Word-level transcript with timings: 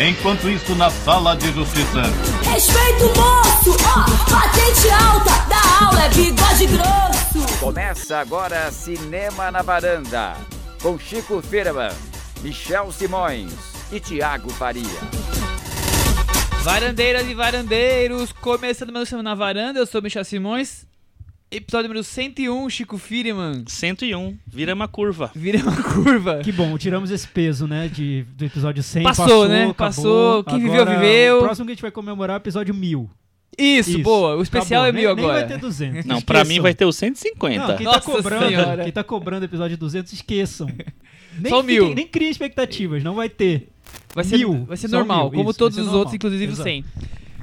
Enquanto 0.00 0.48
isso, 0.48 0.76
na 0.76 0.90
sala 0.90 1.34
de 1.34 1.50
justiça. 1.52 2.02
Respeito 2.48 3.06
moço, 3.18 3.76
ó, 3.84 4.30
patente 4.30 4.88
alta, 4.90 5.30
da 5.48 5.86
aula 5.86 6.04
é 6.04 6.08
bigode 6.10 6.66
grosso. 6.68 7.58
Começa 7.58 8.18
agora 8.18 8.70
Cinema 8.70 9.50
na 9.50 9.60
Varanda, 9.60 10.36
com 10.80 10.96
Chico 11.00 11.42
Firman, 11.42 11.90
Michel 12.42 12.92
Simões 12.92 13.52
e 13.90 13.98
Tiago 13.98 14.50
Faria. 14.50 14.84
Varandeiras 16.62 17.26
e 17.26 17.34
varandeiros, 17.34 18.32
começando 18.32 18.92
mais 18.92 19.08
Cinema 19.08 19.24
na 19.24 19.34
Varanda, 19.34 19.80
eu 19.80 19.86
sou 19.86 20.00
Michel 20.00 20.24
Simões. 20.24 20.87
Episódio 21.50 21.88
número 21.88 22.04
101, 22.04 22.68
Chico 22.68 22.98
Firman. 22.98 23.64
101, 23.66 24.36
vira 24.46 24.74
uma 24.74 24.86
curva. 24.86 25.30
Vira 25.34 25.58
uma 25.62 25.82
curva. 25.82 26.40
Que 26.44 26.52
bom, 26.52 26.76
tiramos 26.76 27.10
esse 27.10 27.26
peso, 27.26 27.66
né, 27.66 27.88
de, 27.88 28.24
do 28.36 28.44
episódio 28.44 28.82
100. 28.82 29.02
Passou, 29.02 29.48
né? 29.48 29.60
acabou. 29.62 29.74
Passou. 29.74 30.44
Quem 30.44 30.58
viveu, 30.58 30.82
Agora, 30.82 30.98
viveu. 31.00 31.38
O 31.38 31.42
próximo 31.42 31.64
que 31.64 31.72
a 31.72 31.74
gente 31.74 31.82
vai 31.82 31.90
comemorar 31.90 32.34
é 32.34 32.38
o 32.38 32.42
episódio 32.42 32.74
1000. 32.74 33.08
Isso, 33.56 33.90
Isso. 33.90 33.98
boa. 34.02 34.36
O 34.36 34.42
especial 34.42 34.82
Acabou. 34.82 35.00
é 35.00 35.02
mil 35.02 35.14
nem, 35.16 35.24
agora. 35.24 35.38
Nem 35.40 35.48
vai 35.48 35.56
ter 35.56 35.60
200. 35.60 36.04
Não, 36.04 36.20
pra 36.20 36.40
esqueçam. 36.40 36.54
mim 36.56 36.60
vai 36.62 36.74
ter 36.74 36.84
o 36.84 36.92
150. 36.92 37.66
Não, 37.66 37.76
quem 37.76 37.86
Nossa 37.86 38.00
tá 38.00 38.04
cobrando, 38.12 38.46
Senhora. 38.46 38.82
quem 38.84 38.92
tá 38.92 39.02
cobrando 39.04 39.42
o 39.42 39.44
episódio 39.46 39.76
200, 39.78 40.12
esqueçam. 40.12 40.68
Nem, 41.40 41.50
Só 41.50 41.62
fiquem- 41.62 41.80
mil. 41.80 41.94
nem 41.94 42.06
criem 42.06 42.30
expectativas, 42.30 43.02
não 43.02 43.14
vai 43.14 43.28
ter. 43.28 43.68
Vai 44.14 44.24
ser, 44.24 44.38
Mil. 44.38 44.64
vai 44.64 44.76
ser 44.76 44.88
Só 44.88 44.96
normal, 44.98 45.30
mil, 45.30 45.38
como 45.38 45.50
isso, 45.50 45.58
todos 45.58 45.78
os 45.78 45.84
ser 45.84 45.90
outros, 45.90 46.12
normal. 46.12 46.14
inclusive 46.16 46.44
o 46.46 46.54
Exato. 46.54 46.62
100. 46.68 46.84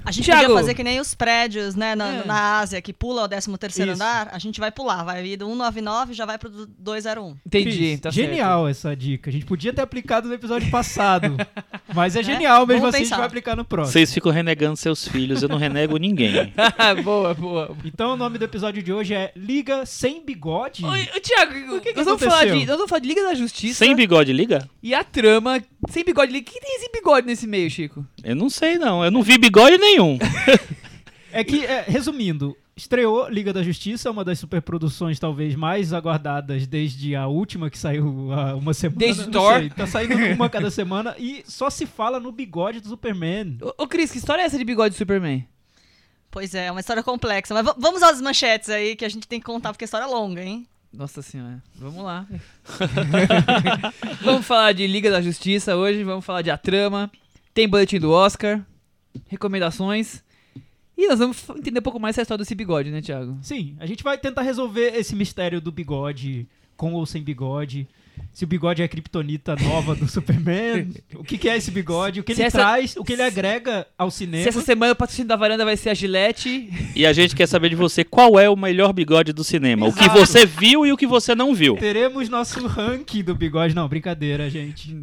A 0.06 0.12
gente 0.12 0.26
Thiago. 0.26 0.44
podia 0.44 0.56
fazer 0.58 0.74
que 0.76 0.84
nem 0.84 1.00
os 1.00 1.16
prédios, 1.16 1.76
né, 1.76 1.96
na, 1.96 2.08
É. 2.08 2.26
na 2.26 2.60
Ásia, 2.60 2.82
que 2.82 2.94
pula 2.94 3.24
o 3.24 3.28
13 3.28 3.58
terceiro 3.58 3.92
Isso. 3.94 4.02
andar, 4.02 4.30
a 4.32 4.38
gente 4.40 4.60
vai 4.60 4.72
pular, 4.72 5.04
vai 5.04 5.26
ir 5.26 5.38
do 5.38 5.46
199 5.46 6.12
e 6.12 6.16
já 6.16 6.26
vai 6.26 6.38
pro 6.38 6.50
201. 6.50 7.36
Entendi, 7.46 7.70
Cris, 7.78 8.00
tá 8.00 8.12
certo. 8.12 8.28
genial 8.30 8.68
essa 8.68 8.96
dica. 8.96 9.30
A 9.30 9.34
gente 9.34 9.46
podia 9.46 9.74
ter 9.74 9.82
aplicado 9.82 10.28
no 10.28 10.34
episódio 10.34 10.70
passado. 10.70 11.36
mas 11.94 12.16
é 12.16 12.22
genial, 12.24 12.66
mesmo 12.68 12.82
Vamos 12.82 12.96
assim 12.96 12.98
a 12.98 13.00
gente 13.00 13.10
pensar. 13.10 13.18
vai 13.18 13.26
aplicar 13.28 13.56
no 13.56 13.66
próximo. 13.66 13.92
Vocês 13.94 14.14
ficam 14.14 14.32
renegando 14.32 14.78
seus 14.78 15.08
filhos, 15.08 15.42
eu 15.42 15.50
não 15.50 15.58
renego 15.58 15.98
ninguém. 15.98 16.54
boa, 17.04 17.34
boa. 17.34 17.76
Então 17.84 18.14
o 18.14 18.16
nome 18.18 18.38
do 18.38 18.46
episódio 18.46 18.84
de 18.84 18.94
hoje 18.94 19.14
é 19.14 19.32
Liga 19.36 19.86
Sem 19.86 20.24
Bigode. 20.24 20.86
Oi, 20.86 21.06
Thiago, 21.22 21.80
que 21.82 21.92
que 21.92 21.96
nós, 21.98 22.06
vamos 22.06 22.22
falar 22.22 22.36
aconteceu? 22.42 22.60
de, 22.60 22.66
nós 22.66 22.76
vamos 22.78 22.90
falar 22.90 23.00
de 23.00 23.08
Liga 23.08 23.24
da 23.24 23.34
Justiça 23.34 23.84
Sem 23.86 23.96
bigode, 23.96 24.32
liga? 24.34 24.70
e 24.84 24.94
a 24.94 25.04
trama 25.04 25.62
sem 25.90 26.04
bigode. 26.04 26.32
Liga. 26.32 26.52
Quem 26.52 26.62
tem 26.62 26.76
esse 26.78 26.90
bigode 26.92 27.26
nesse 27.28 27.48
meio, 27.48 27.70
Chico? 27.70 28.06
Eu 28.26 28.36
não 28.36 28.50
sei 28.50 28.80
não, 28.80 29.06
eu 29.06 29.12
não 29.12 29.22
vi 29.22 29.38
bigode 29.38 29.78
nenhum. 29.78 30.18
É 31.32 31.44
que, 31.44 31.64
é, 31.64 31.84
resumindo, 31.88 32.58
estreou 32.76 33.30
Liga 33.30 33.54
da 33.54 33.62
Justiça, 33.62 34.10
uma 34.10 34.24
das 34.24 34.40
superproduções 34.40 35.20
talvez 35.20 35.54
mais 35.54 35.94
aguardadas 35.94 36.66
desde 36.66 37.16
a 37.16 37.28
última 37.28 37.70
que 37.70 37.78
saiu 37.78 38.32
há 38.34 38.56
uma 38.56 38.74
semana. 38.74 38.98
Desde 38.98 39.28
Thor. 39.28 39.60
sei, 39.60 39.70
Tá 39.70 39.86
saindo 39.86 40.16
uma 40.34 40.50
cada 40.50 40.72
semana 40.72 41.16
e 41.20 41.44
só 41.46 41.70
se 41.70 41.86
fala 41.86 42.20
no 42.20 42.32
bigode 42.32 42.80
do 42.80 42.90
Superman. 42.90 43.60
Ô, 43.62 43.84
ô 43.84 43.88
Cris, 43.88 44.12
que 44.12 44.18
história 44.18 44.42
é 44.42 44.46
essa 44.46 44.58
de 44.58 44.66
bigode 44.66 44.94
de 44.94 44.98
Superman? 44.98 45.48
Pois 46.32 46.56
é, 46.56 46.66
é 46.66 46.72
uma 46.72 46.80
história 46.80 47.04
complexa. 47.04 47.54
Mas 47.54 47.76
vamos 47.78 48.02
às 48.02 48.20
manchetes 48.20 48.70
aí, 48.70 48.96
que 48.96 49.06
a 49.06 49.10
gente 49.10 49.28
tem 49.28 49.40
que 49.40 49.46
contar, 49.46 49.72
porque 49.72 49.84
a 49.84 49.88
história 49.88 50.06
é 50.06 50.08
longa, 50.08 50.42
hein? 50.42 50.66
Nossa 50.92 51.22
senhora, 51.22 51.62
vamos 51.76 52.04
lá. 52.04 52.26
vamos 54.24 54.46
falar 54.46 54.72
de 54.72 54.88
Liga 54.88 55.12
da 55.12 55.22
Justiça 55.22 55.76
hoje, 55.76 56.04
vamos 56.04 56.26
falar 56.26 56.42
de 56.42 56.50
A 56.50 56.58
Trama, 56.58 57.12
tem 57.56 57.68
boletim 57.68 58.00
do 58.00 58.12
Oscar, 58.12 58.62
recomendações. 59.28 60.24
E 60.98 61.08
nós 61.08 61.20
vamos 61.20 61.44
entender 61.58 61.80
um 61.80 61.84
pouco 61.84 62.00
mais 62.00 62.14
essa 62.16 62.22
história 62.22 62.44
desse 62.44 62.56
bigode, 62.56 62.92
né, 62.92 63.02
Thiago? 63.02 63.38
Sim, 63.42 63.76
a 63.80 63.86
gente 63.86 64.04
vai 64.04 64.18
tentar 64.18 64.44
resolver 64.44 64.94
esse 64.96 65.16
mistério 65.16 65.60
do 65.60 65.72
bigode, 65.72 66.48
com 66.78 66.94
ou 66.94 67.06
sem 67.06 67.22
bigode. 67.24 67.88
Se 68.32 68.46
o 68.46 68.48
bigode 68.48 68.82
é 68.82 68.86
a 68.86 68.88
kriptonita 68.88 69.58
nova 69.58 69.94
do 69.94 70.08
Superman, 70.12 70.90
o 71.16 71.24
que, 71.24 71.38
que 71.38 71.50
é 71.50 71.58
esse 71.58 71.70
bigode, 71.70 72.22
o 72.22 72.24
que 72.24 72.34
Se 72.34 72.42
ele 72.42 72.48
essa- 72.48 72.60
traz, 72.60 72.96
o 72.96 73.04
que 73.04 73.12
ele 73.12 73.22
agrega 73.22 73.86
ao 73.98 74.10
cinema. 74.10 74.44
Se 74.44 74.50
essa 74.50 74.62
semana 74.62 74.94
o 74.94 74.96
patrocínio 74.96 75.28
da 75.28 75.36
varanda 75.36 75.66
vai 75.66 75.76
ser 75.76 75.90
a 75.90 75.94
Gillette, 75.94 76.70
E 76.96 77.06
a 77.06 77.12
gente 77.12 77.36
quer 77.36 77.46
saber 77.48 77.70
de 77.70 77.76
você 77.76 78.06
qual 78.06 78.40
é 78.40 78.50
o 78.50 78.56
melhor 78.56 78.94
bigode 78.94 79.34
do 79.34 79.44
cinema. 79.44 79.86
O 79.88 79.94
que 79.94 80.00
Exato. 80.04 80.18
você 80.20 80.46
viu 80.46 80.86
e 80.86 80.94
o 80.94 80.98
que 80.98 81.06
você 81.08 81.36
não 81.36 81.54
viu. 81.54 81.76
Teremos 81.76 82.30
nosso 82.30 82.66
ranking 82.68 83.22
do 83.24 83.36
bigode. 83.36 83.76
Não, 83.76 83.88
brincadeira, 83.90 84.50
gente. 84.50 84.96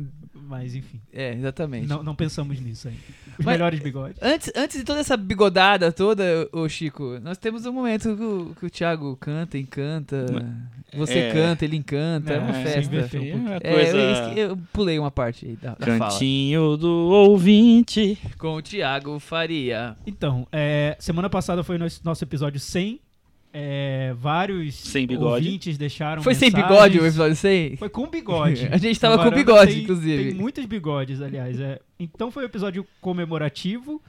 Mas 0.52 0.74
enfim, 0.74 1.00
é, 1.12 1.32
exatamente. 1.32 1.86
não, 1.88 2.02
não 2.02 2.14
pensamos 2.14 2.60
nisso 2.60 2.86
ainda. 2.88 3.00
Os 3.38 3.44
Mas- 3.44 3.54
melhores 3.54 3.80
bigodes. 3.80 4.18
Antes, 4.20 4.52
antes 4.54 4.76
de 4.78 4.84
toda 4.84 5.00
essa 5.00 5.16
bigodada 5.16 5.90
toda, 5.90 6.46
ô 6.52 6.68
Chico, 6.68 7.18
nós 7.22 7.38
temos 7.38 7.64
um 7.64 7.72
momento 7.72 8.14
que 8.14 8.22
o, 8.22 8.54
que 8.60 8.66
o 8.66 8.70
Thiago 8.70 9.16
canta, 9.16 9.56
encanta, 9.56 10.26
você 10.94 11.18
É. 11.20 11.32
canta, 11.32 11.64
ele 11.64 11.76
encanta, 11.76 12.34
é, 12.34 12.38
uma 12.38 12.54
É, 12.58 12.64
festa. 12.64 13.08
sim, 13.08 13.32
um 13.32 13.36
uma 13.36 13.54
É, 13.56 13.60
coisa... 13.60 13.96
eu, 14.36 14.50
eu 14.50 14.58
pulei 14.72 14.98
uma 14.98 15.10
parte 15.10 15.46
aí 15.46 15.56
da, 15.56 15.74
da 15.74 15.86
fala. 15.96 16.10
Cantinho 16.10 16.76
do 16.76 16.90
ouvinte. 16.90 18.19
Com 18.38 18.56
o 18.56 18.62
Thiago 18.62 19.19
Faria. 19.19 19.96
Então, 20.06 20.46
é, 20.52 20.94
semana 21.00 21.30
passada 21.30 21.64
foi 21.64 21.78
nosso, 21.78 22.00
nosso 22.04 22.22
episódio 22.22 22.60
100. 22.60 23.00
É, 23.54 24.14
vários 24.16 24.74
Sem 24.76 25.06
bigode. 25.06 25.46
ouvintes 25.46 25.76
deixaram 25.76 26.22
Foi 26.22 26.34
sem 26.34 26.48
mensagens. 26.48 26.70
bigode 26.72 26.98
o 26.98 27.02
episódio 27.06 27.36
100? 27.36 27.76
Foi 27.76 27.88
com 27.90 28.08
bigode. 28.08 28.66
A 28.72 28.78
gente 28.78 28.98
tava 28.98 29.22
com 29.22 29.30
bigode, 29.30 29.72
tem- 29.74 29.82
inclusive. 29.82 30.24
Tem 30.30 30.34
muitos 30.34 30.64
bigodes, 30.64 31.20
aliás. 31.20 31.60
é. 31.60 31.78
Então 32.00 32.30
foi 32.30 32.44
um 32.44 32.46
episódio 32.46 32.86
comemorativo. 33.00 34.02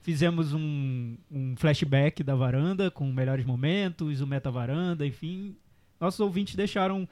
Fizemos 0.00 0.54
um, 0.54 1.16
um 1.30 1.54
flashback 1.56 2.22
da 2.22 2.34
varanda 2.34 2.90
com 2.90 3.10
melhores 3.12 3.44
momentos, 3.44 4.20
o 4.20 4.26
meta 4.26 4.50
varanda, 4.50 5.04
enfim. 5.06 5.54
Nossos 6.00 6.20
ouvintes 6.20 6.54
deixaram 6.54 7.06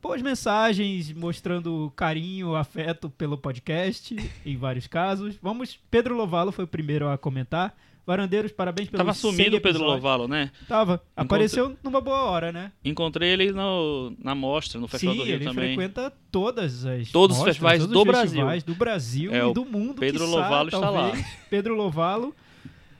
boas 0.00 0.22
mensagens 0.22 1.12
mostrando 1.12 1.92
carinho, 1.96 2.54
afeto 2.54 3.10
pelo 3.10 3.36
podcast, 3.38 4.14
em 4.46 4.56
vários 4.56 4.86
casos. 4.86 5.36
Vamos, 5.42 5.78
Pedro 5.90 6.16
Lovalo 6.16 6.52
foi 6.52 6.64
o 6.64 6.68
primeiro 6.68 7.08
a 7.08 7.18
comentar. 7.18 7.74
Varandeiros, 8.08 8.50
parabéns 8.52 8.88
pelo 8.88 8.96
Tava 8.98 9.12
100 9.12 9.30
sumido 9.30 9.56
o 9.58 9.60
Pedro. 9.60 9.84
Lovalo, 9.84 10.26
né? 10.26 10.50
Tava. 10.66 11.02
Apareceu 11.14 11.76
numa 11.84 12.00
boa 12.00 12.22
hora, 12.22 12.50
né? 12.50 12.72
Encontrei 12.82 13.28
ele 13.30 13.52
no, 13.52 14.14
na 14.18 14.34
mostra, 14.34 14.80
no 14.80 14.88
Festival 14.88 15.14
Sim, 15.14 15.20
do 15.20 15.26
Rio 15.26 15.34
ele 15.34 15.44
também. 15.44 15.74
frequenta 15.76 16.10
todas 16.32 16.86
as 16.86 17.10
Todos 17.10 17.36
os 17.36 17.40
mostras, 17.44 17.56
festivais 17.56 17.80
todos 17.80 17.92
do 17.92 17.98
os 18.00 18.04
Brasil. 18.06 18.30
festivais 18.30 18.62
do 18.62 18.74
Brasil 18.74 19.34
É, 19.34 19.46
e 19.50 19.52
do 19.52 19.64
mundo. 19.66 20.00
Pedro 20.00 20.24
quiçá, 20.24 20.36
Lovalo 20.36 20.68
está 20.70 20.78
lá. 20.90 21.02
talvez. 21.08 21.26
Pedro 21.50 21.76
Lovalo. 21.76 22.34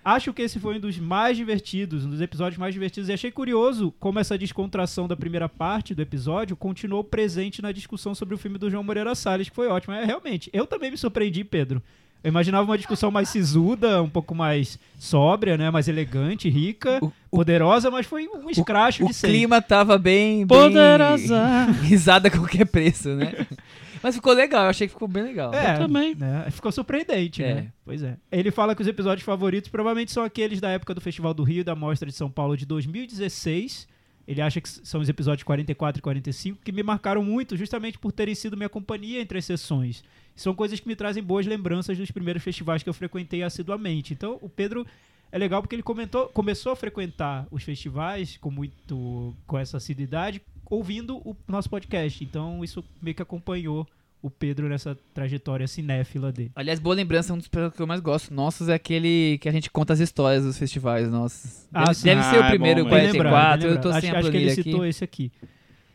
Acho 0.05 0.33
que 0.33 0.43
esse 0.43 0.59
foi 0.61 0.77
um 0.77 0.81
dos 0.81 0.99
mais 0.99 1.37
divertidos, 1.37 2.05
um 2.05 2.11
dos 2.11 2.21
episódios 2.21 2.59
mais 2.59 2.73
divertidos. 2.75 3.09
E 3.09 3.13
achei 3.13 3.31
curioso 3.31 3.93
como 3.99 4.19
essa 4.19 4.37
descontração 4.39 5.09
da 5.09 5.17
primeira 5.17 5.49
parte 5.49 5.95
do 5.95 6.01
episódio 6.03 6.55
continuou 6.57 7.03
presente 7.03 7.61
na 7.63 7.73
discussão 7.73 8.15
sobre 8.15 8.35
o 8.35 8.39
filme 8.39 8.59
do 8.59 8.71
João 8.71 8.83
Moreira 8.83 9.15
Salles, 9.15 9.49
que 9.49 9.55
foi 9.57 9.69
ótimo. 9.69 9.95
É, 9.95 10.05
realmente, 10.05 10.49
eu 10.53 10.67
também 10.67 10.91
me 10.91 10.97
surpreendi, 10.99 11.45
Pedro. 11.45 11.83
Eu 12.23 12.29
imaginava 12.31 12.65
uma 12.69 12.77
discussão 12.77 13.11
mais 13.11 13.29
sisuda, 13.29 14.03
um 14.03 14.09
pouco 14.09 14.35
mais 14.35 14.79
sóbria, 14.99 15.57
né? 15.57 15.71
Mais 15.71 15.87
elegante, 15.89 16.49
rica, 16.49 16.99
O- 17.01 17.13
poderosa, 17.31 17.91
mas 17.91 18.07
foi 18.07 18.27
um 18.29 18.51
escracho 18.51 19.05
O 19.05 19.09
de 19.09 19.15
sempre. 19.15 19.37
clima 19.37 19.63
tava 19.63 19.97
bem. 19.97 20.39
bem... 20.39 20.47
Poderosa. 20.49 21.67
Risada 21.85 22.29
a 22.29 22.31
qualquer 22.31 22.67
preço, 22.67 23.11
né? 23.11 23.47
Mas 24.01 24.15
ficou 24.15 24.33
legal, 24.33 24.63
eu 24.63 24.71
achei 24.71 24.87
que 24.87 24.93
ficou 24.93 25.09
bem 25.09 25.25
legal. 25.25 25.53
É, 25.53 25.77
também. 25.77 26.15
né? 26.15 26.47
Ficou 26.53 26.71
surpreendente, 26.71 27.43
É. 27.43 27.55
né? 27.55 27.67
Pois 27.85 28.01
é. 28.01 28.17
Ele 28.31 28.53
fala 28.53 28.73
que 28.77 28.81
os 28.81 28.87
episódios 28.87 29.25
favoritos 29.25 29.69
provavelmente 29.71 30.13
são 30.13 30.23
aqueles 30.23 30.61
da 30.61 30.71
época 30.71 30.95
do 30.95 31.01
Festival 31.01 31.35
do 31.35 31.43
Rio, 31.43 31.65
da 31.65 31.75
Mostra 31.75 32.09
de 32.09 32.15
São 32.15 32.31
Paulo 32.31 32.57
de 32.57 32.65
2016. 32.65 33.89
Ele 34.27 34.41
acha 34.41 34.61
que 34.61 34.69
são 34.69 35.01
os 35.01 35.09
episódios 35.09 35.43
44 35.43 35.99
e 35.99 36.03
45 36.03 36.61
que 36.65 36.71
me 36.71 36.83
marcaram 36.85 37.25
muito, 37.25 37.57
justamente 37.57 37.99
por 37.99 38.13
terem 38.13 38.37
sido 38.37 38.57
minha 38.57 38.69
companhia 38.69 39.21
entre 39.21 39.39
as 39.39 39.45
sessões. 39.45 40.05
São 40.39 40.55
coisas 40.55 40.79
que 40.81 40.87
me 40.89 40.95
trazem 40.97 41.23
boas 41.23 41.47
lembranças 41.47 41.99
dos 41.99 42.11
primeiros 42.11 42.43
festivais 42.43 42.83
que 42.83 42.89
eu 42.89 42.95
frequentei 42.95 43.43
assiduamente. 43.43 44.13
Então, 44.15 44.39
o 44.41 44.49
Pedro 44.49 44.87
é 45.33 45.37
legal 45.39 45.61
porque 45.61 45.75
ele 45.75 45.83
comentou, 45.83 46.29
começou 46.29 46.73
a 46.73 46.77
frequentar 46.77 47.47
os 47.51 47.63
festivais 47.65 48.37
com 48.41 48.51
muito 48.51 49.35
com 49.47 49.59
essa 49.59 49.77
assiduidade, 49.79 50.41
ouvindo 50.65 51.17
o 51.19 51.37
nosso 51.49 51.69
podcast. 51.69 52.23
Então, 52.23 52.63
isso 52.63 52.85
meio 53.03 53.15
que 53.15 53.23
acompanhou 53.23 53.87
o 54.21 54.29
Pedro 54.31 54.69
nessa 54.69 54.97
trajetória 55.15 55.67
cinéfila 55.69 56.33
dele. 56.33 56.51
Aliás, 56.55 56.81
boa 56.81 56.95
lembrança, 56.95 57.33
um 57.33 57.37
dos 57.39 57.47
episódios 57.47 57.75
que 57.77 57.83
eu 57.83 57.87
mais 57.87 58.01
gosto 58.01 58.35
nossos 58.35 58.69
é 58.69 58.75
aquele 58.75 59.39
que 59.39 59.49
a 59.49 59.53
gente 59.53 59.71
conta 59.71 59.93
as 59.93 60.01
histórias 60.01 60.45
dos 60.45 60.59
festivais 60.59 61.09
nossos. 61.11 61.69
Ah, 61.73 61.87
Deve, 61.93 62.03
deve 62.03 62.23
ser 62.25 62.37
Ah, 62.37 62.41
o 62.41 62.45
é 62.45 62.49
primeiro, 62.51 62.85
bom, 62.85 62.91
bem 62.91 63.03
Bem 63.05 63.13
lembrado, 63.13 63.61
44, 63.61 63.67
bem 63.69 63.71
eu 63.77 63.81
tô 63.81 63.89
lembrado. 63.89 64.01
sem 64.01 64.11
acho, 64.11 64.17
a 64.17 64.21
acho 64.21 64.31
que 64.31 64.37
ele 64.37 64.51
aqui. 64.51 64.63
citou 64.63 64.87
esse 64.87 65.05
aqui. 65.05 65.33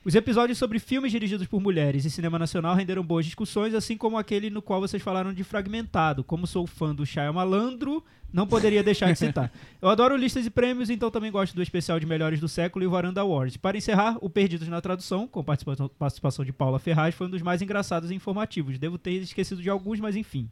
Os 0.06 0.16
episódios 0.16 0.58
sobre 0.58 0.80
filmes 0.80 1.14
dirigidos 1.14 1.48
por 1.48 1.62
mulheres 1.62 2.04
e 2.04 2.10
cinema 2.10 2.38
nacional 2.38 2.76
renderam 2.76 3.02
boas 3.02 3.24
discussões, 3.26 3.74
assim 3.74 3.96
como 3.96 4.18
aquele 4.18 4.50
no 4.50 4.62
qual 4.62 4.82
vocês 4.82 5.02
falaram 5.02 5.34
de 5.34 5.46
Fragmentado. 5.46 6.26
Como 6.26 6.46
sou 6.46 6.68
fã 6.68 6.94
do 6.94 7.06
Shia 7.06 7.32
Malandro, 7.32 8.04
não 8.32 8.46
poderia 8.46 8.84
deixar 8.84 9.14
de 9.14 9.18
citar. 9.18 9.50
Eu 9.82 9.88
adoro 9.88 10.18
listas 10.18 10.46
e 10.46 10.50
prêmios, 10.50 10.90
então 10.90 11.10
também 11.10 11.32
gosto 11.32 11.56
do 11.56 11.64
especial 11.64 12.02
de 12.02 12.06
Melhores 12.06 12.42
do 12.42 12.50
Século 12.50 12.84
e 12.84 12.88
o 12.88 12.92
Varanda 12.92 13.22
Awards. 13.22 13.56
Para 13.56 13.78
encerrar, 13.78 14.18
o 14.20 14.30
Perdidos 14.30 14.68
na 14.68 14.82
Tradução, 14.82 15.26
com 15.26 15.42
participação, 15.42 15.88
participação 15.88 16.44
de 16.44 16.52
Paula 16.52 16.80
Ferraz, 16.80 17.16
foi 17.16 17.28
um 17.28 17.30
dos 17.30 17.42
mais 17.42 17.62
engraçados 17.62 18.12
e 18.12 18.16
informativos. 18.16 18.78
Devo 18.78 18.98
ter 18.98 19.22
esquecido 19.22 19.62
de 19.62 19.70
alguns, 19.70 20.02
mas 20.02 20.18
enfim. 20.18 20.50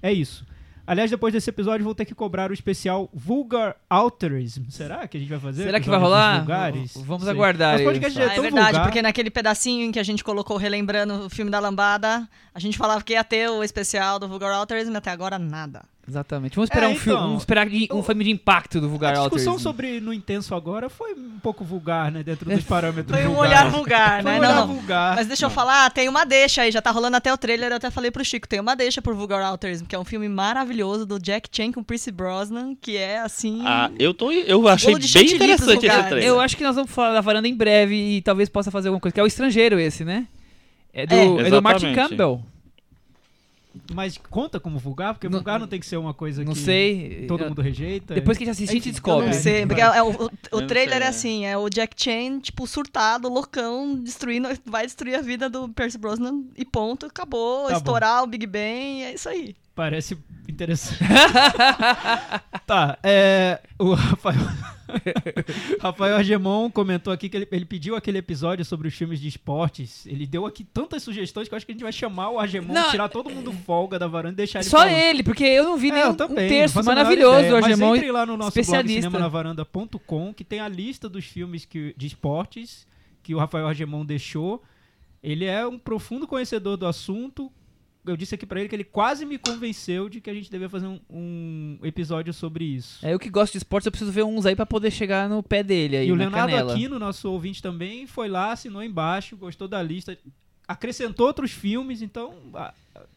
É 0.00 0.10
isso. 0.10 0.46
Aliás, 0.90 1.08
depois 1.08 1.32
desse 1.32 1.48
episódio, 1.48 1.84
vou 1.84 1.94
ter 1.94 2.04
que 2.04 2.16
cobrar 2.16 2.50
o 2.50 2.52
especial 2.52 3.08
Vulgar 3.14 3.76
Alterism. 3.88 4.64
Será 4.70 5.06
que 5.06 5.16
a 5.16 5.20
gente 5.20 5.28
vai 5.28 5.38
fazer? 5.38 5.62
Será 5.62 5.78
que 5.78 5.88
vai 5.88 6.00
rolar? 6.00 6.38
Vulgares? 6.38 6.94
Vamos 6.96 7.22
Sei. 7.22 7.32
aguardar 7.32 7.80
Mas 7.80 8.12
já 8.12 8.22
Ah, 8.22 8.24
é 8.24 8.26
é 8.26 8.34
tão 8.34 8.42
verdade, 8.42 8.66
vulgar. 8.66 8.82
porque 8.86 9.00
naquele 9.00 9.30
pedacinho 9.30 9.84
em 9.86 9.92
que 9.92 10.00
a 10.00 10.02
gente 10.02 10.24
colocou 10.24 10.56
relembrando 10.56 11.26
o 11.26 11.30
filme 11.30 11.48
da 11.48 11.60
lambada, 11.60 12.28
a 12.52 12.58
gente 12.58 12.76
falava 12.76 13.04
que 13.04 13.12
ia 13.12 13.22
ter 13.22 13.48
o 13.48 13.62
especial 13.62 14.18
do 14.18 14.26
Vulgar 14.26 14.52
Alterism, 14.52 14.96
até 14.96 15.10
agora 15.12 15.38
nada. 15.38 15.84
Exatamente. 16.08 16.56
Vamos 16.56 16.68
esperar 16.70 16.86
É, 16.86 16.88
um 16.88 16.96
filme, 16.96 17.12
então, 17.12 17.26
vamos 17.28 17.42
esperar 17.42 17.68
de- 17.68 17.88
um 17.92 18.02
filme 18.02 18.24
de 18.24 18.30
impacto 18.30 18.80
do 18.80 18.88
Vulgar 18.88 19.10
A 19.12 19.20
discussão 19.20 19.52
Altersm. 19.52 19.62
sobre 19.62 20.00
No 20.00 20.12
Intenso 20.12 20.54
Agora 20.56 20.88
foi 20.88 21.12
um 21.14 21.38
pouco 21.40 21.64
vulgar, 21.64 22.10
né? 22.10 22.22
Dentro 22.24 22.50
dos 22.50 22.64
parâmetros 22.64 23.16
Foi 23.16 23.28
um 23.28 23.34
vulgares. 23.34 23.58
olhar 23.60 23.70
vulgar, 23.70 24.22
Foi 24.22 24.30
né? 24.32 24.38
um 24.38 24.40
Não, 24.42 24.48
olhar 24.50 24.56
não. 24.56 24.66
vulgar. 24.74 25.14
Mas 25.16 25.26
deixa 25.28 25.46
eu 25.46 25.50
falar, 25.50 25.88
tem 25.90 26.08
uma 26.08 26.24
deixa 26.24 26.62
aí, 26.62 26.72
já 26.72 26.82
tá 26.82 26.90
rolando 26.90 27.16
até 27.16 27.32
o 27.32 27.36
trailer, 27.38 27.70
eu 27.70 27.76
até 27.76 27.90
falei 27.90 28.10
pro 28.10 28.24
Chico, 28.24 28.48
tem 28.48 28.58
uma 28.58 28.74
deixa 28.74 29.00
por 29.00 29.14
Vulgar 29.14 29.42
Alterism, 29.44 29.84
que 29.84 29.94
é 29.94 29.98
um 29.98 30.04
filme 30.04 30.28
maravilhoso 30.28 31.06
do 31.06 31.18
Jack 31.20 31.48
Chan 31.52 31.70
com 31.70 31.82
Pierce 31.84 32.10
Brosnan, 32.10 32.74
que 32.80 32.96
é 32.96 33.20
assim... 33.20 33.62
Ah, 33.64 33.90
eu, 33.98 34.12
tô, 34.12 34.32
eu 34.32 34.66
achei 34.66 34.94
bem 34.94 35.34
interessante 35.34 35.86
esse 35.86 36.02
trailer. 36.04 36.24
Eu 36.24 36.40
acho 36.40 36.56
que 36.56 36.64
nós 36.64 36.74
vamos 36.74 36.90
falar 36.90 37.12
da 37.12 37.20
varanda 37.20 37.46
em 37.46 37.54
breve 37.54 37.94
e 37.94 38.22
talvez 38.22 38.48
possa 38.48 38.70
fazer 38.70 38.88
alguma 38.88 39.00
coisa. 39.00 39.14
Que 39.14 39.20
é 39.20 39.22
o 39.22 39.26
estrangeiro 39.26 39.78
esse, 39.78 40.04
né? 40.04 40.26
É 40.92 41.06
do, 41.06 41.14
É. 41.14 41.46
é 41.46 41.50
do 41.50 41.62
Martin. 41.62 41.94
Campbell. 41.94 42.42
Mas 43.94 44.18
conta 44.18 44.58
como 44.58 44.78
vulgar? 44.78 45.14
Porque 45.14 45.28
Não- 45.28 45.38
vulgar 45.38 45.60
não 45.60 45.66
tem 45.68 45.78
que 45.78 45.86
ser 45.86 45.96
uma 45.96 46.12
coisa 46.12 46.42
Não 46.44 46.52
que 46.54 46.58
sei. 46.58 47.24
todo 47.28 47.44
mundo 47.44 47.62
rejeita. 47.62 48.14
Depois 48.14 48.36
que 48.36 48.44
a 48.44 48.46
gente 48.46 48.54
assiste, 48.54 48.70
a 48.70 48.74
gente 48.74 48.90
descobre. 48.90 49.26
Não 49.26 49.32
sei, 49.32 49.64
porque 49.66 49.80
é- 49.80 49.84
é 49.98 50.02
o, 50.02 50.10
o- 50.10 50.30
o 50.58 50.66
trailer 50.66 50.96
sei, 50.98 51.02
é 51.02 51.06
é. 51.06 51.08
assim, 51.08 51.46
é 51.46 51.56
o 51.56 51.68
Jack 51.68 51.94
Chan, 51.96 52.40
tipo, 52.40 52.66
surtado, 52.66 53.28
loucão, 53.28 53.94
destruindo, 53.96 54.48
vai 54.66 54.84
destruir 54.86 55.14
a 55.14 55.22
vida 55.22 55.48
do 55.48 55.68
Pierce 55.68 55.96
Brosnan 55.98 56.42
e 56.56 56.64
ponto, 56.64 57.06
acabou, 57.06 57.64
Tá 57.66 57.70
bom. 57.72 57.76
estourar 57.76 58.22
o 58.24 58.26
Big 58.26 58.46
Bang, 58.46 59.02
é 59.04 59.14
isso 59.14 59.28
aí. 59.28 59.54
Parece 59.80 60.18
interessante. 60.46 60.98
tá, 62.66 62.98
é. 63.02 63.62
O 63.78 63.94
Rafael. 63.94 64.36
Rafael 65.80 66.16
Argemon 66.16 66.68
comentou 66.68 67.10
aqui 67.10 67.30
que 67.30 67.36
ele, 67.38 67.48
ele 67.50 67.64
pediu 67.64 67.96
aquele 67.96 68.18
episódio 68.18 68.62
sobre 68.62 68.88
os 68.88 68.94
filmes 68.94 69.18
de 69.18 69.26
esportes. 69.26 70.04
Ele 70.04 70.26
deu 70.26 70.44
aqui 70.44 70.62
tantas 70.62 71.02
sugestões 71.02 71.48
que 71.48 71.54
eu 71.54 71.56
acho 71.56 71.64
que 71.64 71.72
a 71.72 71.74
gente 71.74 71.82
vai 71.82 71.92
chamar 71.92 72.28
o 72.28 72.38
Argemon, 72.38 72.74
Não, 72.74 72.90
tirar 72.90 73.08
todo 73.08 73.30
mundo 73.30 73.54
folga 73.64 73.98
da 73.98 74.06
varanda 74.06 74.34
e 74.34 74.36
deixar 74.36 74.58
ele 74.58 74.68
Só 74.68 74.80
falando. 74.80 74.96
ele, 74.96 75.22
porque 75.22 75.44
eu 75.44 75.64
não 75.64 75.78
vi 75.78 75.88
É, 75.88 75.92
nem 75.92 76.02
eu 76.02 76.10
um, 76.10 76.34
terço 76.34 76.84
maravilhoso 76.84 77.48
do 77.48 77.56
Argemon. 77.56 77.88
Mas 77.88 77.96
entre 77.96 78.12
lá 78.12 78.26
no 78.26 78.36
nosso 78.36 78.50
blog 78.50 78.60
especialista. 78.60 79.00
cinemanavaranda.com 79.00 80.34
que 80.34 80.44
tem 80.44 80.60
a 80.60 80.68
lista 80.68 81.08
dos 81.08 81.24
filmes 81.24 81.64
que, 81.64 81.94
de 81.96 82.06
esportes 82.06 82.86
que 83.22 83.34
o 83.34 83.38
Rafael 83.38 83.66
Argemon 83.66 84.04
deixou. 84.04 84.62
Ele 85.22 85.46
é 85.46 85.66
um 85.66 85.78
profundo 85.78 86.26
conhecedor 86.26 86.76
do 86.76 86.86
assunto. 86.86 87.50
Eu 88.06 88.16
disse 88.16 88.34
aqui 88.34 88.46
pra 88.46 88.58
ele 88.60 88.68
que 88.68 88.74
ele 88.74 88.84
quase 88.84 89.26
me 89.26 89.36
convenceu 89.36 90.08
de 90.08 90.20
que 90.20 90.30
a 90.30 90.34
gente 90.34 90.50
devia 90.50 90.68
fazer 90.68 90.86
um, 90.86 90.98
um 91.10 91.78
episódio 91.82 92.32
sobre 92.32 92.64
isso. 92.64 93.04
É, 93.04 93.12
eu 93.12 93.18
que 93.18 93.28
gosto 93.28 93.52
de 93.52 93.58
esportes, 93.58 93.86
eu 93.86 93.92
preciso 93.92 94.10
ver 94.10 94.24
uns 94.24 94.46
aí 94.46 94.56
pra 94.56 94.64
poder 94.64 94.90
chegar 94.90 95.28
no 95.28 95.42
pé 95.42 95.62
dele 95.62 95.96
aí, 95.98 96.08
e 96.08 96.12
o 96.12 96.16
na 96.16 96.24
Leonardo 96.24 96.50
canela. 96.50 96.72
Aquino, 96.72 96.98
nosso 96.98 97.30
ouvinte 97.30 97.62
também, 97.62 98.06
foi 98.06 98.28
lá, 98.28 98.52
assinou 98.52 98.82
embaixo, 98.82 99.36
gostou 99.36 99.68
da 99.68 99.82
lista, 99.82 100.16
acrescentou 100.66 101.26
outros 101.26 101.50
filmes. 101.50 102.00
Então, 102.00 102.34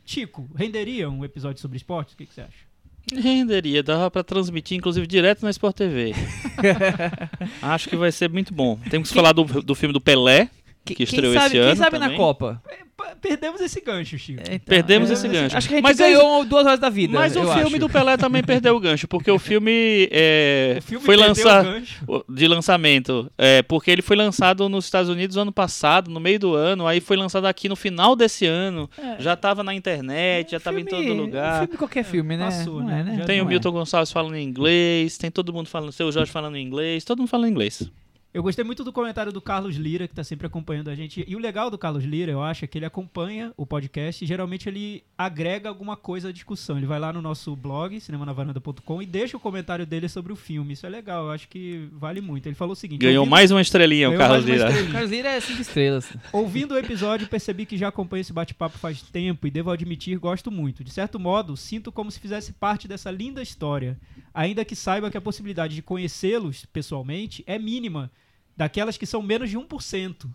Chico, 0.06 0.50
renderia 0.56 1.10
um 1.10 1.24
episódio 1.24 1.62
sobre 1.62 1.78
esportes? 1.78 2.14
O 2.14 2.18
que, 2.18 2.26
que 2.26 2.34
você 2.34 2.42
acha? 2.42 2.74
Renderia, 3.12 3.84
dava 3.84 4.10
pra 4.10 4.24
transmitir, 4.24 4.78
inclusive, 4.78 5.06
direto 5.06 5.44
na 5.44 5.50
Sport 5.50 5.76
TV. 5.76 6.14
Acho 7.62 7.90
que 7.90 7.96
vai 7.96 8.12
ser 8.12 8.30
muito 8.30 8.54
bom. 8.54 8.80
Temos 8.90 9.10
que 9.10 9.16
falar 9.16 9.34
do, 9.34 9.44
do 9.62 9.76
filme 9.76 9.92
do 9.92 10.00
Pelé, 10.00 10.50
que, 10.86 10.96
quem 10.96 11.04
estreou 11.04 11.34
sabe, 11.34 11.46
esse 11.46 11.56
quem 11.56 11.62
ano 11.64 11.76
sabe 11.76 12.00
na 12.00 12.06
também. 12.06 12.18
Copa? 12.18 12.62
É, 12.70 12.80
Perdemos 13.22 13.62
esse 13.62 13.82
gancho, 13.82 14.18
Chico. 14.18 14.42
Então, 14.42 14.60
Perdemos 14.66 15.10
é, 15.10 15.14
esse 15.14 15.28
gancho. 15.28 15.58
Acho 15.58 15.68
que 15.68 15.74
a 15.76 15.78
gente 15.78 15.84
Mas 15.84 15.98
ganhou 15.98 16.44
duas 16.46 16.66
horas 16.66 16.80
da 16.80 16.90
vida. 16.90 17.14
Mas 17.14 17.36
o 17.36 17.42
filme 17.42 17.62
acho. 17.62 17.80
do 17.80 17.90
Pelé 17.90 18.18
também 18.18 18.44
perdeu 18.44 18.76
o 18.76 18.80
gancho, 18.80 19.08
porque 19.08 19.30
o 19.32 19.40
filme, 19.40 20.08
é, 20.12 20.78
O 20.80 20.82
filme 20.82 21.06
foi 21.06 21.16
o 21.16 21.20
lançado 21.20 21.84
de 22.30 22.48
lançamento, 22.48 23.32
é, 23.38 23.62
porque 23.64 23.92
ele 23.92 24.02
foi 24.02 24.16
lançado 24.16 24.68
nos 24.70 24.86
Estados 24.86 25.10
Unidos 25.10 25.38
ano 25.38 25.52
passado, 25.52 26.10
no 26.10 26.20
meio 26.20 26.40
do 26.40 26.54
ano, 26.54 26.88
aí 26.88 27.00
foi 27.00 27.18
lançado 27.18 27.46
aqui 27.46 27.70
no 27.70 27.76
final 27.76 28.16
desse 28.16 28.46
ano, 28.46 28.90
É. 28.98 29.22
já 29.22 29.36
tava 29.36 29.64
na 29.64 29.74
internet, 29.74 30.52
já 30.52 30.60
tava 30.60 30.80
em 30.80 30.86
todo 30.86 31.14
lugar. 31.14 31.62
Filme, 31.64 31.78
qualquer 31.78 32.04
filme, 32.04 32.38
né? 32.38 32.46
passou, 32.46 32.82
né? 32.84 33.00
é, 33.00 33.18
né? 33.18 33.24
Tem 33.26 33.42
o 33.42 33.46
é. 33.46 33.48
Milton 33.48 33.72
Gonçalves 33.72 34.12
falando 34.12 34.36
em 34.36 34.44
inglês, 34.44 35.18
tem 35.18 35.32
todo 35.32 35.54
mundo 35.54 35.68
falando, 35.68 35.92
seu 35.92 36.12
Jorge 36.12 36.32
falando 36.32 36.58
em 36.58 36.66
inglês, 36.66 37.04
todo 37.04 37.20
mundo 37.20 37.30
falando 37.30 37.50
inglês. 37.50 37.90
Eu 38.34 38.42
gostei 38.42 38.66
muito 38.66 38.84
do 38.84 38.92
comentário 38.92 39.32
do 39.32 39.40
Carlos 39.40 39.76
Lira, 39.76 40.08
que 40.08 40.16
tá 40.16 40.24
sempre 40.24 40.48
acompanhando 40.48 40.90
a 40.90 40.96
gente. 40.96 41.24
E 41.28 41.36
o 41.36 41.40
legal 41.40 41.70
do 41.70 41.78
Carlos 41.78 42.04
Lira, 42.04 42.32
eu 42.32 42.42
acho, 42.42 42.66
é 42.66 42.68
que 42.68 42.80
ele 42.80 42.86
acompanha 42.86 43.54
o 43.56 43.64
podcast 43.64 44.24
e 44.24 44.28
geralmente 44.28 44.68
ele 44.68 45.04
agrega 45.16 45.70
alguma 45.70 45.96
coisa 45.96 46.30
à 46.30 46.32
discussão. 46.32 46.76
Ele 46.78 46.88
vai 46.88 47.00
lá 47.00 47.14
no 47.14 47.22
nosso 47.22 47.56
blog, 47.56 48.00
cinemanavaranda.com, 48.02 49.04
e 49.04 49.06
deixa 49.06 49.38
o 49.38 49.40
comentário 49.40 49.86
dele 49.86 50.10
sobre 50.10 50.34
o 50.34 50.36
filme. 50.36 50.74
Isso 50.74 50.84
é 50.84 50.90
legal, 50.90 51.26
eu 51.26 51.32
acho 51.32 51.48
que 51.48 51.88
vale 51.94 52.22
muito. 52.22 52.48
Ele 52.48 52.56
falou 52.56 52.74
o 52.74 52.76
seguinte: 52.76 53.02
Ganhou 53.02 53.20
ouvindo- 53.20 53.30
mais 53.32 53.52
uma 53.52 53.62
estrelinha 53.62 54.10
o 54.10 54.18
Carlos 54.18 54.46
Lira. 54.46 54.68
estrelinha. 54.68 54.92
Carlos 54.94 55.12
Lira 55.12 55.30
é 55.30 55.40
cinco 55.40 55.62
estrelas. 55.62 56.18
Ouvindo 56.32 56.74
o 56.74 56.78
episódio, 56.80 57.28
percebi 57.28 57.68
que 57.68 57.78
já 57.78 57.90
acompanho 57.90 58.22
esse 58.22 58.34
bate-papo 58.34 58.80
faz 58.80 59.00
tempo 59.04 59.46
e 59.46 59.52
devo 59.52 59.70
admitir, 59.70 60.18
gosto 60.18 60.50
muito. 60.50 60.84
De 60.84 60.90
certo 60.90 61.20
modo, 61.20 61.56
sinto 61.56 61.92
como 61.92 62.10
se 62.10 62.20
fizesse 62.20 62.52
parte 62.54 62.88
dessa 62.88 63.12
linda 63.12 63.44
história, 63.44 63.96
ainda 64.34 64.66
que 64.66 64.76
saiba 64.76 65.12
que 65.12 65.18
a 65.18 65.22
possibilidade 65.22 65.76
de 65.76 65.84
conhecê-los 65.84 66.66
pessoalmente 66.66 67.44
é 67.46 67.60
mínima, 67.60 68.10
daquelas 68.56 68.98
que 68.98 69.06
são 69.06 69.22
menos 69.22 69.50
de 69.50 69.58
1%. 69.58 70.26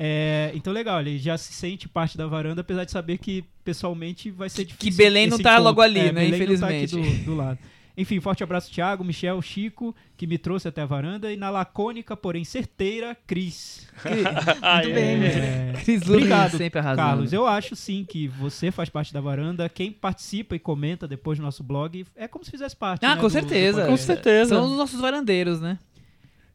É, 0.00 0.52
então, 0.54 0.72
legal, 0.72 1.00
ele 1.00 1.18
já 1.18 1.36
se 1.36 1.52
sente 1.52 1.88
parte 1.88 2.16
da 2.16 2.26
varanda, 2.26 2.60
apesar 2.60 2.84
de 2.84 2.92
saber 2.92 3.18
que 3.18 3.44
pessoalmente 3.64 4.30
vai 4.30 4.48
ser 4.48 4.64
difícil. 4.64 4.96
Belém 4.96 5.26
não 5.26 5.38
tá 5.38 5.50
encontro. 5.54 5.64
logo 5.64 5.80
ali, 5.80 5.98
É, 6.00 6.12
né, 6.12 6.30
Belém 6.30 6.46
não 6.48 6.58
tá 6.60 6.66
aqui 6.68 6.76
infelizmente. 6.84 7.18
do, 7.20 7.24
do 7.24 7.34
lado. 7.36 7.58
Enfim, 7.96 8.20
forte 8.20 8.44
abraço, 8.44 8.70
Thiago, 8.70 9.02
Michel, 9.02 9.42
Chico, 9.42 9.92
que 10.16 10.24
me 10.24 10.38
trouxe 10.38 10.68
até 10.68 10.82
a 10.82 10.86
varanda, 10.86 11.32
e 11.32 11.36
na 11.36 11.50
lacônica, 11.50 12.16
porém 12.16 12.44
certeira, 12.44 13.16
Cris. 13.26 13.88
Muito 14.04 14.94
bem, 14.94 15.24
É, 15.24 15.72
Cris 15.82 16.02
Obrigado, 16.02 16.56
sempre 16.56 16.78
arrasando. 16.78 17.08
Carlos. 17.08 17.32
Eu 17.32 17.44
acho 17.44 17.74
sim 17.74 18.06
que 18.08 18.28
você 18.28 18.70
faz 18.70 18.88
parte 18.88 19.12
da 19.12 19.20
varanda. 19.20 19.68
Quem 19.68 19.90
participa 19.90 20.54
e 20.54 20.60
comenta 20.60 21.08
depois 21.08 21.40
no 21.40 21.44
nosso 21.44 21.64
blog 21.64 22.06
é 22.14 22.28
como 22.28 22.44
se 22.44 22.52
fizesse 22.52 22.76
parte. 22.76 23.04
Ah, 23.04 23.16
né, 23.16 23.20
com 23.20 23.22
do- 23.22 23.26
do 23.26 23.30
certeza. 23.32 23.78
podcast. 23.80 23.90
Com 23.90 24.06
certeza. 24.06 24.54
São 24.54 24.64
os 24.70 24.76
nossos 24.78 25.00
varandeiros, 25.00 25.60
né? 25.60 25.76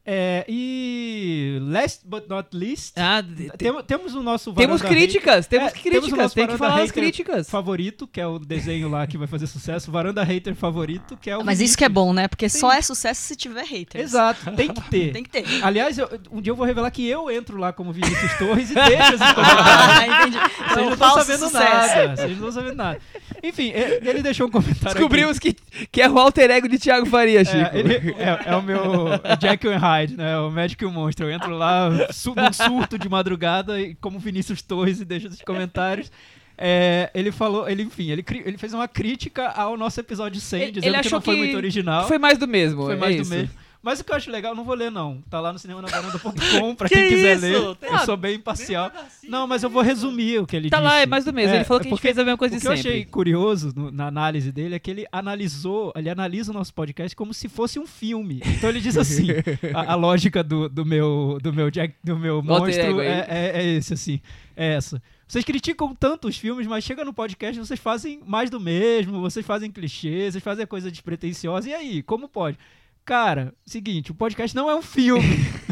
É, 0.06 0.44
e 0.46 1.58
last 1.62 2.02
but 2.06 2.28
not 2.28 2.48
least, 2.52 2.92
Ah, 2.96 3.22
tem- 3.56 3.82
temos 3.86 4.14
o 4.14 4.22
nosso 4.22 4.52
temos 4.52 4.82
varanda 4.82 4.94
críticas, 4.96 5.46
temos 5.46 5.68
É, 5.68 5.70
temos 5.70 5.80
o 5.80 5.82
críticas, 5.90 6.18
nosso 6.18 6.34
tem 6.34 6.46
que 6.46 6.56
falar 6.58 6.82
as 6.82 6.90
críticas. 6.90 7.48
favorito, 7.48 8.06
que 8.06 8.20
é 8.20 8.26
o 8.26 8.38
desenho 8.38 8.90
lá 8.90 9.06
que 9.06 9.16
vai 9.16 9.26
fazer 9.26 9.46
sucesso. 9.46 9.90
Varanda 9.90 10.22
hater 10.22 10.54
favorito, 10.54 11.16
que 11.16 11.30
é 11.30 11.36
o. 11.38 11.42
Mas 11.44 11.58
isso 11.60 11.74
que 11.78 11.84
é 11.84 11.88
Vinícius. 11.88 12.06
bom, 12.06 12.12
né? 12.12 12.28
Porque 12.28 12.50
Sim. 12.50 12.58
só 12.58 12.72
é 12.72 12.82
sucesso 12.82 13.22
se 13.22 13.34
tiver 13.34 13.64
haters. 13.64 14.04
Exato, 14.04 14.50
tem 14.52 14.68
que 14.72 14.80
ter. 14.90 15.12
Tem 15.14 15.22
que 15.22 15.30
ter. 15.30 15.44
Aliás, 15.64 15.96
eu- 15.96 16.08
um 16.30 16.40
dia 16.42 16.50
eu 16.50 16.56
vou 16.56 16.66
revelar 16.66 16.90
que 16.90 17.06
eu 17.08 17.30
entro 17.30 17.56
lá 17.56 17.72
como 17.72 17.90
Vinícius 17.92 18.32
Torres 18.36 18.70
e 18.70 18.74
deixo 18.74 19.14
esses 19.14 19.32
comentários. 19.32 19.66
Ah, 19.66 20.06
entendi. 20.26 20.38
Vocês 20.38 20.84
não 20.86 20.92
estão 20.92 21.10
sabendo 21.14 21.38
sucesso. 21.46 21.52
nada. 21.96 22.16
Vocês 22.16 22.38
não 22.38 22.48
estão 22.48 22.52
sabendo 22.52 22.76
nada. 22.76 22.98
Enfim, 23.42 23.72
ele 23.74 24.22
deixou 24.22 24.48
um 24.48 24.50
comentário. 24.50 24.88
aqui. 24.88 24.94
Descobrimos 24.98 25.38
que, 25.38 25.56
que 25.90 26.02
é 26.02 26.10
o 26.10 26.18
alter 26.18 26.50
ego 26.50 26.68
de 26.68 26.78
Thiago 26.78 27.06
Faria, 27.06 27.44
Chico. 27.44 27.56
É, 27.56 27.78
ele- 27.78 28.14
é- 28.18 28.40
é 28.46 28.56
o 28.56 28.62
meu 28.62 29.06
Jack 29.38 29.66
and 29.68 29.78
Hyde, 29.98 30.16
né? 30.16 30.38
O 30.38 30.50
Magic 30.50 30.82
e 30.82 30.86
o 30.86 30.90
Monstro. 30.90 31.26
Eu 31.26 31.30
entro 31.32 31.56
lá 31.56 31.90
su 32.12 32.34
num 32.34 32.52
surto 32.52 32.98
de 32.98 33.08
madrugada 33.08 33.80
e 33.80 33.94
como 33.96 34.18
Vinícius 34.18 34.62
Torres 34.62 35.00
e 35.00 35.04
deixo 35.04 35.26
esses 35.26 35.42
comentários. 35.42 36.10
É, 36.56 37.10
ele 37.14 37.32
falou, 37.32 37.68
ele, 37.68 37.82
enfim, 37.82 38.10
ele, 38.10 38.24
ele 38.44 38.56
fez 38.56 38.72
uma 38.72 38.86
crítica 38.86 39.48
ao 39.48 39.76
nosso 39.76 39.98
episódio 39.98 40.40
100, 40.40 40.62
Ele- 40.62 40.72
dizendo 40.72 40.94
ele 40.94 41.02
que 41.02 41.10
não 41.10 41.20
foi 41.20 41.34
que 41.34 41.40
muito 41.42 41.56
original. 41.56 42.06
Foi 42.06 42.18
mais 42.18 42.38
do 42.38 42.46
mesmo. 42.46 42.84
Foi 42.84 42.94
é 42.94 42.96
mais 42.96 43.16
do 43.16 43.22
isso. 43.22 43.30
mesmo. 43.30 43.50
Mas 43.84 44.00
o 44.00 44.04
que 44.04 44.10
eu 44.10 44.16
acho 44.16 44.30
legal, 44.30 44.54
não 44.54 44.64
vou 44.64 44.74
ler 44.74 44.90
não. 44.90 45.22
Tá 45.28 45.38
lá 45.40 45.52
no 45.52 45.58
cinemanavaranda.com 45.58 46.74
pra 46.74 46.88
Que 46.88 46.94
quem 46.94 47.08
quiser 47.08 47.36
isso? 47.36 47.44
ler. 47.46 47.76
Tem- 47.76 47.90
Eu 47.92 47.98
sou 48.00 48.16
bem 48.16 48.36
imparcial. 48.36 48.90
Não, 49.28 49.46
mas 49.46 49.62
eu 49.62 49.68
vou 49.70 49.82
resumir 49.82 50.38
o 50.40 50.46
que 50.46 50.56
ele 50.56 50.70
Tá 50.70 50.78
disse. 50.78 50.88
lá, 50.88 51.00
é 51.00 51.06
mais 51.06 51.24
do 51.24 51.32
mesmo. 51.32 51.52
É, 51.52 51.56
ele 51.58 51.64
falou 51.64 51.80
que 51.80 51.86
é 51.86 51.88
a 51.88 51.90
gente 51.90 51.98
porque 51.98 52.08
fez 52.08 52.18
a 52.18 52.24
mesma 52.24 52.38
coisa 52.38 52.54
o 52.54 52.58
de 52.58 52.62
que 52.62 52.68
eu 52.72 52.76
sempre. 52.76 52.90
achei 52.90 53.04
curioso 53.04 53.72
no- 53.76 53.90
na 53.90 54.06
análise 54.06 54.50
dele 54.50 54.74
é 54.74 54.78
que 54.78 54.90
ele 54.90 55.06
analisou, 55.12 55.92
ele 55.96 56.08
analisa 56.10 56.50
o 56.50 56.54
nosso 56.54 56.72
podcast 56.72 57.14
como 57.14 57.34
se 57.34 57.48
fosse 57.48 57.78
um 57.78 57.86
filme. 57.86 58.40
Então 58.44 58.70
ele 58.70 58.80
diz 58.80 58.96
assim: 58.96 59.28
a, 59.74 59.92
a 59.92 59.94
lógica 59.94 60.42
do, 60.42 60.68
do 60.68 60.84
meu 60.84 61.38
do 61.42 61.52
meu 61.52 61.70
Jack, 61.70 61.94
do 62.02 62.16
meu 62.18 62.42
monstro 62.42 63.00
é, 63.00 63.26
é, 63.28 63.52
é 63.54 63.64
esse, 63.76 63.92
assim. 63.94 64.20
É 64.56 64.74
essa. 64.74 65.02
Vocês 65.26 65.44
criticam 65.44 65.94
tanto 65.94 66.28
os 66.28 66.36
filmes, 66.38 66.66
mas 66.66 66.84
chega 66.84 67.04
no 67.04 67.12
podcast 67.12 67.58
vocês 67.58 67.80
fazem 67.80 68.20
mais 68.26 68.50
do 68.50 68.60
mesmo, 68.60 69.20
vocês 69.20 69.44
fazem 69.44 69.70
clichês, 69.70 70.34
vocês 70.34 70.44
fazem 70.44 70.66
coisa 70.66 70.90
despretensiosa. 70.90 71.68
E 71.68 71.74
aí, 71.74 72.02
como 72.02 72.28
pode? 72.28 72.58
Cara, 73.04 73.52
seguinte, 73.66 74.10
o 74.12 74.14
podcast 74.14 74.56
não 74.56 74.70
é 74.70 74.74
um 74.74 74.80
filme. 74.80 75.22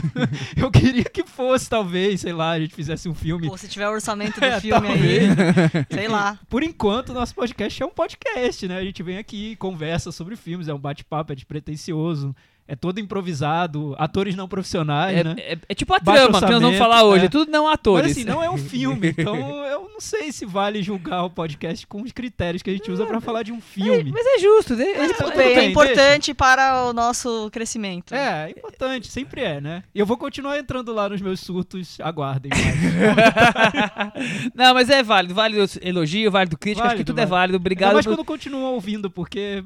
eu 0.55 0.71
queria 0.71 1.05
que 1.05 1.25
fosse, 1.25 1.69
talvez, 1.69 2.21
sei 2.21 2.33
lá, 2.33 2.51
a 2.51 2.61
gente 2.61 2.75
fizesse 2.75 3.09
um 3.09 3.15
filme 3.15 3.49
Pô, 3.49 3.57
se 3.57 3.69
tiver 3.69 3.89
o 3.89 3.93
orçamento 3.93 4.39
do 4.39 4.45
É, 4.45 4.61
filme 4.61 4.87
aí, 4.89 5.21
sei 5.91 6.09
lá. 6.09 6.39
por 6.49 6.63
enquanto, 6.63 7.09
o 7.09 7.15
nosso 7.15 7.35
podcast 7.35 7.83
é 7.83 7.87
um 7.87 7.91
podcast, 7.91 8.69
né? 8.69 8.77
A 8.77 8.85
gente 8.85 9.03
vem 9.03 9.17
aqui, 9.17 9.57
conversa 9.57 10.13
sobre 10.13 10.37
filmes, 10.37 10.69
é 10.69 10.75
um 10.75 10.79
bate-papo, 10.79 11.33
é 11.33 11.35
despretensioso. 11.35 12.37
É 12.69 12.77
todo 12.77 12.99
improvisado, 13.01 13.95
atores 13.99 14.35
não 14.35 14.49
profissionais, 14.49 15.19
É, 15.19 15.25
né? 15.25 15.35
é- 15.39 15.59
é 15.69 15.75
tipo 15.75 15.93
a 15.95 15.99
Baixo 15.99 16.23
trama 16.25 16.41
que 16.47 16.53
nós 16.53 16.63
vamos 16.63 16.79
falar 16.79 17.03
hoje. 17.05 17.25
é. 17.25 17.27
É 17.27 17.29
tudo 17.29 17.51
não 17.51 17.69
atores. 17.69 18.07
Mas 18.09 18.13
assim, 18.17 18.25
não 18.25 18.43
é 18.43 18.49
um 18.49 18.57
filme, 18.57 19.09
então 19.11 19.37
eu 19.67 19.89
não 19.93 20.01
sei 20.01 20.33
se 20.33 20.47
vale 20.47 20.83
julgar 20.83 21.25
o 21.25 21.31
podcast 21.31 21.87
com 21.87 22.03
os 22.03 22.13
critérios 22.13 22.63
que 22.63 22.71
a 22.71 22.73
gente 22.73 22.91
usa 22.91 23.05
pra 23.05 23.21
falar 23.21 23.43
de 23.43 23.53
um 23.53 23.61
filme. 23.61 24.11
Mas 24.13 24.25
é 24.27 24.39
justo, 24.39 24.75
né? 24.77 24.85
É, 24.85 25.05
é 25.05 25.09
deixa. 25.33 25.65
importante 25.65 26.33
para 26.35 26.87
o 26.89 26.93
nosso 26.93 27.51
crescimento. 27.53 28.15
É, 28.15 28.47
é 28.47 28.51
importante, 28.51 29.09
sempre 29.09 29.43
é, 29.43 29.61
né? 29.61 29.83
E 29.95 29.99
eu 29.99 30.07
vou 30.07 30.17
continuar 30.17 30.59
entrando 30.59 30.93
lá 30.93 31.09
nos 31.09 31.21
meus 31.21 31.41
surtos, 31.41 31.99
aguardem. 32.01 32.51
Não, 34.55 34.75
mas 34.75 34.89
é 34.89 35.03
válido. 35.03 35.35
Válido 35.35 35.65
elogio, 35.81 36.31
válido 36.31 36.57
crítica. 36.57 36.87
acho 36.87 36.97
que 36.97 36.99
Válido, 36.99 37.13
tudo 37.13 37.19
é 37.19 37.27
válido. 37.27 37.33
válido. 37.33 37.57
Ainda 37.57 37.63
Obrigado. 37.63 37.93
mais 37.95 38.07
por- 38.07 38.13
quando 38.17 38.25
continuam 38.25 38.75
ouvindo, 38.75 39.11
porque 39.11 39.65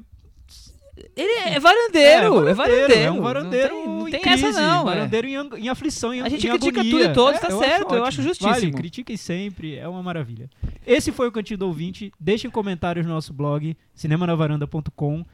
Ele 1.14 1.32
é 1.50 1.60
varandeiro. 1.60 2.48
É, 2.48 2.54
varandeiro. 2.54 2.92
É 3.04 3.10
um 3.10 3.20
varandeiro 3.20 3.74
Não 3.74 3.82
tem, 3.82 3.88
não 3.88 4.08
em 4.08 4.10
tem 4.12 4.20
crise, 4.20 4.46
essa, 4.46 4.60
não. 4.60 4.80
é. 4.80 4.84
varandeiro 4.84 5.26
em, 5.28 5.34
em 5.64 5.68
aflição, 5.68 6.14
em 6.14 6.22
A 6.22 6.28
gente 6.28 6.46
em 6.46 6.50
critica 6.50 6.80
agonia. 6.80 6.90
tudo 6.90 7.04
e 7.10 7.12
todos, 7.12 7.40
tá 7.40 7.48
eu 7.48 7.58
certo, 7.58 7.82
eu 7.82 7.86
ótimo. 7.88 8.04
acho 8.06 8.22
justíssimo. 8.22 8.50
Vale, 8.54 8.72
critiquem 8.72 9.16
sempre, 9.16 9.76
é 9.76 9.86
uma 9.86 10.02
maravilha. 10.02 10.48
Esse 10.86 11.12
foi 11.12 11.28
o 11.28 11.32
Cantinho 11.32 11.58
do 11.58 11.66
Ouvinte. 11.66 12.12
Deixem 12.18 12.50
comentários 12.50 13.04
no 13.06 13.12
nosso 13.12 13.32
blog, 13.32 13.76
cinemanavaranda.com. 13.94 15.24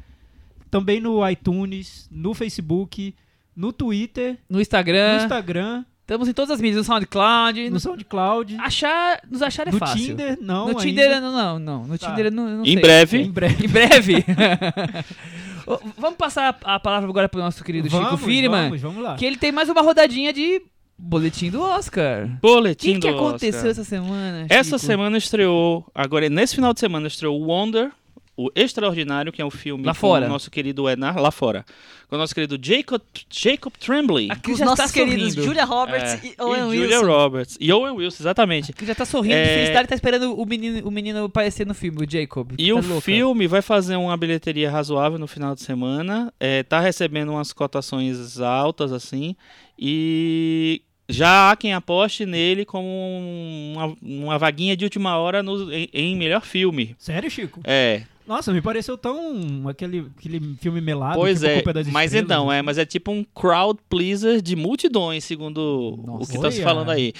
Também 0.70 1.00
no 1.00 1.28
iTunes, 1.28 2.08
no 2.10 2.34
Facebook, 2.34 3.14
no 3.54 3.72
Twitter, 3.72 4.38
No 4.48 4.56
no 4.56 4.60
Instagram. 4.60 5.22
Instagram, 5.22 5.84
Estamos 6.00 6.26
em 6.28 6.32
todas 6.32 6.50
as 6.50 6.60
mídias. 6.60 6.78
No 6.78 6.84
SoundCloud. 6.92 7.64
no 7.66 7.70
No... 7.74 7.80
SoundCloud, 7.80 8.56
Achar, 8.56 9.20
nos 9.30 9.40
achar 9.40 9.68
é 9.68 9.70
no 9.70 9.78
fácil. 9.78 9.98
Tinder, 10.06 10.36
não 10.40 10.68
no 10.68 10.74
Tinder, 10.74 11.04
ainda. 11.12 11.20
não, 11.20 11.32
não, 11.32 11.58
não. 11.58 11.86
No 11.86 11.96
Tá. 11.98 12.08
Tinder, 12.10 12.26
eu 12.26 12.32
não, 12.32 12.48
eu 12.48 12.56
não 12.56 12.64
Em 12.64 12.72
sei. 12.72 12.80
breve. 12.82 13.18
Em 13.22 13.30
breve. 13.30 13.64
Em 13.64 13.68
breve. 13.68 14.24
Vamos 15.96 16.16
passar 16.16 16.58
a 16.64 16.80
palavra 16.80 17.08
agora 17.08 17.28
pro 17.28 17.40
nosso 17.40 17.62
querido 17.64 17.88
Chico 17.88 18.02
Vamos, 18.02 18.20
Firman. 18.22 18.64
vamos, 18.64 18.80
vamos 18.80 19.02
lá. 19.02 19.16
Que 19.16 19.24
ele 19.26 19.36
tem 19.36 19.52
mais 19.52 19.68
uma 19.68 19.82
rodadinha 19.82 20.32
de 20.32 20.62
boletim 20.98 21.50
do 21.50 21.60
Oscar. 21.62 22.24
O 22.24 22.28
Boletim 22.40 22.94
que, 22.94 23.00
que 23.00 23.10
do 23.10 23.16
aconteceu 23.16 23.58
Oscar. 23.58 23.70
essa 23.70 23.84
semana? 23.84 24.46
Essa 24.48 24.78
Chico? 24.78 24.86
semana 24.86 25.16
estreou, 25.18 25.84
agora 25.94 26.28
nesse 26.28 26.54
final 26.54 26.72
de 26.72 26.80
semana 26.80 27.06
estreou 27.08 27.40
Wonder, 27.40 27.90
o 28.46 28.50
Extraordinário, 28.54 29.32
que 29.32 29.40
é 29.42 29.44
um 29.44 29.50
filme 29.50 29.84
Lá 29.84 29.92
com 29.94 30.00
fora. 30.00 30.26
o 30.26 30.28
nosso 30.28 30.50
querido 30.50 30.88
Ednar, 30.88 31.18
lá 31.20 31.30
fora. 31.30 31.64
Com 32.08 32.16
o 32.16 32.18
nosso 32.18 32.34
querido 32.34 32.58
Jacob, 32.62 33.00
Jacob 33.30 33.72
Tremblay. 33.78 34.28
Aqui 34.30 34.52
Os 34.52 34.58
já 34.58 34.64
nossos 34.66 34.84
tá 34.86 34.92
queridos 34.92 35.28
sorrindo. 35.34 35.42
Julia 35.44 35.64
Roberts 35.64 36.12
É, 36.12 36.26
e 36.26 36.34
Owen 36.42 36.60
Julia 36.64 36.98
Wilson. 36.98 37.06
Roberts. 37.06 37.58
E 37.60 37.72
Owen 37.72 37.92
Wilson, 37.94 38.22
exatamente. 38.22 38.70
Aqui 38.70 38.84
já 38.84 38.94
tá 38.94 39.04
sorrindo 39.06 39.34
É. 39.34 39.42
de 39.44 39.48
felicidade 39.54 39.84
e 39.84 39.88
tá 39.88 39.94
esperando 39.94 40.34
o 40.38 40.44
menino, 40.44 40.86
o 40.86 40.90
menino 40.90 41.24
aparecer 41.24 41.66
no 41.66 41.72
filme, 41.74 42.04
o 42.04 42.10
Jacob. 42.10 42.52
E 42.58 42.68
Tá 42.68 42.74
o 42.74 42.82
louca. 42.86 43.00
filme 43.00 43.46
vai 43.46 43.62
fazer 43.62 43.96
uma 43.96 44.16
bilheteria 44.16 44.70
razoável 44.70 45.18
no 45.18 45.26
final 45.26 45.54
de 45.54 45.62
semana. 45.62 46.32
É, 46.38 46.62
tá 46.62 46.80
recebendo 46.80 47.30
umas 47.32 47.52
cotações 47.52 48.38
altas, 48.40 48.92
assim. 48.92 49.34
E 49.78 50.82
já 51.08 51.50
há 51.50 51.56
quem 51.56 51.74
aposte 51.74 52.24
nele 52.24 52.64
como 52.64 52.86
uma, 53.74 53.96
uma 54.02 54.38
vaguinha 54.38 54.76
de 54.76 54.84
última 54.84 55.16
hora 55.18 55.42
no- 55.42 55.72
em, 55.72 55.88
em 55.92 56.16
melhor 56.16 56.42
filme. 56.42 56.94
Sério, 56.98 57.30
Chico? 57.30 57.60
É, 57.64 58.02
Nossa, 58.26 58.52
me 58.52 58.60
pareceu 58.62 58.96
tão 58.96 59.68
aquele, 59.68 60.06
aquele 60.18 60.54
filme 60.60 60.80
melado. 60.80 61.14
pois 61.18 61.40
tipo 61.40 61.50
é. 61.50 61.54
Culpa 61.56 61.72
das 61.72 61.86
Mas 61.88 62.14
então, 62.14 62.48
assim. 62.50 62.58
é, 62.58 62.62
mas 62.62 62.78
é 62.78 62.84
tipo 62.84 63.10
um 63.10 63.24
crowd 63.24 63.78
pleaser 63.88 64.40
de 64.40 64.54
multidões, 64.56 65.24
segundo 65.24 65.58
o 65.58 66.06
Nossa. 66.06 66.32
que 66.32 66.38
tá 66.40 66.50
se 66.50 66.62
falando 66.62 66.90
aí. 66.90 67.12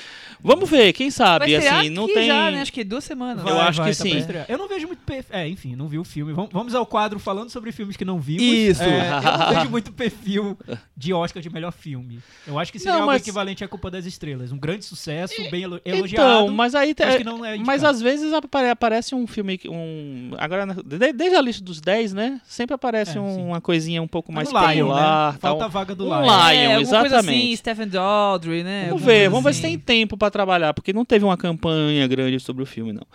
Vamos 0.42 0.68
ver, 0.71 0.92
quem 0.92 1.06
Vai 1.09 1.12
sabe, 1.12 1.56
assim, 1.56 1.90
não 1.90 2.06
tem. 2.06 2.26
já, 2.26 2.50
né? 2.50 2.61
Acho 2.62 2.73
que 2.73 2.85
duas 2.85 3.04
semanas. 3.04 3.44
Eu 3.47 3.61
acho 3.61 3.80
que 3.82 3.88
tá 3.88 3.94
sim. 3.94 4.11
pra 4.11 4.18
estrear. 4.18 4.47
Eu 4.49 4.59
não 4.59 4.68
vejo 4.68 4.87
muito 4.87 5.00
perfil. 5.04 5.37
É, 5.37 5.49
enfim, 5.49 5.75
não 5.76 5.88
vi 5.88 5.99
o 5.99 6.04
filme. 6.04 6.32
Vamos, 6.32 6.50
vamos 6.52 6.75
ao 6.75 6.87
quadro 6.87 7.18
falando 7.18 7.50
sobre 7.50 7.73
filmes 7.73 7.97
que 7.97 8.04
não 8.04 8.21
vimos. 8.21 8.42
Isso. 8.42 8.82
É, 8.82 9.09
eu 9.09 9.38
não 9.38 9.49
vejo 9.59 9.71
muito 9.71 9.92
perfil 9.92 10.56
de 10.97 11.12
Oscar 11.12 11.42
de 11.42 11.50
melhor 11.50 11.73
filme. 11.73 12.21
Eu 12.47 12.59
acho 12.59 12.73
que 12.73 12.78
seria 12.78 12.92
Não, 12.94 13.00
algo 13.02 13.12
mas- 13.12 13.23
equivalente 13.23 13.62
à 13.64 13.68
Culpa 13.68 13.90
das 13.90 14.06
Estrelas. 14.06 14.52
Um 14.52 14.59
grande 14.59 14.85
sucesso, 14.85 15.35
bem 15.50 15.64
elo- 15.64 15.80
elogiado. 15.85 16.42
Então, 16.44 16.49
mas 16.54 16.75
aí 16.75 16.94
não 17.25 17.44
é 17.44 17.56
Mas 17.59 17.82
às 17.85 18.00
vezes 18.00 18.32
apare- 18.32 18.71
aparece 18.71 19.14
um 19.14 19.26
filme, 19.26 19.59
que- 19.59 19.68
um 19.68 20.30
agora 20.38 20.66
desde 20.99 21.37
a 21.37 21.40
lista 21.40 21.62
dos 21.64 21.80
10, 21.80 22.12
né? 22.12 22.40
Sempre 22.44 22.75
aparece 22.75 23.16
É, 23.18 23.20
um- 23.20 23.49
uma 23.49 23.61
coisinha 23.61 24.02
um 24.02 24.06
pouco 24.08 24.32
mais 24.32 24.49
Um 24.49 24.52
Lion, 24.52 24.87
popular, 24.87 25.32
né? 25.32 25.38
tal. 25.40 25.50
Falta 25.52 25.64
a 25.64 25.68
vaga 25.68 25.94
do 25.94 26.04
Um 26.06 26.08
Lion. 26.08 26.20
Lion. 26.22 26.30
é, 26.30 26.75
alguma 26.75 26.75
coisa 27.00 27.06
exatamente. 27.16 27.38
assim, 27.44 27.56
Stephen 27.56 27.88
Daldry, 27.88 28.62
né? 28.62 28.80
Vamos 28.88 28.92
Alguma 29.02 29.06
ver, 29.12 29.28
vamos 29.28 29.44
ver 29.44 29.52
se 29.54 29.61
assim. 29.66 29.68
tem 29.68 29.78
tempo 29.78 30.16
pra 30.16 30.30
trabalhar, 30.30 30.75
porque 30.75 30.92
não 30.92 31.04
teve 31.04 31.25
uma 31.25 31.37
campanha 31.37 32.06
grande 32.06 32.38
sobre 32.40 32.62
o 32.62 32.66
filme, 32.66 32.92
não. 32.92 33.06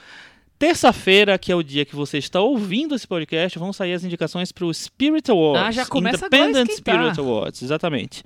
Terça-feira, 0.59 1.37
que 1.37 1.51
é 1.51 1.55
o 1.55 1.61
dia 1.61 1.85
que 1.85 1.95
você 1.95 2.17
está 2.17 2.41
ouvindo 2.41 2.95
esse 2.95 3.07
podcast, 3.07 3.59
vão 3.59 3.71
sair 3.71 3.93
as 3.93 4.03
indicações 4.03 4.51
para 4.51 4.65
o 4.65 4.73
Spirit 4.73 5.29
Awards. 5.29 5.67
Ah, 5.67 5.71
já 5.71 5.85
começa 5.85 6.25
Independent. 6.25 6.71
Spirit 6.71 7.19
Awards, 7.19 7.61
exatamente. 7.61 8.23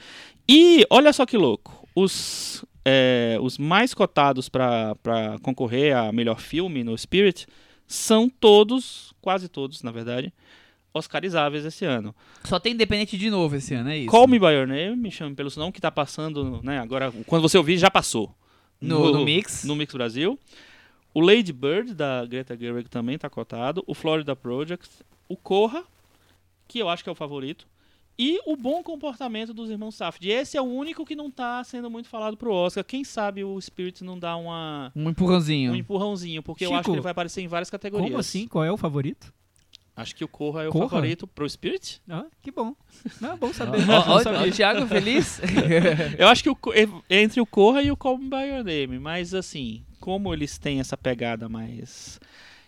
E 0.48 0.86
olha 0.89 1.12
só 1.12 1.25
que 1.25 1.36
louco, 1.38 1.86
os, 1.93 2.63
é, 2.86 3.38
os 3.41 3.58
mais 3.58 3.93
cotados 3.93 4.48
para 4.48 4.96
concorrer 5.41 5.93
a 5.96 6.13
melhor 6.13 6.39
filme 6.39 6.86
no 6.86 6.98
Spirit 6.98 7.46
são 7.93 8.29
todos, 8.29 9.13
quase 9.21 9.48
todos, 9.50 9.83
na 9.83 9.91
verdade, 9.91 10.33
oscarizáveis 10.93 11.65
esse 11.65 11.86
ano. 11.86 12.13
Só 12.43 12.60
tem 12.60 12.74
Independente 12.74 13.17
de 13.17 13.29
novo 13.29 13.55
esse 13.55 13.74
ano, 13.74 13.89
é 13.89 13.98
isso. 14.00 14.10
Call 14.12 14.27
Me 14.27 14.39
By 14.39 14.48
Your 14.53 14.67
Name, 14.67 14.95
me 14.95 15.12
chame 15.12 15.36
pelo 15.36 15.50
seu 15.50 15.60
nome, 15.62 15.71
que 15.71 15.81
tá 15.81 15.91
passando, 15.91 16.62
né, 16.63 16.79
agora, 16.79 17.12
quando 17.25 17.41
você 17.41 17.57
ouvir, 17.57 17.77
já 17.77 17.89
passou. 17.89 18.33
No- 18.79 19.12
no 19.12 19.24
Mix. 19.25 19.63
No 19.63 19.75
Mix 19.75 19.93
Brasil. 19.93 20.39
O 21.13 21.19
Lady 21.21 21.53
Bird, 21.53 21.93
da 21.93 22.25
Greta 22.25 22.57
Gerwig, 22.57 22.89
também 22.89 23.17
tá 23.17 23.29
cotado. 23.29 23.83
O 23.86 23.93
Florida 23.93 24.36
Project. 24.36 24.89
O 25.29 25.36
Corra, 25.38 25.83
que 26.67 26.79
eu 26.79 26.89
acho 26.89 27.03
que 27.03 27.10
é 27.10 27.12
o 27.12 27.15
favorito. 27.15 27.67
E 28.20 28.39
o 28.46 28.56
Bom 28.56 28.84
Comportamento 28.84 29.53
dos 29.53 29.70
Irmãos 29.70 29.96
Safdie. 29.96 30.30
Esse 30.32 30.58
é 30.58 30.62
o 30.62 30.65
único 30.65 31.06
que 31.06 31.15
não 31.15 31.32
tá 31.32 31.63
sendo 31.63 31.89
muito 31.89 32.08
falado 32.08 32.38
pro 32.38 32.53
Oscar. 32.53 32.84
Quem 32.84 33.03
sabe 33.03 33.44
o 33.44 33.60
Spirit 33.60 34.03
não 34.03 34.20
dá 34.20 34.36
uma, 34.36 34.91
Um 34.96 35.10
empurrãozinho. 35.10 35.72
um 35.72 35.75
empurrãozinho, 35.75 36.44
porque 36.44 36.65
eu 36.65 36.70
Chico, 36.70 36.80
acho 36.80 36.89
que 36.89 36.96
ele 36.96 37.01
vai 37.01 37.12
aparecer 37.13 37.41
em 37.41 37.48
várias 37.48 37.70
categorias. 37.70 38.10
Como 38.10 38.20
assim? 38.20 38.48
Qual 38.48 38.63
é 38.63 38.72
o 38.72 38.77
favorito? 38.77 39.34
Acho 39.96 40.15
que 40.15 40.24
o 40.24 40.27
Corra 40.27 40.63
é 40.63 40.68
o 40.68 40.72
Corra? 40.72 40.89
favorito 40.89 41.27
pro 41.27 41.48
Spirit. 41.50 42.01
Ah, 42.10 42.25
que 42.41 42.50
bom. 42.51 42.75
Não, 43.20 43.38
bom 43.38 43.53
saber. 43.53 43.80
Ó, 43.89 44.18
o 44.48 44.51
Thiago 44.51 44.88
feliz? 44.88 45.41
Eu 46.18 46.27
acho 46.27 46.44
que 46.44 46.50
o, 46.50 46.58
é 47.10 47.22
entre 47.22 47.41
o 47.41 47.46
Corra 47.46 47.82
e 47.82 47.91
o 47.91 47.98
Call 47.98 48.18
Me 48.18 48.30
By 48.30 48.44
Your 48.48 48.63
Name, 48.63 49.00
mas 49.00 49.34
assim, 49.34 49.84
como 50.00 50.34
eles 50.34 50.58
têm 50.58 50.80
essa 50.80 50.96
pegada 50.96 51.50
mais 51.50 52.20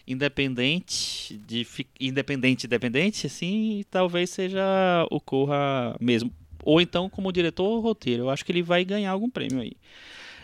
independente, 0.08 1.38
de 1.48 1.66
independente, 2.00 2.66
independente, 2.66 3.28
assim, 3.28 3.84
talvez 3.90 4.30
seja 4.30 4.62
o 5.10 5.20
Corra 5.20 5.96
mesmo. 6.00 6.32
Ou 6.64 6.80
então 6.80 7.10
como 7.10 7.32
diretor 7.32 7.66
ou 7.66 7.80
roteiro. 7.82 8.24
Eu 8.24 8.30
acho 8.30 8.46
que 8.46 8.52
ele 8.52 8.64
vai 8.64 8.86
ganhar 8.86 9.12
algum 9.12 9.30
prêmio 9.30 9.62
aí. 9.62 9.74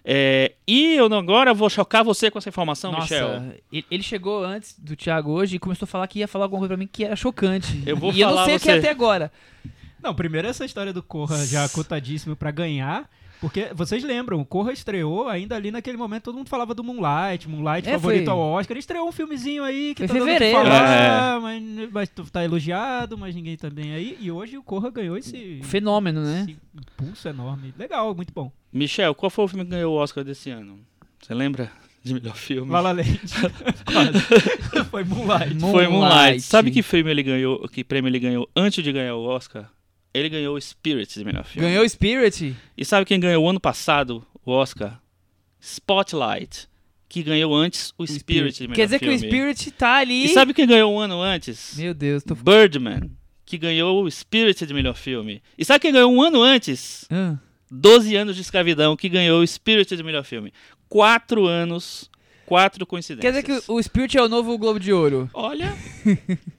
É, 0.03 0.53
e 0.67 0.95
eu 0.95 1.09
não- 1.09 1.17
agora 1.19 1.53
vou 1.53 1.69
chocar 1.69 2.03
você 2.03 2.31
com 2.31 2.37
essa 2.37 2.49
informação, 2.49 2.91
Michel. 2.99 3.27
Nossa, 3.41 3.55
ele- 3.71 3.85
ele 3.91 4.03
chegou 4.03 4.43
antes 4.43 4.75
do 4.79 4.95
Thiago 4.95 5.31
hoje 5.31 5.57
e 5.57 5.59
começou 5.59 5.85
a 5.85 5.87
falar 5.87 6.07
que 6.07 6.19
ia 6.19 6.27
falar 6.27 6.45
alguma 6.45 6.59
coisa 6.61 6.69
pra 6.69 6.77
mim 6.77 6.89
que 6.91 7.03
era 7.03 7.15
chocante. 7.15 7.83
Eu 7.85 7.97
vou 7.97 8.11
e 8.13 8.21
eu 8.21 8.27
não 8.27 8.35
falar 8.35 8.45
sei 8.47 8.55
o 8.55 8.59
que 8.59 8.69
é 8.69 8.73
você- 8.73 8.79
até 8.79 8.89
agora. 8.89 9.31
Não, 10.01 10.15
primeiro 10.15 10.47
essa 10.47 10.63
história 10.63 10.93
do 10.93 11.03
Corra 11.03 11.45
já 11.45 11.67
cotadíssimo 11.69 12.35
pra 12.35 12.49
ganhar. 12.51 13.09
Porque 13.41 13.69
vocês 13.73 14.03
lembram, 14.03 14.41
o 14.41 14.45
Corra 14.45 14.73
estreou 14.73 15.29
ainda 15.29 15.55
ali 15.55 15.71
naquele 15.71 15.95
momento, 15.97 16.23
todo 16.23 16.35
mundo 16.37 16.49
falava 16.49 16.73
do 16.73 16.83
Moonlight, 16.83 17.47
Moonlight 17.47 17.87
É, 17.87 17.93
favorito 17.93 18.25
foi- 18.25 18.33
ao 18.33 18.39
Oscar. 18.39 18.73
Ele 18.73 18.79
estreou 18.79 19.07
um 19.07 19.11
filmezinho 19.13 19.63
aí 19.63 19.95
que 19.95 20.05
Foi 20.05 20.07
tá 20.07 20.13
dando 20.25 20.33
fevereiro. 20.33 20.57
falar, 20.57 21.39
mas, 21.39 21.63
mas 21.91 22.09
tu 22.09 22.23
tá 22.29 22.43
elogiado, 22.43 23.17
mas 23.17 23.33
ninguém 23.33 23.55
tá 23.55 23.69
bem 23.69 23.93
aí. 23.93 24.17
E 24.19 24.29
hoje 24.29 24.57
o 24.57 24.63
Corra 24.63 24.89
ganhou 24.89 25.15
esse, 25.17 25.61
Fenômeno, 25.63 26.21
né? 26.21 26.41
esse 26.49 26.57
impulso 26.75 27.27
enorme. 27.29 27.73
Legal, 27.77 28.13
muito 28.13 28.33
bom. 28.33 28.51
Michel, 28.73 29.15
qual 29.15 29.29
foi 29.29 29.45
o 29.45 29.47
filme 29.47 29.63
que 29.63 29.71
ganhou 29.71 29.93
o 29.95 29.97
Oscar 29.97 30.23
desse 30.23 30.49
ano? 30.49 30.77
Você 31.21 31.33
lembra 31.33 31.71
de 32.03 32.13
melhor 32.13 32.35
filme? 32.35 32.69
La 32.71 32.81
La 32.81 32.91
Land. 32.91 33.19
Quase. 33.85 34.19
Foi 34.89 35.03
Moonlight. 35.03 35.59
Foi 35.59 35.87
Moonlight. 35.87 36.41
Sabe 36.41 36.71
que 36.71 36.81
filme 36.81 37.11
ele 37.11 37.23
ganhou, 37.23 37.67
que 37.67 37.83
prêmio 37.83 38.09
ele 38.09 38.19
ganhou 38.19 38.49
antes 38.55 38.83
de 38.83 38.91
ganhar 38.91 39.15
o 39.15 39.23
Oscar? 39.23 39.69
Ele 40.13 40.29
ganhou 40.29 40.55
o 40.55 40.61
Spirit 40.61 41.13
de 41.13 41.23
melhor 41.23 41.43
filme. 41.45 41.67
Ganhou 41.67 41.87
Spirit? 41.87 42.55
E 42.77 42.85
sabe 42.85 43.05
quem 43.05 43.19
ganhou 43.19 43.47
ano 43.47 43.59
passado 43.59 44.25
o 44.45 44.51
Oscar? 44.51 44.99
Spotlight, 45.61 46.67
que 47.07 47.21
ganhou 47.21 47.55
antes 47.55 47.93
o 47.97 48.05
Spirit 48.07 48.55
de 48.57 48.63
melhor 48.63 48.75
Quer 48.75 48.85
dizer 48.85 48.99
filme. 48.99 49.19
que 49.19 49.25
o 49.25 49.27
Spirit 49.27 49.71
tá 49.71 49.97
ali. 49.97 50.25
E 50.25 50.29
sabe 50.29 50.53
quem 50.53 50.65
ganhou 50.65 50.93
um 50.93 50.99
ano 50.99 51.21
antes? 51.21 51.75
Meu 51.77 51.93
Deus, 51.93 52.23
tô. 52.23 52.33
Birdman, 52.35 53.11
que 53.45 53.57
ganhou 53.57 54.03
o 54.03 54.09
Spirit 54.09 54.65
de 54.65 54.73
melhor 54.73 54.95
filme. 54.95 55.41
E 55.57 55.65
sabe 55.65 55.81
quem 55.81 55.91
ganhou 55.91 56.11
um 56.11 56.21
ano 56.21 56.41
antes? 56.41 57.05
Ah. 57.09 57.37
12 57.71 58.15
anos 58.15 58.35
de 58.35 58.41
escravidão, 58.41 58.95
que 58.95 59.09
ganhou 59.09 59.41
o 59.41 59.47
Spirit 59.47 59.95
de 59.95 60.03
melhor 60.03 60.23
filme. 60.23 60.51
Quatro 60.87 61.45
anos, 61.45 62.09
quatro 62.49 62.85
coincidências. 62.85 63.21
Quer 63.35 63.41
dizer 63.41 63.61
que 63.61 63.71
o 63.71 63.81
Spirit 63.81 64.17
é 64.17 64.21
o 64.23 64.27
novo 64.27 64.57
Globo 64.57 64.79
de 64.79 64.91
Ouro. 64.91 65.29
Olha, 65.33 65.73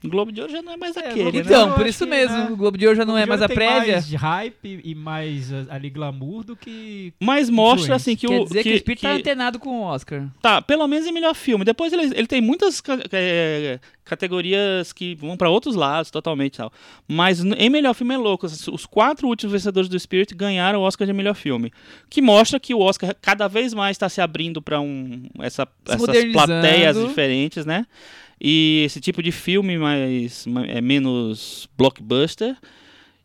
O 0.03 0.07
Globo 0.09 0.31
de 0.31 0.41
Ouro 0.41 0.51
já 0.51 0.61
não 0.61 0.71
é 0.73 0.77
mais 0.77 0.95
É, 0.97 0.99
aquele, 1.01 1.19
né? 1.19 1.25
Ouro 1.25 1.37
Então, 1.39 1.71
por 1.73 1.81
acho 1.81 1.89
isso 1.89 2.03
que, 2.05 2.09
mesmo. 2.09 2.37
né, 2.37 2.49
O 2.51 2.55
Globo 2.57 2.77
de 2.77 2.85
Ouro 2.87 2.97
já 2.97 3.05
não 3.05 3.17
é 3.17 3.25
mais 3.25 3.41
a 3.41 3.49
prévia. 3.49 3.93
mais 3.93 4.13
hype 4.13 4.81
e 4.83 4.95
mais 4.95 5.51
ah, 5.53 5.65
ali 5.69 5.89
glamour 5.89 6.43
do 6.43 6.55
que... 6.55 7.13
Mas 7.19 7.49
mostra, 7.49 7.95
assim, 7.95 8.15
que 8.15 8.27
Quer 8.27 8.39
o... 8.39 8.45
dizer 8.45 8.63
que, 8.63 8.69
que, 8.69 8.75
o 8.75 8.79
Spirit 8.79 9.01
tá 9.01 9.09
que- 9.13 9.19
antenado 9.19 9.59
com 9.59 9.81
o 9.81 9.83
Oscar. 9.83 10.27
Tá, 10.41 10.61
pelo 10.61 10.87
menos 10.87 11.05
em 11.05 11.11
melhor 11.11 11.35
filme. 11.35 11.65
Depois 11.65 11.91
ele, 11.93 12.03
ele 12.15 12.27
tem 12.27 12.41
muitas 12.41 12.81
é, 13.11 13.79
categorias 14.11 14.91
que 14.91 15.15
vão 15.15 15.37
pra 15.37 15.49
outros 15.49 15.73
lados 15.75 16.11
totalmente 16.11 16.57
tal. 16.57 16.71
Mas 17.07 17.39
em 17.43 17.69
melhor 17.69 17.93
filme 17.93 18.13
é 18.13 18.17
louco. 18.17 18.45
Os 18.45 18.85
quatro 18.85 19.27
últimos 19.27 19.53
vencedores 19.53 19.89
do 19.89 19.97
Spirit 19.97 20.35
ganharam 20.35 20.79
o 20.79 20.83
Oscar 20.83 21.07
de 21.07 21.13
melhor 21.13 21.33
filme. 21.33 21.71
Que 22.09 22.21
mostra 22.21 22.59
que 22.59 22.73
o 22.73 22.79
Oscar 22.79 23.15
cada 23.21 23.47
vez 23.47 23.73
mais 23.73 23.95
está 23.95 24.09
se 24.09 24.19
abrindo 24.19 24.61
pra 24.61 24.81
um, 24.81 25.23
essa, 25.39 25.65
essas 25.87 25.99
plateias 26.33 26.95
diferentes, 27.07 27.65
né? 27.65 27.85
E 28.39 28.83
esse 28.85 28.99
tipo 28.99 29.23
de 29.23 29.31
filme 29.31 29.77
mais 29.77 30.45
ma- 30.45 30.65
é 30.65 30.81
menos 30.81 31.69
blockbuster. 31.77 32.57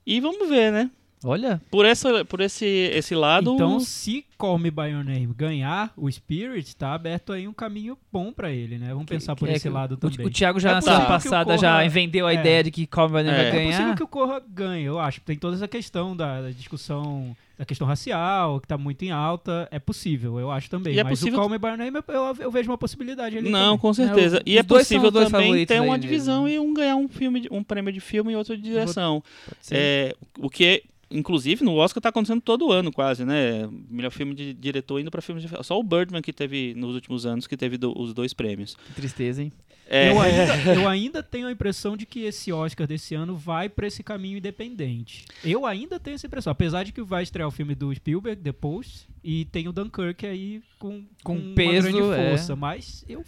E 0.07 0.21
vamos 0.21 0.49
ver, 0.49 0.71
né? 0.71 0.91
Olha, 1.25 1.61
Por, 1.71 1.85
essa, 1.85 2.25
por 2.25 2.41
esse, 2.41 2.65
esse 2.67 3.15
lado. 3.15 3.55
Então, 3.55 3.81
se 3.81 4.25
Call 4.39 4.59
Me 4.59 4.71
By 4.71 4.91
Your 4.91 5.03
Name 5.05 5.27
ganhar 5.35 5.93
o 5.97 6.11
Spirit, 6.11 6.77
tá 6.77 6.93
aberto 6.93 7.33
aí 7.33 7.49
um 7.49 7.53
caminho 7.53 7.97
bom 8.13 8.33
pra 8.33 8.51
ele, 8.53 8.79
né? 8.79 8.89
Vamos 8.91 9.07
pensar 9.07 9.35
por 9.35 9.49
é 9.49 9.53
esse 9.55 9.63
que 9.63 9.69
lado 9.69 9.93
o, 9.93 9.97
também. 9.97 10.27
o 10.27 10.31
Thiago 10.31 10.61
já 10.61 10.71
É 10.71 10.75
na 10.75 10.83
semana 10.83 11.01
que 11.03 11.07
passada 11.09 11.57
já 11.59 11.73
Corra- 11.79 11.89
vendeu 11.89 12.27
a 12.27 12.33
é. 12.35 12.37
ideia 12.39 12.63
de 12.63 12.71
que 12.71 12.87
Colin 12.87 13.07
É. 13.07 13.11
vai 13.11 13.23
É 13.27 13.51
possível 13.51 13.71
ganhar. 13.81 13.97
que 13.97 14.03
o 14.03 14.07
Corra 14.09 14.43
ganhe, 14.47 14.85
eu 14.85 15.01
acho. 15.01 15.21
Tem 15.23 15.37
toda 15.37 15.57
essa 15.57 15.67
questão 15.67 16.15
da, 16.17 16.43
da 16.43 16.51
discussão 16.51 17.35
da 17.59 17.65
questão 17.65 17.87
racial, 17.87 18.61
que 18.61 18.69
tá 18.69 18.77
muito 18.77 19.03
em 19.03 19.11
alta. 19.11 19.67
É 19.71 19.79
possível, 19.79 20.39
eu 20.39 20.51
acho 20.51 20.69
também. 20.69 20.95
E 20.95 21.01
é 21.01 21.03
Mas 21.03 21.19
possível 21.19 21.39
o 21.39 21.41
Call 21.41 21.49
Me 21.51 21.59
By 21.59 21.69
Your 21.69 21.79
Name, 21.79 21.99
eu, 22.09 22.37
eu- 22.41 22.51
vejo 22.51 22.71
uma 22.71 22.77
possibilidade 22.77 23.39
ali 23.39 23.49
Não, 23.49 23.61
também. 23.61 23.79
com 23.79 23.95
certeza. 23.95 24.37
É, 24.37 24.41
o- 24.41 24.43
e 24.45 24.59
é 24.59 24.63
possível 24.63 25.11
também 25.11 25.65
ter 25.65 25.81
uma 25.81 25.99
divisão 25.99 26.45
mesmo. 26.45 26.63
e 26.63 26.69
um 26.69 26.75
ganhar 26.75 26.97
um 26.97 27.09
filme, 27.09 27.49
um 27.51 27.65
prêmio 27.65 27.91
de 27.91 28.01
filme 28.01 28.33
e 28.35 28.37
outro 28.37 28.55
de 28.55 28.63
direção. 28.63 29.25
Ser. 29.63 29.75
É, 29.75 30.15
o 30.39 30.51
que 30.51 30.67
é, 30.67 30.83
inclusive 31.11 31.65
no 31.65 31.75
Oscar 31.77 32.01
tá 32.03 32.09
acontecendo 32.09 32.41
todo 32.41 32.73
ano 32.73 32.93
quase, 32.93 33.25
né? 33.25 33.69
Melhor 33.89 34.11
filme 34.11 34.35
de 34.35 34.53
diretor 34.55 34.99
indo 35.01 35.11
para 35.11 35.23
filme 35.23 35.41
de 35.41 35.49
só 35.65 35.79
o 35.79 35.83
Birdman 35.83 36.23
que 36.23 36.33
teve 36.33 36.75
nos 36.75 36.95
últimos 36.95 37.25
anos 37.27 37.47
que 37.47 37.57
teve 37.57 37.77
do- 37.79 37.97
os 37.99 38.13
dois 38.13 38.33
prêmios. 38.35 38.75
Que 38.87 38.93
tristeza, 38.95 39.43
hein? 39.43 39.53
É, 39.89 40.11
Eu, 40.11 40.21
ainda, 40.21 40.43
eu 40.75 40.89
ainda 40.89 41.23
tenho 41.23 41.47
a 41.47 41.53
impressão 41.53 41.97
de 41.97 42.05
que 42.07 42.21
esse 42.25 42.53
Oscar 42.53 42.89
desse 42.89 43.15
ano 43.15 43.37
vai 43.37 43.69
pra 43.69 43.87
esse 43.87 44.03
caminho 44.03 44.39
independente. 44.39 45.25
Eu 45.45 45.65
ainda 45.65 46.01
tenho 46.01 46.17
essa 46.17 46.27
impressão. 46.27 46.51
Apesar 46.51 46.83
de 46.83 46.91
que 46.91 47.01
vai 47.03 47.23
estrear 47.23 47.47
o 47.47 47.53
filme 47.53 47.73
do 47.75 47.95
Spielberg, 47.95 48.43
The 48.43 48.51
Post, 48.51 49.07
e 49.23 49.45
tem 49.45 49.69
o 49.69 49.73
Dunkirk 49.73 50.27
aí 50.27 50.61
com, 50.81 51.05
Com 51.23 51.37
uma 51.37 51.55
peso, 51.55 51.89
grande 51.89 51.99
é. 52.21 52.31
força. 52.31 52.57
Mas 52.57 53.05
eu 53.09 53.25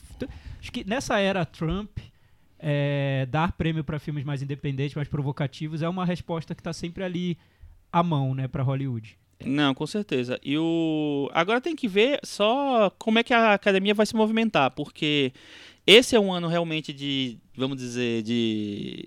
acho 0.61 0.73
que 0.73 0.83
nessa 0.85 1.17
era 1.21 1.45
Trump, 1.45 1.97
é, 2.59 3.25
dar 3.31 3.53
prêmio 3.53 3.85
pra 3.85 4.01
filmes 4.01 4.25
mais 4.25 4.43
independentes, 4.43 4.97
mais 4.97 5.07
provocativos, 5.07 5.81
é 5.81 5.89
uma 5.89 6.05
resposta 6.05 6.57
que 6.57 6.63
tá 6.63 6.73
sempre 6.73 7.05
ali 7.05 7.39
à 7.93 8.03
mão, 8.03 8.35
né, 8.35 8.47
pra 8.49 8.63
Hollywood. 8.63 9.19
Não, 9.45 9.73
com 9.75 9.87
certeza. 9.87 10.39
E 10.45 10.59
o 10.59 11.31
agora 11.33 11.61
tem 11.61 11.77
que 11.77 11.87
ver 11.87 12.19
só 12.25 12.91
como 12.99 13.19
é 13.19 13.23
que 13.23 13.33
a 13.33 13.55
academia 13.55 13.95
vai 13.95 14.05
se 14.05 14.17
movimentar, 14.17 14.71
porque 14.73 15.33
esse 15.87 16.17
é 16.17 16.21
um 16.21 16.33
ano 16.33 16.49
realmente 16.49 16.93
de, 16.93 17.39
vamos 17.57 17.77
dizer, 17.79 18.23
de 18.23 19.07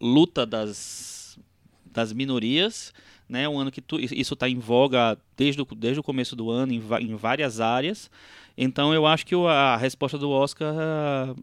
luta 0.00 0.46
das 0.46 1.38
das 1.84 2.10
minorias, 2.12 2.92
né? 3.28 3.46
Um 3.48 3.58
ano 3.58 3.70
que 3.70 3.82
tu- 3.82 4.00
isso 4.00 4.32
está 4.34 4.48
em 4.48 4.58
voga 4.58 5.18
desde 5.36 5.60
o, 5.60 5.64
desde 5.66 6.00
o 6.00 6.02
começo 6.02 6.34
do 6.34 6.50
ano 6.50 6.72
em, 6.72 6.78
va- 6.80 7.00
em 7.02 7.14
várias 7.16 7.60
áreas. 7.60 8.10
Então 8.56 8.94
eu 8.94 9.04
acho 9.06 9.26
que 9.26 9.34
a 9.34 9.76
resposta 9.76 10.16
do 10.16 10.30
Oscar 10.30 10.72
ah, 10.74 11.34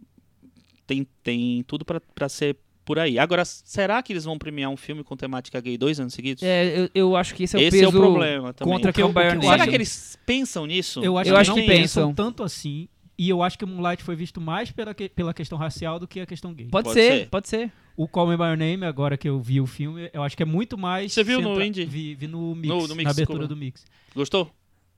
tem, 0.88 1.05
tem 1.22 1.62
tudo 1.63 1.86
para 1.86 2.29
ser 2.29 2.55
por 2.89 2.98
aí. 2.98 3.19
Agora, 3.19 3.46
será 3.46 4.01
que 4.01 4.12
eles 4.12 4.24
vão 4.24 4.36
premiar 4.36 4.72
um 4.72 4.75
filme 4.75 5.03
com 5.03 5.15
temática 5.15 5.62
gay 5.62 5.77
dois 5.77 6.00
anos 6.00 6.12
seguidos? 6.12 6.41
É, 6.41 6.79
eu, 6.81 6.89
eu 6.96 7.15
acho 7.15 7.36
que 7.36 7.43
esse 7.43 7.55
é 7.55 7.60
o 7.60 7.62
Esse 7.62 7.77
peso 7.77 7.86
é 7.86 7.88
o 7.89 7.91
problema 7.91 8.51
também. 8.51 8.74
contra 8.74 8.89
o- 8.89 8.91
o 8.91 8.93
que 8.96 9.01
eu 9.03 9.13
Name. 9.13 9.46
Será 9.46 9.67
que 9.67 9.75
eles 9.75 10.17
pensam 10.25 10.65
nisso? 10.65 11.00
Eu 11.03 11.15
acho 11.15 11.29
Eu 11.29 11.36
que 11.36 11.39
acho 11.41 11.50
não 11.51 11.58
que 11.58 11.67
pensam 11.67 12.12
tanto 12.15 12.41
assim. 12.41 12.88
E 13.15 13.29
eu 13.29 13.43
acho 13.43 13.60
que 13.60 13.65
Moonlight 13.67 14.01
foi 14.01 14.15
visto 14.15 14.41
mais 14.41 14.72
pela, 14.72 14.91
que- 14.96 15.08
pela 15.10 15.36
questão 15.36 15.55
racial 15.55 16.00
do 16.00 16.08
que 16.08 16.19
a 16.19 16.25
questão 16.25 16.51
gay. 16.51 16.67
Pode, 16.72 16.86
Pode 16.86 17.00
ser, 17.00 17.12
ser. 17.19 17.29
pode 17.29 17.48
ser. 17.48 17.72
O 17.96 18.08
Call 18.08 18.27
Me 18.27 18.36
By 18.36 18.43
Your 18.46 18.58
Name, 18.58 18.84
agora 18.86 19.15
que 19.17 19.29
eu 19.29 19.39
vi 19.39 19.62
o 19.62 19.67
filme, 19.67 20.10
eu 20.12 20.24
acho 20.24 20.36
que 20.36 20.41
é 20.41 20.46
muito 20.48 20.75
mais... 20.75 21.13
Você 21.13 21.24
viu 21.24 21.39
no 21.41 21.62
Indie? 21.63 21.86
Vi, 21.86 22.15
vi 22.15 22.27
no 22.27 22.55
Mix, 22.55 22.67
No- 22.69 22.88
no 22.88 22.96
Mix, 22.96 23.03
na 23.03 23.12
abertura 23.12 23.39
desculpa. 23.39 23.48
do 23.48 23.55
Mix. 23.55 23.86
Gostou? 24.15 24.51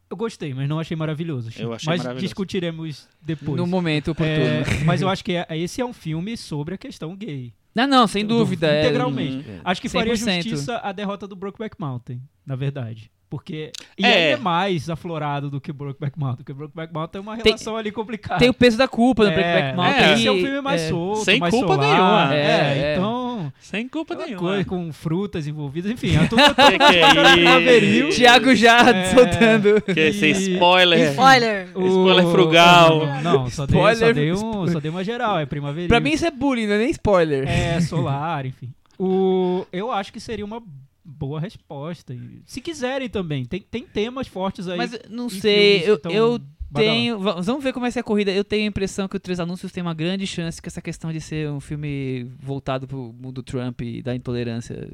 Eu 0.09 0.15
gostei, 0.15 0.53
mas 0.53 0.67
não 0.69 0.79
achei 0.79 0.95
maravilhoso. 0.95 1.49
Eu 1.57 1.73
achei 1.73 1.87
mas 1.87 1.97
maravilhoso. 1.99 2.25
discutiremos 2.25 3.07
depois. 3.21 3.57
No 3.57 3.65
momento 3.67 4.11
oportuno. 4.11 4.35
É, 4.45 4.83
mas 4.85 5.01
eu 5.01 5.09
acho 5.09 5.23
que 5.25 5.33
é- 5.33 5.47
esse 5.57 5.81
é 5.81 5.85
um 5.85 5.93
filme 5.93 6.37
sobre 6.37 6.75
a 6.75 6.77
questão 6.77 7.15
gay. 7.15 7.53
Não, 7.73 7.87
não, 7.87 8.07
sem 8.07 8.25
dúvida. 8.25 8.67
é- 8.67 8.81
integralmente. 8.81 9.47
Uhum. 9.49 9.61
Acho 9.63 9.81
que 9.81 9.89
faria 9.89 10.13
100%. 10.13 10.43
justiça 10.43 10.77
a 10.83 10.91
derrota 10.91 11.27
do 11.27 11.35
Brokeback 11.35 11.75
Mountain, 11.79 12.21
na 12.45 12.55
verdade. 12.55 13.11
Porque. 13.31 13.71
E 13.97 14.05
É. 14.05 14.31
é 14.31 14.35
mais 14.37 14.89
aflorado 14.89 15.49
do 15.49 15.61
que 15.61 15.71
Brokeback 15.71 16.19
Mountain, 16.19 16.43
porque 16.43 16.51
Brokeback 16.53 16.93
Mountain 16.93 17.19
é 17.19 17.21
uma 17.21 17.37
Tem- 17.37 17.45
relação 17.53 17.77
ali 17.77 17.89
complicada. 17.89 18.37
Tem 18.37 18.49
o 18.49 18.53
peso 18.53 18.77
da 18.77 18.89
culpa 18.89 19.23
no 19.23 19.29
É, 19.29 19.33
Breakback 19.33 19.75
Mountain. 19.77 20.03
é, 20.03 20.13
Esse 20.13 20.27
é 20.27 20.31
um 20.33 20.39
filme 20.41 20.59
mais 20.61 20.81
é, 20.81 20.89
solto, 20.89 21.23
Sem 21.23 21.39
mais 21.39 21.53
culpa 21.53 21.75
solar, 21.75 21.87
nenhuma. 22.29 22.35
É, 22.35 22.37
É, 22.37 22.83
é. 22.89 22.93
então. 22.97 23.53
Sem 23.61 23.87
culpa 23.87 24.15
nenhuma. 24.15 24.37
coisa 24.37 24.65
com 24.65 24.91
frutas 24.91 25.47
envolvidas, 25.47 25.89
enfim, 25.91 26.17
a 26.17 26.27
turma 26.27 26.53
Que 26.53 26.77
que 26.77 26.97
é 26.97 27.31
primaveril. 27.33 28.09
isso? 28.09 28.17
Thiago 28.17 28.53
já 28.53 28.89
É. 28.89 29.05
soltando. 29.05 29.81
Que 29.81 29.99
esse 29.99 30.25
E- 30.25 30.31
spoiler. 30.53 31.11
Spoiler! 31.11 31.67
Spoiler 31.69 32.25
frugal. 32.27 32.99
Não, 33.23 33.49
só 33.49 33.65
dei, 33.65 33.95
só, 33.95 34.11
dei 34.11 34.33
um, 34.33 34.67
só 34.67 34.79
dei 34.81 34.91
uma 34.91 35.05
geral, 35.05 35.39
é 35.39 35.45
primaveril. 35.45 35.87
Pra 35.87 36.01
mim 36.01 36.11
isso 36.11 36.25
é 36.25 36.31
bullying, 36.31 36.67
não 36.67 36.73
é 36.75 36.79
nem 36.79 36.89
spoiler. 36.89 37.47
É, 37.47 37.79
solar, 37.79 38.45
enfim. 38.45 38.69
O, 38.99 39.65
eu 39.71 39.89
acho 39.91 40.11
que 40.11 40.19
seria 40.19 40.43
uma 40.45 40.61
boa 41.03 41.39
resposta. 41.39 42.13
E 42.13 42.41
Se 42.45 42.61
quiserem 42.61 43.09
também, 43.09 43.45
tem, 43.45 43.61
tem 43.61 43.83
temas 43.83 44.27
fortes 44.27 44.67
aí. 44.67 44.77
Mas 44.77 44.97
não 45.09 45.29
sei, 45.29 45.77
eu, 45.89 45.97
que 45.99 46.07
eu 46.09 46.39
tenho. 46.73 47.19
va- 47.19 47.41
Vamos 47.41 47.63
ver 47.63 47.73
como 47.73 47.83
vai 47.83 47.91
ser 47.91 47.99
a 47.99 48.03
corrida. 48.03 48.31
Eu 48.31 48.43
tenho 48.43 48.63
a 48.63 48.67
impressão 48.67 49.07
que 49.07 49.17
o 49.17 49.19
Três 49.19 49.39
Anúncios 49.39 49.71
tem 49.71 49.81
uma 49.83 49.93
grande 49.93 50.25
chance 50.25 50.61
com 50.61 50.67
essa 50.67 50.81
questão 50.81 51.11
de 51.11 51.19
ser 51.19 51.49
um 51.49 51.59
filme 51.59 52.31
voltado 52.39 52.87
pro 52.87 53.13
mundo 53.19 53.43
Trump 53.43 53.81
e 53.81 54.01
da 54.01 54.15
intolerância. 54.15 54.87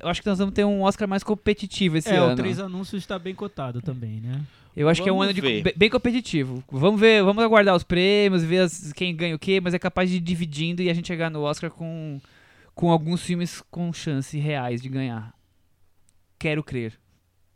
Eu 0.00 0.08
acho 0.08 0.22
que 0.22 0.28
nós 0.28 0.38
vamos 0.38 0.54
ter 0.54 0.64
um 0.64 0.82
Oscar 0.82 1.08
mais 1.08 1.22
competitivo 1.24 1.96
esse 1.96 2.08
É, 2.10 2.16
ano. 2.16 2.34
o 2.34 2.36
Três 2.36 2.60
Anúncios 2.60 3.02
está 3.02 3.18
bem 3.18 3.34
cotado 3.34 3.82
também, 3.82 4.20
né? 4.20 4.40
Eu 4.76 4.88
acho 4.88 5.02
que 5.02 5.08
é 5.08 5.12
um 5.12 5.18
Vamos 5.18 5.36
ano 5.38 5.40
de, 5.62 5.72
bem 5.76 5.88
competitivo. 5.90 6.62
Vamos 6.70 7.00
ver, 7.00 7.22
vamos 7.22 7.42
aguardar 7.42 7.74
os 7.76 7.82
prêmios, 7.84 8.42
ver 8.44 8.58
as- 8.58 8.92
quem 8.92 9.14
ganha 9.14 9.34
o 9.34 9.38
quê, 9.38 9.60
mas 9.60 9.74
é 9.74 9.78
capaz 9.78 10.08
de 10.10 10.16
ir 10.16 10.20
dividindo 10.20 10.82
e 10.82 10.90
a 10.90 10.94
gente 10.94 11.06
chegar 11.08 11.30
no 11.30 11.42
Oscar 11.42 11.68
com, 11.70 12.20
com 12.76 12.90
alguns 12.90 13.22
filmes 13.22 13.60
com 13.72 13.92
chance 13.92 14.38
reais 14.38 14.80
de 14.80 14.88
ganhar. 14.88 15.33
Quero 16.44 16.62
crer. 16.62 16.92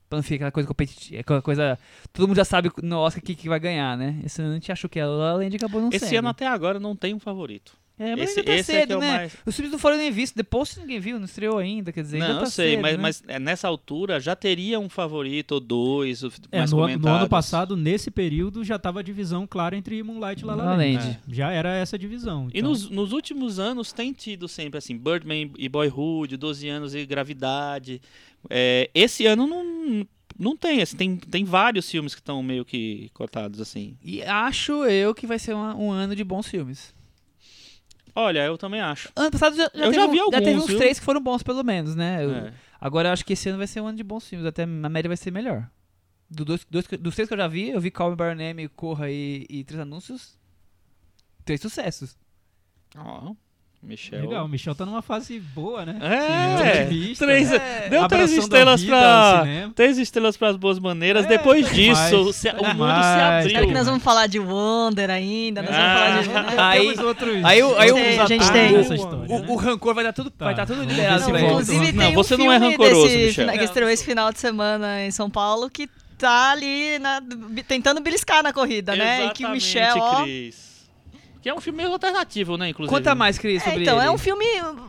Pra 0.09 0.16
não 0.16 0.22
ficar 0.22 0.37
aquela 0.37 0.51
coisa 0.53 0.66
competitiva, 0.66 1.20
aquela 1.20 1.42
coisa... 1.42 1.79
Todo 2.11 2.27
mundo 2.27 2.37
já 2.38 2.44
sabe 2.46 2.70
no 2.83 2.96
Oscar 3.01 3.22
o 3.22 3.27
que, 3.27 3.35
que 3.35 3.46
vai 3.51 3.61
ganhar, 3.61 3.94
né? 3.98 4.18
Esse 4.24 4.40
ano 4.40 4.53
a 4.53 4.55
gente 4.55 4.72
achou 4.72 4.88
que 4.88 4.98
a 4.98 5.07
La 5.07 5.14
La 5.14 5.35
Land 5.35 5.55
acabou 5.57 5.83
não 5.83 5.90
Esse 5.92 6.07
sendo. 6.07 6.20
ano 6.20 6.29
até 6.29 6.46
agora 6.46 6.81
não 6.81 6.96
tem 6.96 7.12
um 7.12 7.18
favorito. 7.20 7.77
É, 8.01 8.14
mas 8.14 8.31
esse 8.31 8.38
ainda 8.38 8.53
tá 8.53 8.57
esse 8.59 8.72
é 8.72 8.81
cedo, 8.81 8.92
é 8.92 8.96
o 8.96 9.01
né? 9.01 9.16
mais... 9.16 9.37
Os 9.44 9.57
filmes 9.57 9.72
não 9.72 9.79
foram 9.79 9.96
nem 9.98 10.11
vistos. 10.12 10.37
Depois 10.37 10.74
ninguém 10.77 11.01
viu, 11.01 11.18
não 11.18 11.24
estreou 11.27 11.59
ainda, 11.59 11.92
quer 11.92 12.03
dizer, 12.03 12.18
ainda 12.22 12.29
Não, 12.29 12.38
tá 12.38 12.46
eu 12.46 12.51
sei, 12.51 12.70
cedo, 12.70 12.81
mas, 12.81 12.92
né? 12.96 13.03
mas 13.03 13.22
é, 13.27 13.38
nessa 13.40 13.66
altura 13.68 14.20
já 14.20 14.37
teria 14.37 14.79
um 14.79 14.88
favorito 14.88 15.53
ou 15.53 15.61
dois 15.61 16.22
o- 16.22 16.31
É, 16.53 16.61
mais 16.61 16.70
no, 16.70 16.81
ano- 16.81 16.96
no 16.96 17.09
ano 17.09 17.29
passado, 17.29 17.77
nesse 17.77 18.09
período, 18.09 18.64
já 18.64 18.77
estava 18.77 19.01
a 19.01 19.03
divisão 19.03 19.48
clara 19.48 19.77
entre 19.77 20.01
Moonlight 20.03 20.42
e 20.42 20.46
La 20.46 20.55
La 20.55 20.62
La 20.64 20.70
La 20.70 20.77
Land. 20.77 20.96
Land. 20.96 21.18
Já 21.29 21.51
era 21.51 21.74
essa 21.74 21.98
divisão. 21.98 22.46
E 22.55 22.61
então- 22.61 22.70
nos, 22.70 22.88
nos 22.88 23.12
últimos 23.12 23.59
anos 23.59 23.92
tem 23.92 24.12
tido 24.12 24.46
sempre 24.46 24.79
assim, 24.79 24.96
Birdman 24.96 25.51
e 25.59 25.68
Boyhood, 25.68 26.37
12 26.38 26.68
anos 26.68 26.94
e 26.94 27.05
Gravidade. 27.05 28.01
É, 28.51 28.90
esse 28.94 29.27
ano 29.27 29.46
não, 29.46 30.07
não 30.38 30.57
tem, 30.57 30.81
assim, 30.83 30.96
tem, 30.96 31.16
tem 31.16 31.44
vários 31.44 31.90
filmes 31.90 32.14
que 32.14 32.20
estão 32.20 32.42
meio 32.42 32.64
que 32.64 33.11
cotados 33.14 33.61
assim. 33.61 33.96
E 34.03 34.22
acho 34.22 34.85
eu 34.87 35.14
que 35.14 35.27
vai 35.27 35.38
ser 35.38 35.55
uma- 35.55 35.74
um 35.74 35.90
ano 35.90 36.14
de 36.14 36.22
bons 36.24 36.46
filmes. 36.46 36.94
Olha, 38.14 38.44
eu 38.44 38.59
também 38.59 38.81
acho. 38.81 39.11
Ano 39.14 39.31
passado 39.31 39.55
já, 39.57 39.64
já 39.74 39.85
Eu 39.87 39.90
teve, 39.90 39.94
já 39.94 40.07
um- 40.07 40.11
vi 40.11 40.16
já 40.18 40.24
teve 40.38 40.48
alguns, 40.51 40.64
uns 40.64 40.68
viu? 40.70 40.79
três 40.79 40.98
que 40.98 41.05
foram 41.05 41.20
bons, 41.20 41.42
pelo 41.42 41.62
menos, 41.62 41.94
né? 41.94 42.24
Eu- 42.24 42.35
É. 42.35 42.53
Agora 42.81 43.09
eu 43.09 43.12
acho 43.12 43.24
que 43.24 43.33
esse 43.33 43.48
ano 43.48 43.59
vai 43.59 43.66
ser 43.66 43.81
um 43.81 43.87
ano 43.87 43.96
de 43.96 44.05
bons 44.05 44.27
filmes. 44.29 44.46
Até 44.46 44.62
a 44.62 44.66
média 44.66 45.09
vai 45.09 45.16
ser 45.16 45.31
melhor. 45.33 45.68
Do 46.31 46.44
dois, 46.44 46.64
dois 46.70 46.87
dos 46.87 47.14
três 47.14 47.27
que 47.29 47.35
eu 47.35 47.38
já 47.38 47.48
vi, 47.48 47.70
eu 47.70 47.81
vi 47.81 47.90
Call 47.90 48.11
Me 48.11 48.16
By 48.16 48.35
Name, 48.37 48.68
Corra 48.68 49.11
e, 49.11 49.46
e 49.48 49.64
Três 49.64 49.81
Anúncios. 49.81 50.38
Três 51.44 51.61
sucessos. 51.61 52.16
Ó, 52.96 53.35
Michel. 53.80 54.20
Legal, 54.22 54.44
o 54.44 54.48
Michel 54.48 54.74
tá 54.74 54.84
numa 54.84 55.00
fase 55.00 55.38
boa, 55.38 55.86
né? 55.86 55.96
É, 56.02 56.74
Sim, 56.74 56.82
otimista, 56.88 57.24
três, 57.26 57.50
né? 57.50 57.88
deu 57.88 58.08
três 58.08 58.32
estrelas 58.32 58.84
pra. 58.84 59.44
Três 59.74 59.98
estrelas 59.98 60.36
para 60.36 60.48
as 60.48 60.56
boas 60.56 60.78
maneiras. 60.80 61.24
É, 61.24 61.28
Depois 61.28 61.64
tá 61.64 61.72
disso, 61.72 62.10
demais, 62.10 62.36
se- 62.36 62.50
tá 62.50 62.56
o 62.60 62.74
mundo 62.74 63.02
se 63.02 63.20
abriu. 63.20 63.50
Será 63.52 63.66
que 63.66 63.72
nós 63.72 63.86
vamos 63.86 64.02
falar 64.02 64.26
de 64.26 64.40
Wonder 64.40 65.08
ainda? 65.10 65.62
Nós 65.62 65.70
vamos 65.70 65.86
Ah. 65.86 65.94
falar 65.94 66.22
de. 66.22 66.28
né? 66.56 66.62
Aí- 66.62 66.80
Temos 66.80 66.98
outros, 66.98 67.44
aí 67.44 67.62
o- 67.62 67.78
aí 67.78 67.90
outros 67.92 68.18
a 68.18 68.26
gente 68.26 68.52
tem- 68.52 68.72
nessa 68.72 68.92
o, 68.92 68.96
história, 68.96 69.18
o- 69.18 69.38
né? 69.38 69.46
o 69.48 69.54
rancor 69.56 69.94
vai 69.94 70.04
estar 70.04 70.12
tudo, 70.12 70.32
vai 70.36 70.54
tá 70.56 70.66
tudo 70.66 70.78
Vamos 70.78 70.92
liberado 70.92 71.30
ele. 71.36 71.46
Inclusive, 71.46 71.92
Não, 71.92 72.04
tem 72.04 72.14
você 72.14 72.34
um 72.34 72.38
não 72.38 72.52
é 72.52 72.58
filme 72.58 72.72
rancoroso, 72.72 73.06
desse, 73.06 73.40
Michel. 73.40 73.58
que 73.58 73.64
estreou 73.64 73.90
esse 73.90 74.04
final 74.04 74.32
de 74.32 74.40
semana 74.40 75.04
em 75.04 75.10
São 75.12 75.30
Paulo 75.30 75.70
que 75.70 75.88
tá 76.18 76.50
ali 76.50 76.98
na- 76.98 77.22
tentando 77.66 78.00
beliscar 78.00 78.42
na 78.42 78.52
corrida, 78.52 78.96
né? 78.96 79.26
E 79.26 79.30
que 79.30 79.44
o 79.46 79.54
Exatamente, 79.54 79.54
Michel, 79.54 79.96
ó, 79.98 80.22
Cris. 80.24 80.67
Que 81.40 81.48
é 81.48 81.55
um 81.55 81.61
filme 81.61 81.79
meio 81.79 81.92
alternativo, 81.92 82.57
né, 82.57 82.70
inclusive. 82.70 82.96
Conta 82.96 83.14
mais, 83.14 83.38
Cris, 83.38 83.62
É, 83.62 83.64
sobre 83.66 83.83
então, 83.83 83.98
ele. 83.98 84.09
é 84.09 84.11
um 84.11 84.18
filme 84.18 84.44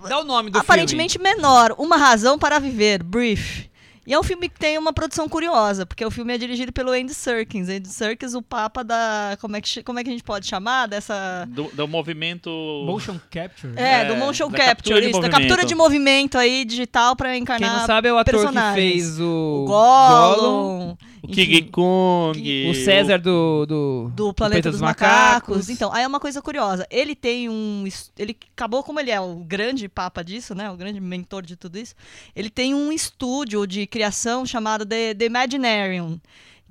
Dá 0.08 0.20
o 0.20 0.24
nome 0.24 0.50
do 0.50 0.58
aparentemente 0.60 1.20
menor. 1.20 1.76
Uma 1.78 1.96
Razão 1.98 2.40
para 2.40 2.60
Viver, 2.60 3.04
Brief. 3.04 3.70
E 4.08 4.14
é 4.14 4.20
um 4.20 4.24
filme 4.24 4.50
que 4.50 4.58
tem 4.58 4.76
uma 4.76 4.92
produção 4.92 5.30
curiosa, 5.30 5.86
porque 5.86 6.04
o 6.04 6.10
filme 6.10 6.34
é 6.34 6.38
dirigido 6.40 6.74
pelo 6.74 6.90
Andy 6.92 7.14
Serkis. 7.14 7.70
Andy 7.70 7.90
Serkis, 7.90 8.34
o 8.34 8.42
papa 8.42 8.84
da... 8.84 9.38
Como 9.40 9.56
é 9.56 9.62
que, 9.62 9.84
como 9.84 10.00
é 10.00 10.04
que 10.04 10.10
a 10.10 10.12
gente 10.12 10.24
pode 10.24 10.48
chamar? 10.48 10.88
Dessa... 10.88 11.48
Do, 11.48 11.66
do 11.72 11.88
movimento... 11.88 12.50
Motion 12.88 13.20
capture. 13.30 13.72
É, 13.76 14.02
É, 14.02 14.06
do 14.06 14.16
motion 14.16 14.50
da 14.50 14.58
capture, 14.58 14.96
captura 14.96 15.10
isso, 15.12 15.22
da 15.22 15.30
captura 15.30 15.64
de 15.64 15.76
movimento 15.76 16.40
aí 16.40 16.66
digital 16.66 17.16
pra 17.16 17.34
Quem 17.34 17.44
encarnar 17.44 17.82
não 17.82 17.86
sabe 17.86 18.08
é 18.08 18.14
o 18.14 18.18
ator 18.18 18.52
que 18.52 18.74
fez 18.74 19.20
o 19.20 19.26
o 19.30 19.66
Gollum, 19.66 20.98
O 21.22 21.28
King 21.28 21.64
Kong. 21.64 22.70
o 22.70 22.74
César 22.74 23.20
do, 23.20 23.66
do, 23.66 24.12
do 24.16 24.34
Planeta 24.34 24.72
dos 24.72 24.82
Macacos. 24.82 25.70
Então, 25.70 25.92
aí 25.94 26.04
é 26.04 26.08
uma 26.08 26.20
coisa 26.20 26.42
curiosa. 26.42 26.88
Ele 26.90 27.16
tem 27.16 27.50
um. 27.50 27.86
Ele 28.18 28.38
acabou, 28.56 28.84
como 28.84 29.00
ele 29.00 29.12
é 29.12 29.20
o 29.20 29.36
grande 29.38 29.88
papa 29.88 30.24
disso, 30.24 30.56
né? 30.56 30.70
O 30.72 30.78
grande 30.78 31.00
mentor 31.00 31.44
de 31.44 31.56
tudo 31.56 31.78
isso. 31.78 31.96
Ele 32.36 32.50
tem 32.50 32.74
um 32.74 32.92
estúdio 32.92 33.66
de 33.68 33.86
criação 33.88 34.46
chamado 34.46 34.86
The, 34.86 35.14
The 35.14 35.26
Imaginarium. 35.26 36.20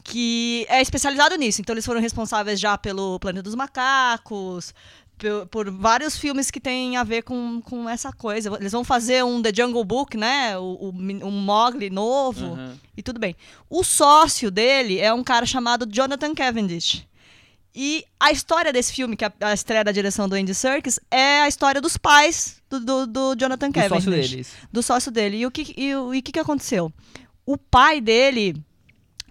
Que 0.04 0.64
é 0.70 0.80
especializado 0.80 1.36
nisso. 1.36 1.60
Então, 1.60 1.74
eles 1.74 1.84
foram 1.84 2.00
responsáveis 2.00 2.58
já 2.58 2.78
pelo 2.78 3.18
Planeta 3.18 3.42
dos 3.42 3.54
Macacos, 3.54 4.72
pe- 5.18 5.46
por 5.50 5.70
vários 5.70 6.16
filmes 6.16 6.50
que 6.50 6.60
têm 6.60 6.96
a 6.96 7.04
ver 7.04 7.22
com, 7.22 7.60
com 7.60 7.88
essa 7.88 8.12
coisa. 8.12 8.56
Eles 8.58 8.72
vão 8.72 8.84
fazer 8.84 9.24
um 9.24 9.42
The 9.42 9.52
Jungle 9.54 9.84
Book, 9.84 10.16
né? 10.16 10.56
O, 10.56 10.62
o, 10.62 10.88
um 10.90 11.30
Mowgli 11.30 11.90
novo. 11.90 12.46
Aham. 12.54 12.78
E 12.96 13.02
tudo 13.02 13.18
bem. 13.20 13.36
O 13.68 13.84
sócio 13.84 14.50
dele 14.50 14.98
é 14.98 15.12
um 15.12 15.22
cara 15.22 15.44
chamado 15.44 15.86
Jonathan 15.90 16.34
Cavendish. 16.34 17.06
E 17.74 18.04
a 18.18 18.32
história 18.32 18.72
desse 18.72 18.92
filme, 18.92 19.16
que 19.16 19.24
é 19.24 19.32
a, 19.40 19.52
estreia 19.52 19.84
da 19.84 19.92
direção 19.92 20.28
do 20.28 20.34
Andy 20.34 20.54
Serkis, 20.54 20.98
é 21.10 21.42
a 21.42 21.48
história 21.48 21.80
dos 21.80 21.96
pais 21.96 22.56
do, 22.68 22.80
do, 22.80 23.06
do 23.06 23.34
Jonathan 23.36 23.68
do 23.68 23.74
Cavendish. 23.74 24.04
sócio 24.04 24.10
deles. 24.10 24.52
Do 24.72 24.82
sócio 24.82 25.12
dele. 25.12 25.36
E 25.38 25.46
o 25.46 25.50
que, 25.50 25.74
e, 25.76 25.94
o 25.94 26.14
e 26.14 26.18
o 26.18 26.22
que, 26.22 26.32
que 26.32 26.40
aconteceu? 26.40 26.92
O 27.46 27.56
pai 27.56 28.00
dele, 28.00 28.56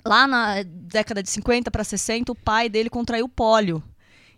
lá 0.06 0.26
na 0.28 0.63
década 0.63 1.21
de 1.21 1.30
50 1.30 1.69
para 1.69 1.84
60, 1.84 2.32
o 2.32 2.36
pai 2.36 2.69
dele 2.69 2.89
contraiu 2.89 3.28
pólio. 3.28 3.84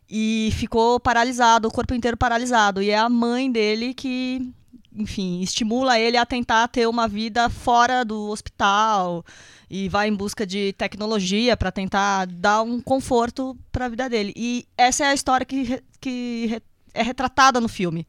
E 0.09 0.49
ficou 0.53 0.99
paralisado, 0.99 1.67
o 1.67 1.71
corpo 1.71 1.93
inteiro 1.93 2.17
paralisado. 2.17 2.81
E 2.81 2.89
é 2.89 2.97
a 2.97 3.07
mãe 3.07 3.51
dele 3.51 3.93
que, 3.93 4.51
enfim, 4.95 5.41
estimula 5.41 5.99
ele 5.99 6.17
a 6.17 6.25
tentar 6.25 6.67
ter 6.67 6.87
uma 6.87 7.07
vida 7.07 7.49
fora 7.49 8.03
do 8.03 8.29
hospital 8.29 9.23
e 9.69 9.87
vai 9.87 10.07
em 10.07 10.15
busca 10.15 10.47
de 10.47 10.73
tecnologia 10.73 11.55
para 11.55 11.71
tentar 11.71 12.25
dar 12.25 12.63
um 12.63 12.81
conforto 12.81 13.55
para 13.71 13.85
a 13.85 13.89
vida 13.89 14.09
dele. 14.09 14.33
E 14.35 14.65
essa 14.75 15.05
é 15.05 15.07
a 15.09 15.13
história 15.13 15.45
que, 15.45 15.81
que 16.01 16.59
é 16.93 17.03
retratada 17.03 17.61
no 17.61 17.67
filme. 17.67 18.07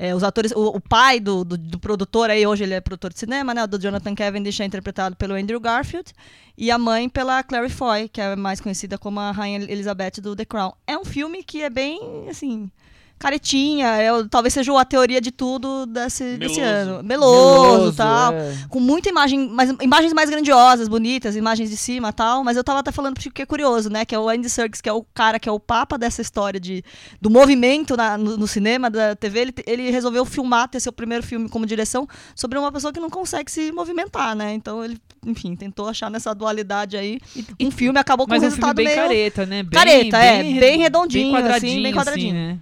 É, 0.00 0.14
os 0.14 0.22
atores, 0.22 0.52
o, 0.52 0.76
o 0.76 0.80
pai 0.80 1.18
do, 1.18 1.44
do, 1.44 1.58
do 1.58 1.76
produtor 1.80 2.30
aí, 2.30 2.46
hoje 2.46 2.62
ele 2.62 2.72
é 2.72 2.80
produtor 2.80 3.12
de 3.12 3.18
cinema, 3.18 3.52
né? 3.52 3.66
Do 3.66 3.80
Jonathan 3.80 4.14
Cavendish 4.14 4.60
é 4.60 4.64
interpretado 4.64 5.16
pelo 5.16 5.34
Andrew 5.34 5.58
Garfield. 5.58 6.12
E 6.56 6.70
a 6.70 6.78
mãe 6.78 7.08
pela 7.08 7.42
Clary 7.42 7.68
Foy, 7.68 8.08
que 8.08 8.20
é 8.20 8.36
mais 8.36 8.60
conhecida 8.60 8.96
como 8.96 9.18
a 9.18 9.32
Rainha 9.32 9.58
Elizabeth 9.58 10.20
do 10.22 10.36
The 10.36 10.44
Crown. 10.44 10.72
É 10.86 10.96
um 10.96 11.04
filme 11.04 11.42
que 11.42 11.62
é 11.62 11.68
bem, 11.68 12.28
assim, 12.30 12.70
caretinha. 13.18 13.86
É, 13.96 14.08
talvez 14.30 14.54
seja 14.54 14.78
a 14.78 14.84
teoria 14.84 15.20
de 15.20 15.30
tudo 15.30 15.86
desse, 15.86 16.36
desse 16.36 16.60
Meloso. 16.60 16.90
ano. 16.90 17.02
Meloso, 17.02 17.96
tal 17.96 18.32
é. 18.32 18.54
com 18.68 18.80
muita 18.80 19.08
imagem, 19.08 19.48
mais, 19.48 19.70
imagens 19.80 20.12
mais 20.12 20.30
grandiosas, 20.30 20.88
bonitas, 20.88 21.36
imagens 21.36 21.70
de 21.70 21.76
cima 21.76 22.12
tal, 22.12 22.44
mas 22.44 22.56
eu 22.56 22.64
tava 22.64 22.80
até 22.80 22.92
falando 22.92 23.14
pro 23.14 23.22
Chico 23.22 23.34
que 23.34 23.42
é 23.42 23.46
curioso, 23.46 23.90
né, 23.90 24.04
que 24.04 24.14
é 24.14 24.18
o 24.18 24.28
Andy 24.28 24.48
Serkis, 24.48 24.80
que 24.80 24.88
é 24.88 24.92
o 24.92 25.02
cara 25.14 25.38
que 25.38 25.48
é 25.48 25.52
o 25.52 25.58
papa 25.60 25.96
dessa 25.98 26.20
história 26.22 26.58
de, 26.60 26.82
do 27.20 27.30
movimento 27.30 27.96
na- 27.96 28.16
no, 28.18 28.36
no 28.36 28.46
cinema, 28.46 28.88
da 28.90 29.14
TV, 29.16 29.40
ele, 29.40 29.54
ele 29.66 29.90
resolveu 29.90 30.24
filmar, 30.24 30.68
ter 30.68 30.80
seu 30.80 30.92
primeiro 30.92 31.22
filme 31.24 31.48
como 31.48 31.66
direção, 31.66 32.06
sobre 32.34 32.58
uma 32.58 32.70
pessoa 32.72 32.92
que 32.92 33.00
não 33.00 33.10
consegue 33.10 33.50
se 33.50 33.72
movimentar, 33.72 34.34
né, 34.36 34.52
então 34.54 34.84
ele, 34.84 34.98
enfim, 35.26 35.54
tentou 35.56 35.88
achar 35.88 36.10
nessa 36.10 36.34
dualidade 36.34 36.96
aí, 36.96 37.18
e 37.58 37.66
um 37.66 37.70
filme 37.70 37.98
acabou 37.98 38.26
com 38.26 38.32
Mas 38.32 38.42
um 38.42 38.46
é 38.46 38.48
um 38.48 38.50
filme 38.52 38.66
resultado 38.66 38.76
bem 38.76 38.86
meio... 38.86 38.96
careta, 38.96 39.46
né? 39.46 39.62
Bem, 39.62 39.70
Careta, 39.78 40.16
é, 40.18 40.42
re- 40.42 40.60
bem 40.60 40.78
redondinho, 40.78 41.34
assim, 41.34 41.42
quadradinho, 41.44 41.82
bem 41.82 41.92
quadradinho. 41.94 42.34
né? 42.34 42.58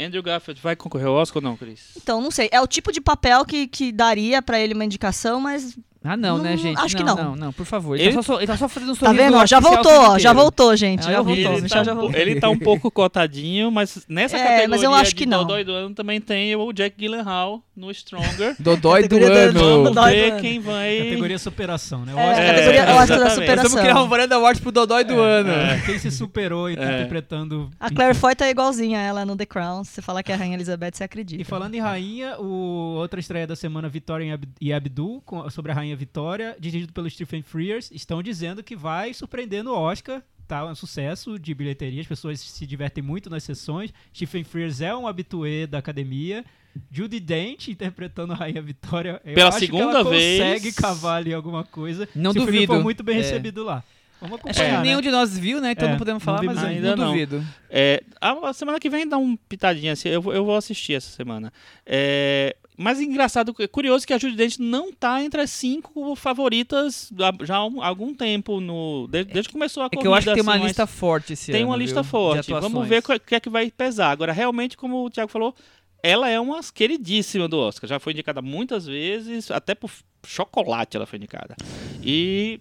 Andrew 0.00 0.22
Garfield 0.22 0.60
vai 0.60 0.74
concorrer 0.74 1.06
ao 1.06 1.14
Oscar 1.14 1.42
ou 1.42 1.48
não, 1.48 1.56
Cris? 1.56 1.92
Então, 1.96 2.20
não 2.20 2.30
sei, 2.30 2.48
é 2.52 2.60
o 2.60 2.66
tipo 2.66 2.92
de 2.92 3.00
papel 3.00 3.44
que, 3.44 3.66
que 3.66 3.92
daria 3.92 4.42
pra 4.42 4.58
ele 4.58 4.74
uma 4.74 4.84
indicação, 4.84 5.40
mas 5.40 5.76
Ah, 6.04 6.16
não, 6.16 6.38
né, 6.38 6.50
Não, 6.50 6.56
gente? 6.56 6.78
acho 6.80 6.96
que 6.96 7.02
não, 7.04 7.14
não. 7.16 7.24
não, 7.24 7.36
não, 7.36 7.52
por 7.52 7.64
favor. 7.66 7.94
Ele, 7.96 8.04
Ele- 8.08 8.14
tá, 8.16 8.22
só, 8.22 8.36
ele 8.38 8.46
tá 8.46 8.56
só 8.56 8.68
fazendo 8.68 8.90
um 8.92 8.94
tá 8.96 9.06
sorriso 9.06 9.24
vendo? 9.24 9.36
ó, 9.36 9.46
Já 9.46 9.60
voltou, 9.60 10.18
já 10.18 10.32
voltou, 10.32 10.76
gente, 10.76 11.00
Ah, 11.06 11.12
já 11.12 11.22
vi, 11.22 11.42
voltou, 11.44 11.58
Ele 11.58 11.68
tá, 11.68 11.84
já 11.84 11.92
um 11.92 11.96
voltou. 11.96 12.20
ele 12.20 12.40
tá 12.40 12.48
um 12.50 12.58
pouco 12.60 12.90
cotadinho, 12.90 13.70
mas 13.70 14.04
nessa 14.08 14.36
É, 14.36 14.40
categoria 14.42 14.68
mas 14.68 14.82
eu 14.82 14.92
acho 14.94 15.14
que 15.14 15.26
não. 15.26 15.38
Dodói 15.42 15.64
do 15.64 15.72
ano 15.72 15.94
também 15.94 16.20
tem 16.20 16.54
o 16.56 16.72
Jack 16.72 16.96
Gyllenhaal 16.98 17.62
no 17.76 17.90
Stronger. 17.92 18.54
Dodói 18.60 19.06
do 19.08 19.16
ano. 19.24 19.84
Vamos 19.92 20.04
ver 20.12 20.40
quem 20.40 20.60
vai... 20.60 20.98
Categoria 21.04 21.38
superação, 21.38 22.04
né? 22.04 22.14
O 22.14 22.18
É, 22.18 22.30
Oscar- 22.30 22.46
categoria 22.46 22.80
É, 22.80 22.94
Oscar 22.94 23.18
da 23.18 23.30
superação. 23.30 23.70
Vamos 23.70 23.80
criar 23.80 24.02
um 24.02 24.08
Varanda 24.08 24.34
Awards 24.36 24.60
pro 24.60 24.72
Dodói 24.72 25.04
do 25.04 25.20
ano. 25.20 25.50
É, 25.52 25.80
Quem 25.86 25.98
se 25.98 26.10
superou 26.10 26.70
e 26.70 26.76
tá 26.76 26.82
É. 26.82 26.94
interpretando. 27.00 27.70
A 27.78 27.90
Claire 27.90 28.14
Foy 28.14 28.34
tá 28.34 28.48
igualzinha 28.50 28.98
a 28.98 29.02
ela 29.02 29.24
no 29.24 29.36
The 29.36 29.46
Crown. 29.46 29.84
Se 29.84 29.92
você 29.92 30.02
falar 30.02 30.22
que 30.22 30.32
é 30.32 30.34
a 30.34 30.38
Rainha 30.38 30.54
Elizabeth, 30.56 30.90
você 30.94 31.04
acredita. 31.04 31.40
E 31.40 31.44
falando 31.44 31.74
em 31.74 31.80
rainha, 31.80 32.36
o 32.40 32.96
outra 32.98 33.20
estreia 33.20 33.46
da 33.46 33.54
semana, 33.56 33.88
Vitória 33.88 34.24
e 34.60 34.72
Ab- 34.72 34.82
Abdul, 34.82 35.22
sobre 35.50 35.70
a 35.72 35.74
rainha 35.74 35.91
Vitória, 35.96 36.56
dirigido 36.58 36.92
pelo 36.92 37.08
Stephen 37.10 37.42
Frears, 37.42 37.90
estão 37.92 38.22
dizendo 38.22 38.62
que 38.62 38.74
vai 38.76 39.12
surpreender 39.14 39.62
no 39.62 39.72
Oscar. 39.74 40.22
Tá 40.48 40.64
um 40.66 40.74
sucesso 40.74 41.38
de 41.38 41.54
bilheteria, 41.54 42.00
as 42.00 42.06
pessoas 42.06 42.40
se 42.40 42.66
divertem 42.66 43.02
muito 43.02 43.30
nas 43.30 43.42
sessões. 43.44 43.92
Stephen 44.14 44.44
Frears 44.44 44.80
é 44.80 44.94
um 44.94 45.06
habitué 45.06 45.66
da 45.66 45.78
academia. 45.78 46.44
Judy 46.90 47.20
Dent 47.20 47.68
interpretando 47.68 48.32
a 48.32 48.36
Rainha 48.36 48.60
Vitória. 48.62 49.20
Eu 49.24 49.34
Pela 49.34 49.48
acho 49.50 49.58
que 49.60 49.66
segunda 49.66 50.00
ela 50.00 50.04
vez. 50.10 50.40
consegue 50.40 50.72
cavar 50.72 51.16
ali 51.18 51.32
alguma 51.32 51.64
coisa. 51.64 52.08
Não 52.14 52.32
se 52.32 52.38
o 52.38 52.42
filme 52.42 52.58
duvido. 52.60 52.74
for 52.74 52.82
muito 52.82 53.02
bem 53.02 53.16
É. 53.16 53.18
recebido 53.18 53.62
lá. 53.62 53.82
Vamos 54.20 54.36
Acho 54.36 54.42
que 54.44 54.50
acompanhar, 54.50 54.78
né? 54.78 54.82
nenhum 54.88 55.00
de 55.00 55.10
nós 55.10 55.36
viu, 55.36 55.60
né? 55.60 55.72
Então 55.72 55.88
É, 55.88 55.90
não 55.92 55.98
podemos 55.98 56.20
não 56.20 56.24
falar, 56.24 56.42
mas 56.44 56.56
vimos 56.58 56.62
eu 56.62 56.68
ainda 56.76 56.96
não 56.96 57.04
não. 57.06 57.12
duvido. 57.12 57.44
É, 57.68 58.02
a, 58.20 58.52
semana 58.52 58.78
que 58.78 58.88
vem 58.88 59.06
dá 59.08 59.18
um 59.18 59.36
pitadinho 59.36 59.92
assim, 59.92 60.08
eu, 60.10 60.22
vou- 60.22 60.32
eu 60.32 60.44
vou 60.44 60.56
assistir 60.56 60.92
essa 60.94 61.10
semana. 61.10 61.52
É, 61.84 62.54
mas 62.76 63.00
engraçado, 63.00 63.54
é 63.58 63.66
curioso 63.66 64.06
que 64.06 64.12
a 64.12 64.18
Judy 64.18 64.34
Dench 64.36 64.60
não 64.60 64.92
tá 64.92 65.22
entre 65.22 65.40
as 65.40 65.50
cinco 65.50 66.14
favoritas 66.16 67.12
já 67.44 67.56
há 67.56 67.66
um- 67.66 67.82
algum 67.82 68.14
tempo, 68.14 68.60
no, 68.60 69.06
desde, 69.10 69.32
desde 69.32 69.48
que 69.48 69.52
começou 69.52 69.82
a 69.82 69.86
É 69.86 69.88
corrida. 69.90 70.02
que 70.02 70.08
eu 70.08 70.14
acho 70.14 70.26
que 70.28 70.34
tem 70.34 70.42
uma 70.42 70.54
assim, 70.56 70.64
lista 70.66 70.86
forte 70.86 71.32
esse 71.34 71.52
Tem 71.52 71.62
ano, 71.62 71.70
uma 71.70 71.76
lista 71.76 71.96
viu, 72.02 72.04
de 72.04 72.08
forte. 72.10 72.50
Vamos 72.52 72.88
ver 72.88 72.98
o 73.06 73.20
que 73.20 73.34
é 73.34 73.40
que 73.40 73.50
vai 73.50 73.70
pesar. 73.70 74.10
Agora, 74.10 74.32
realmente, 74.32 74.76
como 74.76 75.04
o 75.04 75.10
Thiago 75.10 75.30
falou, 75.30 75.54
ela 76.02 76.28
é 76.28 76.40
uma 76.40 76.60
queridíssima 76.62 77.46
do 77.48 77.58
Oscar. 77.58 77.88
Já 77.88 77.98
foi 78.00 78.12
indicada 78.12 78.42
muitas 78.42 78.86
vezes, 78.86 79.50
até 79.50 79.74
por 79.74 79.90
chocolate 80.26 80.96
ela 80.96 81.06
foi 81.06 81.18
indicada. 81.18 81.54
E 82.02 82.58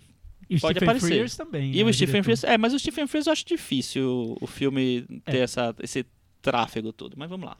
E 0.50 0.58
o 0.58 0.60
Pode 0.60 0.74
Stephen 0.80 0.89
aparecer. 0.89 1.08
Frears 1.08 1.36
também. 1.38 1.71
E 1.74 1.84
né, 1.84 1.89
o 1.89 1.93
Stephen. 1.93 2.21
Frears. 2.24 2.43
É, 2.43 2.58
mas 2.58 2.74
o 2.74 2.80
Stephen 2.80 3.08
Frears 3.08 3.26
eu 3.28 3.32
acho 3.34 3.45
difícil 3.45 4.38
o 4.41 4.45
filme 4.45 5.06
ter 5.26 5.38
É. 5.38 5.39
essa, 5.43 5.74
esse 5.82 6.06
tráfego 6.41 6.91
todo. 6.91 7.13
Mas 7.17 7.30
vamos 7.30 7.45
lá. 7.45 7.56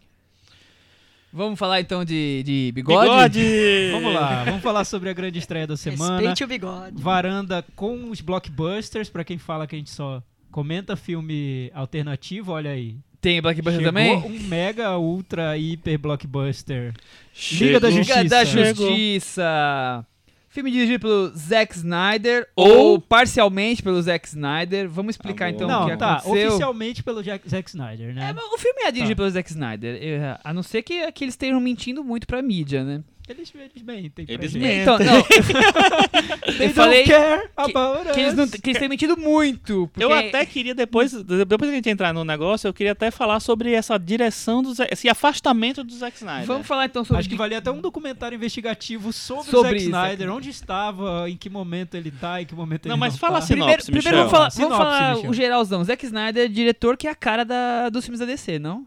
Vamos 1.34 1.58
falar 1.58 1.80
então 1.80 2.04
de, 2.04 2.44
de 2.44 2.72
bigode? 2.74 3.08
Bigode! 3.40 3.90
Vamos 3.92 4.14
lá, 4.14 4.44
vamos 4.44 4.62
falar 4.62 4.84
sobre 4.84 5.10
a 5.10 5.14
grande 5.14 5.40
estreia 5.40 5.66
da 5.66 5.78
semana. 5.78 6.18
Respeite 6.18 6.44
o 6.44 6.48
bigode. 6.48 7.02
Varanda 7.02 7.64
com 7.76 8.10
os 8.10 8.20
blockbusters, 8.22 9.10
pra 9.10 9.24
quem 9.24 9.38
fala 9.38 9.66
que 9.66 9.76
a 9.76 9.78
gente 9.78 9.92
só 9.92 10.22
comenta 10.52 10.96
filme 10.96 11.72
alternativo, 11.74 12.52
olha 12.52 12.72
aí. 12.72 12.98
Tem 13.22 13.40
Blackbuster 13.42 13.82
Chegou 13.82 13.94
também? 13.94 14.18
um 14.18 14.48
mega, 14.48 14.98
ultra, 14.98 15.56
hiper 15.56 15.98
blockbuster. 16.00 16.94
Chegou. 17.32 17.68
Liga 17.68 17.80
da 17.80 17.90
Liga 17.90 18.04
Justiça. 18.04 18.24
da 18.30 18.46
Chegou. 18.46 18.88
Justiça. 18.90 20.06
Filme 20.52 20.70
dirigido 20.70 21.00
pelo 21.00 21.30
Zack 21.30 21.74
Snyder, 21.78 22.46
Ou- 22.58 22.68
ou, 22.78 23.02
parcialmente 23.02 23.82
pelo 23.82 24.02
Zack 24.02 24.28
Snyder. 24.28 24.90
Vamos 24.90 25.12
explicar 25.16 25.46
Tá 25.46 25.52
bom. 25.52 25.56
então 25.56 25.68
o 25.68 25.72
Não, 25.72 25.90
que 25.90 25.96
tá, 25.98 26.14
aconteceu. 26.18 26.48
oficialmente 26.50 27.02
pelo 27.04 27.24
Jack, 27.24 27.50
Zack 27.50 27.70
Snyder, 27.70 28.14
né? 28.14 28.30
É, 28.30 28.34
mas 28.34 28.44
o 28.44 28.58
filme 28.58 28.82
é 28.84 28.92
dirigido 28.92 29.16
Tá. 29.16 29.22
pelo 29.24 29.30
Zack 29.30 29.50
Snyder, 29.50 30.00
a 30.44 30.54
não 30.54 30.62
ser 30.62 30.82
que, 30.84 31.10
que 31.14 31.24
eles 31.24 31.34
estejam 31.34 31.60
mentindo 31.62 32.04
muito 32.04 32.28
pra 32.28 32.42
mídia, 32.42 32.84
né? 32.84 33.02
Eles, 33.32 33.52
eles 33.56 33.84
mentem 33.84 34.26
Eles 34.28 34.54
mentem. 34.54 34.82
Então, 34.82 35.00
não, 35.00 35.24
They 36.58 36.68
eu 36.68 36.74
falei 36.74 37.06
don't 37.06 37.10
care 37.20 37.50
about 37.56 38.12
que 38.14 38.20
eles, 38.20 38.34
não, 38.36 38.48
que 38.48 38.70
eles 38.70 38.80
têm 38.80 38.90
mentido 38.90 39.18
muito. 39.18 39.88
Porque 39.92 40.04
Eu 40.04 40.12
até 40.14 40.46
queria, 40.46 40.76
depois, 40.76 41.12
depois 41.14 41.70
que 41.70 41.74
a 41.74 41.76
gente 41.76 41.90
entrar 41.90 42.14
no 42.14 42.24
negócio, 42.24 42.68
eu 42.68 42.74
queria 42.74 42.92
até 42.92 43.10
falar 43.12 43.40
sobre 43.40 43.74
essa 43.74 43.98
direção, 43.98 44.62
do 44.62 44.74
Zack- 44.74 44.92
esse 44.94 45.10
afastamento 45.10 45.84
do 45.84 45.94
Zack 45.94 46.18
Snyder. 46.18 46.46
Vamos 46.46 46.68
falar 46.68 46.86
então 46.86 47.04
sobre 47.04 47.20
Acho 47.20 47.30
que 47.30 47.36
valia 47.36 47.58
até 47.60 47.72
um 47.72 47.82
documentário 47.82 48.36
investigativo 48.36 49.12
sobre, 49.14 49.44
Sobre 49.52 49.58
o 49.60 49.64
Zack 49.64 49.76
isso, 49.78 49.86
Snyder, 49.88 50.32
onde 50.32 50.50
estava, 50.50 51.30
em 51.30 51.38
que 51.38 51.50
momento 51.50 51.96
ele 51.96 52.12
tá, 52.12 52.42
em 52.42 52.46
que 52.46 52.54
momento 52.56 52.88
Não, 52.88 52.96
ele 52.96 53.00
mas 53.00 53.14
não 53.14 53.20
fala 53.20 53.34
tá. 53.34 53.40
assim, 53.40 53.54
Primeiro, 53.54 53.82
Sinopse, 53.82 53.92
primeiro 53.92 54.18
vamos 54.18 54.32
falar, 54.32 54.50
Sinopse, 54.52 54.78
vamos 54.78 54.92
falar 54.92 55.30
o 55.30 55.34
geralzão. 55.34 55.84
Zack 55.84 56.06
Snyder 56.06 56.46
é 56.46 56.48
diretor 56.48 56.98
que 56.98 57.08
é 57.08 57.12
a 57.12 57.16
cara 57.16 57.44
da, 57.44 57.90
dos 57.90 58.04
filmes 58.06 58.20
da 58.20 58.26
DC, 58.26 58.60
não? 58.60 58.86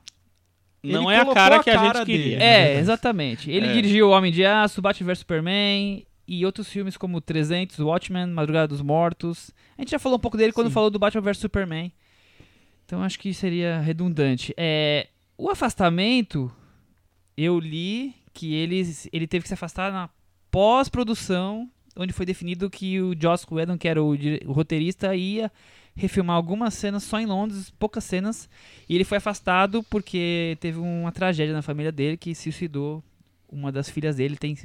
Não 0.93 1.11
Ele 1.11 1.19
é 1.19 1.23
a 1.23 1.35
cara 1.35 1.57
a 1.57 1.63
que 1.65 1.71
a 1.71 1.75
cara 1.75 1.99
gente 1.99 2.07
queria. 2.07 2.39
dele. 2.39 2.43
É, 2.43 2.79
exatamente. 2.79 3.51
Ele 3.51 3.67
É. 3.67 3.73
dirigiu 3.73 4.09
O 4.09 4.11
Homem 4.11 4.31
de 4.31 4.45
Aço, 4.45 4.83
Batman 4.83 5.07
vs 5.09 5.19
Superman 5.21 6.05
e 6.29 6.45
outros 6.47 6.69
filmes 6.69 6.97
como 6.97 7.21
300, 7.21 7.79
Watchmen, 7.81 8.27
Madrugada 8.29 8.69
dos 8.69 8.81
Mortos. 8.83 9.51
A 9.79 9.83
gente 9.83 9.91
já 9.91 9.99
falou 9.99 10.19
um 10.19 10.21
pouco 10.21 10.37
dele 10.37 10.53
quando 10.53 10.69
Sim. 10.69 10.75
falou 10.75 10.91
do 10.91 10.99
Batman 10.99 11.23
vs 11.23 11.39
Superman. 11.39 11.93
Então 12.85 13.03
acho 13.03 13.19
que 13.19 13.33
seria 13.33 13.81
redundante. 13.81 14.53
É, 14.57 15.09
o 15.39 15.49
afastamento, 15.51 16.53
eu 17.37 17.59
li 17.59 18.15
que 18.33 18.55
ele, 18.55 18.83
ele 19.13 19.27
teve 19.27 19.43
que 19.45 19.49
se 19.49 19.55
afastar 19.55 19.91
na 19.93 20.11
pós-produção, 20.51 21.69
onde 21.97 22.13
foi 22.13 22.27
definido 22.27 22.69
que 22.69 23.01
o 23.01 23.15
Joss 23.21 23.47
Whedon, 23.51 23.79
que 23.79 23.87
era 23.89 24.03
o, 24.03 24.15
o 24.47 24.53
roteirista, 24.53 25.15
ia 25.15 25.51
refilmar 25.97 26.37
algumas 26.37 26.75
cenas 26.75 27.05
só 27.05 27.21
em 27.21 27.27
Londres, 27.27 27.73
poucas 27.79 28.05
cenas, 28.05 28.49
e 28.89 28.95
ele 28.95 29.05
foi 29.05 29.19
afastado 29.19 29.83
porque 29.85 30.57
teve 30.61 30.79
uma 30.79 31.13
tragédia 31.13 31.55
na 31.55 31.63
família 31.63 31.93
dele 31.93 32.17
que 32.17 32.35
se 32.35 32.45
suicidou. 32.45 33.03
Uma 33.49 33.71
das 33.71 33.89
filhas 33.89 34.17
dele 34.17 34.37
tem 34.37 34.57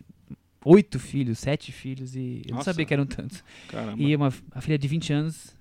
oito 0.65 0.99
filhos, 0.99 1.39
sete 1.39 1.71
filhos, 1.71 2.15
e 2.15 2.41
eu 2.47 2.55
não 2.55 2.63
sabia 2.63 2.85
que 2.85 2.93
eram 2.93 3.05
tantos. 3.05 3.43
Caramba. 3.67 4.01
E 4.01 4.15
uma, 4.15 4.33
a 4.51 4.61
filha 4.61 4.77
de 4.77 4.87
20 4.87 5.13
anos 5.13 5.55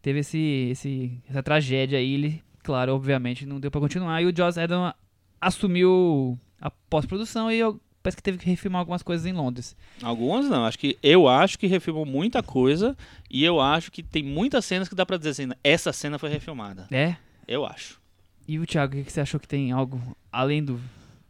teve 0.00 0.20
esse, 0.20 0.68
esse, 0.70 1.18
essa 1.28 1.42
tragédia 1.42 1.98
aí. 1.98 2.14
Ele, 2.14 2.42
claro, 2.62 2.94
obviamente, 2.94 3.44
não 3.44 3.60
deu 3.60 3.70
pra 3.70 3.80
continuar. 3.80 4.22
E 4.22 4.26
o 4.26 4.34
Joss 4.34 4.58
Whedon 4.58 4.92
assumiu 5.40 6.38
a 6.60 6.70
pós-produção 6.70 7.50
e 7.50 7.58
eu, 7.58 7.80
parece 8.06 8.16
que 8.16 8.22
teve 8.22 8.38
que 8.38 8.46
refilmar 8.48 8.78
algumas 8.78 9.02
coisas 9.02 9.26
em 9.26 9.32
Londres. 9.32 9.74
Algumas 10.00 10.48
não. 10.48 10.64
Acho 10.64 10.78
que 10.78 10.96
eu 11.02 11.26
acho 11.28 11.58
que 11.58 11.66
refilmou 11.66 12.06
muita 12.06 12.40
coisa 12.40 12.96
e 13.28 13.42
eu 13.44 13.60
acho 13.60 13.90
que 13.90 14.00
tem 14.00 14.22
muitas 14.22 14.64
cenas 14.64 14.88
que 14.88 14.94
dá 14.94 15.04
pra 15.04 15.16
dizer 15.16 15.30
assim, 15.30 15.48
essa 15.64 15.92
cena 15.92 16.16
foi 16.18 16.28
refilmada. 16.30 16.86
É? 16.90 17.16
Eu 17.48 17.66
acho. 17.66 18.00
E 18.46 18.58
o 18.60 18.66
Thiago, 18.66 18.96
o 19.00 19.04
que 19.04 19.12
você 19.12 19.20
achou 19.20 19.40
que 19.40 19.48
tem 19.48 19.72
algo 19.72 20.00
além 20.30 20.62
do. 20.64 20.80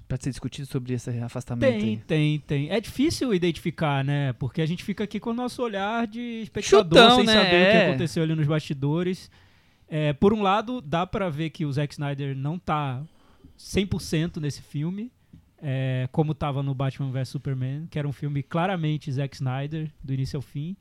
pra 0.06 0.18
ser 0.20 0.28
discutido 0.28 0.66
sobre 0.68 0.92
esse 0.92 1.08
afastamento 1.20 1.70
Tem, 1.70 1.80
aí? 1.82 1.96
tem, 2.06 2.38
tem. 2.40 2.70
É 2.70 2.78
difícil 2.78 3.32
identificar, 3.32 4.04
né? 4.04 4.34
Porque 4.34 4.60
a 4.60 4.66
gente 4.66 4.84
fica 4.84 5.02
aqui 5.04 5.18
com 5.18 5.30
o 5.30 5.34
nosso 5.34 5.62
olhar 5.62 6.06
de 6.06 6.42
espectador, 6.42 6.84
Chutão, 7.00 7.16
sem 7.16 7.24
né? 7.24 7.32
saber 7.32 7.46
o 7.46 7.70
que 7.70 7.76
É. 7.76 7.88
aconteceu 7.88 8.22
ali 8.22 8.34
nos 8.34 8.46
bastidores. 8.46 9.30
É, 9.88 10.12
por 10.12 10.34
um 10.34 10.42
lado, 10.42 10.80
dá 10.82 11.06
pra 11.06 11.30
ver 11.30 11.48
que 11.50 11.64
o 11.64 11.72
Zack 11.72 11.94
Snyder 11.94 12.36
não 12.36 12.58
tá 12.58 13.02
100% 13.58 14.38
nesse 14.40 14.60
filme, 14.62 15.10
é, 15.68 16.08
como 16.12 16.32
tava 16.32 16.62
no 16.62 16.72
Batman 16.72 17.10
vs 17.10 17.28
Superman, 17.28 17.88
que 17.90 17.98
era 17.98 18.06
um 18.06 18.12
filme 18.12 18.40
claramente 18.40 19.10
Zack 19.10 19.34
Snyder, 19.34 19.90
do 20.00 20.14
início 20.14 20.36
ao 20.36 20.40
fim. 20.40 20.76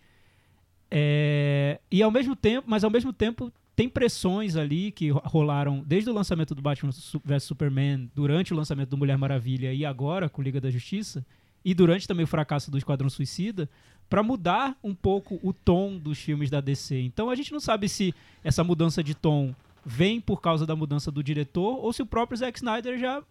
É, 0.91 1.79
e 1.91 2.03
ao 2.03 2.11
mesmo 2.11 2.35
tempo, 2.35 2.67
mas 2.69 2.83
ao 2.83 2.91
mesmo 2.91 3.11
tempo 3.11 3.51
tem 3.75 3.89
pressões 3.89 4.55
ali 4.55 4.91
que 4.91 5.09
ro- 5.09 5.23
rolaram 5.25 5.83
desde 5.83 6.11
o 6.11 6.13
lançamento 6.13 6.53
do 6.53 6.61
Batman 6.61 6.91
vs 7.23 7.43
Superman, 7.43 8.11
durante 8.13 8.53
o 8.53 8.55
lançamento 8.55 8.89
do 8.89 8.97
Mulher 8.97 9.17
Maravilha 9.17 9.73
e 9.73 9.83
agora 9.83 10.29
com 10.29 10.43
Liga 10.43 10.61
da 10.61 10.69
Justiça, 10.69 11.25
e 11.63 11.73
durante 11.73 12.07
também 12.07 12.23
o 12.23 12.27
fracasso 12.27 12.69
do 12.69 12.77
Esquadrão 12.77 13.09
Suicida, 13.09 13.67
para 14.07 14.21
mudar 14.21 14.77
um 14.83 14.93
pouco 14.93 15.39
o 15.41 15.51
tom 15.51 15.97
dos 15.97 16.19
filmes 16.19 16.51
da 16.51 16.61
DC. 16.61 17.01
Então 17.01 17.27
a 17.31 17.33
gente 17.33 17.51
não 17.51 17.59
sabe 17.59 17.89
se 17.89 18.13
essa 18.43 18.63
mudança 18.63 19.03
de 19.03 19.15
tom 19.15 19.51
vem 19.83 20.21
por 20.21 20.41
causa 20.41 20.63
da 20.63 20.75
mudança 20.75 21.11
do 21.11 21.23
diretor 21.23 21.83
ou 21.83 21.91
se 21.91 22.03
o 22.03 22.05
próprio 22.05 22.37
Zack 22.37 22.59
Snyder 22.59 22.99
já 22.99 23.23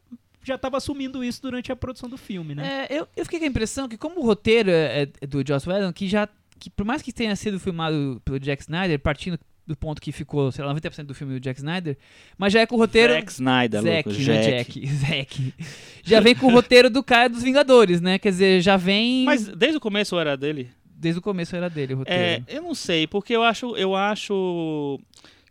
já 0.45 0.57
estava 0.57 0.77
assumindo 0.77 1.25
isso 1.25 1.41
durante 1.43 1.73
a 1.73 1.77
produção 1.77 2.09
do 2.09 2.17
filme, 2.17 2.55
né? 2.55 2.87
É, 2.89 2.99
eu, 2.99 3.09
eu 3.17 3.25
fiquei 3.25 3.39
com 3.39 3.47
a 3.47 3.49
impressão 3.49 3.89
que, 3.89 3.97
como 3.97 4.21
o 4.21 4.25
roteiro 4.25 4.71
é, 4.71 5.09
é 5.21 5.27
do 5.27 5.43
Joss 5.47 5.69
Whedon, 5.69 5.93
que 5.93 6.09
já. 6.09 6.29
Que 6.59 6.71
por 6.71 6.87
mais 6.87 7.03
que 7.03 7.13
tenha 7.13 7.35
sido 7.35 7.59
filmado 7.59 8.23
pelo 8.25 8.39
Jack 8.39 8.63
Snyder, 8.63 8.99
partindo 8.99 9.39
do 9.67 9.77
ponto 9.77 10.01
que 10.01 10.13
ficou, 10.13 10.53
sei 10.53 10.65
lá, 10.65 10.75
90% 10.75 11.05
do 11.05 11.15
filme 11.15 11.35
do 11.35 11.41
Jack 11.41 11.59
Snyder, 11.59 11.97
mas 12.37 12.53
já 12.53 12.61
é 12.61 12.67
com 12.67 12.77
o 12.77 12.79
roteiro. 12.79 13.13
Zack 13.15 13.33
Snyder, 13.33 13.83
Zack, 13.83 14.09
louco. 14.09 14.23
não 14.23 14.35
é 14.35 14.43
Jack. 14.43 14.81
Jack. 14.81 14.95
Zack. 14.95 15.55
Já 16.03 16.21
vem 16.21 16.35
com 16.35 16.47
o 16.47 16.51
roteiro 16.51 16.91
do 16.91 17.03
cara 17.03 17.29
dos 17.29 17.43
Vingadores, 17.43 18.01
né? 18.01 18.19
Quer 18.19 18.31
dizer, 18.31 18.61
já 18.61 18.77
vem. 18.77 19.25
Mas 19.25 19.49
desde 19.49 19.79
o 19.79 19.81
começo 19.81 20.19
era 20.19 20.37
dele? 20.37 20.71
Desde 20.85 21.19
o 21.19 21.23
começo 21.23 21.57
era 21.57 21.69
dele 21.69 21.95
o 21.95 21.99
roteiro. 21.99 22.23
É, 22.23 22.43
eu 22.47 22.63
não 22.63 22.75
sei, 22.75 23.07
porque 23.07 23.35
eu 23.35 23.43
acho, 23.43 23.77
eu 23.77 23.95
acho 23.97 25.01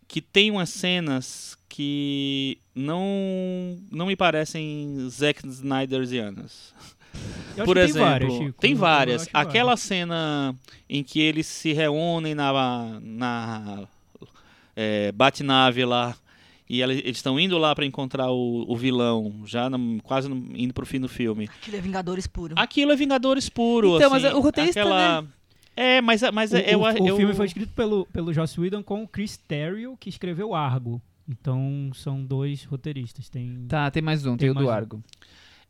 que 0.08 0.21
tem 0.21 0.51
umas 0.51 0.69
cenas 0.69 1.58
que 1.67 2.60
não 2.75 3.77
não 3.91 4.05
me 4.05 4.15
parecem 4.15 5.07
Zack 5.09 5.47
Snydersianas. 5.47 6.73
Por 7.63 7.75
que 7.75 7.81
exemplo, 7.83 7.83
tem 7.83 8.03
várias, 8.09 8.33
Chico. 8.33 8.59
tem 8.59 8.75
várias. 8.75 9.29
Aquela 9.33 9.65
várias. 9.67 9.79
cena 9.81 10.55
em 10.89 11.03
que 11.03 11.19
eles 11.19 11.45
se 11.45 11.71
reúnem 11.73 12.33
na 12.33 12.99
na 13.01 13.88
é, 14.75 15.12
Batnave 15.12 15.86
lá 15.86 16.15
e 16.67 16.81
ela- 16.81 16.93
eles 16.93 17.17
estão 17.17 17.39
indo 17.39 17.57
lá 17.59 17.75
para 17.75 17.86
encontrar 17.86 18.31
o, 18.31 18.65
o 18.67 18.75
vilão, 18.75 19.31
já 19.45 19.69
no- 19.69 20.01
quase 20.01 20.27
no- 20.27 20.47
indo 20.57 20.73
pro 20.73 20.86
fim 20.86 20.99
do 20.99 21.07
filme. 21.07 21.47
Aquilo 21.62 21.77
é 21.77 21.81
Vingadores 21.81 22.25
puro. 22.25 22.55
Aquilo 22.57 22.91
é 22.91 22.95
Vingadores 22.95 23.49
puro, 23.49 23.97
Então, 23.97 24.09
mas 24.09 24.25
assim, 24.25 24.36
o 24.36 24.39
roteirista, 24.39 24.79
aquela... 24.81 25.23
É, 25.75 26.01
mas, 26.01 26.21
mas 26.31 26.51
O, 26.53 26.57
eu, 26.57 26.81
o- 26.81 26.88
eu, 26.88 27.13
o 27.13 27.17
filme 27.17 27.33
foi 27.36 27.45
escrito 27.45 27.71
pelo, 27.73 28.05
pelo 28.07 28.33
Joss 28.33 28.59
Whedon 28.59 28.81
com 28.81 29.03
o 29.03 29.07
Chris 29.07 29.38
Terrio, 29.38 29.95
que 29.99 30.09
escreveu 30.09 30.55
Argo. 30.55 30.99
Então 31.27 31.91
são 31.93 32.23
dois 32.23 32.63
roteiristas. 32.65 33.29
Tem... 33.29 33.65
Tá, 33.67 33.89
tem 33.89 34.01
mais 34.01 34.25
um, 34.25 34.31
tem, 34.31 34.38
Tem 34.38 34.49
o 34.49 34.53
do 34.53 34.57
mais 34.65 34.67
um. 34.69 34.71
Argo. 34.71 35.03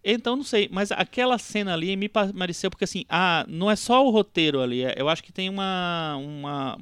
Então, 0.06 0.36
não 0.36 0.44
sei, 0.44 0.68
mas 0.72 0.92
aquela 0.92 1.38
cena 1.38 1.74
ali 1.74 1.96
me 1.96 2.10
pa- 2.10 2.28
pareceu 2.34 2.70
porque 2.70 2.84
assim, 2.84 3.06
ah, 3.08 3.46
não 3.48 3.72
é 3.72 3.76
só 3.76 4.06
o 4.06 4.10
roteiro 4.10 4.60
ali, 4.62 4.84
é- 4.84 4.96
eu 4.98 5.08
acho 5.08 5.24
que 5.24 5.32
tem 5.32 5.48
uma, 5.50 6.18
uma 6.18 6.78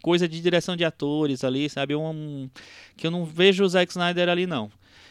coisa 0.00 0.28
de 0.28 0.40
direção 0.40 0.76
de 0.76 0.84
atores 0.84 1.42
ali, 1.42 1.68
sabe? 1.68 1.96
Um, 1.96 2.48
que 2.96 3.04
eu 3.06 3.10
não 3.10 3.24
vejo 3.24 3.64
o 3.64 3.68
Zack 3.68 3.90
Snyder 3.90 4.28
ali, 4.28 4.46
não. 4.46 4.70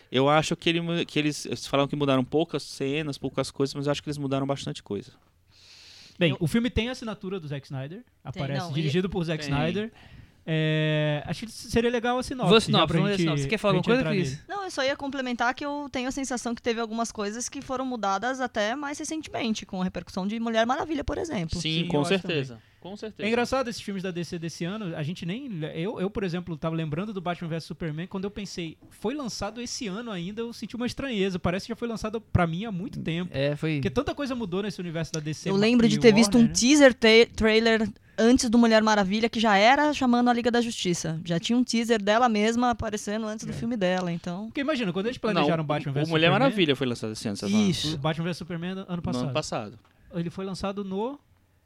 Eu 0.09 0.29
acho 0.29 0.55
que, 0.55 0.69
ele, 0.69 1.05
que 1.05 1.19
eles, 1.19 1.45
eles 1.45 1.67
falaram 1.67 1.87
que 1.89 1.95
mudaram 1.97 2.23
poucas 2.23 2.63
cenas, 2.63 3.17
poucas 3.17 3.51
coisas, 3.51 3.73
mas 3.75 3.87
eu 3.87 3.91
acho 3.91 4.01
que 4.01 4.07
eles 4.07 4.17
mudaram 4.17 4.47
bastante 4.47 4.81
coisa. 4.81 5.11
Bem, 6.17 6.31
Eu- 6.31 6.37
o 6.39 6.47
filme 6.47 6.69
tem 6.69 6.87
a 6.89 6.93
assinatura 6.93 7.39
do 7.41 7.47
Zack 7.47 7.67
Snyder. 7.67 8.03
Aparece 8.23 8.65
não, 8.67 8.73
dirigido 8.73 9.09
por 9.09 9.23
Zack 9.25 9.43
Tem. 9.43 9.53
Snyder. 9.53 9.91
É, 10.51 11.21
acho 11.27 11.45
que 11.45 11.51
seria 11.51 11.91
legal 11.91 12.17
a 12.17 12.23
sinopse. 12.23 12.49
Vou 12.49 12.59
sinopse, 12.59 12.93
vamos 12.95 13.09
gente- 13.11 13.19
sinopse. 13.21 13.43
Você 13.43 13.49
quer 13.49 13.57
falar 13.59 13.75
alguma 13.77 13.95
coisa, 13.95 14.09
Cris? 14.09 14.39
Não, 14.47 14.63
eu 14.63 14.71
só 14.71 14.83
ia 14.83 14.95
complementar 14.95 15.53
que 15.53 15.63
eu 15.63 15.87
tenho 15.91 16.09
a 16.09 16.11
sensação 16.11 16.55
que 16.55 16.61
teve 16.61 16.81
algumas 16.81 17.11
coisas 17.11 17.47
que 17.47 17.61
foram 17.61 17.85
mudadas 17.85 18.41
até 18.41 18.75
mais 18.75 18.97
recentemente, 18.97 19.63
com 19.63 19.79
a 19.79 19.83
repercussão 19.83 20.25
de 20.25 20.39
Mulher 20.39 20.65
Maravilha, 20.65 21.03
por 21.03 21.19
exemplo. 21.19 21.59
Sim, 21.61 21.83
sim, 21.83 21.87
com 21.87 22.03
certeza. 22.03 22.59
Com 22.79 22.95
certeza. 22.95 23.27
É 23.27 23.27
engraçado 23.29 23.69
esses 23.69 23.81
filmes 23.81 24.01
da 24.01 24.09
DC 24.11 24.39
desse 24.39 24.63
ano, 24.63 24.95
a 24.95 25.03
gente 25.03 25.25
nem. 25.25 25.49
Eu, 25.75 25.99
eu, 25.99 26.09
por 26.09 26.23
exemplo, 26.23 26.55
tava 26.57 26.75
lembrando 26.75 27.13
do 27.13 27.19
Batman 27.19 27.49
vs 27.49 27.63
Superman, 27.65 28.07
quando 28.07 28.23
eu 28.23 28.31
pensei, 28.31 28.77
foi 28.89 29.13
lançado 29.13 29.59
esse 29.61 29.87
ano 29.87 30.11
ainda, 30.11 30.41
eu 30.41 30.53
senti 30.53 30.75
uma 30.75 30.85
estranheza. 30.85 31.37
Parece 31.37 31.65
que 31.65 31.71
já 31.71 31.75
foi 31.75 31.87
lançado 31.87 32.21
pra 32.21 32.47
mim 32.47 32.65
há 32.65 32.71
muito 32.71 32.99
tempo. 33.01 33.31
É, 33.33 33.55
foi. 33.55 33.75
Porque 33.75 33.89
tanta 33.89 34.15
coisa 34.15 34.33
mudou 34.35 34.63
nesse 34.63 34.79
universo 34.79 35.11
da 35.11 35.19
DC. 35.19 35.49
Eu 35.49 35.55
lembro 35.55 35.87
de 35.89 35.99
ter 35.99 36.13
visto 36.13 36.35
um 36.35 36.41
Warner, 36.41 36.55
né? 36.55 36.59
teaser 36.59 36.93
tra- 36.93 37.25
trailer 37.35 37.89
antes 38.17 38.49
do 38.49 38.57
Mulher 38.57 38.81
Maravilha, 38.83 39.29
que 39.29 39.39
já 39.39 39.57
era 39.57 39.93
chamando 39.93 40.29
a 40.29 40.33
Liga 40.33 40.49
da 40.51 40.59
Justiça. 40.61 41.19
Já 41.25 41.39
tinha 41.39 41.57
um 41.57 41.63
teaser 41.63 42.01
dela 42.01 42.27
mesma 42.29 42.69
aparecendo 42.71 43.25
antes 43.27 43.45
do 43.45 43.53
filme 43.53 43.75
dela, 43.77 44.11
então. 44.11 44.45
Porque 44.47 44.61
imagina, 44.61 44.91
quando 44.93 45.05
eles 45.07 45.17
Não, 45.17 45.21
planejaram 45.33 45.63
Batman 45.63 45.91
o, 45.91 45.95
vs 45.95 46.07
o 46.07 46.11
Mulher 46.11 46.27
Superman. 46.27 46.39
Maravilha 46.47 46.75
foi 46.75 46.87
lançado 46.87 47.11
esse 47.13 47.27
ano, 47.27 47.37
você 47.37 47.45
tá 47.45 47.51
falando? 47.51 47.69
Isso. 47.69 47.95
O 47.95 47.97
Batman 47.97 48.25
vs 48.25 48.37
Superman 48.37 48.71
ano 48.71 48.85
No 48.95 49.01
passado. 49.01 49.23
ano 49.25 49.33
passado. 49.33 49.79
Ele 50.15 50.29
foi 50.29 50.43
lançado 50.45 50.83
no. 50.83 51.19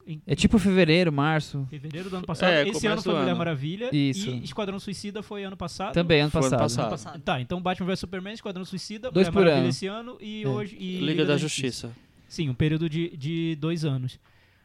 Em 0.06 0.22
É 0.28 0.36
tipo 0.36 0.58
fevereiro, 0.60 1.12
março. 1.12 1.66
fevereiro 1.70 2.10
do 2.10 2.18
ano 2.18 2.26
passado. 2.26 2.50
É, 2.52 2.68
Esse 2.68 2.86
ano 2.88 3.02
foi 3.02 3.14
Mulher 3.14 3.30
ano. 3.30 3.38
Maravilha. 3.38 3.90
Isso. 3.96 4.30
E 4.30 4.44
Esquadrão 4.44 4.80
Suicida 4.80 5.24
foi 5.24 5.44
ano 5.44 5.56
passado. 5.56 5.94
Também, 5.94 6.22
ano 6.22 6.32
Foi 6.32 6.42
ano 6.46 6.58
passado. 6.58 6.90
passado. 6.90 7.22
Tá, 7.22 7.40
então 7.40 7.62
Batman 7.62 7.88
vs 7.88 8.00
Superman, 8.00 8.34
Esquadrão 8.34 8.66
Suicida, 8.66 9.10
Dois 9.12 9.28
Mulher 9.28 9.32
por 9.32 9.40
Maravilha 9.40 9.62
ano. 9.62 9.70
esse 9.70 9.88
ano 9.88 10.18
e 10.20 10.44
É. 10.44 10.48
hoje. 10.48 10.76
E 10.80 10.98
Liga, 11.00 11.26
da, 11.26 11.38
Justiça. 11.38 11.92
Sim, 12.28 12.50
um 12.50 12.54
período 12.54 12.90
de, 12.90 13.16
de 13.16 13.56
dois 13.60 13.86
anos. 13.86 14.20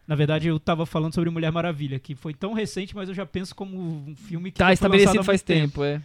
Na 0.07 0.15
verdade, 0.15 0.49
eu 0.49 0.59
tava 0.59 0.87
falando 0.87 1.15
sobre 1.15 1.29
Mulher 1.31 1.53
Maravilha, 1.53 1.99
que 1.99 2.15
foi 2.15 2.33
tão 2.33 2.55
recente, 2.55 2.97
mas 2.97 3.09
eu 3.11 3.15
já 3.15 3.27
penso 3.27 3.55
como 3.55 3.77
um 3.79 4.17
filme 4.17 4.51
que 4.51 4.59
Tá 4.59 4.73
estabelecido 4.73 5.23
faz 5.23 5.41
muito 5.43 5.47
tempo, 5.47 5.85
é. 5.85 6.01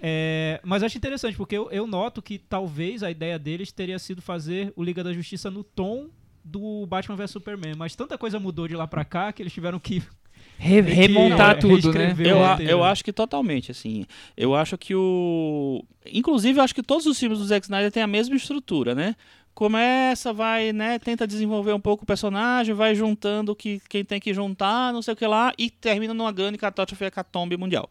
É, 0.00 0.60
mas 0.64 0.82
acho 0.84 0.96
interessante, 0.96 1.36
porque 1.36 1.56
eu, 1.56 1.68
eu 1.72 1.84
noto 1.86 2.22
que 2.22 2.38
talvez 2.38 3.02
a 3.02 3.10
ideia 3.10 3.36
deles 3.36 3.72
teria 3.72 3.98
sido 3.98 4.22
fazer 4.22 4.72
o 4.76 4.82
Liga 4.84 5.02
da 5.02 5.12
Justiça 5.12 5.50
no 5.50 5.64
tom 5.64 6.06
do 6.50 6.86
Batman 6.86 7.16
vs 7.16 7.30
Superman. 7.30 7.74
Mas 7.76 7.94
tanta 7.94 8.16
coisa 8.18 8.38
mudou 8.40 8.66
de 8.66 8.74
lá 8.74 8.86
pra 8.86 9.04
cá 9.04 9.32
que 9.32 9.42
eles 9.42 9.52
tiveram 9.52 9.78
que. 9.78 10.02
Re- 10.60 10.82
que, 10.82 10.90
remontar 10.90 11.52
é, 11.52 11.54
tudo, 11.54 11.92
né? 11.92 12.16
Eu, 12.18 12.44
a- 12.44 12.58
eu 12.60 12.82
acho 12.82 13.04
que 13.04 13.12
totalmente, 13.12 13.70
assim. 13.70 14.04
Eu 14.36 14.54
acho 14.56 14.76
que 14.76 14.94
o. 14.94 15.84
Inclusive, 16.12 16.58
eu 16.58 16.64
acho 16.64 16.74
que 16.74 16.82
todos 16.82 17.06
os 17.06 17.18
filmes 17.18 17.38
do 17.38 17.44
Zack 17.44 17.66
Snyder 17.66 17.92
têm 17.92 18.02
a 18.02 18.08
mesma 18.08 18.34
estrutura, 18.34 18.92
né? 18.94 19.14
Começa, 19.54 20.32
vai, 20.32 20.72
né? 20.72 20.98
Tenta 20.98 21.26
desenvolver 21.26 21.72
um 21.72 21.80
pouco 21.80 22.02
o 22.04 22.06
personagem, 22.06 22.74
vai 22.74 22.94
juntando 22.94 23.54
que 23.54 23.80
quem 23.88 24.04
tem 24.04 24.20
que 24.20 24.32
juntar, 24.34 24.92
não 24.92 25.02
sei 25.02 25.14
o 25.14 25.16
que 25.16 25.26
lá, 25.26 25.52
e 25.58 25.68
termina 25.70 26.14
numa 26.14 26.32
grande 26.32 26.58
catástrofe 26.58 27.04
hecatombe 27.04 27.56
mundial. 27.56 27.88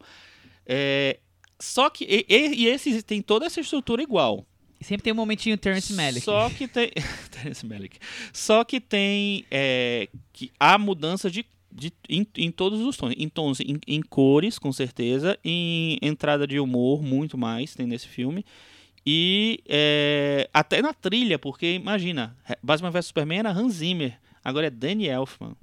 É, 0.66 1.20
só 1.60 1.90
que. 1.90 2.04
E, 2.06 2.26
e, 2.30 2.64
e 2.64 2.68
esse 2.68 3.02
tem 3.02 3.22
toda 3.22 3.46
essa 3.46 3.60
estrutura 3.62 4.02
igual. 4.02 4.46
Sempre 4.80 5.04
tem 5.04 5.14
um 5.14 5.16
momentinho 5.16 5.58
Terrence 5.58 5.94
Malick. 5.94 6.24
Só 6.24 6.50
que 6.50 6.68
tem. 6.68 6.92
Terrence 7.32 7.66
Malick. 7.66 7.98
Só 8.32 8.64
que 8.64 8.80
tem. 8.80 9.46
é, 9.50 10.08
que 10.32 10.52
há 10.60 10.78
mudança 10.78 11.30
de. 11.32 11.46
de 11.72 11.92
em, 12.08 12.28
em 12.38 12.52
todos 12.52 12.82
os 12.82 12.96
tons. 12.96 13.14
Em 13.18 13.28
tons, 13.28 13.60
em, 13.60 13.80
em 13.88 14.02
cores, 14.02 14.60
com 14.60 14.72
certeza. 14.72 15.38
Em 15.44 15.98
entrada 16.02 16.46
de 16.46 16.60
humor, 16.60 17.02
muito 17.02 17.38
mais 17.38 17.74
tem 17.74 17.88
nesse 17.88 18.08
filme. 18.08 18.46
E 19.10 19.62
é, 19.66 20.50
até 20.54 20.82
na 20.82 20.94
trilha, 20.94 21.40
porque 21.40 21.76
imagina, 21.76 22.36
Batman 22.62 22.92
vs 22.92 23.06
Superman 23.06 23.40
era 23.40 23.52
Hans 23.52 23.76
Zimmer, 23.76 24.20
agora 24.44 24.68
é 24.68 24.70
Danny 24.70 25.08
Elfman. 25.08 25.56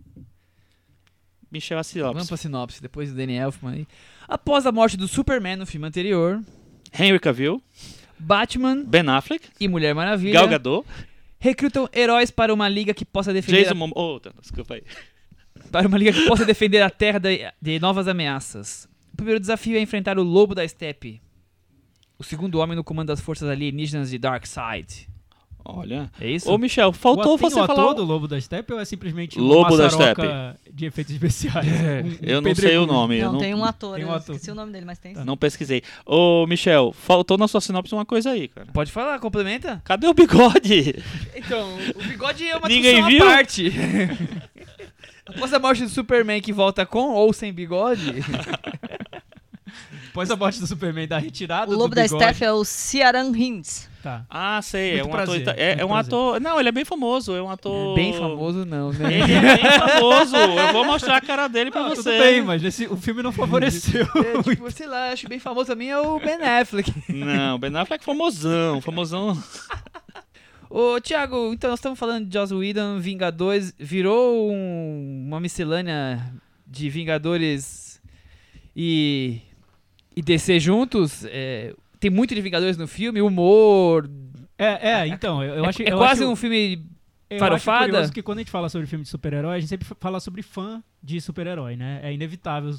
Michel 1.53 1.79
a 1.79 1.83
Vamos 1.83 1.93
sinopse. 1.93 2.29
pra 2.29 2.37
sinopse, 2.39 2.83
depois 2.83 3.11
do 3.11 3.17
Danny 3.17 3.35
Elfman 3.35 3.75
aí. 3.75 3.87
Após 4.27 4.65
a 4.65 4.73
morte 4.73 4.97
do 4.97 5.07
Superman 5.07 5.57
no 5.57 5.67
filme 5.67 5.87
anterior, 5.87 6.43
Henry 6.99 7.21
Cavill, 7.21 7.63
Batman 8.25 8.85
Ben 8.85 9.09
Affleck, 9.09 9.49
e 9.61 9.69
Mulher 9.69 9.95
Maravilha 9.95 10.41
Gal 10.41 10.49
Gadot, 10.49 10.87
recrutam 11.39 11.89
heróis 11.93 12.31
para 12.31 12.53
uma 12.55 12.69
liga 12.69 12.95
que 12.95 13.05
possa 13.05 13.33
defender 13.33 13.65
Jason 13.65 13.75
Momoa. 13.75 13.95
Oh, 13.97 14.21
tá, 14.21 14.33
desculpa 14.41 14.75
aí. 14.75 14.83
para 15.71 15.87
uma 15.87 15.99
liga 15.99 16.13
que 16.13 16.27
possa 16.27 16.45
defender 16.45 16.81
a 16.81 16.89
Terra 16.89 17.19
de, 17.19 17.41
de 17.61 17.79
novas 17.79 18.09
ameaças. 18.09 18.89
O 19.13 19.17
primeiro 19.17 19.39
desafio 19.39 19.77
é 19.77 19.81
enfrentar 19.81 20.19
o 20.19 20.23
Lobo 20.23 20.55
da 20.55 20.67
Steppe, 20.67 21.21
o 22.19 22.25
segundo 22.25 22.59
homem 22.59 22.75
no 22.75 22.83
comando 22.83 23.09
das 23.09 23.21
forças 23.21 23.49
alienígenas 23.49 24.11
de 24.11 24.19
Darkseid. 24.19 25.09
Olha. 25.67 26.11
É 26.21 26.29
isso? 26.31 26.51
Ô, 26.51 26.59
Michel, 26.59 26.93
faltou 26.93 27.35
o, 27.35 27.39
você 27.39 27.59
o 27.59 27.63
ator 27.63 27.75
falar. 27.77 27.93
do 27.95 28.05
Lobo 28.05 28.29
da 28.29 28.39
Steppe 28.39 28.73
ou 28.75 28.79
é 28.81 28.85
simplesmente 28.85 29.39
Lobo 29.39 29.71
uma 29.71 29.77
da 29.79 29.85
maçaroca 29.85 30.57
de 30.71 30.85
efeitos 30.85 31.15
especiais? 31.15 31.67
Um- 31.67 32.09
um 32.09 32.17
Eu 32.21 32.41
não 32.43 32.55
sei 32.55 32.77
o 32.77 32.87
nome. 32.87 33.19
eu 33.19 33.27
Não, 33.27 33.33
não, 33.33 33.41
tem 33.41 33.55
um 33.55 33.65
ator, 33.65 33.97
tem 33.97 34.05
um 34.05 34.09
eu 34.09 34.15
ator. 34.15 34.35
esqueci 34.35 34.51
o 34.51 34.55
nome 34.55 34.73
dele, 34.73 34.85
mas 34.85 34.99
tem 34.99 35.15
sim. 35.15 35.25
não 35.25 35.37
pesquisei. 35.39 35.83
Ô, 36.05 36.47
Michel, 36.47 36.93
faltou 36.93 37.39
na 37.39 37.49
sua 37.49 37.63
sinopse 37.63 37.95
uma 37.95 38.05
coisa 38.05 38.31
aí, 38.31 38.49
cara. 38.49 38.67
Pode 38.75 38.93
falar, 38.93 39.19
complementa? 39.21 39.81
Cadê 39.85 40.07
o 40.07 40.13
bigode? 40.15 40.97
Então, 41.37 41.69
o 41.95 42.03
bigode 42.03 42.47
é 42.49 42.57
uma 42.57 42.69
Ninguém 42.69 43.05
viu? 43.07 43.23
à 43.23 43.27
parte. 43.27 43.71
Após 45.27 45.53
a 45.53 45.59
morte 45.59 45.83
do 45.83 45.89
Superman 45.89 46.41
que 46.41 46.53
volta 46.53 46.85
com 46.87 47.11
ou 47.13 47.33
sem 47.33 47.53
bigode, 47.53 48.13
Após 50.11 50.31
a 50.31 50.37
morte 50.37 50.61
do 50.61 50.67
Superman 50.67 51.09
da 51.09 51.19
retirada 51.19 51.71
O 51.71 51.75
do 51.75 51.79
lobo 51.81 51.95
da 51.95 52.07
Steph 52.07 52.43
é 52.43 52.53
o 52.53 52.65
Ciaran 52.65 53.33
Hinds. 53.37 53.89
Tá. 54.05 54.27
Ah, 54.29 54.61
sei. 54.61 54.91
é 54.91 55.03
Muito 55.03 55.07
um 55.07 55.15
ator. 55.15 55.25
prazer, 55.25 55.41
ita- 55.41 55.55
É, 55.57 55.81
é 55.81 55.85
um 55.85 55.89
prazer. 55.89 56.07
ator. 56.15 56.39
Não, 56.41 56.61
ele 56.61 56.69
é 56.69 56.73
bem 56.73 56.85
famoso. 56.85 57.35
É 57.35 57.43
um 57.43 57.49
ator. 57.49 57.95
bem 57.95 58.13
famoso 58.13 58.67
não, 58.67 58.93
né? 58.93 59.15
Ele 59.15 59.33
é 59.33 59.57
bem 59.57 59.79
famoso. 59.79 60.37
Eu 60.37 60.73
vou 60.75 60.85
mostrar 60.85 61.17
a 61.17 61.21
cara 61.23 61.49
dele 61.49 61.71
pra 61.71 61.85
Não, 61.85 61.89
você. 61.89 62.03
tudo 62.13 62.19
bem, 62.23 62.43
mas 62.43 62.61
nesse, 62.61 62.87
o 62.87 62.97
filme 62.99 63.23
não 63.23 63.33
favoreceu. 63.33 64.07
É, 64.17 64.43
tipo, 64.43 64.71
sei 64.71 64.87
lá, 64.87 65.09
acho 65.11 65.27
bem 65.27 65.39
famoso 65.39 65.69
também 65.69 65.91
é 65.91 65.99
o 65.99 66.19
Ben 66.21 66.35
Affleck. 66.43 66.93
Não, 67.09 67.59
Ben 67.59 67.75
Affleck 67.75 68.03
é 68.03 68.05
famosão. 68.05 68.81
Famosão. 68.83 69.43
Ô, 70.69 71.01
Thiago, 71.01 71.53
então 71.55 71.71
nós 71.71 71.79
estamos 71.79 71.99
falando 71.99 72.27
de 72.27 72.35
Joss 72.37 72.53
Whedon, 72.53 72.99
Vingadores, 72.99 73.73
virou 73.79 74.51
um- 74.51 75.25
uma 75.29 75.41
miscelânea 75.41 76.21
de 76.67 76.91
Vingadores 76.91 78.01
e, 78.75 79.41
e 80.17 80.21
DC 80.21 80.59
juntos? 80.59 81.25
É, 81.27 81.73
tem 82.05 82.11
muito 82.11 82.35
de 82.35 82.41
Vingadores 82.43 82.77
no 82.77 82.87
filme, 82.87 83.23
humor. 83.23 84.11
É, 84.59 84.91
é, 84.91 85.07
então, 85.07 85.43
eu, 85.43 85.55
eu 85.55 85.65
é 85.65 85.69
acho 85.69 85.83
é 85.83 85.91
eu 85.91 85.97
quase 85.97 86.23
acho- 86.23 86.31
um 86.31 86.37
filme. 86.37 86.87
Eu 87.31 87.39
farofada? 87.39 87.79
acho 87.85 87.89
curioso 87.91 88.13
que 88.13 88.23
quando 88.23 88.39
a 88.39 88.41
gente 88.43 88.51
fala 88.51 88.69
sobre 88.69 88.87
filme 88.87 89.03
de 89.05 89.09
super-herói, 89.09 89.57
a 89.57 89.61
gente 89.61 89.71
sempre 89.71 89.89
fala 89.99 90.21
sobre 90.21 90.43
fã 90.43 90.85
de 91.03 91.19
super-herói, 91.21 91.77
né? 91.77 92.01
É 92.03 92.13
inevitável. 92.13 92.71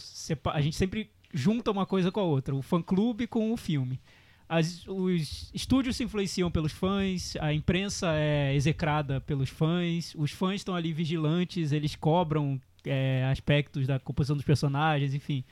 A 0.54 0.62
gente 0.62 0.76
sempre 0.76 1.10
junta 1.34 1.72
uma 1.72 1.86
coisa 1.88 2.12
com 2.12 2.20
a 2.20 2.24
outra, 2.24 2.54
o 2.56 2.62
fã-clube 2.62 3.26
com 3.26 3.52
o 3.52 3.58
filme. 3.58 4.00
As- 4.48 4.86
os 4.88 5.50
estúdios 5.56 5.96
se 5.96 6.04
influenciam 6.04 6.52
pelos 6.52 6.72
fãs, 6.72 7.36
a 7.42 7.52
imprensa 7.52 8.12
é 8.14 8.54
execrada 8.54 9.20
pelos 9.20 9.50
fãs, 9.50 10.14
os 10.16 10.32
fãs 10.32 10.58
estão 10.58 10.76
ali 10.76 10.94
vigilantes, 10.94 11.72
eles 11.72 11.96
cobram 11.96 12.62
é, 12.86 13.28
aspectos 13.32 13.88
da 13.88 13.98
composição 13.98 14.36
dos 14.36 14.46
personagens, 14.46 15.16
enfim. 15.16 15.44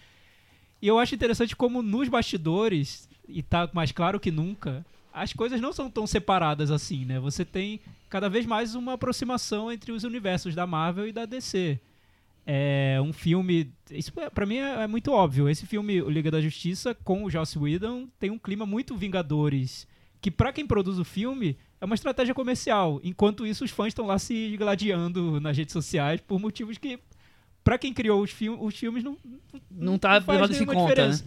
E 0.79 0.87
eu 0.87 0.99
acho 0.99 1.15
interessante 1.15 1.55
como 1.55 1.81
nos 1.81 2.07
bastidores, 2.07 3.09
e 3.27 3.41
tá 3.43 3.69
mais 3.73 3.91
claro 3.91 4.19
que 4.19 4.31
nunca, 4.31 4.85
as 5.13 5.33
coisas 5.33 5.61
não 5.61 5.71
são 5.73 5.89
tão 5.89 6.05
separadas 6.07 6.71
assim, 6.71 7.05
né? 7.05 7.19
Você 7.19 7.45
tem 7.45 7.79
cada 8.09 8.29
vez 8.29 8.45
mais 8.45 8.75
uma 8.75 8.93
aproximação 8.93 9.71
entre 9.71 9.91
os 9.91 10.03
universos 10.03 10.55
da 10.55 10.65
Marvel 10.67 11.07
e 11.07 11.11
da 11.11 11.25
DC. 11.25 11.79
É 12.45 12.99
um 13.01 13.13
filme. 13.13 13.71
Isso 13.89 14.11
é- 14.19 14.29
pra 14.29 14.45
mim 14.45 14.57
é, 14.57 14.83
é 14.83 14.87
muito 14.87 15.11
óbvio. 15.11 15.47
Esse 15.47 15.65
filme, 15.65 16.01
O 16.01 16.09
Liga 16.09 16.29
da 16.29 16.41
Justiça, 16.41 16.93
com 16.93 17.23
o 17.23 17.29
Joss 17.29 17.57
Whedon, 17.57 18.07
tem 18.19 18.29
um 18.31 18.37
clima 18.37 18.65
muito 18.65 18.97
Vingadores. 18.97 19.87
Que 20.19 20.29
pra 20.29 20.51
quem 20.51 20.65
produz 20.67 20.99
o 20.99 21.05
filme 21.05 21.55
é 21.79 21.85
uma 21.85 21.95
estratégia 21.95 22.33
comercial. 22.33 22.99
Enquanto 23.03 23.45
isso, 23.45 23.63
os 23.63 23.71
fãs 23.71 23.87
estão 23.89 24.05
lá 24.05 24.19
se 24.19 24.55
gladiando 24.57 25.39
nas 25.39 25.55
redes 25.57 25.71
sociais 25.73 26.19
por 26.21 26.37
motivos 26.39 26.77
que, 26.77 26.99
pra 27.63 27.77
quem 27.77 27.93
criou 27.93 28.21
os, 28.21 28.31
fil 28.31 28.61
os 28.61 28.75
filmes, 28.75 29.03
não, 29.03 29.17
Não 29.71 29.97
tá 29.97 30.19
faz 30.21 30.27
levando 30.39 30.51
isso 30.51 30.63
em 30.63 30.65
conta, 30.65 30.89
diferença. 30.89 31.25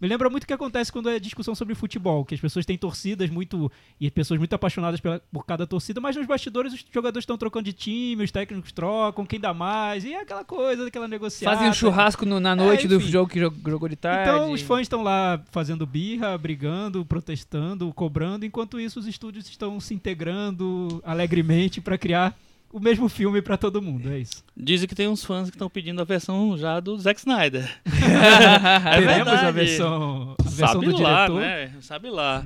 Me 0.00 0.06
lembra 0.08 0.28
muito 0.28 0.44
o 0.44 0.46
que 0.46 0.52
acontece 0.52 0.92
quando 0.92 1.08
é 1.08 1.18
discussão 1.18 1.54
sobre 1.54 1.74
futebol, 1.74 2.24
que 2.24 2.34
as 2.34 2.40
pessoas 2.40 2.66
têm 2.66 2.76
torcidas 2.76 3.30
muito. 3.30 3.70
e 3.98 4.10
pessoas 4.10 4.38
muito 4.38 4.52
apaixonadas 4.54 5.00
pela- 5.00 5.20
por 5.32 5.46
cada 5.46 5.66
torcida, 5.66 6.00
mas 6.00 6.14
nos 6.16 6.26
bastidores 6.26 6.72
os 6.74 6.84
jogadores 6.92 7.22
estão 7.22 7.38
trocando 7.38 7.64
de 7.64 7.72
time, 7.72 8.22
os 8.24 8.30
técnicos 8.30 8.72
trocam, 8.72 9.24
quem 9.24 9.40
dá 9.40 9.54
mais, 9.54 10.04
e 10.04 10.12
é 10.12 10.20
aquela 10.20 10.44
coisa, 10.44 10.86
aquela 10.86 11.08
negociada. 11.08 11.56
Fazem 11.56 11.70
um 11.70 11.74
churrasco 11.74 12.26
no- 12.26 12.38
na 12.40 12.54
noite 12.54 12.84
É, 12.84 12.88
do 12.88 13.00
jogo 13.00 13.30
que 13.30 13.40
jo- 13.40 13.54
jogou 13.66 13.88
de 13.88 13.96
tarde. 13.96 14.28
Então 14.30 14.52
os 14.52 14.60
fãs 14.60 14.82
estão 14.82 15.02
lá 15.02 15.42
fazendo 15.50 15.86
birra, 15.86 16.36
brigando, 16.36 17.04
protestando, 17.06 17.92
cobrando, 17.94 18.44
enquanto 18.44 18.78
isso 18.78 19.00
os 19.00 19.06
estúdios 19.06 19.48
estão 19.48 19.80
se 19.80 19.94
integrando 19.94 21.00
alegremente 21.04 21.80
para 21.80 21.96
criar 21.96 22.36
o 22.72 22.80
mesmo 22.80 23.08
filme 23.08 23.40
para 23.40 23.56
todo 23.56 23.80
mundo, 23.80 24.10
é 24.10 24.18
isso. 24.18 24.44
Dizem 24.56 24.88
que 24.88 24.94
tem 24.94 25.08
uns 25.08 25.24
fãs 25.24 25.48
que 25.48 25.56
estão 25.56 25.70
pedindo 25.70 26.00
a 26.00 26.04
versão 26.04 26.56
já 26.58 26.78
do 26.80 26.98
Zack 26.98 27.20
Snyder. 27.20 27.68
Teremos 27.84 29.14
verdade. 29.16 29.46
a 29.46 29.50
versão, 29.50 30.36
a 30.38 30.42
versão 30.42 30.68
Sabe 30.68 30.86
do 30.86 30.98
lá, 31.00 31.26
diretor. 31.26 31.40
né? 31.40 31.72
Sabe 31.80 32.10
lá. 32.10 32.44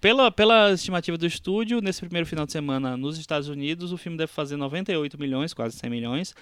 Pela, 0.00 0.30
pela 0.30 0.72
estimativa 0.72 1.18
do 1.18 1.26
estúdio, 1.26 1.80
nesse 1.80 2.00
primeiro 2.00 2.26
final 2.26 2.46
de 2.46 2.52
semana 2.52 2.96
nos 2.96 3.18
Estados 3.18 3.48
Unidos, 3.48 3.92
o 3.92 3.96
filme 3.98 4.16
deve 4.16 4.32
fazer 4.32 4.56
98 4.56 5.18
milhões, 5.18 5.52
quase 5.52 5.76
100 5.76 5.90
milhões. 5.90 6.34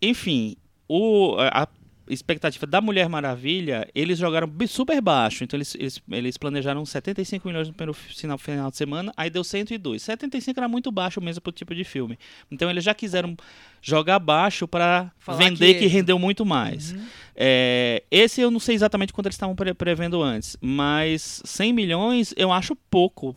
Enfim, 0.00 0.56
o, 0.88 1.36
a 1.38 1.66
expectativa 2.08 2.66
da 2.66 2.80
Mulher 2.80 3.08
Maravilha, 3.08 3.88
eles 3.94 4.18
jogaram 4.18 4.50
super 4.68 5.00
baixo. 5.00 5.44
Então 5.44 5.56
eles, 5.56 5.74
eles, 5.74 6.02
eles 6.10 6.36
planejaram 6.36 6.84
75 6.84 7.46
milhões 7.48 7.68
no 7.68 7.74
primeiro 7.74 7.94
final, 7.94 8.36
final 8.38 8.70
de 8.70 8.76
semana, 8.76 9.12
aí 9.16 9.30
deu 9.30 9.42
102. 9.44 10.02
75 10.02 10.60
era 10.60 10.68
muito 10.68 10.90
baixo 10.92 11.20
mesmo 11.20 11.40
pro 11.40 11.52
tipo 11.52 11.74
de 11.74 11.84
filme. 11.84 12.18
Então 12.50 12.68
eles 12.70 12.84
já 12.84 12.94
quiseram 12.94 13.36
jogar 13.80 14.18
baixo 14.18 14.66
para 14.68 15.10
vender 15.38 15.74
que- 15.74 15.80
que... 15.80 15.86
rendeu 15.86 16.18
muito 16.18 16.44
mais. 16.44 16.92
Uhum. 16.92 17.06
É, 17.36 18.02
esse 18.10 18.40
eu 18.40 18.50
não 18.50 18.60
sei 18.60 18.74
exatamente 18.74 19.12
quanto 19.12 19.26
eles 19.26 19.34
estavam 19.36 19.54
pre- 19.56 19.74
prevendo 19.74 20.22
antes, 20.22 20.56
mas 20.60 21.42
100 21.44 21.72
milhões 21.72 22.34
eu 22.36 22.52
acho 22.52 22.76
pouco 22.90 23.36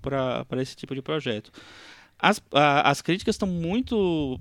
para 0.00 0.46
esse 0.62 0.76
tipo 0.76 0.94
de 0.94 1.02
projeto. 1.02 1.50
As, 2.18 2.40
a- 2.52 2.88
as 2.90 3.02
críticas 3.02 3.34
estão 3.34 3.48
muito 3.48 4.38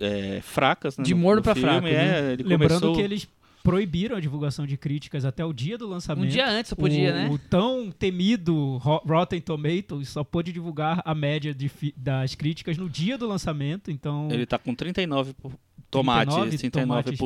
é, 0.00 0.40
fracas. 0.42 0.96
Né, 0.98 1.04
De 1.04 1.14
no- 1.14 1.20
morno 1.20 1.36
no 1.40 1.42
pra 1.42 1.54
filme, 1.54 1.68
fraco, 1.68 1.86
né? 1.86 1.92
é, 2.30 2.32
ele 2.32 2.42
Lembrando 2.42 2.80
começou- 2.80 2.96
que 2.96 3.02
eles 3.02 3.28
proibiram 3.62 4.16
a 4.16 4.20
divulgação 4.20 4.66
de 4.66 4.74
críticas 4.78 5.24
até 5.26 5.44
o 5.44 5.52
dia 5.52 5.76
do 5.76 5.86
lançamento. 5.86 6.24
Um 6.24 6.28
dia 6.28 6.48
antes 6.48 6.70
só 6.70 6.74
podia, 6.76 7.10
o, 7.10 7.14
né? 7.14 7.28
O 7.30 7.38
tão 7.38 7.90
temido 7.90 8.78
Ro- 8.78 9.02
Rotten 9.06 9.38
Tomatoes 9.40 10.08
só 10.08 10.24
pôde 10.24 10.50
divulgar 10.50 11.02
a 11.04 11.14
média 11.14 11.52
de 11.54 11.70
das 11.94 12.34
críticas 12.34 12.78
no 12.78 12.88
dia 12.88 13.18
do 13.18 13.28
lançamento, 13.28 13.90
então... 13.90 14.28
Ele 14.30 14.46
tá 14.46 14.58
com 14.58 14.74
39 14.74 15.34
por 15.34 15.52
tomate, 15.90 16.30
39 16.30 16.56
39%, 16.56 16.70
tomates 16.72 17.18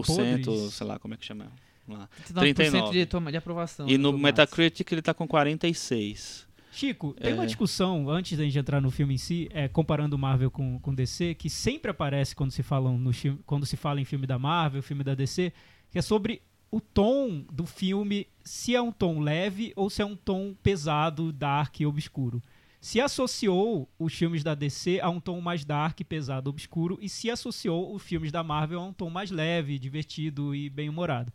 podres. 0.46 0.74
sei 0.74 0.86
lá 0.86 0.98
como 0.98 1.14
é 1.14 1.16
que 1.16 1.24
chama. 1.24 1.46
Lá. 1.86 2.08
39% 2.32 2.54
39. 2.54 2.92
de, 3.06 3.30
de 3.30 3.36
aprovação. 3.36 3.88
E 3.88 3.96
no 3.96 4.10
do 4.10 4.18
Metacritic 4.18 4.90
ele 4.90 5.02
tá 5.02 5.14
com 5.14 5.28
46. 5.28 6.46
Chico, 6.74 7.14
tem 7.14 7.30
É. 7.30 7.34
uma 7.34 7.46
discussão, 7.46 8.10
antes 8.10 8.36
da 8.36 8.44
gente 8.44 8.58
entrar 8.58 8.80
no 8.80 8.90
filme 8.90 9.14
em 9.14 9.18
si, 9.18 9.48
é, 9.52 9.68
comparando 9.68 10.18
Marvel 10.18 10.50
com, 10.50 10.78
com 10.80 10.92
DC, 10.94 11.34
que 11.36 11.48
sempre 11.48 11.90
aparece 11.90 12.34
quando 12.34 12.50
se, 12.50 12.62
falam 12.62 12.98
no, 12.98 13.12
quando 13.46 13.64
se 13.64 13.76
fala 13.76 14.00
em 14.00 14.04
filme 14.04 14.26
da 14.26 14.38
Marvel, 14.38 14.82
filme 14.82 15.04
da 15.04 15.14
DC, 15.14 15.52
que 15.90 15.98
é 15.98 16.02
sobre 16.02 16.42
o 16.72 16.80
tom 16.80 17.44
do 17.52 17.64
filme, 17.64 18.26
se 18.42 18.74
é 18.74 18.82
um 18.82 18.90
tom 18.90 19.20
leve 19.20 19.72
ou 19.76 19.88
se 19.88 20.02
é 20.02 20.04
um 20.04 20.16
tom 20.16 20.54
pesado, 20.62 21.32
dark 21.32 21.78
e 21.78 21.86
obscuro. 21.86 22.42
Se 22.80 23.00
associou 23.00 23.88
os 23.96 24.12
filmes 24.12 24.42
da 24.42 24.54
DC 24.54 24.98
a 25.00 25.08
um 25.08 25.20
tom 25.20 25.40
mais 25.40 25.64
dark, 25.64 26.00
pesado, 26.02 26.50
obscuro, 26.50 26.98
e 27.00 27.08
se 27.08 27.30
associou 27.30 27.94
os 27.94 28.02
filmes 28.02 28.32
da 28.32 28.42
Marvel 28.42 28.80
a 28.80 28.84
um 28.84 28.92
tom 28.92 29.08
mais 29.08 29.30
leve, 29.30 29.78
divertido 29.78 30.54
e 30.54 30.68
bem-humorado. 30.68 31.32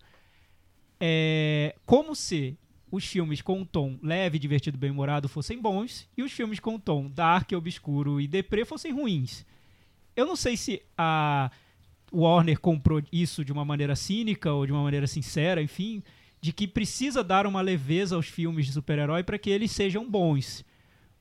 É, 1.00 1.76
como 1.86 2.14
se 2.16 2.58
os 2.92 3.06
filmes 3.06 3.42
com 3.42 3.60
um 3.60 3.66
tom 3.66 3.98
leve, 4.02 4.40
divertido, 4.40 4.78
bem-humorado 4.78 5.30
fossem 5.30 5.62
bons 5.62 6.08
e 6.18 6.24
os 6.24 6.32
filmes 6.32 6.60
com 6.60 6.76
um 6.76 6.80
tom 6.80 7.10
dark, 7.10 7.52
obscuro 7.54 8.20
e 8.20 8.28
deprê 8.28 8.66
fossem 8.66 8.92
ruins. 8.92 9.46
Eu 10.16 10.26
não 10.26 10.36
sei 10.36 10.58
se 10.58 10.82
a 10.98 11.52
Warner 12.12 12.60
comprou 12.60 13.02
isso 13.12 13.46
de 13.46 13.52
uma 13.52 13.64
maneira 13.64 13.96
cínica 13.96 14.52
ou 14.52 14.66
de 14.66 14.72
uma 14.72 14.84
maneira 14.84 15.08
sincera, 15.08 15.62
enfim, 15.62 16.04
de 16.42 16.52
que 16.52 16.68
precisa 16.68 17.24
dar 17.24 17.46
uma 17.46 17.62
leveza 17.62 18.16
aos 18.16 18.28
filmes 18.28 18.66
de 18.66 18.74
super-herói 18.74 19.24
para 19.24 19.38
que 19.38 19.50
eles 19.50 19.72
sejam 19.72 20.10
bons. 20.10 20.66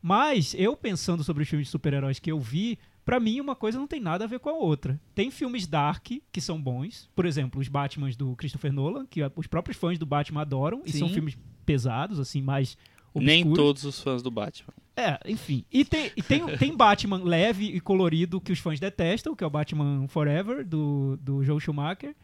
Mas 0.01 0.55
eu 0.55 0.77
pensando 0.77 1.25
sobre 1.25 1.43
os 1.43 1.49
filmes 1.49 1.67
de 1.67 1.73
super-heróis 1.73 2.19
que 2.19 2.31
eu 2.31 2.41
vi, 2.41 2.79
pra 3.05 3.19
mim 3.19 3.41
uma 3.41 3.57
coisa 3.57 3.79
não 3.79 3.87
tem 3.87 4.01
nada 4.01 4.25
a 4.25 4.29
ver 4.29 4.39
com 4.39 4.49
a 4.49 4.55
outra. 4.55 5.01
Tem 5.15 5.31
filmes 5.31 5.67
dark 5.67 6.07
que 6.31 6.41
são 6.41 6.61
bons, 6.61 7.11
por 7.15 7.27
exemplo, 7.27 7.61
os 7.61 7.69
Batmans 7.69 8.17
do 8.17 8.37
Christopher 8.37 8.73
Nolan, 8.73 9.07
que 9.07 9.21
os 9.35 9.47
próprios 9.47 9.77
fãs 9.77 9.99
do 9.99 10.07
Batman 10.07 10.43
adoram, 10.43 10.83
e 10.85 10.93
são 10.93 11.09
Sim. 11.09 11.15
filmes 11.15 11.39
pesados, 11.69 12.19
assim, 12.19 12.41
mais 12.41 12.79
obscuros. 13.13 13.27
Nem 13.27 13.53
todos 13.53 13.85
os 13.85 14.01
fãs 14.01 14.23
do 14.23 14.31
Batman. 14.31 14.73
É, 14.97 15.21
enfim. 15.27 15.67
E 15.71 15.85
tem, 15.85 16.11
e 16.17 16.23
tem, 16.23 16.47
tem 16.57 16.75
Batman 16.75 17.23
leve 17.23 17.67
e 17.67 17.79
colorido 17.79 18.41
que 18.41 18.51
os 18.51 18.59
fãs 18.59 18.81
detestam, 18.81 19.37
que 19.37 19.45
é 19.45 19.47
o 19.47 19.51
Batman 19.51 20.09
Forever, 20.09 20.67
do, 20.67 21.19
do 21.21 21.45
Joe 21.45 21.61
Schumacher. 21.61 22.17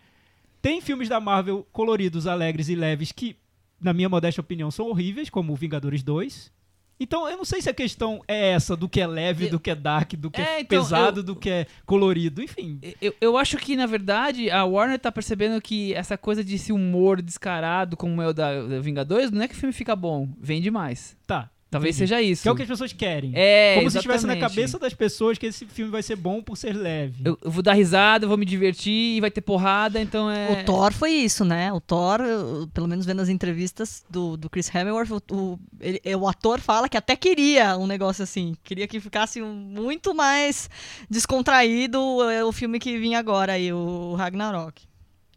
Tem 0.63 0.81
filmes 0.81 1.11
da 1.11 1.21
Marvel 1.21 1.67
coloridos, 1.71 2.27
alegres 2.27 2.71
e 2.71 2.75
leves 2.75 3.13
que, 3.13 3.37
na 3.79 3.93
minha 3.93 4.09
modesta 4.09 4.41
opinião, 4.41 4.71
são 4.71 4.89
horríveis, 4.89 5.29
como 5.29 5.55
Vingadores 5.55 6.03
2. 6.03 6.51
Então, 6.99 7.29
eu 7.29 7.37
não 7.37 7.45
sei 7.45 7.61
se 7.61 7.69
a 7.69 7.75
questão 7.75 8.23
é 8.29 8.51
essa, 8.53 8.77
do 8.77 8.89
que 8.89 9.01
é 9.01 9.07
leve, 9.07 9.47
Eu- 9.47 9.51
do 9.51 9.61
que 9.61 9.71
é 9.71 9.75
dark, 9.75 10.15
do 10.15 10.31
que 10.31 10.41
é, 10.41 10.45
É, 10.45 10.61
então, 10.61 10.79
pesado, 10.83 11.21
eu- 11.21 11.25
do 11.25 11.37
que 11.37 11.51
é 11.51 11.67
colorido, 11.85 12.41
enfim. 12.43 12.79
Eu, 13.01 13.15
eu 13.21 13.37
acho 13.37 13.57
que, 13.57 13.75
na 13.77 13.87
verdade, 13.87 14.51
a 14.51 14.65
Warner 14.65 14.99
tá 14.99 15.11
percebendo 15.11 15.61
que 15.61 15.93
essa 15.95 16.17
coisa 16.17 16.45
de 16.45 16.55
esse 16.55 16.73
humor 16.73 17.21
descarado, 17.21 17.97
como 17.97 18.23
é 18.23 18.29
o 18.29 18.33
da, 18.33 18.63
da 18.67 18.81
Vingadores, 18.81 19.31
não 19.31 19.43
é 19.43 19.49
que 19.49 19.55
o 19.55 19.59
filme 19.59 19.73
fica 19.73 19.97
bom, 19.97 20.29
vende 20.41 20.71
mais. 20.71 21.17
Tá. 21.27 21.51
Talvez 21.75 21.97
entendi. 21.97 22.09
seja 22.09 22.23
isso. 22.23 22.43
Que 22.43 22.49
é 22.49 22.53
o 22.53 22.57
que 22.57 22.63
as 22.63 22.69
pessoas 22.69 22.93
querem. 22.93 23.33
É, 23.35 23.75
Como 23.77 23.91
se 23.91 23.97
estivesse 23.99 24.27
na 24.27 24.33
exatamente. 24.35 24.55
cabeça 24.57 24.79
das 24.79 24.95
pessoas 24.95 25.37
que 25.39 25.47
esse 25.47 25.67
filme 25.67 25.91
vai 25.91 26.03
ser 26.03 26.17
bom 26.17 26.43
por 26.43 26.57
ser 26.57 26.73
leve. 26.75 27.23
Eu, 27.25 27.39
eu 27.43 27.51
vou 27.51 27.63
dar 27.63 27.73
risada, 27.75 28.25
eu 28.25 28.29
vou 28.29 28.39
me 28.39 28.45
divertir, 28.47 29.17
e 29.17 29.21
vai 29.21 29.31
ter 29.31 29.41
porrada, 29.41 30.01
então 30.01 30.31
é... 30.31 30.63
O 30.63 30.65
Thor 30.65 30.93
foi 30.93 31.11
isso, 31.13 31.45
né? 31.45 31.73
O 31.73 31.81
Thor, 31.81 32.21
eu- 32.21 32.69
pelo 32.73 32.87
menos 32.89 33.05
vendo 33.07 33.21
as 33.21 33.29
entrevistas 33.29 34.05
do, 34.09 34.37
do 34.37 34.49
Chris 34.49 34.73
Hemsworth, 34.75 35.11
o, 35.11 35.35
o, 35.35 35.59
ele- 35.81 36.01
o 36.17 36.29
ator 36.29 36.61
fala 36.61 36.89
que 36.89 36.97
até 36.97 37.17
queria 37.17 37.77
um 37.77 37.87
negócio 37.87 38.23
assim. 38.23 38.55
Queria 38.63 38.87
que 38.87 39.01
ficasse 39.01 39.41
muito 39.43 40.15
mais 40.15 40.69
descontraído 41.11 41.99
é, 42.31 42.45
o 42.45 42.53
filme 42.53 42.79
que 42.79 42.99
vinha 42.99 43.19
agora 43.19 43.53
aí, 43.55 43.73
o 43.73 44.15
Ragnarok. 44.15 44.83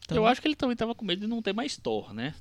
Então, 0.06 0.18
Eu 0.18 0.26
acho 0.28 0.42
que 0.42 0.48
ele 0.48 0.56
também 0.56 0.76
tava 0.76 0.94
com 0.96 1.04
medo 1.04 1.22
de 1.22 1.28
não 1.28 1.42
ter 1.42 1.54
mais 1.54 1.76
Thor, 1.78 2.14
né? 2.14 2.34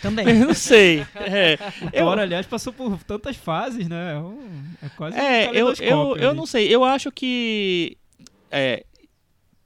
Também. 0.00 0.28
Eu 0.28 0.46
não 0.46 0.54
sei. 0.54 1.06
É, 1.14 1.58
eu, 1.92 2.06
Thor, 2.06 2.18
aliás, 2.18 2.46
passou 2.46 2.72
por 2.72 3.02
tantas 3.04 3.36
fases, 3.36 3.88
né? 3.88 4.14
É, 4.14 4.18
um- 4.18 4.64
é 4.82 4.88
quase 4.96 5.16
um 5.16 5.20
é 5.20 5.46
eu, 5.52 5.72
eu, 5.80 6.16
eu 6.16 6.28
ali. 6.30 6.36
não 6.36 6.46
sei. 6.46 6.68
Eu 6.74 6.84
acho 6.84 7.10
que. 7.12 7.96
É, 8.50 8.84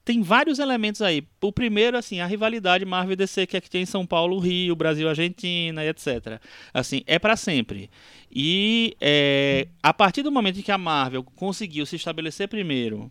tem 0.04 0.22
vários 0.22 0.58
elementos 0.58 1.02
aí. 1.02 1.24
O 1.42 1.50
primeiro, 1.52 1.96
assim, 1.98 2.20
a 2.20 2.26
rivalidade 2.26 2.84
Marvel 2.84 3.14
e 3.14 3.16
DC 3.16 3.46
que 3.46 3.56
é 3.56 3.60
que 3.60 3.68
tem 3.68 3.82
em 3.82 3.86
São 3.86 4.06
Paulo, 4.06 4.38
Rio, 4.38 4.76
Brasil, 4.76 5.08
Argentina 5.08 5.84
e 5.84 5.88
etc. 5.88 6.40
Assim, 6.72 7.02
é 7.06 7.18
pra 7.18 7.36
sempre. 7.36 7.90
E 8.30 8.96
é, 9.00 9.66
a 9.82 9.92
partir 9.92 10.22
do 10.22 10.30
momento 10.30 10.58
em 10.60 10.62
que 10.62 10.70
a 10.70 10.78
Marvel 10.78 11.24
conseguiu 11.24 11.84
se 11.86 11.96
estabelecer 11.96 12.46
primeiro 12.48 13.10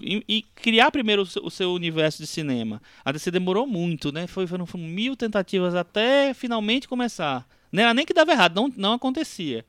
e, 0.00 0.22
e 0.28 0.42
criar 0.54 0.90
primeiro 0.90 1.22
o 1.22 1.26
seu, 1.26 1.44
o 1.44 1.50
seu 1.50 1.72
universo 1.72 2.18
de 2.22 2.26
cinema, 2.26 2.80
a 3.04 3.12
DC 3.12 3.30
demorou 3.30 3.66
muito, 3.66 4.12
né? 4.12 4.26
Foi, 4.26 4.46
foram, 4.46 4.66
mil 4.76 5.16
tentativas 5.16 5.74
até 5.74 6.32
finalmente 6.34 6.88
começar. 6.88 7.46
Não 7.70 7.82
era 7.82 7.94
nem 7.94 8.06
que 8.06 8.14
dava 8.14 8.32
errado, 8.32 8.54
não, 8.54 8.72
não 8.76 8.92
acontecia. 8.94 9.64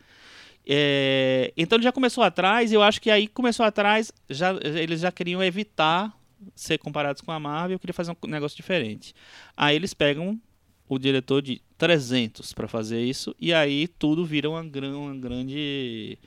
É, 0.66 1.52
então 1.58 1.78
ele 1.78 1.84
já 1.84 1.92
começou 1.92 2.24
atrás, 2.24 2.72
e 2.72 2.76
eu 2.76 2.84
acho 2.84 3.02
que 3.02 3.10
aí 3.10 3.28
começou 3.28 3.66
atrás, 3.66 4.12
já, 4.30 4.54
eles 4.62 5.02
já 5.02 5.12
queriam 5.12 5.44
evitar 5.44 6.16
ser 6.56 6.78
comparados 6.78 7.22
com 7.22 7.32
a 7.32 7.40
Marvel, 7.40 7.80
queria 7.80 7.94
fazer 7.94 8.12
um 8.12 8.28
negócio 8.28 8.56
diferente. 8.56 9.14
Aí 9.58 9.76
eles 9.76 9.94
pegam 9.94 10.40
o 10.88 10.98
diretor 10.98 11.42
de 11.42 11.62
300 11.78 12.54
para 12.54 12.68
fazer 12.68 13.02
isso, 13.04 13.36
e 13.40 13.54
aí 13.54 13.88
tudo 13.88 14.26
vira 14.26 14.50
uma, 14.50 14.62
uma 14.62 15.16
grande 15.16 16.18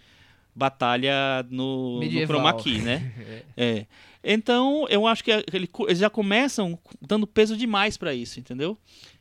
batalha 0.54 1.44
no, 1.50 1.98
no 2.20 2.26
chroma 2.26 2.52
key, 2.62 2.78
né? 2.78 3.12
É. 3.56 3.86
Então, 4.24 4.86
eu 4.88 5.06
acho 5.06 5.24
que 5.24 5.30
ele- 5.52 5.68
eles 5.88 5.98
já 5.98 6.08
começam 6.08 6.78
dando 7.00 7.26
peso 7.26 7.56
demais 7.56 7.96
para 7.96 8.14
isso, 8.14 8.38
entendeu? 8.38 8.78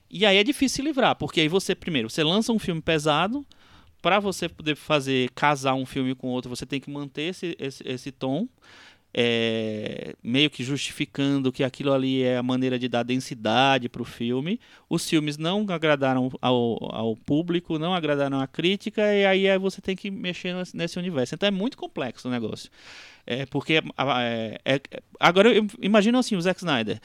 E 0.10 0.26
aí 0.26 0.38
é 0.38 0.44
difícil 0.44 0.76
se 0.78 0.82
livrar, 0.82 1.16
porque 1.16 1.42
aí 1.42 1.48
você, 1.48 1.74
primeiro, 1.74 2.10
você 2.10 2.24
lança 2.24 2.52
um 2.52 2.60
filme 2.60 2.82
pesado, 2.82 3.46
para 4.02 4.20
você 4.20 4.50
poder 4.50 4.76
fazer, 4.76 5.30
casar 5.36 5.74
um 5.76 5.86
filme 5.86 6.14
com 6.16 6.28
outro, 6.28 6.50
você 6.50 6.66
tem 6.66 6.80
que 6.80 6.90
manter 6.90 7.24
esse, 7.24 7.56
esse, 7.60 7.84
esse 7.88 8.12
tom, 8.12 8.48
é, 9.14 10.16
meio 10.24 10.50
que 10.50 10.64
justificando 10.64 11.52
que 11.52 11.64
aquilo 11.64 11.92
ali 11.92 12.24
é 12.24 12.38
a 12.38 12.44
maneira 12.44 12.80
de 12.80 12.88
dar 12.88 13.04
densidade 13.04 13.90
para 13.90 14.02
o 14.02 14.06
filme. 14.06 14.60
Os 14.90 15.08
filmes 15.10 15.38
não 15.38 15.66
agradaram 15.70 16.30
ao, 16.42 16.96
ao 16.96 17.16
público, 17.16 17.78
não 17.78 17.94
agradaram 17.94 18.40
à 18.40 18.48
crítica, 18.48 19.02
e 19.14 19.26
aí 19.26 19.46
é, 19.46 19.58
você 19.60 19.82
tem 19.82 19.96
que 19.96 20.10
mexer 20.10 20.56
nesse- 20.74 20.98
universo. 21.00 21.36
Então 21.36 21.48
é 21.48 21.52
muito 21.52 21.78
complexo 21.78 22.28
o 22.28 22.32
negócio. 22.32 22.70
É, 23.26 23.46
porque 23.46 23.82
é, 23.84 24.60
é- 24.66 24.82
agora 25.20 25.54
eu 25.54 25.68
imagino 25.82 26.18
assim, 26.18 26.36
o 26.36 26.42
Zack 26.42 26.60
Snyder 26.60 27.00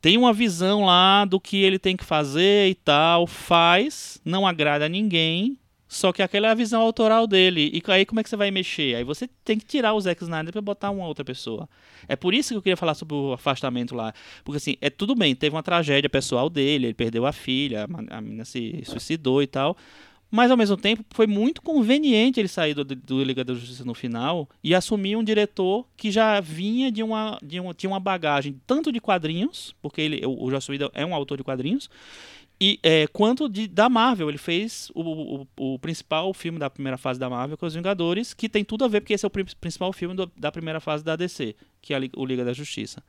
tem 0.00 0.16
uma 0.16 0.32
visão 0.32 0.84
lá 0.84 1.24
do 1.24 1.40
que 1.40 1.56
ele 1.62 1.78
tem 1.78 1.96
que 1.96 2.04
fazer 2.04 2.68
e 2.68 2.74
tal, 2.74 3.26
faz, 3.26 4.20
não 4.24 4.46
agrada 4.46 4.86
a 4.86 4.88
ninguém, 4.88 5.58
só 5.88 6.12
que 6.12 6.22
aquela 6.22 6.48
é 6.48 6.50
a 6.50 6.54
visão 6.54 6.82
autoral 6.82 7.26
dele. 7.26 7.70
E 7.72 7.90
aí 7.90 8.04
como 8.04 8.20
é 8.20 8.22
que 8.22 8.28
você 8.28 8.36
vai 8.36 8.50
mexer? 8.50 8.96
Aí 8.96 9.04
você 9.04 9.28
tem 9.44 9.58
que 9.58 9.64
tirar 9.64 9.94
o 9.94 10.00
Zack 10.00 10.22
Snyder 10.22 10.52
para 10.52 10.60
botar 10.60 10.90
uma 10.90 11.06
outra 11.06 11.24
pessoa. 11.24 11.68
É 12.08 12.16
por 12.16 12.34
isso 12.34 12.50
que 12.50 12.56
eu 12.56 12.62
queria 12.62 12.76
falar 12.76 12.94
sobre 12.94 13.14
o 13.14 13.32
afastamento 13.32 13.94
lá. 13.94 14.12
Porque 14.44 14.56
assim, 14.56 14.76
é 14.80 14.90
tudo 14.90 15.14
bem, 15.14 15.34
teve 15.34 15.54
uma 15.54 15.62
tragédia 15.62 16.10
pessoal 16.10 16.50
dele, 16.50 16.86
ele 16.86 16.94
perdeu 16.94 17.24
a 17.24 17.32
filha, 17.32 17.86
a 18.10 18.20
menina 18.20 18.44
se 18.44 18.82
suicidou 18.84 19.42
e 19.42 19.46
tal. 19.46 19.76
Mas 20.30 20.50
ao 20.50 20.56
mesmo 20.56 20.76
tempo 20.76 21.04
foi 21.10 21.26
muito 21.26 21.62
conveniente 21.62 22.40
ele 22.40 22.48
sair 22.48 22.74
do, 22.74 22.84
do 22.84 23.22
Liga 23.22 23.44
da 23.44 23.54
Justiça 23.54 23.84
no 23.84 23.94
final 23.94 24.48
e 24.62 24.74
assumir 24.74 25.16
um 25.16 25.22
diretor 25.22 25.86
que 25.96 26.10
já 26.10 26.40
vinha 26.40 26.90
de 26.90 27.02
uma, 27.02 27.38
de 27.42 27.60
uma, 27.60 27.72
tinha 27.72 27.88
uma 27.88 28.00
bagagem 28.00 28.60
tanto 28.66 28.90
de 28.90 29.00
quadrinhos, 29.00 29.74
porque 29.80 30.00
ele, 30.00 30.26
o, 30.26 30.44
o 30.44 30.50
Joss 30.50 30.70
Whedon 30.70 30.90
é 30.92 31.06
um 31.06 31.14
autor 31.14 31.38
de 31.38 31.44
quadrinhos, 31.44 31.88
e 32.60 32.78
é, 32.82 33.06
quanto 33.06 33.48
de, 33.48 33.66
da 33.68 33.88
Marvel. 33.88 34.28
Ele 34.28 34.38
fez 34.38 34.90
o, 34.94 35.42
o, 35.58 35.74
o 35.74 35.78
principal 35.78 36.32
filme 36.32 36.58
da 36.58 36.70
primeira 36.70 36.96
fase 36.96 37.20
da 37.20 37.28
Marvel, 37.28 37.56
que 37.56 37.64
é 37.64 37.68
Os 37.68 37.74
Vingadores, 37.74 38.32
que 38.32 38.48
tem 38.48 38.64
tudo 38.64 38.84
a 38.84 38.88
ver, 38.88 39.00
porque 39.00 39.14
esse 39.14 39.24
é 39.24 39.28
o 39.28 39.30
pri- 39.30 39.44
principal 39.60 39.92
filme 39.92 40.14
do- 40.14 40.30
da 40.36 40.50
primeira 40.50 40.80
fase 40.80 41.04
da 41.04 41.16
DC, 41.16 41.54
que 41.82 41.92
é 41.94 41.98
o 42.16 42.24
Liga 42.24 42.44
da 42.44 42.52
Justiça. 42.52 43.02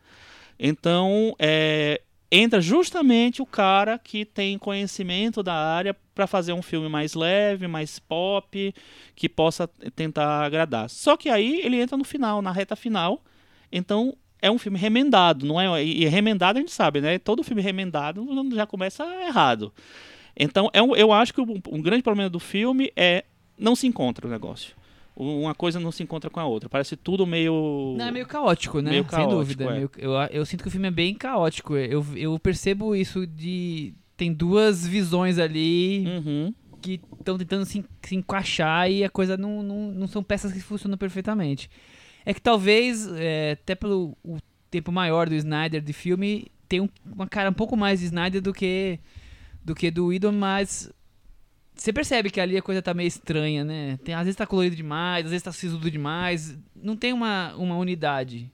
Então, 0.60 1.36
é, 1.40 2.02
entra 2.32 2.60
justamente 2.60 3.42
o 3.42 3.46
cara 3.46 3.98
que 3.98 4.26
tem 4.26 4.58
conhecimento 4.58 5.42
da 5.42 5.54
área 5.54 5.96
para 6.14 6.28
fazer 6.28 6.52
um 6.54 6.62
filme 6.62 6.90
mais 6.90 7.14
leve, 7.14 7.68
mais 7.68 8.00
pop, 8.00 8.74
que 9.16 9.30
possa 9.30 9.68
tentar 9.96 10.44
agradar. 10.46 10.90
Só 10.90 11.16
que 11.16 11.30
aí 11.30 11.62
ele 11.64 11.80
entra 11.80 11.96
no 11.96 12.04
final, 12.04 12.42
na 12.42 12.52
reta 12.52 12.76
final. 12.76 13.24
Então 13.72 14.16
é 14.42 14.50
um 14.52 14.58
filme 14.58 14.78
remendado, 14.78 15.46
não 15.46 15.60
é? 15.60 15.84
E 15.84 16.06
remendado 16.06 16.58
a 16.58 16.62
gente 16.62 16.72
sabe, 16.74 17.02
né? 17.02 17.18
Todo 17.20 17.44
filme 17.44 17.62
remendado 17.62 18.26
já 18.54 18.66
começa 18.66 19.04
errado. 19.26 19.74
Então 20.40 20.70
é 20.74 20.82
um- 20.82 20.96
eu 20.96 21.12
acho 21.12 21.34
que 21.34 21.42
um, 21.42 21.60
um 21.72 21.82
grande 21.82 22.04
problema 22.04 22.30
do 22.30 22.40
filme 22.40 22.92
é 22.96 23.24
não 23.58 23.76
se 23.76 23.88
encontra 23.88 24.28
o 24.28 24.30
negócio. 24.30 24.76
Uma 25.16 25.56
coisa 25.56 25.80
não 25.80 25.92
se 25.92 26.04
encontra 26.04 26.30
com 26.30 26.40
a 26.40 26.46
outra. 26.46 26.70
Parece 26.70 26.96
tudo 26.96 27.26
meio. 27.26 27.96
Não, 27.98 28.06
é 28.06 28.12
meio 28.12 28.28
caótico, 28.28 28.82
né? 28.82 28.92
Meio 28.92 29.04
Sem 29.04 29.10
caótico, 29.12 29.36
dúvida. 29.36 29.64
é. 29.66 29.72
Meio- 29.74 29.92
eu, 29.98 30.12
eu 30.30 30.46
sinto 30.46 30.62
que 30.62 30.68
o 30.68 30.72
filme 30.72 30.88
é 30.88 30.92
bem 30.92 31.16
caótico. 31.16 31.76
Eu, 31.76 32.06
eu 32.16 32.38
percebo 32.38 32.96
isso 32.96 33.26
de. 33.26 33.96
Tem 34.16 34.32
duas 34.32 34.86
visões 34.86 35.40
ali 35.40 36.06
Uhum. 36.08 36.54
que 36.82 37.02
estão 37.20 37.36
tentando 37.36 37.66
se, 37.66 37.84
se 38.04 38.16
encaixar 38.16 38.92
e 38.92 39.04
a 39.04 39.10
coisa 39.10 39.36
não, 39.38 39.64
não, 39.64 39.92
não 39.92 40.08
são 40.08 40.22
peças 40.22 40.54
que 40.54 40.60
funcionam 40.60 40.98
perfeitamente. 41.00 41.68
É 42.28 42.34
que 42.34 42.42
talvez, 42.42 43.08
é, 43.16 43.52
até 43.54 43.74
pelo 43.74 44.18
o 44.22 44.38
tempo 44.70 44.92
maior 44.92 45.30
do 45.30 45.36
Snyder 45.36 45.82
de 45.82 45.94
filme, 45.94 46.48
tem 46.68 46.82
um- 46.82 46.90
uma 47.06 47.26
cara 47.26 47.50
um 47.50 47.54
pouco 47.54 47.78
mais 47.78 48.02
de 48.02 48.08
Snyder 48.08 48.42
do 48.42 48.54
que 48.54 49.00
do 49.64 49.74
que 49.74 49.90
do 49.90 50.08
Whedon, 50.08 50.34
mas 50.34 50.92
você 51.74 51.94
percebe 51.94 52.30
que 52.30 52.40
ali 52.42 52.58
a 52.58 52.62
coisa 52.62 52.82
tá 52.82 52.94
meio 52.94 53.08
estranha, 53.08 53.64
né? 53.64 53.98
Tem, 54.04 54.14
às 54.14 54.24
vezes 54.26 54.36
tá 54.36 54.46
colorido 54.46 54.76
demais, 54.76 55.24
às 55.26 55.32
vezes 55.32 55.44
tá 55.44 55.52
sisudo 55.54 55.90
demais. 55.90 56.58
Não 56.76 56.98
tem 56.98 57.14
uma, 57.14 57.56
uma 57.56 57.78
unidade. 57.78 58.52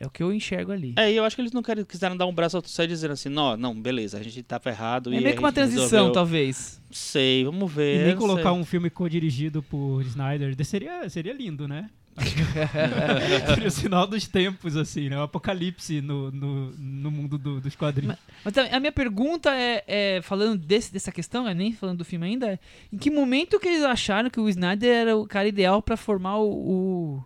É 0.00 0.06
o 0.06 0.10
que 0.10 0.22
eu 0.22 0.32
enxergo 0.32 0.72
ali. 0.72 0.92
É, 0.96 1.10
e 1.10 1.16
eu 1.16 1.24
acho 1.24 1.36
que 1.36 1.42
eles 1.42 1.52
não 1.52 1.62
querem, 1.62 1.84
quiseram 1.84 2.16
dar 2.16 2.26
um 2.26 2.34
braço 2.34 2.56
ao 2.56 2.62
torcer 2.62 2.86
dizendo 2.88 3.12
assim, 3.12 3.28
não, 3.28 3.56
não, 3.56 3.80
beleza, 3.80 4.18
a 4.18 4.22
gente 4.22 4.42
tá 4.42 4.58
ferrado. 4.60 5.12
É 5.14 5.18
e 5.18 5.20
meio 5.22 5.34
que 5.34 5.38
uma 5.40 5.52
transição, 5.52 5.82
resolveu- 5.84 6.12
talvez. 6.12 6.80
Sei, 6.90 7.44
vamos 7.44 7.70
E 7.72 7.74
ver. 7.74 8.04
nem 8.06 8.14
não 8.14 8.20
colocar 8.20 8.50
sei. 8.52 8.60
um 8.60 8.64
filme 8.64 8.90
co-dirigido 8.90 9.62
por 9.62 10.02
Snyder 10.02 10.54
de- 10.54 10.64
seria, 10.64 11.08
seria 11.08 11.32
lindo, 11.32 11.66
né? 11.68 11.88
seria 13.46 13.68
o 13.68 13.70
sinal 13.70 14.06
dos 14.06 14.26
tempos, 14.26 14.76
assim, 14.76 15.08
né? 15.08 15.18
O 15.18 15.22
apocalipse 15.22 16.00
no, 16.00 16.30
no, 16.30 16.70
no 16.72 17.10
mundo 17.10 17.36
do- 17.38 17.60
dos 17.60 17.74
quadrinhos. 17.76 18.16
Mas 18.44 18.54
também, 18.54 18.72
a 18.72 18.80
minha 18.80 18.92
pergunta 18.92 19.50
é, 19.54 19.84
é, 19.86 20.20
falando 20.22 20.56
desse, 20.58 20.92
dessa 20.92 21.12
questão, 21.12 21.46
é 21.48 21.54
nem 21.54 21.72
falando 21.72 21.98
do 21.98 22.04
filme 22.04 22.26
ainda, 22.26 22.52
é, 22.52 22.58
em 22.92 22.96
que 22.98 23.10
momento 23.10 23.60
que 23.60 23.68
eles 23.68 23.82
acharam 23.82 24.30
que 24.30 24.40
o 24.40 24.48
Snyder 24.48 24.88
era 24.94 25.16
o 25.16 25.26
cara 25.26 25.48
ideal 25.48 25.82
pra 25.82 25.96
formar 25.96 26.38
o, 26.38 26.50
o- 26.50 27.24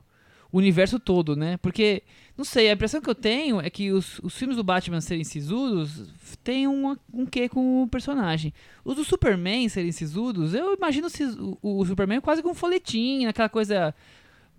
universo 0.52 0.98
todo, 0.98 1.36
né? 1.36 1.56
Porque, 1.58 2.02
não 2.36 2.44
sei, 2.44 2.68
a 2.68 2.72
impressão 2.72 3.00
que 3.00 3.08
eu 3.08 3.14
tenho 3.14 3.60
é 3.60 3.70
que 3.70 3.92
os, 3.92 4.18
os 4.20 4.34
filmes 4.36 4.56
do 4.56 4.64
Batman 4.64 5.00
serem 5.00 5.22
sisudos 5.22 6.12
tem 6.42 6.66
um, 6.66 6.96
um 7.14 7.24
quê 7.24 7.48
com 7.48 7.84
o 7.84 7.88
personagem. 7.88 8.52
Os 8.84 8.96
do 8.96 9.04
Superman 9.04 9.68
serem 9.68 9.92
sisudos, 9.92 10.52
eu 10.52 10.74
imagino 10.74 11.06
o 11.38 11.58
o, 11.62 11.86
Superman 11.86 12.20
quase 12.20 12.42
com 12.42 12.50
um 12.50 12.54
folhetim, 12.54 13.26
aquela 13.26 13.48
coisa 13.48 13.94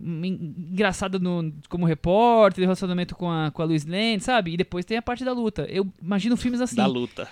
engraçada 0.02 1.18
no, 1.18 1.52
como 1.68 1.86
repórter, 1.86 2.62
relacionamento 2.62 3.14
com 3.14 3.30
a, 3.30 3.50
com 3.50 3.62
a 3.62 3.64
Lois 3.64 3.84
Lane, 3.86 4.20
sabe? 4.20 4.52
E 4.52 4.56
depois 4.56 4.84
tem 4.84 4.96
a 4.96 5.02
parte 5.02 5.24
da 5.24 5.32
luta. 5.32 5.62
Eu 5.70 5.86
imagino 6.02 6.36
filmes 6.36 6.60
assim. 6.60 6.76
Da 6.76 6.86
luta. 6.86 7.28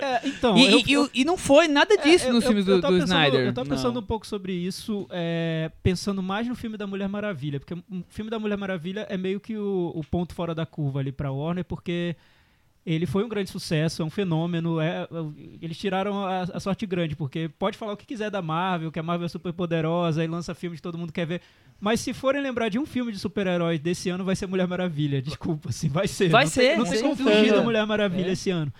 É, 0.00 0.20
então, 0.28 0.56
E, 0.56 0.64
eu- 0.70 0.78
e- 0.78 0.84
e 0.92 0.98
o- 0.98 1.10
e 1.14 1.24
não 1.24 1.36
foi 1.36 1.68
nada 1.68 1.96
disso 1.96 2.26
É, 2.26 2.28
eu- 2.30 2.34
nos 2.34 2.44
eu- 2.44 2.48
filmes 2.50 2.66
eu 2.68 2.76
do, 2.76 2.80
do 2.82 2.86
pensando- 2.88 3.04
Snyder. 3.06 3.40
Eu 3.46 3.52
tava 3.52 3.68
pensando 3.68 3.94
Não. 3.94 4.00
um 4.02 4.06
pouco 4.06 4.26
sobre 4.26 4.52
isso, 4.52 5.06
é, 5.10 5.70
pensando 5.82 6.22
mais 6.22 6.46
no 6.46 6.54
filme 6.54 6.76
da 6.76 6.86
Mulher 6.86 7.08
Maravilha, 7.08 7.58
porque 7.58 7.74
o 7.74 7.82
filme 8.08 8.30
da 8.30 8.38
Mulher 8.38 8.56
Maravilha 8.56 9.06
é 9.08 9.16
meio 9.16 9.40
que 9.40 9.56
o, 9.56 9.92
o 9.94 10.02
ponto 10.04 10.34
fora 10.34 10.54
da 10.54 10.64
curva 10.66 11.00
ali 11.00 11.12
pra 11.12 11.30
Warner, 11.32 11.64
porque 11.64 12.16
ele 12.84 13.06
foi 13.06 13.22
um 13.24 13.28
grande 13.28 13.48
sucesso, 13.50 14.02
é 14.02 14.04
um 14.04 14.10
fenômeno, 14.10 14.80
é, 14.80 15.02
é- 15.02 15.08
eles 15.60 15.78
tiraram 15.78 16.24
a, 16.24 16.42
a 16.42 16.60
sorte 16.60 16.84
grande, 16.86 17.14
porque 17.14 17.48
pode 17.58 17.78
falar 17.78 17.92
o 17.92 17.96
que 17.96 18.04
quiser 18.06 18.30
da 18.30 18.42
Marvel, 18.42 18.90
que 18.90 18.98
a 18.98 19.02
Marvel 19.02 19.26
é 19.26 19.28
super 19.28 19.52
poderosa 19.52 20.24
e 20.24 20.26
lança 20.26 20.54
filmes 20.54 20.78
que 20.80 20.82
todo 20.82 20.98
mundo 20.98 21.12
quer 21.12 21.26
ver, 21.26 21.40
mas 21.80 22.00
se 22.00 22.12
forem 22.12 22.40
lembrar 22.42 22.68
de 22.68 22.78
um 22.78 22.86
filme 22.86 23.12
de 23.12 23.18
super-heróis 23.18 23.78
desse 23.80 24.08
ano, 24.10 24.24
vai 24.24 24.34
ser 24.36 24.46
Mulher 24.46 24.66
Maravilha, 24.66 25.22
desculpa, 25.22 25.68
assim, 25.68 25.88
vai 25.88 26.08
ser. 26.08 26.28
Vai 26.28 26.44
não 26.44 26.50
tem- 26.50 26.64
ser, 26.70 26.76
não 26.78 26.84
tem 26.86 27.00
como 27.02 27.16
fugir 27.16 27.52
da 27.52 27.62
Mulher 27.62 27.86
Maravilha 27.86 28.28
É. 28.28 28.32
esse 28.32 28.50
ano. 28.50 28.72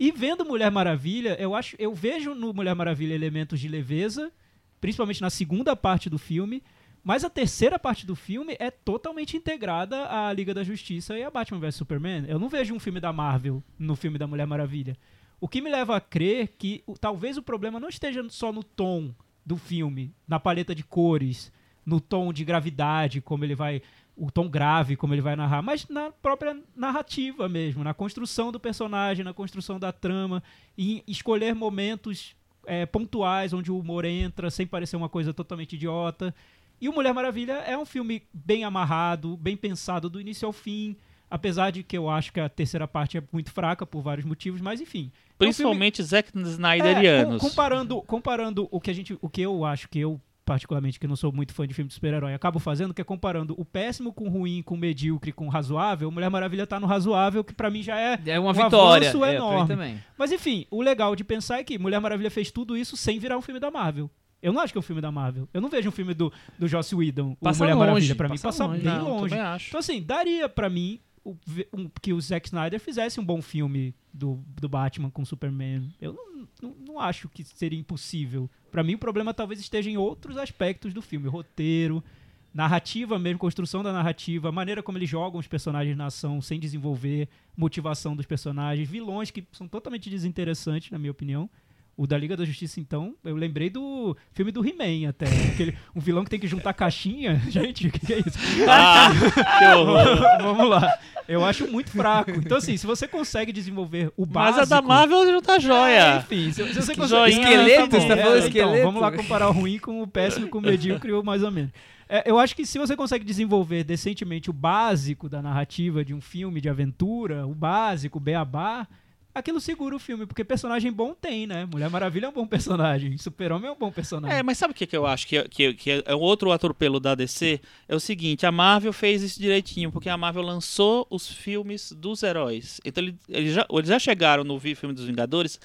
E 0.00 0.10
vendo 0.10 0.44
Mulher 0.44 0.70
Maravilha, 0.70 1.36
eu 1.38 1.54
acho, 1.54 1.76
eu 1.78 1.94
vejo 1.94 2.34
no 2.34 2.52
Mulher 2.52 2.74
Maravilha 2.74 3.14
elementos 3.14 3.60
de 3.60 3.68
leveza, 3.68 4.32
principalmente 4.80 5.20
na 5.22 5.30
segunda 5.30 5.76
parte 5.76 6.10
do 6.10 6.18
filme, 6.18 6.62
mas 7.04 7.22
a 7.22 7.28
terceira 7.30 7.78
parte 7.78 8.06
do 8.06 8.16
filme 8.16 8.56
é 8.58 8.70
totalmente 8.70 9.36
integrada 9.36 10.08
à 10.10 10.32
Liga 10.32 10.54
da 10.54 10.64
Justiça 10.64 11.16
e 11.18 11.22
a 11.22 11.30
Batman 11.30 11.60
vs 11.60 11.74
Superman. 11.74 12.24
Eu 12.26 12.38
não 12.38 12.48
vejo 12.48 12.74
um 12.74 12.80
filme 12.80 12.98
da 12.98 13.12
Marvel 13.12 13.62
no 13.78 13.94
filme 13.94 14.18
da 14.18 14.26
Mulher 14.26 14.46
Maravilha. 14.46 14.96
O 15.38 15.46
que 15.46 15.60
me 15.60 15.70
leva 15.70 15.94
a 15.96 16.00
crer 16.00 16.48
que 16.58 16.82
o- 16.86 16.96
talvez 16.98 17.36
o 17.36 17.42
problema 17.42 17.78
não 17.78 17.90
esteja 17.90 18.24
só 18.30 18.50
no 18.50 18.64
tom 18.64 19.14
do 19.44 19.58
filme, 19.58 20.14
na 20.26 20.40
paleta 20.40 20.74
de 20.74 20.82
cores, 20.82 21.52
no 21.84 22.00
tom 22.00 22.32
de 22.32 22.42
gravidade, 22.44 23.20
como 23.20 23.44
ele 23.44 23.54
vai 23.54 23.82
o 24.16 24.30
tom 24.30 24.48
grave 24.48 24.96
como 24.96 25.12
ele 25.12 25.20
vai 25.20 25.34
narrar, 25.34 25.60
mas 25.60 25.88
na 25.88 26.08
própria 26.10 26.56
narrativa 26.76 27.48
mesmo, 27.48 27.82
na 27.82 27.92
construção 27.92 28.52
do 28.52 28.60
personagem, 28.60 29.24
na 29.24 29.34
construção 29.34 29.78
da 29.78 29.90
trama, 29.90 30.40
e 30.78 31.02
escolher 31.06 31.52
momentos 31.52 32.34
é, 32.64 32.86
pontuais 32.86 33.52
onde 33.52 33.72
o 33.72 33.78
humor 33.78 34.04
entra 34.04 34.50
sem 34.50 34.66
parecer 34.66 34.96
uma 34.96 35.08
coisa 35.08 35.34
totalmente 35.34 35.74
idiota. 35.74 36.32
E 36.80 36.88
o 36.88 36.92
Mulher 36.92 37.14
Maravilha 37.14 37.52
é 37.66 37.76
um 37.78 37.84
filme 37.86 38.22
bem 38.32 38.64
amarrado, 38.64 39.36
bem 39.36 39.56
pensado 39.56 40.08
do 40.10 40.20
início 40.20 40.46
ao 40.46 40.52
fim, 40.52 40.96
apesar 41.30 41.70
de 41.70 41.82
que 41.82 41.96
eu 41.96 42.10
acho 42.10 42.32
que 42.32 42.40
a 42.40 42.48
terceira 42.48 42.86
parte 42.86 43.16
é 43.16 43.22
muito 43.32 43.50
fraca 43.50 43.86
por 43.86 44.02
vários 44.02 44.26
motivos, 44.26 44.60
mas 44.60 44.80
enfim. 44.80 45.04
É 45.04 45.06
um 45.06 45.08
filme- 45.08 45.36
Principalmente 45.38 46.02
Zack 46.02 46.30
é, 46.36 46.40
Snyderianos. 46.42 47.40
com- 47.40 47.48
comparando, 47.48 48.02
comparando 48.02 48.68
o 48.70 48.80
que 48.80 48.90
a 48.90 48.94
gente, 48.94 49.16
o 49.20 49.28
que 49.28 49.40
eu 49.40 49.64
acho 49.64 49.88
que 49.88 49.98
eu 49.98 50.20
particularmente 50.44 51.00
que 51.00 51.06
não 51.06 51.16
sou 51.16 51.32
muito 51.32 51.54
fã 51.54 51.66
de 51.66 51.72
filme 51.72 51.88
de 51.88 51.94
super-herói, 51.94 52.34
acabo 52.34 52.58
fazendo 52.58 52.92
que 52.92 53.00
é 53.00 53.04
comparando 53.04 53.54
o 53.56 53.64
péssimo 53.64 54.12
com 54.12 54.26
o 54.26 54.28
ruim, 54.28 54.60
com 54.62 54.74
o 54.74 54.78
medíocre, 54.78 55.32
com 55.32 55.46
o 55.46 55.48
razoável. 55.48 56.10
Mulher 56.10 56.28
Maravilha 56.28 56.66
tá 56.66 56.78
no 56.78 56.86
razoável, 56.86 57.42
que 57.42 57.54
pra 57.54 57.70
mim 57.70 57.82
já 57.82 57.98
é 57.98 58.20
É 58.26 58.38
uma 58.38 58.50
um 58.50 58.52
vitória. 58.52 59.08
avanço 59.08 59.24
É, 59.24 59.36
enorme. 59.36 60.00
Mas 60.18 60.30
enfim, 60.32 60.66
o 60.70 60.82
legal 60.82 61.16
de 61.16 61.24
pensar 61.24 61.60
é 61.60 61.64
que 61.64 61.78
Mulher 61.78 61.98
Maravilha 61.98 62.30
fez 62.30 62.50
tudo 62.50 62.76
isso 62.76 62.94
sem 62.94 63.18
virar 63.18 63.38
um 63.38 63.40
filme 63.40 63.58
da 63.58 63.70
Marvel. 63.70 64.10
Eu 64.44 64.52
não 64.52 64.60
acho 64.60 64.72
que 64.72 64.78
é 64.78 64.80
um 64.80 64.82
filme 64.82 65.00
da 65.02 65.10
Marvel. 65.10 65.48
Eu 65.52 65.60
não 65.60 65.68
vejo 65.68 65.88
um 65.88 65.92
filme 65.92 66.12
do, 66.14 66.32
do 66.58 66.68
Joss 66.68 66.94
Whedon, 66.94 67.32
o 67.32 67.36
Passa 67.36 67.64
Mulher 67.64 67.74
longe, 67.74 67.86
Maravilha. 67.88 68.14
Pra 68.14 68.28
mim, 68.28 68.38
passa 68.38 68.66
longe. 68.66 68.82
bem 68.82 68.92
Não, 68.92 69.08
longe. 69.18 69.34
Então, 69.68 69.80
assim, 69.80 70.02
daria 70.02 70.48
pra 70.48 70.68
mim 70.68 71.00
o- 71.24 71.34
um- 71.72 71.88
que 72.02 72.12
o 72.12 72.20
Zack 72.20 72.46
Snyder 72.48 72.78
fizesse 72.78 73.18
um 73.18 73.24
bom 73.24 73.40
filme 73.40 73.94
do, 74.12 74.44
do 74.60 74.68
Batman 74.68 75.10
com 75.10 75.24
Superman. 75.24 75.88
Eu 76.00 76.12
não, 76.12 76.48
não, 76.62 76.76
não 76.86 77.00
acho 77.00 77.28
que 77.28 77.42
seria 77.42 77.78
impossível. 77.78 78.50
Pra 78.70 78.84
mim, 78.84 78.94
o 78.94 78.98
problema 78.98 79.32
talvez 79.32 79.58
esteja 79.58 79.88
em 79.88 79.96
outros 79.96 80.36
aspectos 80.36 80.92
do 80.92 81.00
filme. 81.00 81.26
Roteiro, 81.28 82.04
narrativa 82.52 83.18
mesmo, 83.18 83.38
construção 83.38 83.82
da 83.82 83.92
narrativa, 83.92 84.48
a 84.48 84.52
maneira 84.52 84.82
como 84.82 84.98
eles 84.98 85.08
jogam 85.10 85.40
os 85.40 85.46
personagens 85.46 85.96
na 85.96 86.06
ação 86.06 86.40
sem 86.40 86.60
desenvolver, 86.60 87.28
motivação 87.56 88.14
dos 88.14 88.26
personagens, 88.26 88.88
vilões 88.88 89.30
que 89.30 89.44
são 89.52 89.66
totalmente 89.66 90.08
desinteressantes, 90.08 90.90
na 90.90 90.98
minha 90.98 91.10
opinião. 91.10 91.48
O 91.96 92.06
da 92.06 92.18
Liga 92.18 92.36
da 92.36 92.44
Justiça, 92.44 92.80
então, 92.80 93.14
eu 93.24 93.36
lembrei 93.36 93.70
do 93.70 94.16
filme 94.32 94.50
do 94.50 94.66
He-Man 94.66 95.08
até. 95.08 95.26
Aquele, 95.52 95.76
um 95.94 96.00
vilão 96.00 96.24
que 96.24 96.30
tem 96.30 96.40
que 96.40 96.46
juntar 96.48 96.72
caixinha. 96.72 97.40
Gente, 97.48 97.86
o 97.86 97.90
que, 97.92 98.04
que 98.04 98.12
é 98.14 98.18
isso? 98.18 98.38
Ah, 98.68 99.10
que 99.58 99.64
horror. 99.76 100.18
Vamos 100.42 100.68
lá. 100.68 100.92
Eu 101.28 101.44
acho 101.44 101.70
muito 101.70 101.90
fraco. 101.90 102.32
Então, 102.32 102.58
assim, 102.58 102.76
se 102.76 102.86
você 102.86 103.06
consegue 103.06 103.52
desenvolver 103.52 104.12
o 104.16 104.26
básico... 104.26 104.60
Mas 104.60 104.72
a 104.72 104.74
da 104.76 104.82
Marvel 104.82 105.24
não 105.24 105.40
tá 105.40 105.56
É, 105.56 105.60
joia. 105.60 106.16
enfim, 106.18 106.52
se, 106.52 106.66
se 106.66 106.74
você 106.74 106.92
Que 106.92 107.00
consegue... 107.00 107.32
joinha, 107.32 107.42
Esqueleto, 107.48 107.88
tá 107.88 108.00
você 108.00 108.08
tá 108.08 108.16
falando 108.16 108.36
É, 108.36 108.38
esqueleto? 108.46 108.72
Então, 108.76 108.84
vamos 108.86 109.00
lá 109.00 109.12
comparar 109.16 109.48
o 109.48 109.52
ruim 109.52 109.78
com 109.78 110.02
o 110.02 110.06
péssimo, 110.06 110.48
com 110.48 110.58
o 110.58 110.62
medíocre 110.62 111.12
ou 111.12 111.22
mais 111.22 111.42
ou 111.42 111.50
menos. 111.50 111.70
É, 112.08 112.30
eu 112.30 112.38
acho 112.38 112.54
que 112.54 112.66
se 112.66 112.78
você 112.78 112.94
consegue 112.94 113.24
desenvolver 113.24 113.84
decentemente 113.84 114.50
o 114.50 114.52
básico 114.52 115.28
da 115.28 115.40
narrativa 115.40 116.04
de 116.04 116.12
um 116.12 116.20
filme 116.20 116.60
de 116.60 116.68
aventura, 116.68 117.46
o 117.46 117.54
básico, 117.54 118.18
o 118.18 118.20
beabá, 118.20 118.86
aquilo 119.34 119.60
segura 119.60 119.96
o 119.96 119.98
filme, 119.98 120.26
porque 120.26 120.44
personagem 120.44 120.92
bom 120.92 121.12
tem, 121.12 121.46
né? 121.46 121.66
Mulher 121.66 121.90
Maravilha 121.90 122.26
é 122.26 122.28
um 122.28 122.32
bom 122.32 122.46
personagem, 122.46 123.18
Super-Homem 123.18 123.68
é 123.68 123.72
um 123.72 123.76
bom 123.76 123.90
personagem. 123.90 124.38
É, 124.38 124.42
mas 124.42 124.56
sabe 124.58 124.72
o 124.72 124.74
que, 124.74 124.86
que 124.86 124.96
eu 124.96 125.04
acho 125.06 125.26
que, 125.26 125.42
que, 125.48 125.74
que 125.74 125.90
é 126.06 126.14
outro 126.14 126.52
atropelo 126.52 127.00
da 127.00 127.14
DC? 127.14 127.60
É 127.88 127.94
o 127.94 128.00
seguinte, 128.00 128.46
a 128.46 128.52
Marvel 128.52 128.92
fez 128.92 129.22
isso 129.22 129.40
direitinho, 129.40 129.90
porque 129.90 130.08
a 130.08 130.16
Marvel 130.16 130.42
lançou 130.42 131.06
os 131.10 131.28
filmes 131.28 131.92
dos 131.92 132.22
heróis. 132.22 132.80
Então 132.84 133.02
ele- 133.02 133.16
eles 133.28 133.54
já, 133.54 133.66
eles 133.70 133.88
já 133.88 133.98
chegaram 133.98 134.44
no 134.44 134.58
filme 134.60 134.94
dos 134.94 135.04
Vingadores 135.04 135.58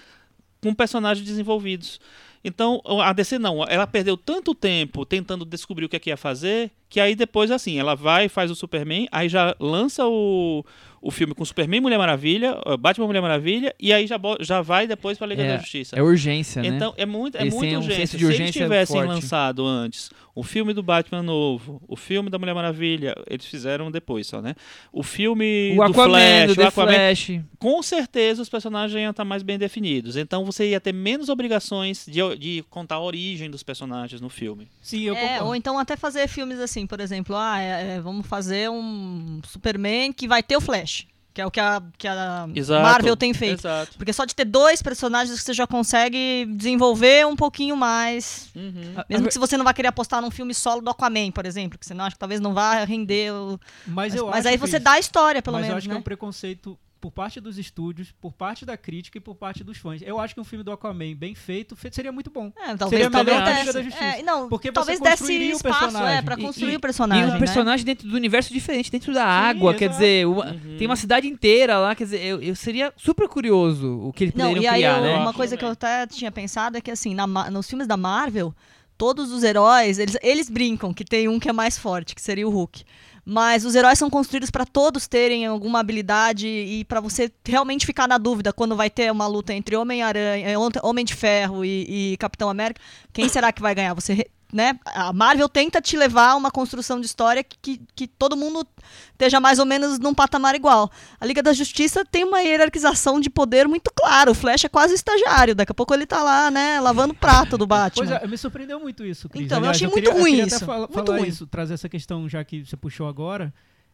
com 0.61 0.73
personagens 0.73 1.25
desenvolvidos. 1.25 1.99
Então 2.43 2.81
a 3.01 3.11
DC 3.13 3.37
não, 3.37 3.63
ela 3.67 3.85
perdeu 3.85 4.15
tanto 4.17 4.55
tempo 4.55 5.05
tentando 5.05 5.45
descobrir 5.45 5.85
o 5.85 5.89
que, 5.89 5.95
é 5.95 5.99
que 5.99 6.09
ia 6.09 6.17
fazer, 6.17 6.71
que 6.89 6.99
aí 6.99 7.15
depois 7.15 7.51
assim, 7.51 7.77
ela 7.79 7.95
vai 7.95 8.25
e 8.25 8.29
faz 8.29 8.49
o 8.49 8.55
Superman, 8.55 9.07
aí 9.11 9.29
já 9.29 9.55
lança 9.59 10.05
o, 10.07 10.65
o 11.01 11.11
filme 11.11 11.33
com 11.35 11.45
Superman 11.45 11.77
e 11.77 11.81
Mulher 11.81 11.97
Maravilha, 11.99 12.57
uh, 12.65 12.75
Batman 12.77 13.05
e 13.05 13.07
Mulher 13.07 13.21
Maravilha, 13.21 13.75
e 13.79 13.93
aí 13.93 14.07
já, 14.07 14.19
já 14.39 14.61
vai 14.61 14.87
depois 14.87 15.17
pra 15.17 15.27
Liga 15.27 15.43
É, 15.43 15.47
da 15.53 15.57
Justiça. 15.57 15.95
É 15.95 16.01
urgência, 16.01 16.61
né? 16.61 16.67
Então, 16.69 16.93
é 16.97 17.05
muito, 17.05 17.37
é 17.37 17.41
Eles 17.41 17.53
muito 17.53 17.73
um 17.73 17.77
urgência. 17.77 17.95
senso 17.97 18.17
de 18.17 18.19
Se 18.19 18.25
eles 18.25 18.39
urgência 18.39 18.61
tivessem 18.63 18.95
forte. 18.97 19.07
lançado 19.09 19.65
antes 19.65 20.09
o 20.35 20.43
filme 20.43 20.73
do 20.73 20.81
Batman 20.81 21.21
novo, 21.21 21.81
o 21.85 21.97
filme 21.97 22.29
da 22.29 22.39
Mulher 22.39 22.53
Maravilha, 22.53 23.13
eles 23.29 23.45
fizeram 23.45 23.91
depois 23.91 24.25
só, 24.25 24.41
né? 24.41 24.55
O 24.91 25.03
filme 25.03 25.71
o 25.73 25.75
do 25.75 25.81
Aquaman, 25.83 26.07
Flash, 26.47 26.55
do 26.55 26.61
o 26.61 26.67
Aquaman, 26.67 26.91
Flash. 26.93 27.31
com 27.59 27.83
certeza 27.83 28.41
os 28.41 28.47
personagens 28.47 29.01
iam 29.01 29.11
estar 29.11 29.25
mais 29.25 29.43
bem 29.43 29.57
definidos. 29.57 30.15
Então 30.15 30.45
você 30.45 30.69
ia 30.69 30.79
ter 30.79 30.93
menos 30.93 31.27
obrigações 31.27 32.05
de, 32.07 32.21
de 32.37 32.63
contar 32.69 32.95
a 32.95 33.01
origem 33.01 33.49
dos 33.49 33.63
personagens 33.63 34.21
no 34.21 34.29
filme. 34.29 34.69
Sim, 34.81 35.01
eu 35.03 35.15
É, 35.15 35.19
concordo. 35.21 35.45
ou 35.47 35.55
então 35.55 35.77
até 35.77 35.97
fazer 35.97 36.25
filmes 36.29 36.59
assim, 36.59 36.78
por 36.87 36.99
exemplo, 36.99 37.35
ah, 37.35 37.59
é, 37.61 37.95
é, 37.95 37.99
vamos 38.01 38.25
fazer 38.27 38.69
um 38.69 39.39
Superman 39.45 40.11
que 40.13 40.27
vai 40.27 40.41
ter 40.43 40.57
o 40.57 40.61
Flash, 40.61 41.05
que 41.33 41.41
é 41.41 41.45
o 41.45 41.51
que 41.51 41.59
a, 41.59 41.81
que 41.97 42.07
a 42.07 42.47
Exato. 42.53 42.81
Marvel 42.83 43.15
tem 43.15 43.33
feito. 43.33 43.59
Exato. 43.61 43.97
Porque 43.97 44.11
só 44.11 44.25
de 44.25 44.35
ter 44.35 44.45
dois 44.45 44.81
personagens 44.81 45.39
você 45.39 45.53
já 45.53 45.65
consegue 45.67 46.45
desenvolver 46.55 47.25
um 47.27 47.35
pouquinho 47.35 47.75
mais. 47.77 48.49
Uhum. 48.55 48.95
Mesmo 49.09 49.25
a- 49.25 49.27
que 49.27 49.33
se 49.33 49.39
você 49.39 49.55
não 49.57 49.63
vai 49.63 49.73
querer 49.73 49.87
apostar 49.89 50.21
num 50.21 50.31
filme 50.31 50.53
solo 50.53 50.81
do 50.81 50.89
Aquaman, 50.89 51.31
por 51.31 51.45
exemplo, 51.45 51.77
que 51.79 51.85
você 51.85 51.93
não 51.93 52.05
acha 52.05 52.15
que 52.15 52.19
talvez 52.19 52.41
não 52.41 52.53
vá 52.53 52.83
render 52.83 53.31
o... 53.33 53.59
Mas, 53.85 54.13
Mas, 54.13 54.15
eu 54.15 54.25
mas 54.27 54.37
acho 54.39 54.47
aí 54.49 54.53
que 54.55 54.59
você 54.67 54.77
isso- 54.77 54.83
dá 54.83 54.91
a 54.93 54.99
história, 54.99 55.41
pelo 55.41 55.55
mas 55.57 55.63
eu 55.65 55.67
menos, 55.69 55.77
acho 55.77 55.87
que 55.87 55.91
é 55.91 55.93
né? 55.95 55.99
um 55.99 56.03
preconceito 56.03 56.77
por 56.99 57.11
parte 57.11 57.39
dos 57.39 57.57
estúdios, 57.57 58.11
por 58.19 58.33
parte 58.33 58.65
da 58.65 58.75
crítica 58.75 59.17
e 59.17 59.21
por 59.21 59.35
parte 59.35 59.63
dos 59.63 59.77
fãs. 59.77 60.01
Eu 60.01 60.19
acho 60.19 60.33
que 60.33 60.41
um 60.41 60.43
filme 60.43 60.63
do 60.63 60.71
Aquaman 60.71 61.15
bem 61.15 61.33
feito 61.33 61.75
fe- 61.75 61.89
seria 61.91 62.11
muito 62.11 62.29
bom. 62.29 62.51
É, 62.57 62.75
talvez, 62.75 62.89
Seria 62.89 63.09
talvez 63.09 63.37
melhor 63.37 63.53
desse. 63.55 63.73
Da 63.73 63.81
Justiça. 63.81 64.03
É, 64.05 64.21
não, 64.23 64.49
Porque 64.49 64.67
você 64.69 64.73
talvez 64.73 64.99
desse 64.99 65.33
espaço, 65.33 65.79
personagem. 65.79 66.17
é, 66.17 66.21
pra 66.21 66.35
E- 66.37 66.41
construir 66.41 66.73
e- 66.73 66.75
o 66.75 66.79
personagem, 66.79 67.23
E 67.23 67.27
um 67.29 67.33
né? 67.33 67.39
personagem 67.39 67.85
dentro 67.85 68.07
do 68.07 68.15
universo 68.15 68.51
diferente, 68.53 68.91
dentro 68.91 69.13
da 69.13 69.25
água, 69.25 69.73
quer 69.73 69.85
exato. 69.85 69.99
dizer, 69.99 70.27
uma- 70.27 70.45
Uhum. 70.51 70.77
tem 70.77 70.87
uma 70.87 70.95
cidade 70.95 71.27
inteira 71.27 71.77
lá, 71.79 71.95
quer 71.95 72.03
dizer, 72.03 72.21
eu, 72.21 72.41
eu 72.41 72.55
seria 72.55 72.93
super 72.97 73.27
curioso 73.29 73.87
o 74.07 74.11
que 74.13 74.25
eles 74.25 74.33
Não, 74.33 74.47
poderiam 74.49 74.63
e 74.63 74.67
aí 74.67 74.81
criar, 74.81 74.97
eu- 74.97 75.03
né? 75.03 75.15
uma 75.15 75.33
coisa 75.33 75.55
que 75.55 75.63
eu 75.63 75.69
até 75.69 76.05
tinha 76.07 76.31
pensado 76.31 76.77
é 76.77 76.81
que 76.81 76.91
assim, 76.91 77.15
na 77.15 77.25
nos 77.49 77.67
filmes 77.69 77.87
da 77.87 77.95
Marvel, 77.95 78.53
todos 78.97 79.31
os 79.31 79.43
heróis, 79.43 79.97
eles, 79.97 80.17
eles 80.21 80.49
brincam 80.49 80.93
que 80.93 81.05
tem 81.05 81.29
um 81.29 81.39
que 81.39 81.47
é 81.47 81.53
mais 81.53 81.77
forte, 81.77 82.13
que 82.13 82.21
seria 82.21 82.45
o 82.45 82.51
Hulk. 82.51 82.83
Mas 83.31 83.63
os 83.63 83.75
heróis 83.75 83.99
são 83.99 84.09
construídos 84.09 84.49
para 84.49 84.65
todos 84.65 85.07
terem 85.07 85.45
alguma 85.45 85.79
habilidade 85.79 86.47
e 86.47 86.83
para 86.85 86.99
você 86.99 87.31
realmente 87.45 87.85
ficar 87.85 88.07
na 88.07 88.17
dúvida 88.17 88.51
quando 88.51 88.75
vai 88.75 88.89
ter 88.89 89.11
uma 89.11 89.27
luta 89.27 89.53
entre 89.53 89.75
Homem-Aranha, 89.75 90.49
eh, 90.49 90.55
Homem 90.81 91.05
de 91.05 91.13
Ferro 91.13 91.63
e, 91.63 92.13
e 92.13 92.17
Capitão 92.17 92.49
América, 92.49 92.81
quem 93.13 93.29
será 93.29 93.51
que 93.51 93.61
vai 93.61 93.75
ganhar? 93.75 93.93
Você, 93.93 94.25
né? 94.51 94.79
A 94.85 95.13
Marvel 95.13 95.47
tenta 95.47 95.79
te 95.81 95.95
levar 95.95 96.29
a 96.31 96.35
uma 96.35 96.49
construção 96.49 96.99
de 96.99 97.05
história 97.05 97.43
que, 97.43 97.57
que, 97.61 97.81
que 97.95 98.07
todo 98.07 98.35
mundo 98.35 98.67
esteja 99.11 99.39
mais 99.39 99.59
ou 99.59 99.65
menos 99.65 99.99
num 99.99 100.13
patamar 100.13 100.55
igual. 100.55 100.91
A 101.19 101.25
Liga 101.25 101.43
da 101.43 101.53
Justiça 101.53 102.03
tem 102.03 102.23
uma 102.23 102.41
hierarquização 102.41 103.19
de 103.19 103.29
poder 103.29 103.67
muito 103.67 103.91
clara. 103.95 104.31
O 104.31 104.33
Flash 104.35 104.63
é 104.65 104.69
quase 104.69 104.93
estagiário. 104.95 105.53
Daqui 105.53 105.71
a 105.71 105.75
pouco 105.75 105.93
ele 105.93 106.05
tá 106.05 106.23
lá, 106.23 106.49
né, 106.49 106.79
lavando 106.79 107.13
prato 107.13 107.57
do 107.57 107.67
Batman. 107.67 108.05
Pois 108.07 108.21
é, 108.23 108.27
me 108.27 108.37
surpreendeu 108.37 108.79
muito 108.79 109.05
isso, 109.05 109.29
Cris. 109.29 109.45
Então, 109.45 109.57
eu 109.57 109.61
Aliás, 109.65 109.77
achei 109.77 109.89
queria- 109.89 110.09
muito 110.11 110.21
ruim 110.21 110.31
queria 110.31 110.45
até 110.45 110.55
isso, 110.55 110.65
fala- 110.65 110.87
muito 110.91 111.11
ruim. 111.11 111.27
isso, 111.27 111.45
trazer 111.47 111.73
essa 111.75 111.87
questão 111.89 112.27
já 112.27 112.43
que 112.43 112.65
você 112.65 112.75
puxou 112.75 113.07
agora. 113.07 113.53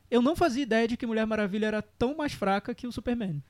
Eu 0.09 0.21
não 0.21 0.35
fazia 0.35 0.63
ideia 0.63 0.87
de 0.87 0.95
que 0.95 1.05
Mulher 1.05 1.25
Maravilha 1.25 1.65
era 1.65 1.81
tão 1.81 2.15
mais 2.15 2.31
fraca 2.31 2.73
que 2.75 2.87
o 2.87 2.91
Superman. 2.91 3.41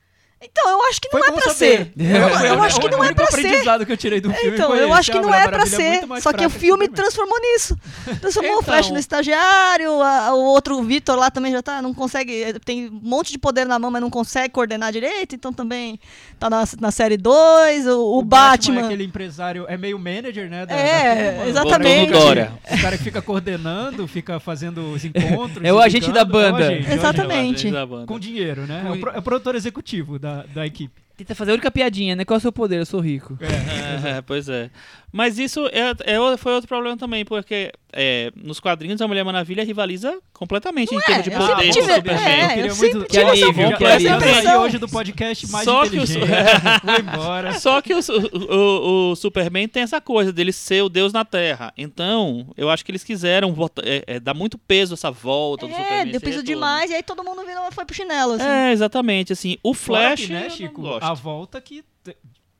Então, 0.42 0.70
eu 0.70 0.82
acho 0.88 1.00
que 1.00 1.08
não 1.12 1.18
Foi 1.18 1.28
é 1.28 1.32
pra 1.32 1.40
saber. 1.42 1.54
ser. 1.54 1.92
Eu, 1.96 2.46
eu 2.46 2.58
o- 2.58 2.62
acho 2.62 2.78
que 2.78 2.86
o 2.86 2.90
não 2.90 2.98
é 3.02 3.06
único 3.06 3.16
pra 3.16 3.26
ser. 3.30 3.40
aprendizado 3.46 3.86
que 3.86 3.92
eu 3.92 3.96
tirei 3.96 4.20
do 4.20 4.30
filme 4.32 4.54
Então, 4.56 4.68
foi 4.68 4.82
eu 4.82 4.92
acho 4.92 5.10
que 5.10 5.16
A 5.18 5.22
não 5.22 5.32
é 5.34 5.48
pra 5.48 5.64
ser. 5.66 6.00
Só 6.20 6.30
que 6.32 6.44
o 6.44 6.50
filme 6.50 6.88
transformou 6.88 7.38
nisso. 7.40 7.76
Transformou 8.20 8.52
o 8.52 8.60
Então. 8.60 8.62
Flash 8.64 8.90
no 8.90 8.98
estagiário, 8.98 10.00
a- 10.02 10.34
o 10.34 10.44
outro 10.44 10.80
Vitor 10.82 11.16
lá 11.16 11.30
também 11.30 11.52
já 11.52 11.62
tá, 11.62 11.80
não 11.80 11.94
consegue, 11.94 12.54
tem 12.64 12.86
um 12.88 13.00
monte 13.02 13.32
de 13.32 13.38
poder 13.38 13.64
na 13.66 13.78
mão, 13.78 13.90
mas 13.90 14.00
não 14.02 14.10
consegue 14.10 14.52
coordenar 14.52 14.92
direito, 14.92 15.34
então 15.34 15.52
também 15.54 15.98
tá 16.38 16.50
na, 16.50 16.64
na 16.80 16.90
série 16.90 17.16
2, 17.16 17.86
o, 17.86 18.18
o 18.18 18.20
é 18.20 18.24
Batman. 18.24 18.84
aquele 18.84 19.04
empresário, 19.04 19.64
é 19.68 19.76
meio 19.78 19.98
manager, 19.98 20.50
né? 20.50 20.66
da- 20.66 20.74
É, 20.74 21.14
da 21.14 21.30
firma. 21.32 21.46
exatamente. 21.48 22.12
O 22.12 22.82
cara 22.82 22.98
que 22.98 23.04
fica 23.04 23.22
coordenando, 23.22 24.06
fica 24.06 24.38
fazendo 24.38 24.92
os 24.92 25.02
encontros. 25.04 25.64
É 25.64 25.72
o 25.72 25.80
agente 25.80 26.12
da 26.12 26.24
banda. 26.26 26.62
É 26.62 26.68
o 26.68 26.72
agente, 26.72 26.86
é 26.86 26.90
o 26.90 26.94
Exatamente. 26.94 27.56
agente. 27.60 27.70
Da 27.72 27.86
banda. 27.86 28.06
Com 28.06 28.18
dinheiro, 28.18 28.66
né? 28.66 28.84
É 28.86 28.90
o, 28.92 29.00
pro- 29.00 29.10
é 29.12 29.18
o 29.18 29.22
produtor 29.22 29.54
executivo 29.54 30.18
da, 30.18 30.25
da 30.54 30.66
equipe. 30.66 31.06
Tenta 31.16 31.34
fazer 31.34 31.52
a 31.52 31.54
única 31.54 31.70
piadinha, 31.70 32.14
né? 32.14 32.26
Qual 32.26 32.36
é 32.36 32.38
o 32.38 32.40
seu 32.40 32.52
poder? 32.52 32.78
Eu 32.78 32.84
sou 32.84 33.00
rico. 33.00 33.38
É, 33.40 34.20
pois 34.26 34.50
é. 34.50 34.70
Mas 35.12 35.38
isso 35.38 35.66
é, 35.68 35.94
é 36.04 36.36
foi 36.36 36.52
outro 36.52 36.68
problema 36.68 36.96
também, 36.96 37.24
porque 37.24 37.72
é, 37.92 38.30
nos 38.36 38.60
quadrinhos 38.60 39.00
a 39.00 39.08
Mulher 39.08 39.24
Maravilha 39.24 39.64
rivaliza 39.64 40.18
completamente 40.32 40.94
em 40.94 41.00
termos 41.00 41.24
de 41.24 41.30
eu 41.32 41.38
poder 41.38 41.54
com 41.54 41.70
tive- 41.72 41.90
o 41.92 41.94
Superman. 41.94 42.28
é, 42.28 42.68
Eu 42.68 42.76
muito- 42.76 43.04
Que 43.06 43.18
alívio, 43.18 43.76
que 43.78 43.84
alívio. 43.84 44.60
Hoje 44.60 44.76
do 44.78 44.88
podcast 44.88 45.50
mais 45.50 45.64
Só 45.64 45.82
que 45.88 45.96
o- 45.98 46.02
inteligente. 46.02 46.28
Vou 46.84 46.94
embora. 46.98 47.58
Só 47.58 47.80
que 47.80 47.94
o, 47.94 48.00
o- 48.00 49.10
o 49.12 49.16
Superman 49.16 49.68
tem 49.68 49.84
essa 49.84 50.00
coisa 50.02 50.32
dele 50.32 50.52
ser 50.52 50.82
o 50.82 50.88
Deus 50.90 51.12
na 51.12 51.24
Terra. 51.24 51.72
Então, 51.78 52.48
eu 52.56 52.68
acho 52.68 52.84
que 52.84 52.90
eles 52.90 53.04
quiseram 53.04 53.54
é, 53.84 54.04
é, 54.16 54.20
dar 54.20 54.34
muito 54.34 54.58
peso 54.58 54.92
a 54.92 54.96
essa 54.96 55.10
volta 55.10 55.66
do 55.66 55.72
É, 55.72 55.76
Superman. 55.76 56.04
deu 56.06 56.16
esse 56.16 56.20
peso 56.24 56.42
demais, 56.42 56.90
e 56.90 56.94
aí 56.94 57.02
todo 57.02 57.24
mundo 57.24 57.42
virou, 57.46 57.70
foi 57.72 57.84
pro 57.86 57.94
chinelo, 57.96 58.34
assim. 58.34 58.44
É, 58.44 58.72
exatamente. 58.72 59.32
Assim, 59.32 59.56
o 59.62 59.72
Flash. 59.72 60.26
que, 60.26 60.32
né, 60.32 60.50
Chico? 60.50 60.86
A 61.00 61.14
volta 61.14 61.58
que. 61.60 61.82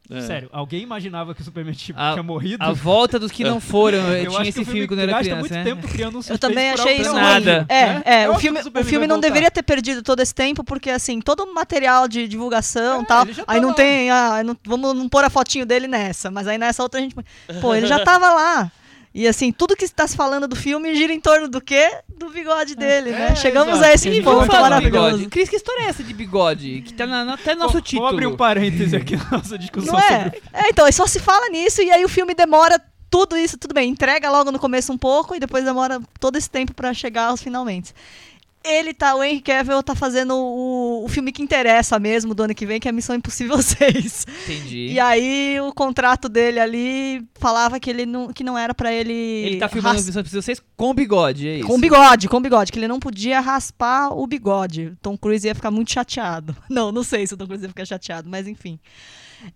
É. 0.09 0.21
Sério, 0.21 0.49
alguém 0.53 0.83
imaginava 0.83 1.35
que 1.35 1.41
o 1.41 1.45
Superman 1.45 1.75
tipo, 1.75 1.99
A- 2.01 2.13
tinha 2.13 2.23
morrido? 2.23 2.63
A 2.63 2.73
volta 2.73 3.19
dos 3.19 3.33
que 3.33 3.43
não 3.43 3.59
foram. 3.61 3.99
Eu, 3.99 4.13
Eu 4.25 4.27
tinha 4.31 4.41
acho 4.41 4.49
esse 4.51 4.59
que 4.59 4.63
o 4.63 4.65
filme 4.73 4.87
quando 4.87 5.01
eu 5.01 5.09
era 5.09 5.19
criança, 5.19 5.41
muito 5.41 5.53
né? 5.53 5.65
tempo 5.65 5.89
criando 5.89 6.19
um 6.19 6.23
Eu 6.29 6.39
também 6.39 6.71
achei 6.71 6.97
isso 7.01 7.13
Nada. 7.13 7.67
é, 7.69 7.87
né? 7.87 8.03
É, 8.05 8.23
é, 8.23 8.29
óbvio 8.31 8.37
o 8.37 8.41
filme, 8.41 8.61
o 8.81 8.85
filme 8.85 9.07
não 9.07 9.17
voltar. 9.17 9.29
deveria 9.29 9.51
ter 9.51 9.63
perdido 9.63 10.03
todo 10.03 10.21
esse 10.21 10.35
tempo, 10.35 10.63
porque 10.63 10.91
assim, 10.91 11.21
todo 11.21 11.41
o 11.45 11.55
material 11.55 12.07
de 12.07 12.29
divulgação 12.29 13.01
É, 13.01 13.03
e 13.03 13.07
tal, 13.07 13.27
já 13.27 13.45
tá 13.45 13.53
aí 13.53 13.61
não 13.61 13.71
lá. 13.71 13.75
tem, 13.75 14.11
ah, 14.11 14.43
não- 14.45 14.57
vamos 14.65 14.95
não 14.95 15.09
pôr 15.09 15.25
a 15.25 15.31
fotinho 15.31 15.67
dele 15.67 15.89
nessa, 15.89 16.31
mas 16.31 16.47
aí 16.47 16.57
nessa 16.59 16.83
outra 16.83 17.01
a 17.01 17.03
gente, 17.03 17.15
pô, 17.61 17.75
ele 17.75 17.87
já 17.87 18.05
tava 18.05 18.31
lá. 18.33 18.71
E 19.19 19.27
assim, 19.27 19.51
tudo 19.51 19.75
que 19.75 19.85
está 19.87 20.07
se 20.07 20.15
falando 20.15 20.47
do 20.47 20.55
filme 20.55 20.95
gira 20.95 21.11
em 21.11 21.19
torno 21.19 21.49
do 21.49 21.59
quê? 21.59 21.91
Do 22.19 22.29
bigode 22.29 22.75
dele, 22.75 23.13
né? 23.13 23.29
é, 23.31 23.35
Chegamos 23.35 23.77
exato. 23.77 23.91
a 23.91 23.95
esse 23.95 24.23
ponto 24.23 24.47
maravilhoso. 24.53 25.07
bigode. 25.17 25.29
Cris, 25.31 25.49
que 25.49 25.57
história 25.57 25.85
é 25.85 25.87
essa 25.89 26.05
de 26.05 26.13
bigode? 26.13 26.83
Que 26.83 26.93
tá 26.93 27.07
na, 27.07 27.25
na- 27.25 27.33
até 27.35 27.55
no 27.55 27.61
nosso 27.61 27.73
Vou- 27.73 27.81
título. 27.83 28.03
Vou 28.03 28.13
abrir 28.13 28.27
um 28.27 28.37
parêntese 28.37 28.95
aqui 28.95 29.17
na 29.17 29.39
nossa 29.39 29.57
discussão 29.59 29.95
Não 29.95 29.99
é? 30.01 30.25
sobre 30.25 30.43
É, 30.53 30.69
então, 30.69 30.85
aí 30.85 30.93
só 30.93 31.07
se 31.07 31.19
fala 31.19 31.49
nisso 31.49 31.81
e 31.81 31.91
aí 31.91 32.05
o 32.05 32.09
filme 32.11 32.35
demora 32.35 32.79
tudo 33.11 33.39
isso, 33.39 33.57
tudo 33.57 33.73
bem, 33.73 33.89
entrega 33.89 34.31
logo 34.31 34.53
no 34.53 34.59
começo 34.59 34.93
um 34.93 34.99
pouco 34.99 35.35
e 35.35 35.41
depois 35.41 35.65
demora 35.65 35.99
todo 36.21 36.37
esse 36.37 36.51
tempo 36.51 36.75
pra 36.75 36.93
chegar 36.93 37.29
aos 37.29 37.41
finalmente. 37.43 37.95
Ele 38.69 38.93
tá, 38.95 39.15
o 39.15 39.23
Henry 39.23 39.41
Cavill 39.41 39.83
tá 39.83 39.95
fazendo 39.95 40.35
o, 40.35 41.05
o 41.05 41.09
filme 41.09 41.31
que 41.33 41.43
interessa 41.43 41.99
mesmo 41.99 42.35
do 42.35 42.43
ano 42.43 42.55
que 42.55 42.67
vem, 42.67 42.81
que 42.81 42.89
é 42.89 42.93
Missão 42.93 43.15
Impossível 43.17 43.61
6. 43.63 44.27
Entendi. 44.45 44.89
E 44.93 45.01
aí 45.01 45.59
o 45.61 45.73
contrato 45.73 46.29
dele 46.29 46.59
ali 46.61 47.25
falava 47.39 47.79
que 47.79 47.89
ele 47.91 48.05
não, 48.07 48.33
que 48.33 48.43
não 48.45 48.57
era 48.59 48.75
pra 48.75 48.93
ele 48.93 49.13
Ele 49.13 49.57
tá 49.59 49.69
filmando 49.69 49.97
ras- 49.97 50.07
Missão 50.07 50.21
Impossível 50.21 50.43
6 50.43 50.63
com 50.77 50.95
bigode, 50.95 51.49
é 51.49 51.59
isso? 51.59 51.67
com 51.69 51.79
bigode, 51.81 52.29
com 52.29 52.41
bigode, 52.41 52.73
que 52.73 52.79
ele 52.79 52.89
não 52.89 52.99
podia 53.01 53.41
raspar 53.41 54.11
o 54.13 54.27
bigode. 54.27 54.95
Tom 55.01 55.17
Cruise 55.17 55.47
ia 55.47 55.55
ficar 55.55 55.71
muito 55.71 55.93
chateado. 55.93 56.57
Não, 56.69 56.91
não 56.93 57.03
sei 57.03 57.27
se 57.27 57.35
o 57.35 57.37
Tom 57.37 57.47
Cruise 57.47 57.63
ia 57.65 57.69
ficar 57.69 57.85
chateado, 57.87 58.29
mas 58.29 58.47
enfim. 58.49 58.79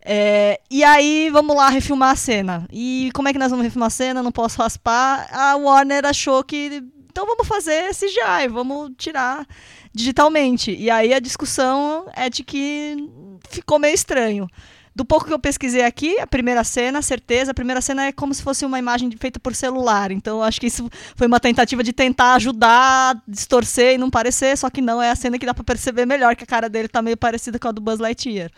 É, 0.02 0.60
e 0.70 0.84
aí, 0.84 1.30
vamos 1.32 1.56
lá 1.56 1.68
refilmar 1.68 2.10
a 2.12 2.16
cena. 2.16 2.66
E 2.72 3.10
como 3.14 3.28
é 3.28 3.32
que 3.32 3.38
nós 3.38 3.50
vamos 3.50 3.64
refilmar 3.64 3.88
a 3.88 3.90
cena? 3.90 4.22
Não 4.22 4.30
posso 4.32 4.58
raspar. 4.62 5.28
A 5.32 5.56
Warner 5.56 6.04
achou 6.06 6.42
que. 6.44 6.82
Então 7.10 7.26
vamos 7.26 7.46
fazer 7.46 7.90
CGI, 7.94 8.48
vamos 8.50 8.92
tirar 8.96 9.46
digitalmente. 9.92 10.70
E 10.74 10.90
aí 10.90 11.12
a 11.12 11.18
discussão 11.20 12.06
é 12.14 12.30
de 12.30 12.42
que 12.44 12.96
ficou 13.48 13.78
meio 13.78 13.94
estranho. 13.94 14.48
Do 14.92 15.04
pouco 15.04 15.24
que 15.24 15.32
eu 15.32 15.38
pesquisei 15.38 15.84
aqui, 15.84 16.18
a 16.18 16.26
primeira 16.26 16.64
cena, 16.64 17.00
certeza, 17.00 17.52
a 17.52 17.54
primeira 17.54 17.80
cena 17.80 18.06
é 18.06 18.12
como 18.12 18.34
se 18.34 18.42
fosse 18.42 18.66
uma 18.66 18.76
imagem 18.78 19.08
feita 19.18 19.38
por 19.38 19.54
celular. 19.54 20.10
Então, 20.10 20.38
eu 20.38 20.42
acho 20.42 20.60
que 20.60 20.66
isso 20.66 20.90
foi 21.14 21.28
uma 21.28 21.38
tentativa 21.38 21.82
de 21.82 21.92
tentar 21.92 22.34
ajudar, 22.34 23.16
distorcer 23.26 23.94
e 23.94 23.98
não 23.98 24.10
parecer, 24.10 24.58
só 24.58 24.68
que 24.68 24.82
não 24.82 25.00
é 25.00 25.10
a 25.10 25.14
cena 25.16 25.38
que 25.38 25.46
dá 25.46 25.54
pra 25.54 25.62
perceber 25.62 26.06
melhor 26.06 26.34
que 26.34 26.42
a 26.42 26.46
cara 26.46 26.68
dele 26.68 26.88
tá 26.88 27.00
meio 27.00 27.16
parecida 27.16 27.56
com 27.58 27.68
a 27.68 27.72
do 27.72 27.80
Buzz 27.80 28.00
Lightyear. 28.00 28.50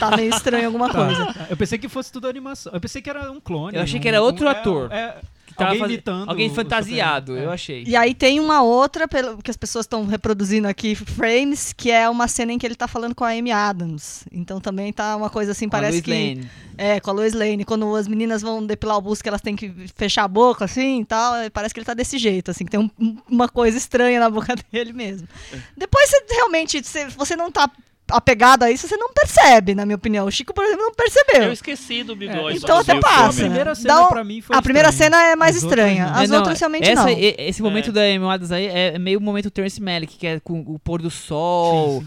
Tá 0.00 0.16
meio 0.16 0.34
estranho 0.34 0.66
alguma 0.66 0.88
Tá, 0.90 1.04
coisa. 1.04 1.26
tá. 1.34 1.46
Eu 1.50 1.56
pensei 1.56 1.78
que 1.78 1.88
fosse 1.88 2.10
tudo 2.10 2.26
animação. 2.28 2.72
Eu 2.72 2.80
pensei 2.80 3.02
que 3.02 3.10
era 3.10 3.30
um 3.30 3.38
clone. 3.38 3.76
Eu 3.76 3.82
achei 3.82 3.98
um- 3.98 4.02
que 4.02 4.08
era 4.08 4.22
outro 4.22 4.46
um- 4.46 4.48
ator. 4.48 4.90
É, 4.90 4.96
é, 5.00 5.16
tava 5.56 5.70
alguém 5.70 5.84
imitando. 5.86 6.28
Alguém 6.28 6.54
fantasiado, 6.54 7.26
Superman. 7.32 7.44
eu 7.44 7.50
É. 7.50 7.54
achei. 7.54 7.84
E 7.86 7.96
aí 7.96 8.14
tem 8.14 8.40
uma 8.40 8.62
outra, 8.62 9.06
pelo 9.08 9.38
que 9.42 9.50
as 9.50 9.56
pessoas 9.56 9.84
estão 9.84 10.04
reproduzindo 10.06 10.66
aqui, 10.68 10.94
frames, 10.94 11.72
que 11.72 11.90
é 11.90 12.08
uma 12.08 12.28
cena 12.28 12.52
em 12.52 12.58
que 12.58 12.66
ele 12.66 12.74
tá 12.74 12.86
falando 12.88 13.14
com 13.14 13.24
a 13.24 13.28
Amy 13.30 13.52
Adams. 13.52 14.24
Então 14.32 14.60
também 14.60 14.92
tá 14.92 15.16
uma 15.16 15.30
coisa 15.30 15.52
assim, 15.52 15.68
Com 15.68 15.76
a 15.76 15.78
parece 15.80 15.92
Lois 15.98 16.02
que. 16.04 16.10
Lane. 16.10 16.50
É, 16.76 16.98
com 17.00 17.10
a 17.10 17.12
Lois 17.12 17.32
Lane. 17.34 17.64
Quando 17.64 17.94
as 17.94 18.08
meninas 18.08 18.42
vão 18.42 18.64
depilar 18.66 18.96
o 18.98 19.00
busto, 19.00 19.22
que 19.22 19.28
elas 19.28 19.40
têm 19.40 19.54
que 19.54 19.72
fechar 19.94 20.24
a 20.24 20.28
boca, 20.28 20.64
assim 20.64 21.00
e 21.02 21.04
tal, 21.04 21.36
é, 21.36 21.48
parece 21.50 21.72
que 21.72 21.78
ele 21.80 21.86
tá 21.86 21.94
desse 21.94 22.18
jeito, 22.18 22.50
assim, 22.50 22.64
que 22.64 22.70
tem 22.70 22.80
um- 22.80 22.90
um- 23.00 23.16
uma 23.30 23.48
coisa 23.48 23.78
estranha 23.78 24.18
na 24.18 24.28
boca 24.28 24.54
dele 24.72 24.92
mesmo. 24.92 25.28
Depois 25.76 26.08
você 26.10 26.24
realmente, 26.34 26.82
você, 26.82 27.06
você 27.08 27.36
não 27.36 27.50
tá 27.50 27.70
apegado 28.10 28.62
a 28.64 28.70
isso, 28.70 28.86
você 28.86 28.96
não 28.96 29.12
percebe, 29.12 29.74
na 29.74 29.84
minha 29.86 29.96
opinião. 29.96 30.26
O 30.26 30.30
Chico, 30.30 30.52
por 30.52 30.64
exemplo, 30.64 30.82
não 30.84 30.92
percebeu. 30.92 31.44
Eu 31.44 31.52
esqueci 31.52 32.02
do 32.02 32.14
bigode. 32.14 32.58
então 32.58 32.76
quando 32.76 32.90
até 32.90 32.94
o 32.98 33.00
passa. 33.00 33.40
A 33.40 33.44
primeira 33.44 33.74
cena 33.74 34.02
um- 34.02 34.08
pra 34.08 34.24
mim 34.24 34.40
foi 34.40 34.56
a 34.56 34.62
primeira 34.62 34.88
estranha. 34.90 35.10
cena 35.10 35.26
é 35.32 35.36
mais 35.36 35.56
As 35.56 35.62
outras 35.64 35.80
estranha. 35.86 36.06
não. 36.06 36.14
As 36.18 36.24
É, 36.24 36.26
não, 36.26 36.36
outras 36.38 36.60
realmente 36.60 36.88
essa, 36.88 37.02
não. 37.02 37.08
Esse 37.18 37.62
momento 37.62 37.88
É. 37.90 37.92
da 37.92 38.00
Amy 38.02 38.26
Adams 38.28 38.52
aí 38.52 38.66
é 38.66 38.98
meio 38.98 39.20
momento 39.20 39.50
Terence 39.50 39.80
Malick, 39.80 40.16
que 40.16 40.26
é 40.26 40.40
com 40.40 40.60
o 40.60 40.78
pôr 40.78 41.00
do 41.00 41.10
sol, 41.10 42.04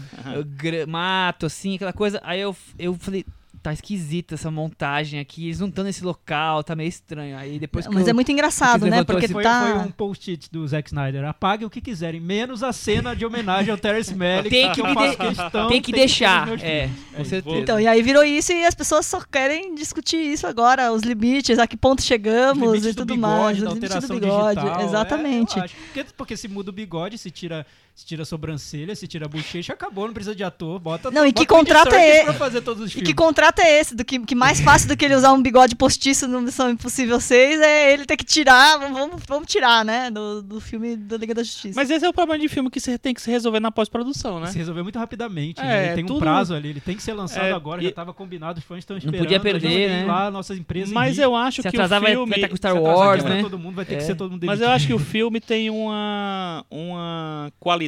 gra- 0.56 0.86
mato, 0.86 1.46
assim, 1.46 1.74
aquela 1.76 1.92
coisa. 1.92 2.20
Aí 2.22 2.40
eu, 2.40 2.56
eu 2.78 2.94
falei, 2.98 3.24
tá 3.62 3.72
esquisita 3.72 4.34
essa 4.34 4.50
montagem 4.50 5.18
aqui, 5.20 5.46
eles 5.46 5.60
não 5.60 5.68
estão 5.68 5.84
nesse 5.84 6.04
local, 6.04 6.62
tá 6.64 6.74
meio 6.76 6.88
estranho. 6.88 7.36
Aí 7.36 7.58
depois 7.58 7.86
que 7.86 7.94
Mas 7.94 8.04
eu- 8.04 8.10
é 8.10 8.12
muito 8.12 8.30
engraçado, 8.32 8.86
né? 8.86 9.04
Porque 9.04 9.24
esse- 9.26 9.32
Foi, 9.34 9.42
tá. 9.42 9.62
foi 9.76 9.86
um 9.86 9.90
post-it 9.90 10.50
do 10.50 10.66
Zack 10.66 10.88
Snyder. 10.88 11.24
Apague 11.24 11.64
o 11.64 11.70
que 11.70 11.80
quiserem, 11.80 12.20
menos 12.20 12.62
a 12.62 12.72
cena 12.72 13.14
de 13.14 13.24
homenagem 13.26 13.70
ao 13.70 13.78
Terrence 13.78 14.14
Malick. 14.14 14.50
Tem 14.50 14.70
que 14.72 14.80
faço 14.82 15.10
de- 15.10 15.16
questão, 15.16 15.68
tem 15.68 15.80
que 15.82 15.92
deixar, 15.92 16.44
ter 16.46 16.50
nos 16.52 16.62
meus 16.62 16.72
é, 16.72 16.90
com 17.16 17.24
certeza. 17.24 17.56
Então, 17.58 17.80
e 17.80 17.86
aí 17.86 18.02
virou 18.02 18.24
isso 18.24 18.52
e 18.52 18.64
as 18.64 18.74
pessoas 18.74 19.06
só 19.06 19.20
querem 19.20 19.74
discutir 19.74 20.16
isso 20.16 20.46
agora, 20.46 20.92
os 20.92 21.02
limites, 21.02 21.58
a 21.58 21.66
que 21.66 21.76
ponto 21.76 21.98
Os 22.00 22.04
chegamos 22.04 22.62
limites 22.64 22.86
e 22.86 22.92
do 22.92 22.96
tudo 22.96 23.14
bigode, 23.14 23.20
mais, 23.20 23.58
da 23.62 23.68
os 23.68 23.74
limites 23.74 23.90
do 23.90 23.94
alteração 23.96 24.18
bigode. 24.18 24.54
digital, 24.60 24.80
é, 24.80 24.84
Exatamente. 24.84 25.60
acho. 25.60 25.74
porque, 25.76 26.04
porque 26.16 26.36
se 26.36 26.48
muda 26.48 26.70
o 26.70 26.72
bigode, 26.72 27.18
se 27.18 27.30
tira, 27.30 27.66
se 27.98 28.06
tira 28.06 28.22
a 28.22 28.24
sobrancelha, 28.24 28.94
se 28.94 29.08
tira 29.08 29.26
a 29.26 29.28
bochecha, 29.28 29.72
acabou, 29.72 30.06
não 30.06 30.14
precisa 30.14 30.32
de 30.32 30.44
ator, 30.44 30.78
bota 30.78 31.10
Não, 31.10 31.26
e 31.26 31.32
que 31.32 31.44
bota 31.44 31.54
contrato 31.56 31.94
é 31.96 32.20
e- 32.20 32.24
pra 32.26 32.32
fazer 32.32 32.60
todos 32.60 32.84
os 32.84 32.94
E 32.94 33.02
que 33.02 33.12
contrato 33.12 33.58
é 33.58 33.80
esse? 33.80 33.92
Do 33.92 34.04
que, 34.04 34.20
que 34.20 34.36
mais 34.36 34.60
fácil 34.60 34.86
do 34.88 34.96
que 34.96 35.04
ele 35.04 35.16
usar 35.16 35.32
um 35.32 35.42
bigode 35.42 35.74
postiço 35.74 36.28
no 36.28 36.40
Missão 36.40 36.70
Impossível 36.70 37.20
6 37.20 37.60
é 37.60 37.92
ele 37.92 38.04
ter 38.06 38.16
que 38.16 38.24
tirar, 38.24 38.78
vamos, 38.78 39.20
vamos 39.26 39.48
tirar, 39.50 39.84
né? 39.84 40.12
Do, 40.12 40.40
do 40.42 40.60
filme 40.60 40.96
da 40.96 41.16
Liga 41.16 41.34
da 41.34 41.42
Justiça. 41.42 41.74
Mas 41.74 41.90
esse 41.90 42.06
é 42.06 42.08
o 42.08 42.12
problema 42.12 42.40
de 42.40 42.48
filme 42.48 42.70
que 42.70 42.78
você 42.78 42.96
tem 42.96 43.12
que 43.12 43.20
se 43.20 43.32
resolver 43.32 43.58
na 43.58 43.72
pós-produção, 43.72 44.38
né? 44.38 44.46
Se 44.46 44.58
resolveu 44.58 44.84
muito 44.84 44.96
rapidamente, 44.96 45.60
É, 45.60 45.64
né? 45.64 45.86
Ele 45.86 45.94
tem 45.96 46.04
um 46.04 46.06
tudo- 46.06 46.20
prazo 46.20 46.54
ali, 46.54 46.68
ele 46.68 46.80
tem 46.80 46.94
que 46.94 47.02
ser 47.02 47.14
lançado 47.14 47.46
É, 47.46 47.52
agora, 47.52 47.80
e- 47.80 47.84
já 47.86 47.90
estava 47.90 48.14
combinado, 48.14 48.60
os 48.60 48.64
fãs 48.64 48.78
estão 48.78 48.94
Não 48.94 48.98
esperando. 48.98 49.22
podia 49.24 49.36
eu 49.38 49.38
já 49.40 49.42
perder, 49.42 49.66
olhei 49.66 49.88
né? 49.88 50.04
lá, 50.06 50.30
nossas 50.30 50.56
empresas 50.56 50.90
em 50.92 50.94
Mas 50.94 51.18
eu 51.18 51.34
acho 51.34 51.62
Se 51.62 51.62
que 51.62 51.76
atrasar 51.76 51.98
o 51.98 52.02
vai 52.02 52.12
filme... 52.12 52.30
vai 52.30 52.38
estar 52.38 52.48
com 52.48 52.56
Star 52.56 52.76
atrasar 52.76 52.96
Wars, 52.96 53.24
né? 53.24 53.42
Todo 53.42 53.58
mundo 53.58 53.74
vai 53.74 53.84
ter 53.84 53.94
É. 53.94 53.96
que 53.96 54.04
ser 54.04 54.14
todo 54.14 54.30
mundo 54.30 54.46
Mas 54.46 54.60
eu 54.60 54.68
acho 54.68 54.86
que 54.86 54.94
o 54.94 55.00
filme 55.00 55.40
tem 55.40 55.68
uma, 55.68 56.64
uma 56.70 57.52
qualidade 57.58 57.87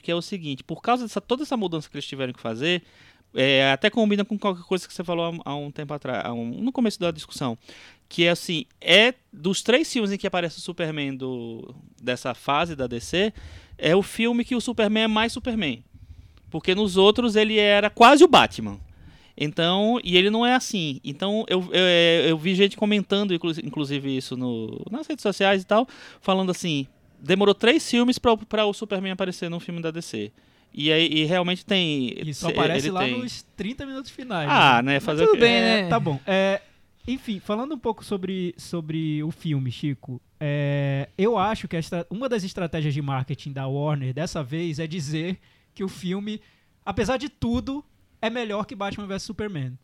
que 0.00 0.10
é 0.10 0.14
o 0.14 0.22
seguinte, 0.22 0.62
por 0.64 0.80
causa 0.82 1.04
dessa 1.04 1.20
toda 1.20 1.42
essa 1.42 1.56
mudança 1.56 1.88
que 1.88 1.96
eles 1.96 2.06
tiveram 2.06 2.32
que 2.32 2.40
fazer, 2.40 2.82
é, 3.34 3.70
até 3.72 3.88
combina 3.90 4.24
com 4.24 4.38
qualquer 4.38 4.64
coisa 4.64 4.86
que 4.88 4.92
você 4.94 5.04
falou 5.04 5.40
há, 5.44 5.54
um 5.54 5.70
tempo 5.70 5.92
atrás, 5.94 6.28
um- 6.32 6.60
no 6.62 6.72
começo 6.72 6.98
da 6.98 7.10
discussão, 7.10 7.56
que 8.08 8.24
é 8.24 8.30
assim, 8.30 8.64
é 8.80 9.14
dos 9.32 9.62
três 9.62 9.92
filmes 9.92 10.10
em 10.10 10.18
que 10.18 10.26
aparece 10.26 10.58
o 10.58 10.60
Superman 10.60 11.14
do, 11.16 11.74
dessa 12.02 12.34
fase 12.34 12.74
da 12.74 12.86
DC, 12.88 13.32
é 13.78 13.94
o 13.94 14.02
filme 14.02 14.44
que 14.44 14.56
o 14.56 14.60
Superman 14.60 15.04
é 15.04 15.08
mais 15.08 15.32
Superman. 15.32 15.82
Porque 16.50 16.74
nos 16.74 16.96
outros 16.96 17.36
ele 17.36 17.56
era 17.58 17.88
quase 17.88 18.24
o 18.24 18.28
Batman. 18.28 18.80
Então, 19.36 19.98
e 20.04 20.16
ele 20.16 20.28
não 20.28 20.44
é 20.44 20.54
assim. 20.54 21.00
Então, 21.04 21.44
eu, 21.48 21.60
eu, 21.72 22.28
eu 22.28 22.36
vi 22.36 22.54
gente 22.54 22.76
comentando, 22.76 23.32
inclu- 23.32 23.52
inclusive, 23.64 24.14
isso 24.14 24.36
no, 24.36 24.84
nas 24.90 25.06
redes 25.06 25.22
sociais 25.22 25.62
e 25.62 25.64
tal, 25.64 25.88
falando 26.20 26.50
assim: 26.50 26.86
demorou 27.20 27.54
três 27.54 27.88
filmes 27.88 28.18
para 28.18 28.64
o 28.64 28.72
Superman 28.72 29.12
aparecer 29.12 29.48
num 29.48 29.60
filme 29.60 29.80
da 29.80 29.90
DC. 29.90 30.32
E, 30.72 30.92
aí, 30.92 31.06
e 31.06 31.24
realmente 31.24 31.66
tem. 31.66 32.14
E 32.16 32.32
só 32.32 32.48
aparece 32.48 32.86
ele 32.86 32.92
lá 32.92 33.00
tem. 33.00 33.18
nos 33.18 33.42
30 33.56 33.86
minutos 33.86 34.10
finais. 34.10 34.48
Ah, 34.50 34.80
né? 34.82 35.00
Fazer 35.00 35.26
tudo 35.26 35.36
o 35.36 35.40
bem, 35.40 35.52
É, 35.54 35.82
né? 35.82 35.88
Tá 35.88 35.98
bom. 35.98 36.18
É, 36.26 36.60
enfim, 37.06 37.40
falando 37.40 37.74
um 37.74 37.78
pouco 37.78 38.04
sobre, 38.04 38.54
sobre 38.56 39.22
o 39.22 39.30
filme, 39.30 39.70
Chico, 39.70 40.20
é, 40.38 41.08
eu 41.18 41.36
acho 41.36 41.66
que 41.66 41.76
esta, 41.76 42.06
uma 42.08 42.28
das 42.28 42.44
estratégias 42.44 42.94
de 42.94 43.02
marketing 43.02 43.52
da 43.52 43.66
Warner 43.66 44.14
dessa 44.14 44.44
vez 44.44 44.78
é 44.78 44.86
dizer 44.86 45.38
que 45.74 45.82
o 45.82 45.88
filme, 45.88 46.40
apesar 46.84 47.16
de 47.16 47.28
tudo, 47.28 47.84
é 48.22 48.30
melhor 48.30 48.64
que 48.64 48.74
Batman 48.76 49.06
vs 49.06 49.22
Superman. 49.22 49.76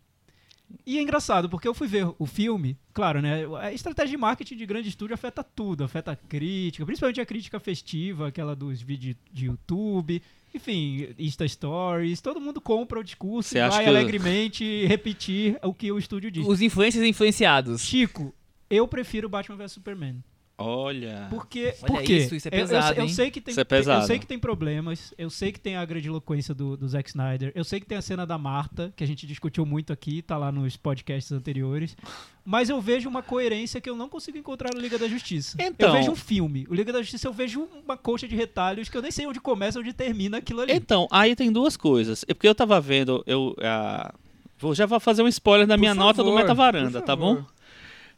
E 0.85 0.99
é 0.99 1.03
engraçado, 1.03 1.49
porque 1.49 1.67
eu 1.67 1.75
fui 1.75 1.87
ver 1.87 2.09
o 2.19 2.27
filme, 2.27 2.77
claro, 2.93 3.21
né? 3.21 3.45
A 3.61 3.73
estratégia 3.73 4.11
de 4.11 4.17
marketing 4.17 4.57
de 4.57 4.67
grande 4.67 4.89
estúdio 4.89 5.14
afeta 5.14 5.43
tudo, 5.43 5.85
afeta 5.85 6.12
a 6.12 6.17
crítica, 6.17 6.85
principalmente 6.85 7.21
a 7.21 7.27
crítica 7.27 7.59
festiva, 7.61 8.29
aquela 8.29 8.55
dos 8.55 8.83
vídeos 8.83 9.17
de 9.33 9.47
YouTube, 9.47 10.23
enfim, 10.55 11.09
Insta 11.19 11.47
Stories, 11.47 12.21
todo 12.21 12.41
mundo 12.41 12.61
compra 12.61 12.99
o 12.99 13.05
discurso 13.05 13.51
Você 13.51 13.59
e 13.59 13.69
vai 13.69 13.87
alegremente 13.87 14.64
repetir 14.87 15.59
o 15.62 15.75
que 15.75 15.91
o 15.93 15.99
estúdio 15.99 16.31
diz. 16.31 16.47
Os 16.47 16.61
influencers 16.61 17.05
influenciados. 17.05 17.83
Chico, 17.83 18.35
eu 18.69 18.89
prefiro 18.89 19.29
Batman 19.29 19.57
vs 19.57 19.73
Superman. 19.73 20.23
Olha. 20.59 21.26
Porque, 21.28 21.74
Olha 21.82 21.86
por 21.86 22.02
quê? 22.02 22.16
isso, 22.16 22.34
isso 22.34 22.48
é 22.48 22.50
Eu- 22.54 22.61
eu- 22.61 22.66
pesado, 22.66 22.98
eu, 22.98 23.02
hein? 23.04 23.09
sei 23.11 23.30
que 23.30 23.40
tem, 23.42 23.52
Isso 23.52 23.61
é 23.61 23.64
pesado. 23.64 24.02
eu 24.02 24.07
sei 24.07 24.18
que 24.18 24.26
tem 24.26 24.38
problemas, 24.38 25.12
eu 25.18 25.28
sei 25.28 25.52
que 25.52 25.61
tem 25.61 25.76
a 25.76 25.84
grandiloquência 25.84 26.54
do, 26.54 26.78
do 26.78 26.88
Zack 26.88 27.11
Snyder, 27.11 27.52
eu 27.54 27.62
sei 27.62 27.78
que 27.78 27.84
tem 27.84 27.98
a 27.98 28.02
cena 28.02 28.26
da 28.26 28.38
Marta, 28.38 28.90
que 28.96 29.04
a 29.04 29.07
gente 29.07 29.26
discutiu 29.26 29.66
muito 29.66 29.92
aqui, 29.92 30.22
tá 30.22 30.38
lá 30.38 30.50
nos 30.50 30.74
podcasts 30.74 31.30
anteriores, 31.30 31.94
mas 32.42 32.70
eu 32.70 32.80
vejo 32.80 33.07
uma 33.07 33.22
coerência 33.22 33.82
que 33.82 33.90
eu 33.90 33.94
não 33.96 34.09
consigo 34.09 34.38
encontrar 34.38 34.74
no 34.74 34.80
Liga 34.80 34.98
da 34.98 35.07
Justiça. 35.07 35.59
Então- 35.61 35.90
eu 35.90 35.94
vejo 36.00 36.12
um 36.12 36.16
filme, 36.16 36.66
o 36.70 36.74
Liga 36.74 36.90
da 36.90 37.02
Justiça 37.02 37.28
eu 37.28 37.34
vejo 37.34 37.68
uma 37.84 37.96
coxa 37.98 38.26
de 38.26 38.34
retalhos 38.34 38.88
que 38.88 38.96
eu 38.96 39.02
nem 39.02 39.11
sei 39.11 39.26
onde 39.26 39.40
começa, 39.40 39.78
onde 39.78 39.92
termina 39.92 40.38
aquilo 40.38 40.62
ali. 40.62 40.72
Então, 40.72 41.07
aí 41.11 41.36
tem 41.36 41.52
duas 41.52 41.76
coisas. 41.76 42.24
É 42.26 42.32
porque 42.32 42.48
eu 42.48 42.54
tava 42.54 42.80
vendo, 42.80 43.22
eu 43.26 43.54
ah, 43.61 44.14
vou 44.59 44.74
já 44.74 44.86
vou 44.86 44.98
fazer 45.00 45.22
um 45.22 45.28
spoiler 45.28 45.66
da 45.66 45.76
minha 45.76 45.94
nota 45.94 46.22
do 46.22 46.30
favor, 46.30 46.40
Meta 46.40 46.54
Varanda, 46.54 47.00
tá 47.02 47.09
favor. 47.09 47.42
bom? 47.42 47.55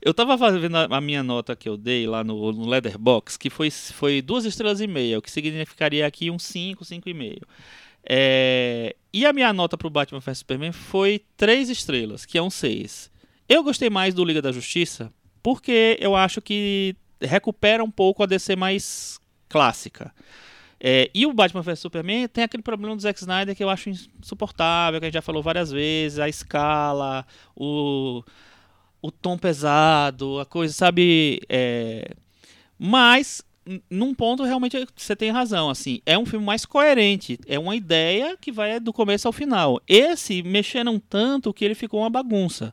Eu 0.01 0.15
tava 0.15 0.39
fazendo 0.39 0.77
a, 0.77 1.01
minha 1.01 1.23
nota 1.23 1.57
que 1.57 1.69
eu 1.69 1.77
dei 1.77 2.07
lá 2.07 2.23
no, 2.23 2.53
no 2.53 2.69
Leatherbox, 2.69 3.37
que 3.37 3.51
foi, 3.51 3.71
foi 3.71 4.23
duas 4.23 4.45
estrelas 4.45 4.81
e 4.81 4.87
meia, 4.87 5.19
o 5.19 5.23
que 5.23 5.31
significaria 5.31 6.07
aqui 6.07 6.31
um 6.31 6.39
5, 6.39 6.85
5 6.85 7.09
e 7.09 7.15
meio. 7.15 7.43
É, 8.09 8.95
e 9.13 9.27
a 9.27 9.33
minha 9.33 9.53
nota 9.53 9.77
pro 9.77 9.91
Batman 9.91 10.21
vs 10.21 10.39
Superman 10.39 10.73
foi 10.73 11.23
três 11.37 11.69
estrelas, 11.69 12.25
que 12.25 12.39
é 12.39 12.43
um 12.43 12.51
6. 12.51 13.11
Eu 13.49 13.65
gostei 13.65 13.91
mais 13.91 14.15
do 14.15 14.25
Liga 14.25 14.41
da 14.41 14.53
Justiça, 14.53 15.13
porque 15.43 15.99
eu 16.01 16.15
acho 16.15 16.41
que 16.41 16.95
recupera 17.21 17.83
um 17.83 17.91
pouco 17.91 18.23
a 18.23 18.27
DC 18.27 18.55
mais 18.55 19.19
clássica. 19.49 20.15
É, 20.81 21.11
e 21.13 21.27
o 21.27 21.33
Batman 21.33 21.63
vs 21.63 21.81
Superman 21.81 22.29
tem 22.29 22.45
aquele 22.45 22.63
problema 22.63 22.95
do 22.95 23.03
Zack 23.03 23.19
Snyder 23.19 23.57
que 23.57 23.65
eu 23.65 23.69
acho 23.69 23.91
insuportável, 23.91 25.01
que 25.01 25.07
a 25.07 25.09
gente 25.09 25.15
já 25.15 25.23
falou 25.23 25.43
várias 25.43 25.73
vezes, 25.73 26.21
a 26.21 26.29
escala, 26.29 27.27
o, 27.57 28.23
o 29.01 29.11
tom 29.11 29.37
pesado, 29.39 30.39
a 30.41 30.47
coisa, 30.47 30.73
sabe? 30.75 31.41
é, 31.49 32.11
Mas, 32.79 33.43
num 33.91 34.15
ponto, 34.15 34.45
realmente 34.45 34.77
você 34.97 35.15
tem 35.17 35.31
razão, 35.31 35.69
assim, 35.69 36.01
é 36.07 36.17
um 36.19 36.25
filme 36.27 36.45
mais 36.47 36.65
coerente, 36.65 37.39
é 37.47 37.59
uma 37.59 37.75
ideia 37.77 38.37
que 38.41 38.53
vai 38.53 38.79
do 38.81 38.93
começo 38.93 39.27
ao 39.27 39.33
final. 39.33 39.81
Esse 39.89 40.43
mexeram 40.43 40.99
tanto 40.99 41.53
que 41.53 41.65
ele 41.65 41.75
ficou 41.75 42.01
uma 42.01 42.11
bagunça. 42.11 42.73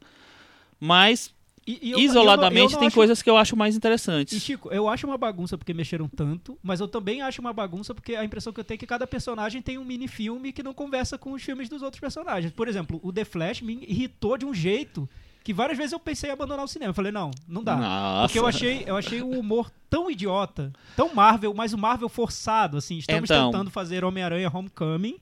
Mas, 0.79 1.33
E- 1.65 1.71
e 1.71 1.75
eu- 1.75 1.79
eu 1.81 1.91
não- 1.91 1.97
eu 1.97 2.05
isoladamente, 2.11 2.73
não 2.73 2.79
tem 2.79 2.87
acho- 2.87 2.95
coisas 2.95 3.21
que 3.23 3.29
eu 3.29 3.37
acho 3.37 3.55
mais 3.55 3.73
E, 3.73 3.77
interessantes. 3.77 4.39
Chico, 4.41 4.69
eu 4.71 4.87
acho 4.87 5.07
uma 5.07 5.17
bagunça 5.17 5.57
porque 5.57 5.73
mexeram 5.73 6.07
tanto, 6.07 6.57
mas 6.61 6.79
eu 6.79 6.87
também 6.87 7.21
acho 7.21 7.41
uma 7.41 7.51
bagunça 7.53 7.93
porque 7.95 8.15
a 8.15 8.23
impressão 8.23 8.53
que 8.53 8.59
eu 8.59 8.63
tenho 8.63 8.75
é 8.75 8.79
que 8.79 8.85
cada 8.85 9.07
personagem 9.07 9.61
tem 9.63 9.77
um 9.79 9.83
mini-filme 9.85 10.51
que 10.53 10.61
não 10.61 10.73
conversa 10.73 11.17
com 11.17 11.31
os 11.31 11.41
filmes 11.41 11.67
dos 11.67 11.81
outros 11.81 11.99
personagens. 11.99 12.53
Por 12.53 12.67
exemplo, 12.67 12.99
o 13.03 13.11
The 13.11 13.25
Flash 13.25 13.61
me 13.61 13.83
irritou 13.87 14.37
de 14.37 14.45
um 14.45 14.53
jeito 14.53 15.09
que 15.45 15.53
várias 15.53 15.77
vezes 15.77 15.93
eu 15.93 15.99
pensei 15.99 16.31
em 16.31 16.33
abandonar 16.33 16.65
o 16.65 16.67
cinema. 16.67 16.89
Eu 16.89 16.93
falei, 16.95 17.11
não, 17.11 17.29
não 17.47 17.63
dá. 17.63 17.75
Nossa. 17.75 18.27
Porque 18.27 18.39
eu 18.39 18.47
achei, 18.47 18.83
eu 18.87 18.97
achei 18.97 19.21
o 19.21 19.29
humor 19.29 19.71
tão 19.87 20.09
idiota, 20.09 20.73
tão 20.95 21.13
Marvel, 21.13 21.53
mas 21.53 21.71
o 21.71 21.77
Marvel 21.77 22.09
forçado, 22.09 22.77
assim. 22.77 22.97
Estamos 22.97 23.29
Então. 23.29 23.51
tentando 23.51 23.69
fazer 23.69 24.03
Homem-Aranha 24.03 24.51
Homecoming 24.51 25.17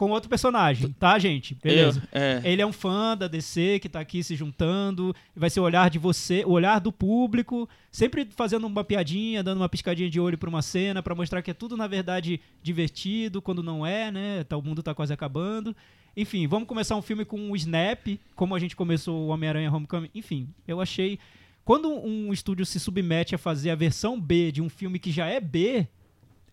com 0.00 0.10
outro 0.12 0.30
personagem, 0.30 0.92
tá, 0.98 1.18
gente? 1.18 1.54
Beleza. 1.62 2.02
Eu- 2.10 2.18
é. 2.20 2.40
Ele 2.42 2.62
é 2.62 2.66
um 2.66 2.72
fã 2.72 3.14
da 3.14 3.28
DC 3.28 3.78
que 3.80 3.88
tá 3.88 4.00
aqui 4.00 4.24
se 4.24 4.34
juntando, 4.34 5.14
vai 5.36 5.50
ser 5.50 5.60
o 5.60 5.62
olhar 5.62 5.90
de 5.90 5.98
você, 5.98 6.42
o 6.46 6.52
olhar 6.52 6.78
do 6.80 6.90
público, 6.90 7.68
sempre 7.92 8.26
fazendo 8.34 8.66
uma 8.66 8.82
piadinha, 8.82 9.42
dando 9.42 9.58
uma 9.58 9.68
piscadinha 9.68 10.08
de 10.08 10.18
olho 10.18 10.38
pra 10.38 10.48
uma 10.48 10.62
cena, 10.62 11.02
pra 11.02 11.14
mostrar 11.14 11.42
que 11.42 11.50
é 11.50 11.54
tudo 11.54 11.76
na 11.76 11.86
verdade 11.86 12.40
divertido, 12.62 13.42
quando 13.42 13.62
não 13.62 13.84
é, 13.86 14.10
né? 14.10 14.42
Tá, 14.44 14.56
o 14.56 14.62
mundo 14.62 14.82
tá 14.82 14.94
quase 14.94 15.12
acabando. 15.12 15.76
Enfim, 16.16 16.46
vamos 16.46 16.66
começar 16.66 16.96
um 16.96 17.02
filme 17.02 17.26
com 17.26 17.50
o 17.50 17.56
Snap, 17.56 18.18
como 18.34 18.54
a 18.54 18.58
gente 18.58 18.74
começou 18.74 19.26
o 19.26 19.28
Homem-Aranha 19.28 19.70
Homecoming. 19.70 20.08
Enfim, 20.14 20.48
eu 20.66 20.80
achei 20.80 21.18
quando 21.62 21.90
um 21.90 22.32
estúdio 22.32 22.64
se 22.64 22.80
submete 22.80 23.34
a 23.34 23.38
fazer 23.38 23.70
a 23.70 23.74
versão 23.74 24.18
B 24.18 24.50
de 24.50 24.62
um 24.62 24.68
filme 24.70 24.98
que 24.98 25.12
já 25.12 25.26
é 25.26 25.38
B, 25.40 25.86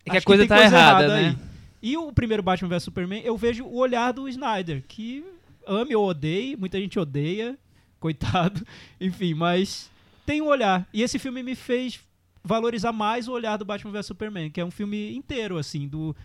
É 0.04 0.10
que 0.10 0.16
a 0.18 0.22
coisa 0.22 0.42
tem 0.46 0.48
tá 0.48 0.62
errada, 0.62 1.08
né? 1.08 1.28
aí. 1.30 1.57
E 1.82 1.96
o 1.96 2.12
primeiro 2.12 2.42
Batman 2.42 2.68
vs 2.68 2.82
Superman, 2.82 3.22
eu 3.24 3.36
vejo 3.36 3.64
o 3.64 3.76
olhar 3.76 4.12
do 4.12 4.28
Snyder, 4.28 4.82
que 4.86 5.24
ame 5.66 5.94
ou 5.94 6.08
odeie, 6.08 6.56
muita 6.56 6.78
gente 6.78 6.98
odeia, 6.98 7.58
coitado, 8.00 8.66
enfim, 9.00 9.34
mas 9.34 9.90
tem 10.26 10.42
um 10.42 10.46
olhar. 10.46 10.88
E 10.92 11.02
esse 11.02 11.18
filme 11.18 11.42
me 11.42 11.54
fez 11.54 12.00
valorizar 12.42 12.92
mais 12.92 13.28
o 13.28 13.32
olhar 13.32 13.56
do 13.56 13.64
Batman 13.64 13.92
vs 13.92 14.06
Superman, 14.06 14.50
que 14.50 14.60
é 14.60 14.64
um 14.64 14.70
filme 14.70 15.14
inteiro, 15.14 15.58
assim, 15.58 15.86
do. 15.86 16.16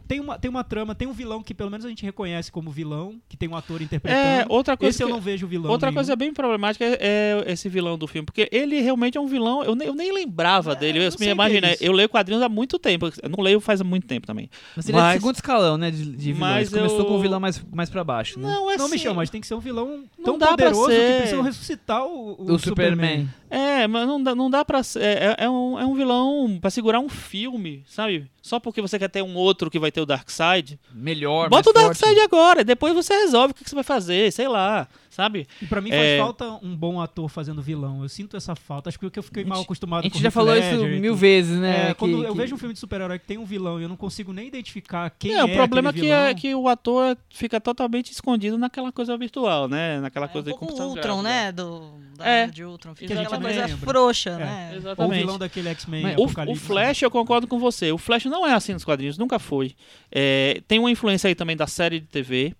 Tem 0.00 0.20
uma, 0.20 0.38
tem 0.38 0.48
uma 0.50 0.64
trama, 0.64 0.94
tem 0.94 1.06
um 1.08 1.12
vilão 1.12 1.42
que 1.42 1.52
pelo 1.54 1.70
menos 1.70 1.84
a 1.84 1.88
gente 1.88 2.02
reconhece 2.04 2.50
como 2.50 2.70
vilão, 2.70 3.20
que 3.28 3.36
tem 3.36 3.48
um 3.48 3.56
ator 3.56 3.82
interpretando. 3.82 4.18
É, 4.18 4.46
outra 4.48 4.76
coisa 4.76 4.90
Esse 4.94 5.02
eu 5.02 5.06
que- 5.08 5.12
não 5.12 5.20
vejo 5.20 5.46
vilão. 5.46 5.70
Outra 5.70 5.88
nenhum. 5.90 5.96
coisa 5.96 6.16
bem 6.16 6.32
problemática 6.32 6.84
é, 6.84 6.98
é 7.46 7.52
esse 7.52 7.68
vilão 7.68 7.98
do 7.98 8.06
filme, 8.06 8.24
porque 8.26 8.48
ele 8.52 8.80
realmente 8.80 9.18
é 9.18 9.20
um 9.20 9.26
vilão. 9.26 9.62
Eu 9.62 9.74
nem, 9.74 9.88
eu 9.88 9.94
nem 9.94 10.12
lembrava 10.12 10.74
dele. 10.74 10.98
eu 10.98 11.02
Eu, 11.04 11.12
me 11.20 11.26
imagina, 11.28 11.68
é 11.68 11.76
eu 11.80 11.92
leio 11.92 12.08
quadrinhos 12.08 12.42
há 12.42 12.48
muito 12.48 12.78
tempo. 12.78 13.06
Eu 13.22 13.28
não 13.28 13.42
leio 13.42 13.60
faz 13.60 13.82
muito 13.82 14.06
tempo 14.06 14.26
também. 14.26 14.48
Mas 14.76 14.88
ele 14.88 14.96
é 14.96 15.00
Mas- 15.00 15.14
de 15.14 15.20
segundo 15.20 15.34
escalão, 15.34 15.76
né? 15.76 15.90
De, 15.90 16.04
de 16.04 16.32
vilões. 16.32 16.40
Mas 16.40 16.68
Começou 16.70 16.98
eu- 17.00 17.04
com 17.06 17.14
o 17.16 17.20
vilão 17.20 17.40
mais, 17.40 17.64
mais 17.72 17.90
pra 17.90 18.02
baixo, 18.04 18.38
né? 18.38 18.48
Não, 18.48 18.70
é 18.70 18.76
Não, 18.76 18.84
assim, 18.86 18.94
Michel, 18.94 19.14
mas 19.14 19.30
tem 19.30 19.40
que 19.40 19.46
ser 19.46 19.54
um 19.54 19.60
vilão 19.60 20.04
Não 20.18 20.24
tão 20.24 20.38
dá 20.38 20.46
pra 20.56 20.70
poderoso 20.70 20.86
que 20.88 20.94
ser. 20.94 21.16
precisam 21.18 21.42
ressuscitar 21.42 22.04
o, 22.06 22.32
o 22.38 22.52
O 22.52 22.58
Superman. 22.58 23.28
É, 23.50 23.86
mas 23.86 24.06
não 24.06 24.22
dá, 24.22 24.34
não 24.34 24.48
dá 24.50 24.64
pra 24.64 24.82
ser. 24.82 25.02
É, 25.02 25.36
é 25.40 25.50
um, 25.50 25.78
é 25.78 25.84
um 25.84 25.94
vilão 25.94 26.58
pra 26.60 26.70
segurar 26.70 27.00
um 27.00 27.08
filme, 27.08 27.82
sabe? 27.86 28.30
Só 28.42 28.58
porque 28.58 28.82
você 28.82 28.98
quer 28.98 29.08
ter 29.08 29.22
um 29.22 29.36
outro 29.36 29.70
que 29.70 29.78
vai 29.78 29.92
ter 29.92 30.00
o 30.00 30.06
Darkseid. 30.06 30.76
Melhor, 30.92 31.48
Bota 31.48 31.70
o 31.70 31.72
mais 31.72 31.86
forte. 31.86 32.00
Darkseid 32.00 32.20
agora, 32.20 32.64
depois 32.64 32.92
você 32.92 33.14
resolve 33.14 33.52
o 33.52 33.54
que, 33.54 33.62
que 33.62 33.70
você 33.70 33.74
vai 33.76 33.84
fazer, 33.84 34.32
sei 34.32 34.48
lá, 34.48 34.88
sabe? 35.08 35.46
E 35.60 35.66
pra 35.66 35.80
mim 35.80 35.90
faz 35.90 36.02
É. 36.02 36.18
falta 36.18 36.50
um 36.60 36.74
bom 36.74 37.00
ator 37.00 37.28
fazendo 37.28 37.62
vilão. 37.62 38.02
Eu 38.02 38.08
sinto 38.08 38.36
essa 38.36 38.56
falta. 38.56 38.88
Acho 38.88 38.98
que 38.98 39.16
eu 39.16 39.22
fiquei 39.22 39.44
mal 39.44 39.60
acostumado 39.62 40.00
A 40.00 40.02
gente 40.02 40.14
com 40.14 40.18
já 40.18 40.26
Heath 40.26 40.34
falou 40.34 40.56
isso 40.56 40.70
Ledger 40.76 40.92
e 40.96 41.00
mil 41.00 41.14
vezes, 41.14 41.56
né? 41.56 41.90
É, 41.90 41.94
quando 41.94 42.16
que- 42.18 42.24
eu 42.24 42.32
que- 42.32 42.38
vejo 42.38 42.54
um 42.56 42.58
filme 42.58 42.74
de 42.74 42.80
super-herói 42.80 43.18
que 43.20 43.26
tem 43.26 43.38
um 43.38 43.44
vilão 43.44 43.78
e 43.78 43.84
eu 43.84 43.88
não 43.88 43.96
consigo 43.96 44.32
nem 44.32 44.48
identificar 44.48 45.08
quem 45.16 45.34
é, 45.34 45.38
é 45.38 45.44
o 45.44 45.52
problema 45.52 45.90
é 45.90 45.92
que, 45.92 46.10
é 46.10 46.34
que 46.34 46.52
o 46.52 46.66
ator 46.68 47.16
fica 47.30 47.60
totalmente 47.60 48.10
escondo 48.10 48.58
naquela 48.58 48.90
coisa 48.90 49.16
virtual, 49.16 49.68
né? 49.68 50.00
Naquela 50.00 50.26
É 50.26 50.28
um 50.28 50.32
coisa 50.32 50.44
de 50.46 50.50
pouco 50.50 50.64
o 50.64 50.68
computação 50.68 50.90
Ultron, 50.96 51.22
gráfica. 51.22 51.44
né? 51.44 51.52
Do, 51.52 51.92
da 52.18 52.26
É, 52.26 52.46
de 52.48 52.64
Ultron. 52.64 52.94
Fica 52.96 53.12
aquela 53.14 53.20
exatamente. 53.28 53.54
coisa 53.54 53.66
Lembra. 53.74 53.92
frouxa, 53.92 54.30
É. 54.30 54.36
né? 54.38 54.68
Ou 54.70 54.74
o 54.74 54.78
Exatamente. 54.78 55.18
vilão 55.20 55.38
daquele 55.38 55.68
X-Men 55.68 56.16
O, 56.16 56.24
o. 56.50 56.56
Flash, 56.56 57.02
eu 57.02 57.10
concordo 57.10 57.46
com 57.46 57.58
você. 57.58 57.92
O 57.92 57.98
Flash 57.98 58.24
não 58.32 58.44
é 58.46 58.52
assim 58.54 58.72
nos 58.72 58.84
quadrinhos, 58.84 59.16
nunca 59.16 59.38
foi. 59.38 59.74
É, 60.10 60.60
tem 60.66 60.78
uma 60.80 60.90
influência 60.90 61.28
aí 61.28 61.34
também 61.36 61.56
da 61.56 61.66
série 61.68 62.00
de 62.00 62.06
TV. 62.06 62.52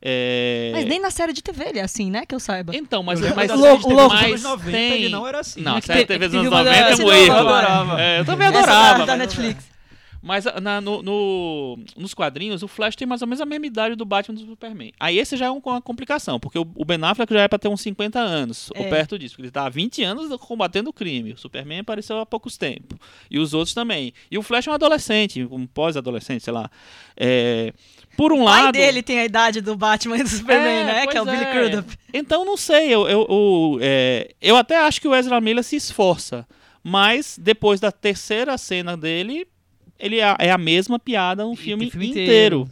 é, 0.00 0.70
Mas 0.72 0.84
nem 0.86 1.00
na 1.00 1.10
série 1.10 1.32
de 1.32 1.42
TV 1.42 1.64
ele 1.68 1.78
é 1.78 1.82
assim, 1.82 2.10
né? 2.10 2.24
Que 2.26 2.34
eu 2.34 2.40
saiba. 2.40 2.74
Então, 2.74 3.02
mas, 3.02 3.20
Eu 3.20 3.34
mas, 3.34 3.48
da 3.48 3.54
louco, 3.54 3.66
série 3.66 3.76
de 3.82 3.82
TV 3.88 3.94
louco. 3.94 4.14
dos 4.14 4.22
mas 4.22 4.30
anos 4.30 4.42
90, 4.42 4.70
tem... 4.78 4.92
ele 4.92 5.08
não 5.08 5.26
era 5.26 5.40
assim. 5.40 5.60
Não, 5.60 5.76
a 5.76 5.80
série 5.82 6.00
de 6.00 6.06
TV 6.06 6.28
dos 6.28 6.34
anos 6.38 6.50
teve 6.50 6.54
uma 6.54 6.64
90 6.64 6.76
é 6.76 6.96
da- 6.96 7.04
um 7.04 7.12
erro. 7.12 7.26
eu 7.26 7.32
adorava. 7.48 8.00
É, 8.02 8.20
eu 8.20 8.24
também 8.24 8.48
Essa 8.48 8.58
adorava. 8.58 8.98
da, 9.00 9.04
da 9.04 9.16
mas- 9.16 9.18
Netflix. 9.18 9.75
Mas 10.26 10.44
na- 10.60 10.80
no, 10.80 11.02
no- 11.04 11.78
nos 11.96 12.12
quadrinhos, 12.12 12.60
o 12.60 12.66
Flash 12.66 12.96
tem 12.96 13.06
mais 13.06 13.22
ou 13.22 13.28
menos 13.28 13.40
a 13.40 13.46
mesma 13.46 13.64
idade 13.64 13.94
do 13.94 14.04
Batman 14.04 14.34
do 14.34 14.44
Superman. 14.44 14.92
Aí 14.98 15.20
esse 15.20 15.36
já 15.36 15.46
é 15.46 15.50
um- 15.52 15.62
uma 15.64 15.80
complicação, 15.80 16.40
porque 16.40 16.58
o, 16.58 16.66
o 16.74 16.84
Ben 16.84 16.98
Affleck 17.04 17.32
já 17.32 17.42
é 17.42 17.46
pra 17.48 17.60
ter 17.60 17.68
uns 17.68 17.80
50 17.80 18.18
anos, 18.18 18.68
ou 18.76 18.84
É. 18.84 18.88
perto 18.90 19.16
disso. 19.16 19.34
Porque 19.36 19.42
ele 19.42 19.52
tá 19.52 19.66
há 19.66 19.68
20 19.68 20.02
anos 20.02 20.28
combatendo 20.40 20.90
o 20.90 20.92
crime. 20.92 21.32
O 21.32 21.38
Superman 21.38 21.78
apareceu 21.78 22.18
há 22.18 22.26
poucos 22.26 22.56
tempos. 22.56 22.98
E 23.30 23.38
os 23.38 23.54
outros 23.54 23.72
também. 23.72 24.12
E 24.28 24.36
o 24.36 24.42
Flash 24.42 24.66
é 24.66 24.70
um 24.72 24.74
adolescente, 24.74 25.44
um 25.48 25.64
pós-adolescente, 25.64 26.42
sei 26.42 26.52
lá. 26.52 26.68
É, 27.16 27.72
por 28.16 28.32
um 28.32 28.42
O 28.42 28.46
pai 28.46 28.62
lado... 28.64 28.72
dele 28.72 29.04
tem 29.04 29.20
a 29.20 29.24
idade 29.24 29.60
do 29.60 29.76
Batman 29.76 30.18
e 30.18 30.22
do 30.24 30.28
Superman, 30.28 30.66
É, 30.80 30.84
né? 30.84 31.06
Que 31.06 31.16
é 31.16 31.22
o 31.22 31.24
Billy 31.24 31.44
é. 31.44 31.52
Crudup. 31.52 31.96
Então, 32.12 32.44
não 32.44 32.56
sei, 32.56 32.92
eu, 32.92 33.06
eu, 33.08 33.26
eu, 33.30 33.78
é, 33.80 34.34
eu 34.42 34.56
até 34.56 34.76
acho 34.80 35.00
que 35.00 35.06
o 35.06 35.14
Ezra 35.14 35.40
Miller 35.40 35.62
se 35.62 35.76
esforça, 35.76 36.44
mas 36.82 37.38
depois 37.40 37.78
da 37.78 37.92
terceira 37.92 38.58
cena 38.58 38.96
dele, 38.96 39.46
ele 39.98 40.20
é, 40.20 40.36
é 40.38 40.50
a 40.50 40.58
mesma 40.58 40.98
piada 40.98 41.44
no 41.44 41.54
filme, 41.54 41.90
filme 41.90 42.08
inteiro. 42.10 42.68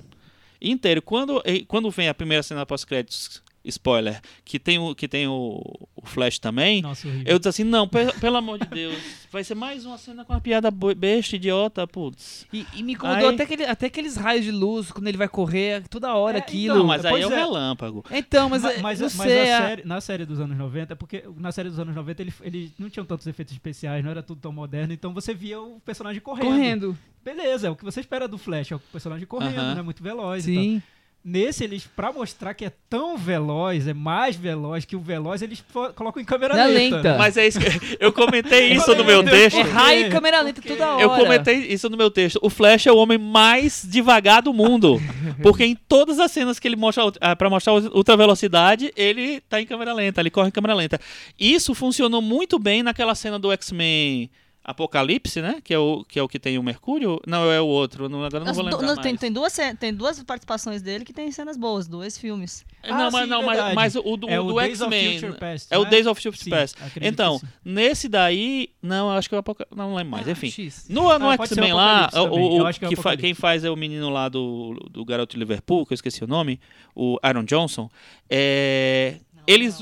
Inteiro. 0.61 1.03
Quando, 1.03 1.43
eh, 1.45 1.65
quando 1.67 1.91
vem 1.91 2.09
a 2.09 2.15
primeira 2.15 2.43
cena 2.43 2.65
pós-créditos, 2.65 3.43
spoiler, 3.65 4.21
que 4.45 4.59
tem 4.59 4.79
o, 4.79 4.95
que 4.95 5.09
tem 5.09 5.27
o, 5.27 5.61
o 5.97 6.07
Flash 6.07 6.39
também, 6.39 6.83
Nossa, 6.83 7.09
eu 7.25 7.39
disse 7.39 7.49
assim, 7.49 7.65
não, 7.65 7.89
pe- 7.89 8.13
pelo 8.21 8.37
amor 8.37 8.59
de 8.59 8.67
Deus, 8.67 8.97
vai 9.33 9.43
ser 9.43 9.55
mais 9.55 9.85
uma 9.87 9.97
cena 9.97 10.25
com 10.25 10.33
uma 10.33 10.41
piada 10.41 10.71
besta, 10.71 11.37
idiota, 11.37 11.87
putz. 11.87 12.47
E, 12.53 12.67
e 12.75 12.83
me 12.83 12.93
incomodou 12.93 13.29
Aí- 13.29 13.35
até, 13.35 13.43
aquele, 13.45 13.65
até 13.65 13.87
aqueles 13.87 14.17
raios 14.17 14.45
de 14.45 14.51
luz, 14.51 14.91
quando 14.93 15.09
ele 15.09 15.17
vai 15.17 15.29
correr, 15.29 15.83
toda 15.89 16.15
hora 16.15 16.37
É, 16.39 16.41
aquilo. 16.41 16.77
Não, 16.79 16.87
mas 16.87 17.05
aí 17.05 17.23
é 17.23 17.27
o 17.27 17.33
é. 17.33 17.37
relâmpago. 17.37 18.05
Então, 18.11 18.49
mas, 18.51 18.63
Ma- 18.63 18.69
mas, 18.83 18.83
mas, 18.83 19.01
não 19.01 19.07
mas 19.19 19.29
sei, 19.33 19.53
a 19.53 19.59
série- 19.59 19.85
na 19.85 20.01
série 20.01 20.25
dos 20.27 20.41
anos 20.41 20.57
90, 20.57 20.93
é 20.93 20.97
porque 20.97 21.25
na 21.37 21.51
série 21.53 21.69
dos 21.71 21.79
anos 21.79 21.95
90 21.95 22.23
ele, 22.23 22.35
ele 22.43 22.73
não 22.79 22.91
tinham 22.91 23.07
tantos 23.07 23.27
efeitos 23.27 23.53
especiais, 23.55 24.05
não 24.05 24.11
era 24.11 24.23
tudo 24.23 24.41
tão 24.41 24.53
moderno, 24.53 24.93
então 24.93 25.15
você 25.15 25.33
via 25.33 25.61
o 25.61 25.81
personagem 25.81 26.21
correndo. 26.21 26.45
correndo. 26.51 26.99
Beleza, 27.25 27.69
é 27.69 27.71
o 27.71 27.77
que 27.77 27.85
você 27.85 28.01
espera 28.01 28.29
do 28.29 28.37
Flash, 28.37 28.73
é 28.73 28.77
o 28.77 28.79
personagem 28.79 29.27
correndo, 29.27 29.59
Aham. 29.59 29.75
né? 29.77 29.83
Muito 29.83 30.03
veloz 30.03 30.47
e 30.47 30.55
tal. 30.55 30.83
Nesse, 31.27 31.65
eles, 31.65 31.87
pra 31.97 32.13
mostrar 32.13 32.53
que 32.53 32.67
é 32.67 32.73
tão 32.91 33.17
veloz, 33.17 33.89
é 33.89 33.95
mais 33.95 34.37
veloz 34.37 34.85
que 34.85 34.95
o 34.95 35.01
veloz, 35.01 35.41
eles 35.41 35.65
colocam 35.95 36.21
em 36.21 36.25
câmera 36.25 36.55
Na 36.55 36.67
lenta. 36.67 36.97
lenta. 36.97 37.17
Mas 37.17 37.39
é 37.39 37.47
isso 37.47 37.59
que 37.59 37.97
eu 37.99 38.13
comentei 38.13 38.75
isso 38.75 38.95
no 38.95 39.03
meu 39.03 39.25
texto. 39.25 39.59
É 39.59 39.63
raio 39.63 40.07
e 40.07 40.11
câmera 40.11 40.43
lenta 40.43 40.61
toda 40.61 40.93
hora. 40.93 41.03
Eu 41.03 41.09
comentei 41.09 41.61
isso 41.61 41.89
no 41.89 41.97
meu 41.97 42.11
texto. 42.11 42.39
O 42.43 42.51
Flash 42.51 42.87
é 42.87 42.93
o 42.93 42.99
homem 42.99 43.17
mais 43.17 43.87
devagar 43.89 44.43
do 44.43 44.53
mundo. 44.53 45.01
Porque 45.43 45.65
em 45.65 45.75
todas 45.75 46.19
as 46.19 46.31
cenas 46.31 46.59
que 46.59 46.69
ele 46.69 46.77
mostra 46.77 47.05
ah, 47.23 47.35
pra 47.35 47.49
mostrar 47.49 47.73
ultra 47.73 48.19
velocidade, 48.19 48.93
ele 48.95 49.41
tá 49.49 49.59
em 49.63 49.67
câmera 49.67 49.95
lenta, 49.95 50.21
ele 50.21 50.31
corre 50.31 50.49
em 50.49 50.53
câmera 50.53 50.75
lenta. 50.75 51.01
Isso 51.41 51.75
funcionou 51.75 52.21
muito 52.21 52.59
bem 52.59 52.83
naquela 52.83 53.15
cena 53.15 53.39
do 53.39 53.51
X-Men 53.51 54.31
Apocalipse, 54.65 55.43
né? 55.43 55.61
Que 55.63 55.75
é, 55.75 55.79
o, 55.79 56.03
que 56.09 56.19
é 56.19 56.23
o 56.23 56.27
que 56.29 56.39
tem 56.39 56.57
o 56.59 56.63
Mercúrio. 56.63 57.21
Não, 57.27 57.51
é 57.51 57.61
o 57.61 57.67
outro. 57.67 58.09
Não, 58.09 58.25
agora 58.25 58.39
eu 58.43 58.45
não 58.45 58.51
As 58.51 58.57
vou 58.57 58.65
lembrar 58.65 58.81
não, 58.81 58.95
mais. 58.95 59.01
tem, 59.01 59.15
tem, 59.17 59.31
duas, 59.31 59.55
tem 59.79 59.93
duas 59.93 60.23
participações 60.23 60.81
dele 60.81 61.05
que 61.05 61.13
tem 61.13 61.31
cenas 61.31 61.57
boas, 61.57 61.87
dois 61.87 62.17
filmes. 62.17 62.65
Não, 62.83 62.95
Ah, 63.09 63.11
mas, 63.11 63.25
sim, 63.25 63.31
não 63.31 63.43
mas, 63.43 63.75
mas 63.75 63.97
o 63.97 64.17
do, 64.17 64.29
É 64.29 64.37
do 64.39 64.59
X-Men. 64.61 65.33
Past, 65.39 65.69
É 65.71 65.79
o 65.79 65.85
né? 65.85 65.91
Days 65.91 66.07
of 66.07 66.21
Future 66.21 66.43
Sim, 66.45 66.51
Past. 66.51 66.79
Então, 67.01 67.39
sim. 67.39 67.47
nesse 67.65 68.09
daí. 68.09 68.71
Não, 68.83 69.11
eu 69.11 69.19
acho 69.19 69.29
que 69.29 69.35
é 69.35 69.39
o 69.39 69.41
Apocalipse. 69.41 69.77
Não 69.77 69.95
lembro 69.95 70.13
mais. 70.13 70.27
Enfim. 70.27 70.51
X. 70.51 70.87
No, 70.89 71.03
no 71.19 71.29
Ah, 71.31 71.35
X-Men 71.35 71.73
lá, 71.75 72.09
o, 72.15 72.17
Eu 72.17 72.33
o- 72.63 72.67
acho 72.67 72.79
que 72.79 72.85
é 72.87 72.89
o 72.89 72.91
que 72.91 72.97
fa- 72.97 73.17
quem 73.17 73.35
faz 73.35 73.65
é 73.65 73.71
o 73.71 73.77
menino 73.77 74.09
lá 74.09 74.29
do, 74.29 74.75
do 74.91 75.05
Garoto 75.05 75.33
de 75.35 75.39
Liverpool, 75.39 75.85
que 75.85 75.93
eu 75.93 75.97
esqueci 75.97 76.25
o 76.25 76.27
nome, 76.27 76.59
o 76.95 77.19
Aaron 77.23 77.45
Johnson. 77.45 77.89
É, 78.31 79.17
eles. 79.47 79.79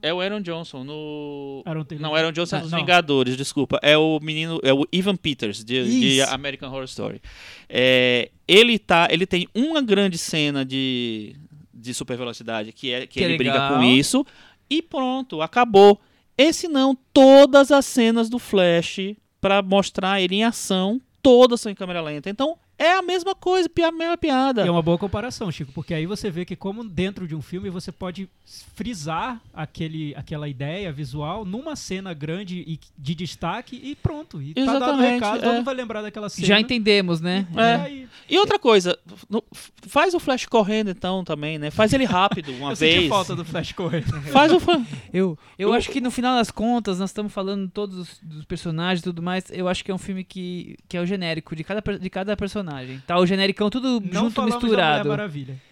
É 0.00 0.14
o 0.14 0.20
Aaron 0.20 0.40
Johnson 0.40 0.84
no. 0.84 1.62
Aaron. 1.66 1.84
Não, 1.98 2.14
Aaron 2.14 2.32
Johnson 2.32 2.56
é 2.56 2.60
dos 2.60 2.70
Não. 2.70 2.78
Vingadores, 2.78 3.36
desculpa. 3.36 3.78
É 3.82 3.96
o 3.98 4.20
menino. 4.20 4.60
É 4.62 4.72
o 4.72 4.86
Ivan 4.92 5.16
Peters, 5.16 5.64
de, 5.64 5.84
de. 6.00 6.22
American 6.22 6.68
Horror 6.70 6.84
Story. 6.84 7.20
É, 7.68 8.30
ele 8.46 8.78
tá. 8.78 9.08
Ele 9.10 9.26
tem 9.26 9.48
uma 9.54 9.82
grande 9.82 10.16
cena 10.16 10.64
de, 10.64 11.34
de 11.74 11.92
super 11.94 12.16
velocidade, 12.16 12.72
que 12.72 12.92
é 12.92 13.00
que, 13.00 13.18
Que 13.18 13.24
ele 13.24 13.36
briga 13.36 13.54
legal. 13.54 13.74
com 13.74 13.82
isso. 13.82 14.24
E 14.70 14.80
pronto, 14.82 15.42
acabou. 15.42 16.00
Esse 16.36 16.68
não, 16.68 16.96
todas 17.12 17.72
as 17.72 17.84
cenas 17.84 18.28
do 18.28 18.38
Flash, 18.38 18.98
pra 19.40 19.60
mostrar 19.62 20.20
ele 20.20 20.36
em 20.36 20.44
ação, 20.44 21.00
todas 21.20 21.60
são 21.60 21.72
em 21.72 21.74
câmera 21.74 22.00
lenta. 22.00 22.30
Então, 22.30 22.56
é 22.78 22.92
a 22.92 23.02
mesma 23.02 23.34
coisa, 23.34 23.68
a 23.84 23.90
mesma 23.92 24.16
piada. 24.16 24.64
E 24.64 24.68
é 24.68 24.70
uma 24.70 24.82
boa 24.82 24.96
comparação, 24.98 25.50
Chico, 25.50 25.72
porque 25.72 25.92
aí 25.92 26.06
você 26.06 26.30
vê 26.30 26.44
que 26.44 26.54
como 26.56 26.84
dentro 26.84 27.26
de 27.26 27.34
um 27.34 27.42
filme 27.42 27.68
você 27.70 27.90
pode 27.90 28.28
frisar 28.74 29.40
aquele, 29.52 30.14
aquela 30.14 30.48
ideia 30.48 30.92
visual 30.92 31.44
numa 31.44 31.74
cena 31.76 32.14
grande 32.14 32.58
e 32.66 32.78
de 32.96 33.14
destaque 33.14 33.76
e 33.82 33.96
pronto. 33.96 34.40
E 34.40 34.54
tá 34.54 34.64
dado 34.64 34.74
o 34.74 34.76
Exatamente, 34.76 35.14
recado, 35.14 35.36
é. 35.38 35.40
todo 35.42 35.54
mundo 35.54 35.64
vai 35.64 35.74
lembrar 35.74 36.02
daquela 36.02 36.28
cena. 36.28 36.46
Já 36.46 36.60
entendemos, 36.60 37.20
né? 37.20 37.46
E 37.54 37.58
É. 37.58 37.74
aí- 37.74 38.08
E 38.30 38.38
outra 38.38 38.58
coisa, 38.58 38.98
faz 39.86 40.14
o 40.14 40.20
Flash 40.20 40.46
correndo 40.46 40.90
então 40.90 41.24
também, 41.24 41.58
né? 41.58 41.70
Faz 41.70 41.92
ele 41.92 42.04
rápido 42.04 42.52
uma 42.56 42.72
Eu 42.72 42.76
vez. 42.76 42.94
senti 42.94 43.08
falta 43.08 43.34
do 43.34 43.44
Flash 43.44 43.72
correndo. 43.72 44.20
Faz 44.30 44.52
o 44.52 44.60
Flash. 44.60 44.86
Eu, 45.12 45.38
eu 45.58 45.68
Eu- 45.70 45.74
acho 45.74 45.90
que 45.90 46.00
no 46.00 46.10
final 46.10 46.36
das 46.36 46.50
contas, 46.50 46.98
nós 46.98 47.10
estamos 47.10 47.32
falando 47.32 47.68
todos 47.68 47.98
os- 47.98 48.20
dos 48.22 48.44
personagens 48.44 49.00
e 49.00 49.04
tudo 49.04 49.22
mais. 49.22 49.44
Eu 49.50 49.68
acho 49.68 49.84
que 49.84 49.90
é 49.90 49.94
um 49.94 49.98
filme 49.98 50.24
que, 50.24 50.76
que 50.88 50.96
é 50.96 51.00
o 51.00 51.06
genérico 51.06 51.54
de 51.56 51.64
cada, 51.64 51.82
de 51.98 52.10
cada 52.10 52.36
personagem. 52.36 52.67
Tá 53.06 53.18
o 53.18 53.26
genericão 53.26 53.70
tudo 53.70 54.00
Não 54.00 54.24
junto, 54.24 54.34
falamos 54.34 54.54
da 54.54 54.60
misturado. 54.60 55.04
Mulher 55.04 55.16
Maravilha. 55.16 55.68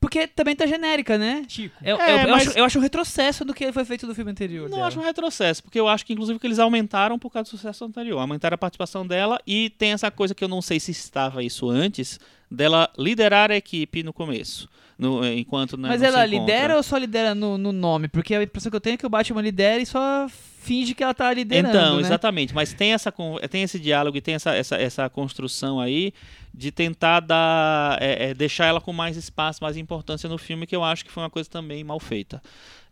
Porque 0.00 0.26
também 0.26 0.56
tá 0.56 0.66
genérica, 0.66 1.18
né? 1.18 1.44
Chico, 1.46 1.76
Eu, 1.84 2.00
É, 2.00 2.14
eu- 2.14 2.18
eu 2.20 2.30
mas- 2.30 2.48
acho, 2.48 2.58
eu 2.58 2.64
acho 2.64 2.78
um 2.78 2.82
retrocesso 2.82 3.44
do 3.44 3.52
que 3.52 3.70
foi 3.70 3.84
feito 3.84 4.06
do 4.06 4.14
filme 4.14 4.30
anterior. 4.30 4.66
Não 4.70 4.76
dela. 4.78 4.88
acho 4.88 4.98
um 4.98 5.02
retrocesso, 5.02 5.62
porque 5.62 5.78
eu 5.78 5.86
acho 5.88 6.06
que 6.06 6.14
inclusive 6.14 6.38
que 6.38 6.46
eles 6.46 6.58
aumentaram 6.58 7.18
por 7.18 7.30
causa 7.30 7.44
do 7.50 7.50
sucesso 7.50 7.84
anterior. 7.84 8.18
Aumentaram 8.18 8.54
a 8.54 8.58
participação 8.58 9.06
dela 9.06 9.38
e 9.46 9.68
tem 9.68 9.92
essa 9.92 10.10
coisa 10.10 10.34
que 10.34 10.42
eu 10.42 10.48
não 10.48 10.62
sei 10.62 10.80
se 10.80 10.90
estava 10.90 11.42
isso 11.44 11.68
antes, 11.68 12.18
dela 12.50 12.88
liderar 12.98 13.50
a 13.50 13.56
equipe 13.56 14.02
no 14.02 14.12
começo. 14.12 14.68
No, 14.98 15.22
enquanto 15.26 15.76
né, 15.78 15.88
Mas 15.88 16.00
não 16.00 16.08
ela 16.08 16.24
lidera 16.26 16.76
ou 16.76 16.82
só 16.82 16.96
lidera 16.96 17.34
no, 17.34 17.56
no 17.58 17.70
nome? 17.72 18.08
Porque 18.08 18.34
a 18.34 18.42
impressão 18.42 18.70
que 18.70 18.76
eu 18.76 18.80
tenho 18.80 18.94
é 18.94 18.96
que 18.98 19.06
o 19.06 19.10
Batman 19.10 19.40
lidera 19.42 19.82
e 19.82 19.86
só 19.86 20.26
finge 20.60 20.94
que 20.94 21.02
ela 21.02 21.14
tá 21.14 21.32
liderando. 21.32 21.68
Então, 21.76 21.96
né? 21.96 22.02
exatamente. 22.02 22.54
Mas 22.54 22.72
tem, 22.74 22.92
essa, 22.92 23.10
tem 23.50 23.62
esse 23.62 23.78
diálogo 23.80 24.16
e 24.16 24.20
tem 24.20 24.34
essa, 24.34 24.54
essa, 24.54 24.76
essa 24.76 25.08
construção 25.08 25.80
aí 25.80 26.12
de 26.52 26.70
tentar 26.70 27.20
dar, 27.20 27.96
é, 28.00 28.30
é, 28.30 28.34
deixar 28.34 28.66
ela 28.66 28.80
com 28.80 28.92
mais 28.92 29.16
espaço, 29.16 29.62
mais 29.62 29.76
importância 29.76 30.28
no 30.28 30.36
filme, 30.36 30.66
que 30.66 30.76
eu 30.76 30.84
acho 30.84 31.04
que 31.04 31.10
foi 31.10 31.22
uma 31.22 31.30
coisa 31.30 31.48
também 31.48 31.82
mal 31.82 31.98
feita. 31.98 32.42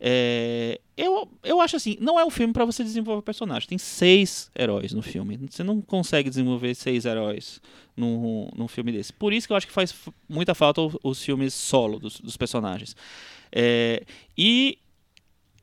É, 0.00 0.80
eu, 0.96 1.28
eu 1.42 1.60
acho 1.60 1.76
assim, 1.76 1.96
não 2.00 2.18
é 2.18 2.24
um 2.24 2.30
filme 2.30 2.52
para 2.52 2.64
você 2.64 2.82
desenvolver 2.82 3.20
personagem. 3.22 3.68
Tem 3.68 3.78
seis 3.78 4.50
heróis 4.58 4.92
no 4.92 5.02
filme. 5.02 5.38
Você 5.50 5.62
não 5.62 5.80
consegue 5.82 6.30
desenvolver 6.30 6.74
seis 6.74 7.04
heróis 7.04 7.60
num, 7.96 8.48
num 8.56 8.68
filme 8.68 8.92
desse. 8.92 9.12
Por 9.12 9.32
isso 9.32 9.46
que 9.46 9.52
eu 9.52 9.56
acho 9.56 9.66
que 9.66 9.72
faz 9.72 9.94
muita 10.28 10.54
falta 10.54 10.80
o- 10.80 10.98
os 11.02 11.22
filmes 11.22 11.52
solo 11.52 11.98
dos, 11.98 12.20
dos 12.20 12.36
personagens. 12.36 12.96
É, 13.52 14.04
e 14.36 14.78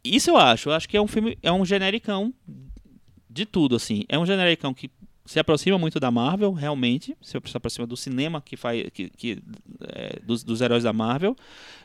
isso 0.06 0.30
eu 0.30 0.38
acho. 0.38 0.70
Eu 0.70 0.74
acho 0.74 0.88
que 0.88 0.98
é 0.98 1.02
um 1.02 1.08
filme, 1.08 1.38
é 1.42 1.52
um 1.52 1.66
genericão 1.66 2.34
de 3.30 3.46
tudo, 3.46 3.76
assim. 3.76 4.04
É 4.08 4.18
um 4.18 4.26
genericão 4.26 4.74
que 4.74 4.90
se 5.26 5.40
aproxima 5.40 5.78
muito 5.78 6.00
da 6.00 6.12
Marvel, 6.12 6.54
realmente. 6.54 7.18
Se 7.22 7.36
aproxima 7.38 7.88
do 7.88 7.98
cinema 7.98 8.42
que 8.42 8.56
faz, 8.56 8.90
que, 8.94 9.10
que, 9.10 9.44
é, 9.90 10.20
dos, 10.24 10.44
dos 10.44 10.62
heróis 10.62 10.84
da 10.84 10.94
Marvel. 10.94 11.36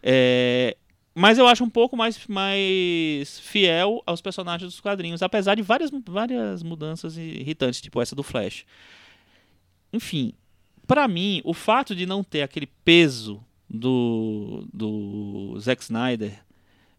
É, 0.02 0.76
mas 1.14 1.38
eu 1.38 1.46
acho 1.46 1.64
um 1.64 1.70
pouco 1.70 1.96
mais, 1.96 2.26
mais 2.26 3.40
fiel 3.40 4.02
aos 4.06 4.20
personagens 4.20 4.70
dos 4.70 4.80
quadrinhos, 4.80 5.22
apesar 5.22 5.54
de 5.54 5.62
várias, 5.62 5.90
várias 6.06 6.62
mudanças 6.62 7.16
irritantes, 7.16 7.80
tipo 7.80 8.00
essa 8.00 8.14
do 8.14 8.22
Flash. 8.22 8.64
Enfim, 9.92 10.32
pra 10.86 11.08
mim, 11.08 11.40
o 11.44 11.52
fato 11.52 11.94
de 11.94 12.06
não 12.06 12.22
ter 12.22 12.42
aquele 12.42 12.66
peso 12.84 13.42
do, 13.68 14.64
do 14.72 15.58
Zack 15.58 15.82
Snyder 15.82 16.40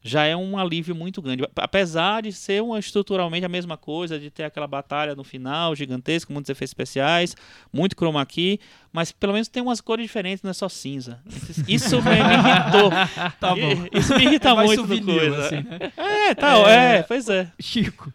já 0.03 0.25
é 0.25 0.35
um 0.35 0.57
alívio 0.57 0.95
muito 0.95 1.21
grande. 1.21 1.43
Apesar 1.55 2.21
de 2.23 2.31
ser 2.31 2.61
uma, 2.61 2.79
estruturalmente 2.79 3.45
a 3.45 3.49
mesma 3.49 3.77
coisa, 3.77 4.19
de 4.19 4.29
ter 4.31 4.43
aquela 4.43 4.65
batalha 4.67 5.15
no 5.15 5.23
final 5.23 5.75
gigantesca, 5.75 6.33
muitos 6.33 6.49
efeitos 6.49 6.71
especiais, 6.71 7.35
muito 7.71 7.95
chroma 7.95 8.25
key, 8.25 8.59
mas 8.91 9.11
pelo 9.11 9.33
menos 9.33 9.47
tem 9.47 9.61
umas 9.61 9.79
cores 9.79 10.03
diferentes, 10.05 10.41
não 10.41 10.49
é 10.51 10.53
só 10.53 10.67
cinza. 10.67 11.19
Isso 11.67 12.01
me, 12.01 12.11
irritou. 12.11 12.91
Tá 13.39 13.55
bom. 13.55 13.87
Isso 13.93 14.15
me 14.15 14.23
irrita 14.25 14.49
É 14.49 14.53
muito 14.55 14.87
coisa. 15.05 15.45
assim, 15.45 15.55
né? 15.57 15.91
É, 15.95 16.33
tá, 16.35 16.57
É. 16.69 16.97
é, 16.97 17.03
pois 17.03 17.29
é. 17.29 17.51
Chico, 17.59 18.11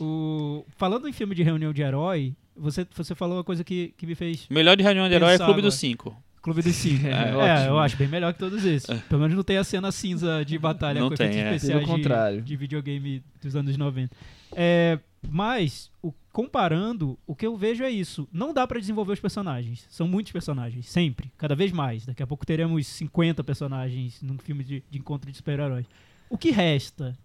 o... 0.00 0.64
falando 0.76 1.06
em 1.08 1.12
filme 1.12 1.34
de 1.34 1.42
reunião 1.42 1.72
de 1.72 1.82
herói, 1.82 2.34
você, 2.56 2.86
você 2.94 3.14
falou 3.14 3.36
uma 3.36 3.44
coisa 3.44 3.62
que, 3.62 3.94
que 3.96 4.06
me 4.06 4.14
fez 4.14 4.46
Melhor 4.50 4.76
de 4.76 4.82
reunião 4.82 5.08
de 5.08 5.14
herói 5.14 5.34
é 5.34 5.36
Clube 5.36 5.50
agora. 5.52 5.62
dos 5.62 5.74
Cinco. 5.74 6.16
Clube 6.42 6.62
dos 6.62 6.74
Cinco. 6.76 7.06
É, 7.06 7.10
É, 7.10 7.36
ótimo. 7.36 7.68
eu 7.68 7.78
acho 7.78 7.96
bem 7.96 8.08
melhor 8.08 8.32
que 8.32 8.38
todos 8.38 8.64
esses. 8.64 9.00
Pelo 9.02 9.20
menos 9.20 9.36
não 9.36 9.42
tem 9.44 9.58
a 9.58 9.64
cena 9.64 9.92
cinza 9.92 10.42
de 10.44 10.58
batalha 10.58 11.00
Não 11.00 11.10
com 11.10 11.14
tem, 11.14 11.26
efeitos 11.28 11.44
é. 11.52 11.54
especiais 11.56 11.84
Pelo 11.84 11.96
de- 11.96 12.02
contrário. 12.02 12.42
De, 12.42 12.56
videogame 12.56 13.22
dos 13.42 13.54
anos 13.54 13.76
90. 13.76 14.14
É, 14.52 14.98
mas, 15.28 15.90
o- 16.02 16.12
comparando, 16.32 17.18
o 17.26 17.34
que 17.36 17.46
eu 17.46 17.56
vejo 17.56 17.84
é 17.84 17.90
isso. 17.90 18.26
Não 18.32 18.54
dá 18.54 18.66
pra 18.66 18.80
desenvolver 18.80 19.12
os 19.12 19.20
personagens. 19.20 19.86
São 19.90 20.08
muitos 20.08 20.32
personagens, 20.32 20.86
sempre. 20.88 21.30
Cada 21.36 21.54
vez 21.54 21.72
mais. 21.72 22.06
Daqui 22.06 22.22
a 22.22 22.26
pouco 22.26 22.46
teremos 22.46 22.86
50 22.86 23.44
personagens 23.44 24.20
num 24.22 24.38
filme 24.38 24.64
de, 24.64 24.82
de 24.90 24.98
encontro 24.98 25.30
de 25.30 25.36
super-heróis. 25.36 25.84
O 26.30 26.38
que 26.38 26.50
resta 26.50 27.16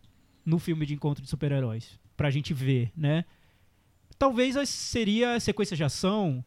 no 0.45 0.59
filme 0.59 0.86
de 0.86 0.93
encontro 0.93 1.24
de 1.24 1.30
super-heróis? 1.30 1.97
Pra 2.18 2.30
gente 2.30 2.53
ver, 2.53 2.91
né? 2.97 3.24
Talvez 4.18 4.55
seria 4.70 5.36
a 5.36 5.39
sequência 5.39 5.76
de 5.76 5.84
ação, 5.84 6.43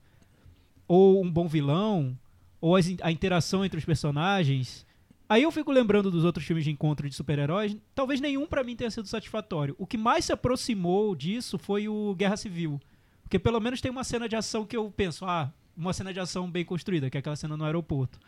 ou 0.87 1.23
um 1.23 1.31
bom 1.31 1.47
vilão, 1.47 2.17
ou 2.61 2.75
as 2.77 2.87
a 3.03 3.11
interação 3.13 3.65
entre 3.65 3.79
os 3.79 3.85
personagens. 3.85 4.87
Aí 5.29 5.43
eu 5.43 5.53
fico 5.53 5.71
lembrando 5.71 6.11
dos 6.11 6.25
outros 6.25 6.47
filmes 6.47 6.65
de 6.65 6.71
encontro 6.71 7.09
de 7.09 7.15
super-heróis. 7.15 7.77
Talvez 7.95 8.19
nenhum 8.21 8.47
pra 8.47 8.65
mim 8.65 8.75
tenha 8.75 8.91
sido 8.91 9.07
satisfatório. 9.07 9.75
O 9.79 9.87
que 9.87 9.99
mais 9.99 10.25
se 10.25 10.33
aproximou 10.33 11.15
disso 11.15 11.59
foi 11.59 11.87
o 11.89 12.15
Guerra 12.15 12.37
Civil. 12.37 12.81
Porque 13.23 13.39
pelo 13.39 13.61
menos 13.61 13.81
tem 13.83 13.91
uma 13.91 14.05
cena 14.05 14.27
de 14.27 14.35
ação 14.37 14.65
que 14.65 14.75
eu 14.75 14.91
penso, 14.91 15.27
ah, 15.27 15.53
uma 15.77 15.93
cena 15.93 16.15
de 16.15 16.19
ação 16.21 16.51
bem 16.51 16.65
construída, 16.65 17.11
que 17.11 17.19
é 17.19 17.21
aquela 17.21 17.37
cena 17.37 17.59
no 17.59 17.65
aeroporto. 17.65 18.19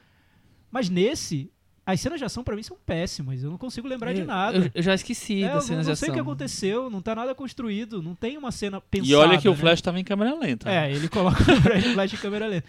Mas 0.70 0.90
nesse, 0.90 1.50
as 1.86 1.98
cenas 2.02 2.18
de 2.18 2.24
ação 2.26 2.44
pra 2.44 2.54
mim 2.54 2.62
são 2.62 2.76
péssimas. 2.84 3.42
Eu 3.42 3.48
não 3.50 3.56
consigo 3.56 3.88
lembrar 3.88 4.12
de 4.12 4.20
Eu- 4.20 4.26
nada. 4.26 4.58
Eu, 4.58 4.70
eu 4.74 4.82
já 4.82 4.94
esqueci 4.94 5.42
É, 5.42 5.46
das 5.48 5.54
eu 5.64 5.68
cenas 5.68 5.86
não 5.86 5.94
de 5.94 5.98
sei 5.98 6.10
o 6.10 6.12
que 6.12 6.20
ação. 6.20 6.30
aconteceu, 6.30 6.90
não 6.90 7.00
tá 7.00 7.14
nada 7.14 7.34
construído, 7.34 8.02
não 8.02 8.14
tem 8.14 8.36
uma 8.36 8.52
cena 8.52 8.78
pensada. 8.78 9.10
E 9.10 9.14
olha 9.14 9.38
que 9.40 9.48
o 9.48 9.52
né? 9.52 9.56
Flash 9.56 9.80
tava 9.80 9.98
em 9.98 10.04
câmera 10.04 10.34
lenta. 10.38 10.70
É, 10.70 10.92
ele 10.92 11.08
coloca 11.08 11.40
o 11.40 11.92
flash, 11.94 12.10
de 12.10 12.18
câmera 12.18 12.46
lenta. 12.46 12.68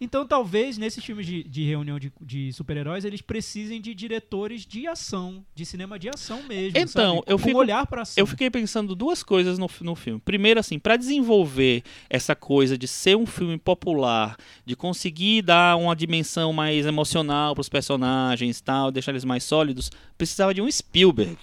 Então, 0.00 0.26
talvez, 0.26 0.76
nesses 0.78 1.04
filmes 1.04 1.24
de, 1.24 1.44
de 1.44 1.64
reunião 1.64 1.96
de, 1.96 2.12
de 2.20 2.52
super-heróis, 2.52 3.04
eles 3.04 3.20
precisem 3.22 3.80
de 3.80 3.94
diretores 3.94 4.66
de 4.66 4.88
ação, 4.88 5.44
de 5.54 5.64
cinema 5.64 5.96
de 5.96 6.08
ação 6.08 6.42
mesmo. 6.42 6.76
Então, 6.76 7.16
sabe? 7.18 7.24
eu 7.28 7.38
Com 7.38 7.44
fico- 7.44 7.58
olhar 7.60 7.86
ação. 7.92 8.20
Eu 8.20 8.26
fiquei 8.26 8.50
pensando 8.50 8.96
duas 8.96 9.22
coisas 9.22 9.58
no, 9.58 9.70
no 9.82 9.94
filme. 9.94 10.20
Primeiro, 10.24 10.58
assim, 10.58 10.76
para 10.76 10.96
desenvolver 10.96 11.84
essa 12.10 12.34
coisa 12.34 12.76
de 12.76 12.88
ser 12.88 13.16
um 13.16 13.26
filme 13.26 13.56
popular, 13.58 14.36
de 14.66 14.74
conseguir 14.74 15.42
dar 15.42 15.76
uma 15.76 15.94
dimensão 15.94 16.52
mais 16.52 16.84
emocional 16.84 17.54
pros 17.54 17.68
personagens 17.68 18.58
e 18.58 18.62
tal, 18.62 18.90
deixar 18.90 19.12
eles 19.12 19.24
mais 19.24 19.44
sólidos, 19.44 19.88
precisava 20.18 20.52
de 20.52 20.60
um 20.60 20.68
Spielberg 20.68 21.38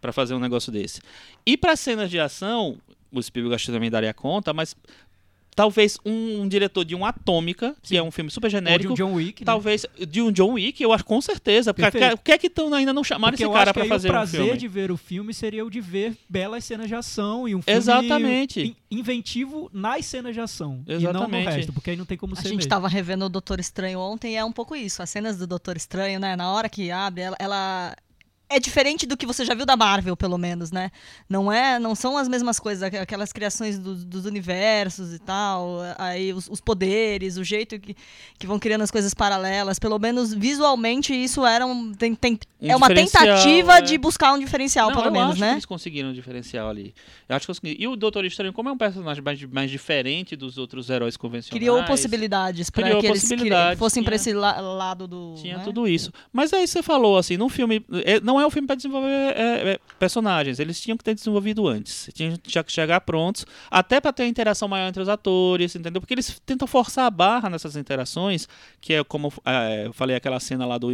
para 0.00 0.12
fazer 0.12 0.34
um 0.34 0.40
negócio 0.40 0.72
desse. 0.72 1.00
E 1.46 1.56
para 1.56 1.76
cenas 1.76 2.10
de 2.10 2.18
ação, 2.18 2.76
o 3.12 3.22
Spielberg 3.22 3.54
acho 3.54 3.66
que 3.66 3.72
também 3.72 3.90
daria 3.90 4.12
conta, 4.12 4.52
mas 4.52 4.74
talvez 5.54 5.98
um, 6.04 6.42
um 6.42 6.48
diretor 6.48 6.84
de 6.84 6.94
um 6.94 7.04
Atômica, 7.04 7.74
que 7.82 7.96
é 7.96 8.02
um 8.02 8.10
filme 8.10 8.30
super 8.30 8.46
Ou 8.46 8.50
de 8.50 8.56
genérico. 8.56 8.92
um 8.92 8.96
John 8.96 9.12
Wick, 9.14 9.42
né? 9.42 9.46
Talvez 9.46 9.86
de 10.08 10.20
um 10.22 10.32
John 10.32 10.52
Wick, 10.52 10.82
eu 10.82 10.92
acho 10.92 11.04
com 11.04 11.20
certeza. 11.20 11.72
Porque 11.72 11.98
o 12.12 12.18
que 12.18 12.32
é 12.32 12.38
que 12.38 12.50
tão, 12.50 12.72
ainda 12.74 12.92
não 12.92 13.04
chamaram 13.04 13.32
Porque 13.32 13.44
esse 13.44 13.52
cara 13.52 13.62
acho 13.70 13.72
que 13.72 13.74
pra 13.74 13.82
aí 13.84 13.88
fazer 13.88 14.08
o 14.08 14.10
um 14.10 14.14
prazer 14.14 14.40
filme? 14.42 14.58
de 14.58 14.68
ver 14.68 14.90
o 14.90 14.96
filme 14.96 15.32
seria 15.34 15.64
o 15.64 15.70
de 15.70 15.80
ver 15.80 16.16
belas 16.28 16.64
cenas 16.64 16.88
de 16.88 16.94
ação 16.94 17.48
e 17.48 17.54
um 17.54 17.62
filme 17.62 17.78
Exatamente. 17.78 18.60
in- 18.90 18.98
inventivo 18.98 19.70
nas 19.72 20.04
cenas 20.06 20.34
de 20.34 20.40
ação 20.40 20.82
e 20.86 20.92
não 20.94 20.98
no 21.00 21.08
Exatamente. 21.10 21.44
resto, 21.50 21.72
porque 21.72 21.90
aí 21.90 21.96
não 21.96 22.04
tem 22.04 22.16
como 22.18 22.32
A 22.34 22.36
ser 22.36 22.48
gente 22.48 22.56
mesmo. 22.56 22.68
tava 22.70 22.88
revendo 22.88 23.24
o 23.26 23.28
Doutor 23.28 23.60
Estranho 23.60 23.98
ontem 24.00 24.32
e 24.32 24.36
é 24.36 24.44
um 24.44 24.52
pouco 24.52 24.74
isso. 24.74 25.02
As 25.02 25.10
cenas 25.10 25.36
do 25.38 25.46
Doutor 25.46 25.76
Estranho, 25.76 26.18
né? 26.20 26.36
Na 26.36 26.50
hora 26.52 26.68
que 26.68 26.90
abre, 26.90 27.22
ela, 27.22 27.36
ela 27.38 27.96
é 28.48 28.60
diferente 28.60 29.06
do 29.06 29.16
que 29.16 29.26
você 29.26 29.44
já 29.44 29.54
viu 29.54 29.64
da 29.66 29.76
Marvel, 29.76 30.16
pelo 30.16 30.36
menos, 30.38 30.70
né? 30.70 30.90
Não 31.28 31.50
é, 31.50 31.78
não 31.78 31.94
são 31.94 32.16
as 32.16 32.28
mesmas 32.28 32.60
coisas, 32.60 32.82
aqu- 32.82 32.98
aquelas 32.98 33.32
criações 33.32 33.78
do- 33.78 33.94
dos 34.04 34.26
universos 34.26 35.12
e 35.14 35.18
tal, 35.18 35.78
aí 35.98 36.32
os, 36.32 36.48
os 36.48 36.60
poderes, 36.60 37.36
o 37.36 37.42
jeito 37.44 37.78
que, 37.80 37.96
que 38.38 38.46
vão 38.46 38.58
criando 38.58 38.82
as 38.82 38.90
coisas 38.90 39.14
paralelas. 39.14 39.78
Pelo 39.78 39.98
menos 39.98 40.32
visualmente 40.32 41.12
isso 41.14 41.44
era 41.44 41.66
um, 41.66 41.92
tem, 41.92 42.14
tem- 42.14 42.38
Um 42.60 42.70
é 42.70 42.76
uma 42.76 42.88
tentativa 42.88 43.78
é. 43.78 43.80
de 43.80 43.98
buscar 43.98 44.32
um 44.34 44.38
diferencial, 44.38 44.88
Não, 44.90 44.96
pelo 44.96 45.06
eu 45.08 45.12
menos, 45.12 45.30
acho 45.32 45.40
né? 45.40 45.48
que 45.48 45.54
eles 45.54 45.66
conseguiram 45.66 46.10
um 46.10 46.12
diferencial 46.12 46.68
ali. 46.68 46.94
Eu 47.28 47.36
acho 47.36 47.46
que 47.46 47.52
conseguiram. 47.52 47.80
E 47.82 47.88
o 47.88 47.96
Doutor 47.96 48.24
Estranho, 48.24 48.52
como 48.52 48.68
é 48.68 48.72
um 48.72 48.78
personagem 48.78 49.22
mais, 49.22 49.42
mais 49.44 49.70
diferente 49.70 50.36
dos 50.36 50.58
outros 50.58 50.90
heróis 50.90 51.16
convencionais. 51.16 51.58
Criou 51.58 51.82
possibilidades 51.84 52.70
para 52.70 53.00
que 53.00 53.06
eles 53.06 53.28
fossem 53.78 54.02
para 54.02 54.14
esse 54.16 54.32
la- 54.32 54.60
lado 54.60 55.06
do. 55.06 55.34
Tinha 55.40 55.58
né? 55.58 55.64
tudo 55.64 55.88
isso. 55.88 56.12
Mas 56.32 56.52
aí 56.52 56.66
você 56.66 56.82
falou, 56.82 57.16
assim, 57.18 57.36
num 57.36 57.48
filme. 57.48 57.84
é, 58.04 58.20
Não 58.34 58.40
é 58.40 58.46
um 58.46 58.50
filme 58.50 58.66
para 58.66 58.74
desenvolver 58.74 59.08
é, 59.08 59.70
é, 59.74 59.78
personagens. 59.98 60.58
Eles 60.58 60.80
tinham 60.80 60.96
que 60.96 61.04
ter 61.04 61.14
desenvolvido 61.14 61.68
antes. 61.68 62.08
Tinham 62.12 62.34
que 62.36 62.72
chegar 62.72 63.00
prontos. 63.02 63.46
Até 63.70 64.00
para 64.00 64.12
ter 64.12 64.24
uma 64.24 64.28
interação 64.28 64.66
maior 64.66 64.88
entre 64.88 65.00
os 65.00 65.08
atores, 65.08 65.74
entendeu? 65.76 66.00
Porque 66.00 66.14
eles 66.14 66.40
tentam 66.44 66.66
forçar 66.66 67.06
a 67.06 67.10
barra 67.10 67.48
nessas 67.48 67.76
interações, 67.76 68.48
que 68.80 68.94
é 68.94 69.04
como 69.04 69.32
é, 69.44 69.86
eu 69.86 69.92
falei 69.92 70.16
aquela 70.16 70.40
cena 70.40 70.66
lá 70.66 70.78
do. 70.78 70.88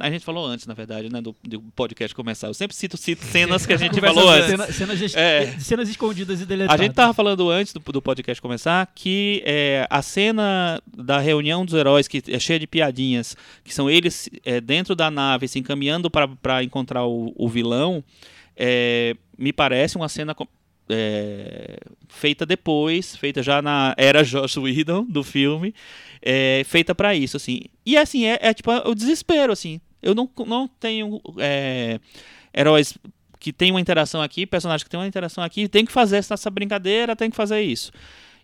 A 0.00 0.10
gente 0.10 0.24
falou 0.24 0.46
antes, 0.46 0.66
na 0.66 0.72
verdade, 0.72 1.12
né? 1.12 1.20
Do, 1.20 1.36
do 1.44 1.60
podcast 1.74 2.14
começar. 2.14 2.46
Eu 2.46 2.54
sempre 2.54 2.74
cito, 2.74 2.96
cito 2.96 3.24
cenas 3.26 3.66
que 3.66 3.74
a 3.74 3.76
gente 3.76 3.98
falou 4.00 4.28
antes. 4.30 4.46
cena- 4.48 4.72
cenas, 4.72 5.14
É. 5.14 5.58
cenas 5.58 5.88
escondidas 5.90 6.40
e 6.40 6.44
A 6.44 6.46
deletadas. 6.46 6.80
gente 6.80 6.94
tava 6.94 7.12
falando 7.12 7.50
antes 7.50 7.72
do, 7.74 7.80
do 7.80 8.00
podcast 8.00 8.40
começar 8.40 8.86
que 8.94 9.42
é, 9.44 9.86
a 9.90 10.00
cena 10.00 10.80
da 10.96 11.18
reunião 11.18 11.64
dos 11.64 11.74
heróis, 11.74 12.08
que 12.08 12.22
é 12.28 12.38
cheia 12.38 12.58
de 12.58 12.66
piadinhas, 12.66 13.36
que 13.64 13.74
são 13.74 13.90
eles 13.90 14.30
é, 14.44 14.60
dentro 14.60 14.94
da 14.94 15.10
nave 15.10 15.48
se 15.48 15.58
encaminhando 15.58 16.08
para 16.10 16.62
encontrar 16.62 16.85
o, 17.04 17.32
o 17.36 17.48
vilão, 17.48 18.02
é, 18.56 19.16
me 19.36 19.52
parece 19.52 19.96
uma 19.96 20.08
cena 20.08 20.34
é, 20.88 21.78
feita 22.08 22.46
depois, 22.46 23.16
feita 23.16 23.42
já 23.42 23.60
na 23.60 23.94
era 23.96 24.24
Josh 24.24 24.56
Whedon 24.56 25.04
do 25.04 25.22
filme, 25.22 25.74
é, 26.22 26.62
feita 26.64 26.94
para 26.94 27.14
isso, 27.14 27.36
assim. 27.36 27.62
E 27.84 27.96
assim, 27.96 28.26
é, 28.26 28.38
é 28.40 28.54
tipo 28.54 28.70
o 28.70 28.94
desespero, 28.94 29.52
assim. 29.52 29.80
Eu 30.02 30.14
não, 30.14 30.30
não 30.46 30.68
tenho 30.68 31.20
é, 31.38 31.98
heróis 32.56 32.96
que 33.38 33.52
tem 33.52 33.70
uma 33.70 33.80
interação 33.80 34.22
aqui, 34.22 34.46
personagens 34.46 34.82
que 34.82 34.90
tem 34.90 34.98
uma 34.98 35.06
interação 35.06 35.42
aqui, 35.42 35.68
tem 35.68 35.84
que 35.84 35.92
fazer 35.92 36.16
essa 36.16 36.50
brincadeira, 36.50 37.16
tem 37.16 37.30
que 37.30 37.36
fazer 37.36 37.60
isso. 37.60 37.92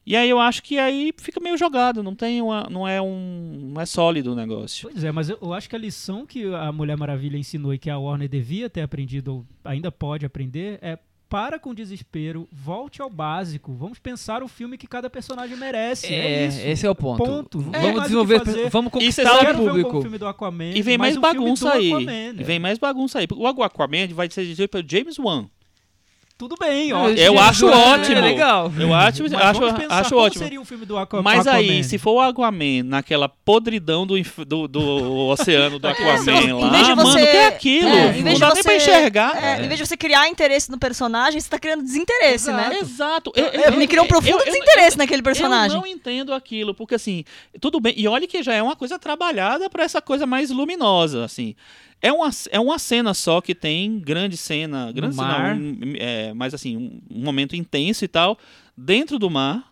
E 0.04 0.16
aí 0.16 0.28
eu 0.28 0.40
acho 0.40 0.62
que 0.64 0.78
aí 0.78 1.12
fica 1.16 1.38
meio 1.38 1.56
jogado, 1.56 2.02
não 2.02 2.14
tem 2.14 2.42
uma, 2.42 2.66
não 2.68 2.86
é 2.88 3.00
um, 3.00 3.70
não 3.72 3.80
é 3.80 3.86
sólido 3.86 4.32
o 4.32 4.34
negócio. 4.34 4.88
Pois 4.90 5.04
é, 5.04 5.12
mas 5.12 5.28
eu, 5.30 5.38
eu 5.40 5.52
acho 5.54 5.68
que 5.68 5.76
a 5.76 5.78
lição 5.78 6.26
que 6.26 6.44
a 6.52 6.72
Mulher 6.72 6.96
Maravilha 6.96 7.36
ensinou 7.36 7.72
e 7.72 7.78
que 7.78 7.88
a 7.88 7.96
Warner 7.98 8.28
devia 8.28 8.68
ter 8.68 8.80
aprendido, 8.82 9.32
ou 9.32 9.46
ainda 9.64 9.92
pode 9.92 10.26
aprender, 10.26 10.78
é 10.82 10.98
para 11.28 11.58
com 11.58 11.72
desespero, 11.72 12.46
volte 12.52 13.00
ao 13.00 13.08
básico. 13.08 13.72
Vamos 13.72 13.98
pensar 13.98 14.42
o 14.42 14.48
filme 14.48 14.76
que 14.76 14.86
cada 14.86 15.08
personagem 15.08 15.56
merece. 15.56 16.12
É, 16.12 16.42
É, 16.42 16.46
isso. 16.48 16.58
esse 16.60 16.86
é 16.86 16.90
o 16.90 16.94
ponto. 16.94 17.24
Ponto. 17.24 17.62
Tem 17.62 17.70
Vamos 17.80 17.82
mais 17.82 17.96
o 17.98 18.02
desenvolver, 18.02 18.68
vamos 18.70 18.88
E 18.88 18.92
conquistar 18.92 19.36
o 19.38 19.40
ver 19.40 19.54
um 19.56 19.66
público. 19.66 20.02
filme 20.02 20.18
do 20.18 20.26
Aquaman. 20.26 20.72
E 20.74 20.82
vem 20.82 20.98
mais 20.98 21.16
um 21.16 21.20
filme 21.22 21.38
bagunça 21.38 21.72
aí. 21.72 21.90
Aquaman, 21.90 22.12
E 22.12 22.32
né? 22.34 22.42
vem 22.44 22.58
mais 22.58 22.76
bagunça 22.78 23.18
aí. 23.20 23.26
O 23.34 23.46
Aquaman 23.62 24.08
vai 24.12 24.28
ser 24.30 24.42
dirigido 24.42 24.68
pelo 24.68 24.84
James 24.86 25.18
Wan. 25.18 25.48
Tudo 26.42 26.56
bem, 26.58 26.88
Eu 26.88 26.96
ó. 26.96 27.08
Eu 27.10 27.38
acho 27.38 27.68
ótimo. 27.68 28.16
É 28.18 28.20
legal. 28.20 28.72
Eu 28.76 28.92
acho, 28.92 29.22
Mas 29.22 29.32
acho, 29.32 29.64
acho 29.88 30.08
como 30.10 30.22
ótimo. 30.22 30.42
seria 30.42 30.60
um 30.60 30.64
filme 30.64 30.84
do 30.84 30.98
Aqua- 30.98 31.22
Mas 31.22 31.46
aí, 31.46 31.66
Aquaman. 31.66 31.82
se 31.84 31.98
for 31.98 32.14
o 32.14 32.20
Aquaman 32.20 32.82
naquela 32.84 33.28
podridão 33.28 34.04
do, 34.04 34.16
do, 34.44 34.66
do 34.66 35.16
oceano 35.28 35.78
do 35.78 35.86
É, 35.86 35.90
Aquaman 35.92 36.56
lá, 36.58 36.66
em 36.66 36.70
vez 36.72 36.86
de 36.88 36.94
mano, 36.96 37.10
você- 37.12 37.22
o 37.22 37.26
que 37.30 37.36
é 37.36 37.46
aquilo? 37.46 37.88
É, 37.90 38.08
em 38.08 38.12
vez 38.12 38.24
não 38.24 38.32
de 38.34 38.40
dá 38.40 38.48
você, 38.48 38.54
nem 38.54 38.62
pra 38.64 38.74
enxergar. 38.74 39.44
é, 39.44 39.64
Em 39.64 39.68
vez 39.68 39.78
de 39.78 39.86
você 39.86 39.96
criar 39.96 40.28
interesse 40.28 40.68
no 40.68 40.78
personagem, 40.78 41.40
você 41.40 41.48
tá 41.48 41.60
criando 41.60 41.84
desinteresse, 41.84 42.50
né? 42.52 42.76
Exato. 42.80 43.30
É, 43.36 43.70
me 43.70 43.86
criou 43.86 44.04
um 44.04 44.08
profundo 44.08 44.44
desinteresse 44.44 44.98
naquele 44.98 45.22
personagem. 45.22 45.76
Eu 45.76 45.80
não 45.82 45.86
entendo 45.86 46.34
aquilo, 46.34 46.74
porque 46.74 46.96
assim, 46.96 47.22
tudo 47.60 47.78
bem. 47.78 47.94
E 47.96 48.08
olha 48.08 48.26
que 48.26 48.42
já 48.42 48.52
é 48.52 48.60
uma 48.60 48.74
coisa 48.74 48.98
trabalhada 48.98 49.70
pra 49.70 49.84
essa 49.84 50.02
coisa 50.02 50.26
mais 50.26 50.50
luminosa, 50.50 51.24
assim. 51.24 51.54
É 52.02 52.12
uma, 52.12 52.28
é 52.50 52.58
uma 52.58 52.78
cena 52.80 53.14
só 53.14 53.40
que 53.40 53.54
tem 53.54 53.98
grande 54.00 54.36
cena, 54.36 54.90
grande 54.90 55.14
cena, 55.14 55.28
mar. 55.28 55.56
um, 55.56 55.78
é, 55.96 56.34
mas 56.34 56.52
assim, 56.52 56.76
um, 56.76 57.00
um 57.10 57.22
momento 57.24 57.54
intenso 57.54 58.04
e 58.04 58.08
tal, 58.08 58.36
dentro 58.76 59.18
do 59.18 59.30
mar. 59.30 59.70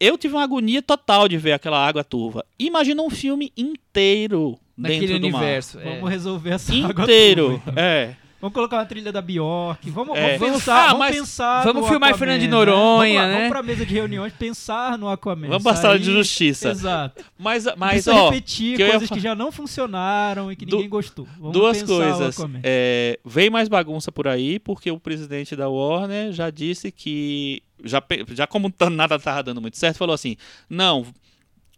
Eu 0.00 0.18
tive 0.18 0.34
uma 0.34 0.42
agonia 0.42 0.82
total 0.82 1.28
de 1.28 1.38
ver 1.38 1.52
aquela 1.52 1.78
água 1.86 2.02
turva. 2.02 2.44
Imagina 2.58 3.00
um 3.02 3.10
filme 3.10 3.52
inteiro 3.56 4.58
Naquele 4.76 5.06
dentro 5.06 5.20
do 5.20 5.26
universo. 5.28 5.78
é. 5.78 5.84
Vamos 5.84 6.10
resolver 6.10 6.50
essa 6.50 6.74
mar. 6.74 6.90
água 6.90 7.04
Inteiro. 7.04 7.62
turva. 7.64 7.80
É. 7.80 8.16
Vamos 8.42 8.54
colocar 8.54 8.78
uma 8.78 8.84
trilha 8.86 9.12
da 9.12 9.22
Bjork. 9.22 9.88
Vamos, 9.90 10.18
É. 10.18 10.36
vamos 10.36 10.54
pensar, 10.54 10.88
Ah, 10.90 10.92
vamos 10.94 11.06
pensar 11.16 11.64
vamos 11.64 11.88
filmar 11.88 12.08
Aquaman, 12.10 12.18
Fernando 12.18 12.40
de 12.40 12.46
né? 12.48 12.50
Noronha, 12.50 12.96
vamos 12.98 13.14
lá, 13.14 13.26
né? 13.28 13.34
Vamos 13.36 13.48
pra 13.50 13.62
mesa 13.62 13.86
de 13.86 13.94
reuniões 13.94 14.32
pensar 14.32 14.98
no 14.98 15.08
Aquaman. 15.08 15.46
Vamos 15.46 15.62
pra 15.62 15.76
sala 15.76 15.96
de 15.96 16.06
justiça. 16.12 16.70
Exato. 16.70 17.24
Mas, 17.38 17.64
mas 17.76 18.08
ó, 18.08 18.30
repetir 18.30 18.76
que 18.76 18.82
ia 18.82 18.90
coisas 18.90 19.08
fa- 19.08 19.14
que 19.14 19.20
já 19.20 19.34
não 19.36 19.52
funcionaram 19.52 20.50
e 20.50 20.56
que 20.56 20.66
Du- 20.66 20.74
ninguém 20.74 20.90
gostou. 20.90 21.24
Vamos 21.38 21.52
Duas 21.52 21.82
coisas. 21.84 22.36
É, 22.64 23.16
vem 23.24 23.48
mais 23.48 23.68
bagunça 23.68 24.10
por 24.10 24.26
aí, 24.26 24.58
porque 24.58 24.90
o 24.90 24.98
presidente 24.98 25.54
da 25.54 25.68
Warner 25.68 26.32
já 26.32 26.50
disse 26.50 26.90
que. 26.90 27.62
Já, 27.84 28.02
já 28.32 28.46
como 28.46 28.72
nada 28.92 29.16
estava 29.16 29.42
dando 29.42 29.60
muito 29.60 29.76
certo, 29.78 29.98
falou 29.98 30.14
assim: 30.14 30.36
não. 30.68 31.06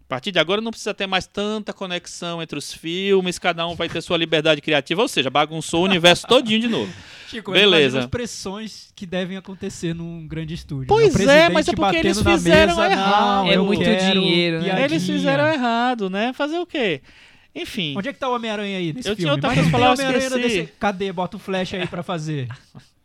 A 0.04 0.06
partir 0.14 0.30
de 0.32 0.38
agora 0.38 0.60
não 0.60 0.70
precisa 0.70 0.92
ter 0.92 1.06
mais 1.06 1.26
tanta 1.26 1.72
conexão 1.72 2.42
entre 2.42 2.58
os 2.58 2.72
filmes, 2.72 3.38
cada 3.38 3.66
um 3.66 3.74
vai 3.74 3.88
ter 3.88 4.02
sua 4.02 4.18
liberdade 4.18 4.60
criativa, 4.60 5.00
ou 5.00 5.08
seja, 5.08 5.30
bagunçou 5.30 5.80
o 5.80 5.84
universo 5.84 6.26
todinho 6.26 6.60
de 6.60 6.68
novo. 6.68 6.92
Chico, 7.26 7.52
Beleza. 7.52 8.00
as 8.00 8.06
pressões 8.06 8.92
que 8.94 9.06
devem 9.06 9.36
acontecer 9.36 9.94
num 9.94 10.28
grande 10.28 10.52
estúdio. 10.54 10.86
Pois 10.86 11.14
né? 11.14 11.44
É, 11.44 11.48
mas 11.48 11.66
é 11.66 11.72
porque 11.72 11.96
eles 11.96 12.20
fizeram 12.20 12.76
mesa, 12.76 12.86
errado. 12.90 13.44
não, 13.44 13.50
É 13.50 13.56
eu 13.56 13.64
muito 13.64 13.82
quero 13.82 14.20
dinheiro, 14.20 14.60
né? 14.62 14.84
Eles 14.84 15.04
fizeram 15.06 15.46
errado, 15.48 16.10
né? 16.10 16.32
Fazer 16.34 16.58
o 16.58 16.66
quê? 16.66 17.00
Enfim. 17.54 17.94
Onde 17.96 18.08
é 18.08 18.12
que 18.12 18.18
tá 18.18 18.28
o 18.28 18.34
Homem-Aranha 18.34 18.78
aí 18.78 18.92
nesse 18.92 19.08
Eu 19.08 19.16
tinha 19.16 19.28
filme? 19.28 19.30
outra 19.32 19.48
Mas 19.48 19.56
coisa 19.58 19.70
não 19.70 19.78
pra 19.78 19.88
tem 19.88 19.96
falar, 19.96 20.12
eu 20.12 20.18
Homem-Aranha 20.20 20.46
esqueci. 20.46 20.72
Cadê? 20.78 21.12
Bota 21.12 21.36
o 21.36 21.40
flash 21.40 21.74
aí 21.74 21.86
pra 21.86 22.02
fazer. 22.02 22.48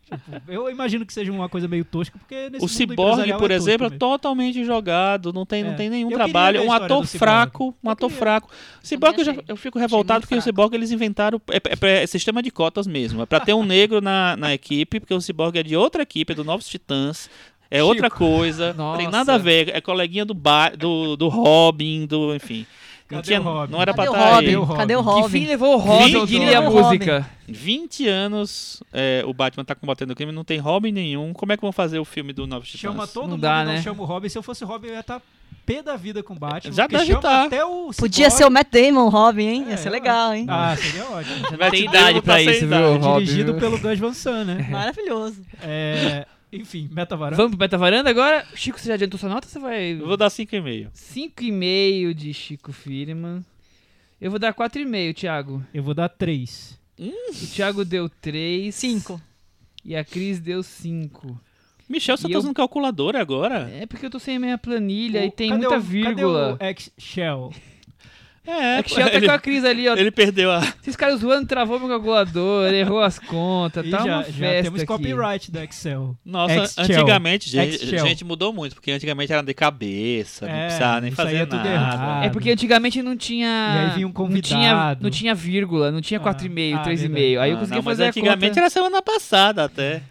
Tipo, 0.09 0.41
eu 0.51 0.69
imagino 0.69 1.05
que 1.05 1.13
seja 1.13 1.31
uma 1.31 1.47
coisa 1.47 1.67
meio 1.67 1.85
tosca, 1.85 2.17
porque 2.17 2.49
nesse 2.49 2.57
O 2.57 2.67
mundo 2.67 2.69
Cyborg, 2.69 3.33
por 3.37 3.51
é 3.51 3.55
exemplo, 3.55 3.87
é 3.87 3.89
totalmente 3.89 4.63
jogado, 4.65 5.31
não 5.31 5.45
tem, 5.45 5.61
É. 5.61 5.65
não 5.65 5.75
tem 5.75 5.89
nenhum 5.89 6.09
Eu 6.09 6.17
trabalho. 6.17 6.63
Um 6.63 6.71
ator 6.71 7.05
fraco, 7.05 7.75
um 7.83 7.87
Eu 7.87 7.91
ator 7.91 8.09
queria. 8.09 8.19
fraco. 8.19 8.49
Cyborg, 8.81 9.19
eu, 9.19 9.25
já, 9.25 9.35
eu 9.47 9.55
fico 9.55 9.77
revoltado 9.79 10.21
porque 10.21 10.35
o 10.35 10.37
fraco. 10.41 10.49
Cyborg 10.49 10.73
eles 10.75 10.91
inventaram. 10.91 11.41
É, 11.51 11.57
é- 11.57 12.03
é 12.03 12.07
sistema 12.07 12.41
de 12.41 12.51
cotas 12.51 12.87
mesmo. 12.87 13.21
É 13.21 13.25
pra 13.25 13.39
ter 13.39 13.53
um 13.53 13.63
negro 13.63 14.01
na, 14.01 14.35
na 14.35 14.53
equipe, 14.53 14.99
porque 14.99 15.13
o 15.13 15.21
Cyborg 15.21 15.57
é 15.57 15.63
de 15.63 15.75
outra 15.75 16.01
equipe, 16.03 16.33
é 16.33 16.35
do 16.35 16.43
Novos 16.43 16.67
Titãs. 16.67 17.29
É 17.71 17.83
outra 17.83 18.09
coisa, 18.09 18.73
não 18.73 18.97
tem 18.97 19.05
Nossa. 19.05 19.17
nada 19.19 19.35
a 19.35 19.37
ver. 19.37 19.69
É 19.75 19.79
coleguinha 19.79 20.25
do, 20.25 20.33
ba 20.33 20.69
do, 20.69 21.15
do 21.15 21.27
Robin, 21.27 22.07
do. 22.07 22.33
Enfim. 22.33 22.65
Não, 23.09 23.17
Cadê 23.17 23.27
tinha, 23.27 23.41
o 23.41 23.43
Robin? 23.43 23.71
não 23.71 23.81
era 23.81 23.93
Cadê 23.93 24.07
pra 24.07 24.11
o 24.11 24.15
estar 24.21 24.33
Robin? 24.35 24.47
aí. 24.47 24.55
o 24.57 24.63
Robin? 24.63 24.79
Cadê 24.79 24.95
o 24.95 24.99
Que 25.03 25.09
Robin? 25.09 25.29
fim 25.29 25.45
levou 25.47 25.73
o 25.75 25.77
Robin, 25.77 26.13
Vinte 26.13 26.27
diria 26.27 26.57
a 26.59 26.61
anos. 26.61 26.73
música. 26.73 27.29
20 27.47 28.07
anos 28.07 28.83
é, 28.93 29.23
o 29.25 29.33
Batman 29.33 29.65
tá 29.65 29.73
combatendo 29.73 30.13
o 30.13 30.15
crime, 30.15 30.31
não 30.31 30.43
tem 30.43 30.59
Robin 30.59 30.91
nenhum. 30.91 31.33
Como 31.33 31.51
é 31.51 31.55
que 31.57 31.61
vão 31.61 31.71
fazer 31.71 31.97
o 31.99 32.05
filme 32.05 32.31
do 32.33 32.45
Novos 32.45 32.67
Titãs? 32.69 32.81
Chama 32.81 33.07
todo 33.07 33.23
Não 33.23 33.31
mundo 33.31 33.41
dá, 33.41 33.61
e 33.63 33.65
não 33.65 33.71
né? 33.73 33.81
chama 33.81 34.01
o 34.03 34.05
Robin. 34.05 34.29
Se 34.29 34.37
eu 34.37 34.43
fosse 34.43 34.63
o 34.63 34.67
Robin, 34.67 34.87
eu 34.89 34.93
ia 34.93 34.99
estar 34.99 35.19
pé 35.65 35.81
da 35.81 35.95
vida 35.95 36.21
com 36.21 36.33
o 36.33 36.37
Batman. 36.37 36.71
Já 36.71 36.85
deve 36.85 37.05
chama 37.07 37.21
tá. 37.21 37.43
até 37.45 37.65
o 37.65 37.89
Podia 37.97 38.29
ser 38.29 38.45
o 38.45 38.51
Matt 38.51 38.67
Damon, 38.71 39.05
o 39.05 39.09
Robin, 39.09 39.47
hein? 39.47 39.65
É, 39.67 39.71
Ia 39.71 39.77
ser 39.77 39.89
legal, 39.89 40.33
hein? 40.35 40.45
Ah, 40.47 40.75
seria 40.77 41.05
ótimo. 41.09 41.57
Matt 41.57 41.71
tem 41.71 41.85
idade 41.85 42.15
tá 42.15 42.21
pra 42.21 42.35
sem 42.37 42.49
isso, 42.51 42.67
viu, 42.67 42.97
Robin? 42.99 43.25
Dirigido 43.25 43.53
pelo 43.55 43.79
Gus 43.79 43.97
Van 43.99 44.13
Sant, 44.13 44.45
né? 44.45 44.65
Maravilhoso. 44.69 45.41
É, 45.63 46.27
enfim, 46.51 46.89
Meta 46.91 47.15
Varanda. 47.15 47.37
Vamos 47.37 47.51
pro 47.51 47.57
Beta 47.59 47.77
Varanda 47.77 48.09
agora? 48.09 48.45
Chico, 48.55 48.79
você 48.79 48.87
já 48.89 48.93
adiantou 48.95 49.19
sua 49.19 49.29
nota 49.29 49.47
ou 49.47 49.51
você 49.51 49.59
vai... 49.59 49.91
Eu 49.93 50.07
vou 50.07 50.17
dar 50.17 50.27
5,5. 50.29 50.89
5,5 50.93 52.13
de 52.13 52.33
Chico 52.33 52.71
Firman. 52.71 53.43
Eu 54.19 54.29
vou 54.31 54.39
dar 54.39 54.53
4,5, 54.53 55.13
Thiago. 55.15 55.63
Eu 55.73 55.83
vou 55.83 55.93
dar 55.93 56.09
3. 56.09 56.77
O 56.99 57.47
Thiago 57.53 57.85
deu 57.85 58.09
3. 58.09 58.73
Cinco. 58.75 59.21
E 59.85 59.95
a 59.95 60.03
Cris 60.03 60.39
deu 60.39 60.61
5. 60.61 61.39
Michel, 61.87 62.17
você 62.17 62.27
E 62.27 62.29
tá 62.31 62.35
eu- 62.35 62.39
usando 62.39 62.53
calculadora 62.53 63.19
agora? 63.21 63.69
É 63.71 63.85
porque 63.85 64.05
eu 64.05 64.09
tô 64.09 64.19
sem 64.19 64.35
a 64.35 64.39
minha 64.39 64.57
planilha 64.57 65.25
e 65.25 65.31
tem 65.31 65.49
Cadê 65.49 65.61
muita 65.61 65.77
o- 65.77 65.81
vírgula. 65.81 66.57
Cadê 66.59 66.65
o 66.65 66.67
X-Shell? 66.75 67.53
É, 68.49 68.79
É 68.79 68.83
que 68.83 68.89
Shell 68.93 69.09
tá 69.09 69.13
ele, 69.15 69.27
com 69.27 69.33
a 69.33 69.39
crise 69.39 69.67
ali, 69.67 69.87
ó. 69.87 69.95
ele 69.95 70.11
perdeu 70.11 70.51
a. 70.51 70.59
Esses 70.81 70.95
caras 70.95 71.19
zoando, 71.19 71.45
travou 71.47 71.79
meu 71.79 71.87
calculador, 71.87 72.73
errou 72.73 72.99
as 73.01 73.19
contas, 73.19 73.85
E 73.85 73.89
tá 73.91 73.97
já, 73.99 74.03
uma 74.03 74.23
já 74.23 74.31
festa 74.33 74.63
temos 74.63 74.79
aqui. 74.81 74.87
copyright 74.87 75.51
do 75.51 75.59
Excel. 75.59 76.15
Nossa, 76.25 76.55
Excel. 76.63 76.83
antigamente, 76.85 77.49
gente, 77.49 77.75
Excel. 77.83 78.07
gente, 78.07 78.25
mudou 78.25 78.51
muito, 78.51 78.73
porque 78.75 78.91
antigamente 78.91 79.31
era 79.31 79.43
de 79.43 79.53
cabeça, 79.53 80.47
não 80.47 80.53
É, 80.53 80.63
precisava 80.65 81.01
nem 81.01 81.11
fazer 81.11 81.35
é 81.37 81.45
tudo 81.45 81.57
nada. 81.57 81.69
errado. 81.69 82.25
É 82.25 82.29
porque 82.29 82.51
antigamente 82.51 83.01
não 83.03 83.15
tinha. 83.15 83.47
E 83.47 83.77
aí 83.89 83.95
vinha 83.95 84.07
um 84.07 84.11
Não 84.11 84.41
tinha, 84.41 84.69
convidado. 84.71 85.03
não 85.03 85.09
tinha 85.09 85.35
vírgula, 85.35 85.91
não 85.91 86.01
tinha 86.01 86.19
Ah, 86.19 86.23
4,5, 86.23 86.75
ah, 86.75 86.83
3,5. 86.83 87.13
verdade. 87.13 87.37
Aí 87.37 87.51
eu 87.51 87.55
Ah, 87.55 87.59
conseguia 87.59 87.77
não, 87.77 87.83
mas 87.83 87.91
fazer 87.97 88.03
a 88.03 88.07
antigamente 88.07 88.49
conta. 88.49 88.59
era 88.61 88.69
semana 88.69 89.01
passada 89.01 89.63
até. 89.65 90.01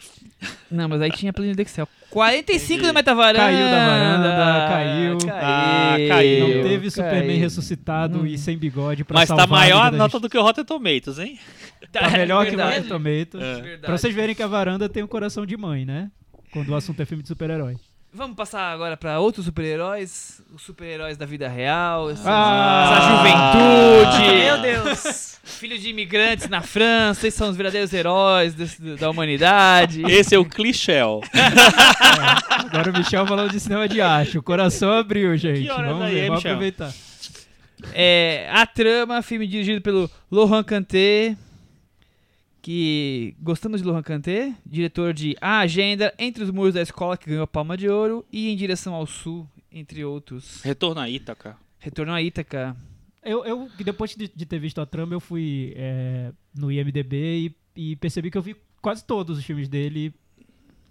Não, 0.71 0.89
mas 0.89 1.01
aí 1.01 1.11
tinha 1.11 1.33
planilha 1.33 1.55
do 1.57 1.63
Excel. 1.63 1.89
45 2.11 2.73
Entendi. 2.75 2.87
do 2.89 2.95
Metavaranda. 2.95 3.39
Caiu 3.45 3.71
da 3.71 3.87
varanda, 3.87 4.69
caiu. 4.69 5.19
Ah, 5.35 5.97
caiu. 6.09 6.57
Não 6.57 6.63
teve 6.69 6.91
Superman 6.91 7.27
caiu. 7.27 7.41
ressuscitado 7.41 8.19
Não. 8.19 8.27
e 8.27 8.39
sem 8.39 8.57
bigode 8.57 9.05
pra 9.05 9.15
Mas 9.19 9.29
tá 9.29 9.47
maior 9.47 9.87
a 9.87 9.91
nota 9.91 10.13
gente. 10.13 10.23
do 10.23 10.29
que 10.31 10.39
o 10.39 10.43
Rotten 10.43 10.65
Tomatoes, 10.65 11.19
hein? 11.19 11.39
Tá 11.93 12.09
melhor 12.11 12.45
que 12.45 12.51
verdade. 12.57 12.77
Rotten 12.77 12.89
Tomatoes. 12.89 13.45
É. 13.45 13.77
Pra 13.79 13.97
vocês 13.99 14.15
verem 14.15 14.35
que 14.35 14.43
a 14.43 14.47
varanda 14.47 14.89
tem 14.89 15.03
um 15.03 15.07
coração 15.07 15.45
de 15.45 15.57
mãe, 15.57 15.85
né? 15.85 16.11
Quando 16.53 16.69
o 16.71 16.75
assunto 16.75 17.01
é 17.01 17.05
filme 17.05 17.23
de 17.23 17.29
super-herói. 17.29 17.77
Vamos 18.13 18.37
passar 18.37 18.73
agora 18.73 18.97
pra 18.97 19.21
outros 19.21 19.45
super-heróis, 19.45 20.41
os 20.55 20.63
super-heróis 20.63 21.17
da 21.19 21.27
vida 21.27 21.47
real, 21.47 22.11
essa, 22.11 22.23
Ah! 22.27 22.91
essa 22.97 24.13
juventude. 24.17 24.33
Meu 24.45 24.61
Deus. 24.63 25.39
Filhos 25.45 25.81
de 25.81 25.91
imigrantes 25.91 26.49
na 26.49 26.61
França, 26.63 27.27
esses 27.27 27.37
são 27.39 27.49
os 27.51 27.57
verdadeiros 27.57 27.93
heróis 27.93 28.55
desse- 28.55 28.81
da 28.97 29.11
humanidade. 29.11 30.03
Esse 30.11 30.35
é 30.35 30.39
o 30.39 30.45
clichê. 30.45 30.99
Agora 32.51 32.91
o 32.91 32.97
Michel 32.99 33.27
falando 33.27 33.51
de 33.51 33.61
cinema 33.61 33.89
de 33.89 34.01
arte. 34.01 34.39
O 34.39 34.43
coração 34.43 34.91
abriu, 34.93 35.37
gente. 35.37 35.67
Vamos 35.67 36.03
aí, 36.03 36.15
ver, 36.15 36.29
vamos 36.29 36.45
aproveitar. 36.47 36.93
É, 37.93 38.49
a 38.53 38.67
trama, 38.67 39.23
filme 39.23 39.47
dirigido 39.47 39.81
pelo 39.81 40.11
Laurent 40.31 40.65
Canté, 40.65 41.37
que 42.69 43.35
gostamos 43.41 43.81
de 43.81 43.87
Laurent 43.87 44.05
Canté, 44.05 44.55
diretor 44.67 45.15
de 45.15 45.35
A 45.41 45.61
Agenda, 45.61 46.13
Entre 46.19 46.45
os 46.45 46.51
Muros 46.51 46.75
da 46.75 46.83
Escola, 46.83 47.17
que 47.17 47.31
ganhou 47.31 47.45
a 47.45 47.47
Palma 47.47 47.79
de 47.79 47.89
Ouro, 47.89 48.27
e 48.31 48.51
Em 48.51 48.57
Direção 48.59 48.93
ao 48.93 49.07
Sul, 49.07 49.49
entre 49.73 50.05
outros. 50.05 50.61
Retorno 50.61 51.01
a 51.01 51.09
Ítaca. 51.09 51.57
Retorno 51.79 52.13
a 52.13 52.21
Ítaca. 52.21 52.77
Eu, 53.25 53.43
eu 53.47 53.71
depois 53.83 54.15
de, 54.15 54.29
de 54.29 54.45
ter 54.45 54.59
visto 54.59 54.83
a 54.83 54.85
trama, 54.85 55.15
eu 55.15 55.21
fui 55.21 55.73
é, 55.77 56.31
no 56.55 56.71
IMDB 56.71 57.55
e, 57.75 57.91
e 57.93 57.97
percebi 57.97 58.31
que 58.31 58.37
eu 58.37 58.43
vi 58.43 58.55
quase 58.83 59.03
todos 59.03 59.39
os 59.39 59.45
filmes 59.47 59.67
dele. 59.67 60.13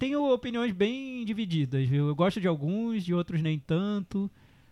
Tenho 0.00 0.32
opiniões 0.32 0.72
bem 0.72 1.24
divididas, 1.24 1.88
viu? 1.88 2.08
Eu 2.08 2.14
gosto 2.16 2.40
de 2.40 2.48
alguns, 2.48 3.04
de 3.04 3.14
outros 3.14 3.40
nem 3.40 3.56
tanto. 3.56 4.28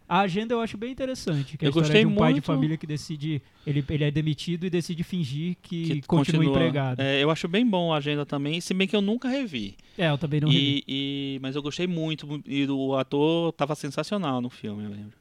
A 0.09 0.21
agenda 0.21 0.55
eu 0.55 0.61
acho 0.61 0.77
bem 0.77 0.93
interessante, 0.93 1.59
que 1.59 1.65
é 1.65 1.69
Eu 1.69 1.73
gostei 1.73 2.03
de 2.03 2.07
um 2.07 2.15
pai 2.15 2.29
de 2.29 2.35
muito- 2.35 2.47
família 2.47 2.77
que 2.77 2.87
decide, 2.87 3.43
ele, 3.67 3.85
ele 3.91 4.05
é 4.05 4.11
demitido 4.11 4.65
e 4.65 4.71
decide 4.71 5.03
fingir 5.03 5.57
que, 5.61 5.83
Que 6.01 6.03
continua, 6.03 6.45
empregado. 6.45 7.01
É. 7.01 7.19
É, 7.19 7.23
eu 7.25 7.31
acho 7.31 7.49
bem 7.49 7.67
bom 7.67 7.93
a 7.93 7.97
agenda 7.97 8.25
também, 8.25 8.61
se 8.61 8.73
bem 8.73 8.87
que 8.87 8.95
eu 8.95 9.01
nunca 9.01 9.29
revi. 9.29 9.77
eu 9.99 10.17
também 10.17 10.41
não 10.41 10.49
revi. 10.49 10.85
E, 10.87 11.35
e- 11.37 11.39
mas 11.43 11.57
eu 11.57 11.63
gostei 11.63 11.87
muito. 11.89 12.41
E 12.47 12.67
o 12.71 12.95
ator 12.95 13.53
tava 13.53 13.75
sensacional 13.75 14.41
no 14.41 14.49
filme, 14.49 14.85
eu 14.85 14.91
lembro. 14.91 15.19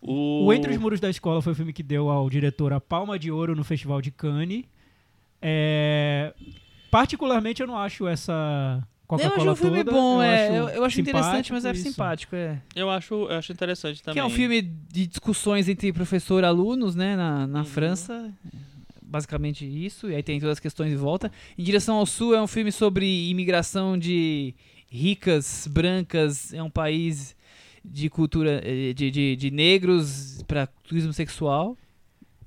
O, 0.00 0.46
O 0.46 0.52
Entre 0.52 0.72
os 0.72 0.78
Muros 0.78 0.98
da 1.00 1.08
Escola 1.08 1.40
foi 1.40 1.52
o 1.52 1.56
filme 1.56 1.72
que 1.72 1.82
deu 1.82 2.10
ao 2.10 2.28
diretor 2.28 2.72
a 2.72 2.80
Palma 2.80 3.18
de 3.18 3.30
Ouro 3.30 3.54
no 3.56 3.62
Festival 3.64 4.02
de 4.02 4.10
Cannes. 4.10 4.64
É, 5.40 6.34
Particularmente, 6.90 7.60
eu 7.60 7.66
não 7.66 7.76
acho 7.76 8.06
essa 8.06 8.82
Eu 9.06 9.18
Coca-Cola 9.18 9.52
acho 9.52 9.52
um 9.52 9.54
filme 9.54 9.84
toda, 9.84 9.96
bom, 9.96 10.20
é, 10.20 10.48
acho 10.48 10.52
eu, 10.56 10.68
eu 10.68 10.84
acho 10.84 11.00
interessante, 11.00 11.52
mas 11.52 11.64
é 11.64 11.74
simpático 11.74 11.86
isso. 11.88 11.94
simpático, 11.94 12.36
é. 12.36 12.62
Eu 12.74 12.90
acho, 12.90 13.14
eu 13.14 13.38
acho 13.38 13.52
interessante 13.52 14.02
também. 14.02 14.14
Que 14.14 14.18
é 14.20 14.24
um 14.24 14.30
filme 14.30 14.60
de 14.62 15.06
discussões 15.06 15.68
entre 15.68 15.92
professor 15.92 16.42
e 16.42 16.46
alunos, 16.46 16.96
né, 16.96 17.14
na, 17.14 17.46
na 17.46 17.64
França. 17.64 18.32
Basicamente 19.00 19.64
isso, 19.64 20.10
e 20.10 20.16
aí 20.16 20.22
tem 20.22 20.40
todas 20.40 20.54
as 20.54 20.60
questões 20.60 20.92
em 20.92 20.96
volta. 20.96 21.30
Em 21.56 21.62
Direção 21.62 21.96
ao 21.96 22.04
Sul 22.04 22.34
é 22.34 22.42
um 22.42 22.48
filme 22.48 22.72
sobre 22.72 23.30
imigração 23.30 23.96
de 23.96 24.52
ricas, 24.90 25.68
brancas, 25.70 26.52
é 26.52 26.60
um 26.60 26.70
país 26.70 27.36
de 27.84 28.10
cultura 28.10 28.60
eh, 28.64 28.92
de, 28.92 29.10
de, 29.12 29.36
de 29.36 29.50
negros 29.52 30.42
para 30.48 30.66
turismo 30.66 31.12
sexual. 31.12 31.76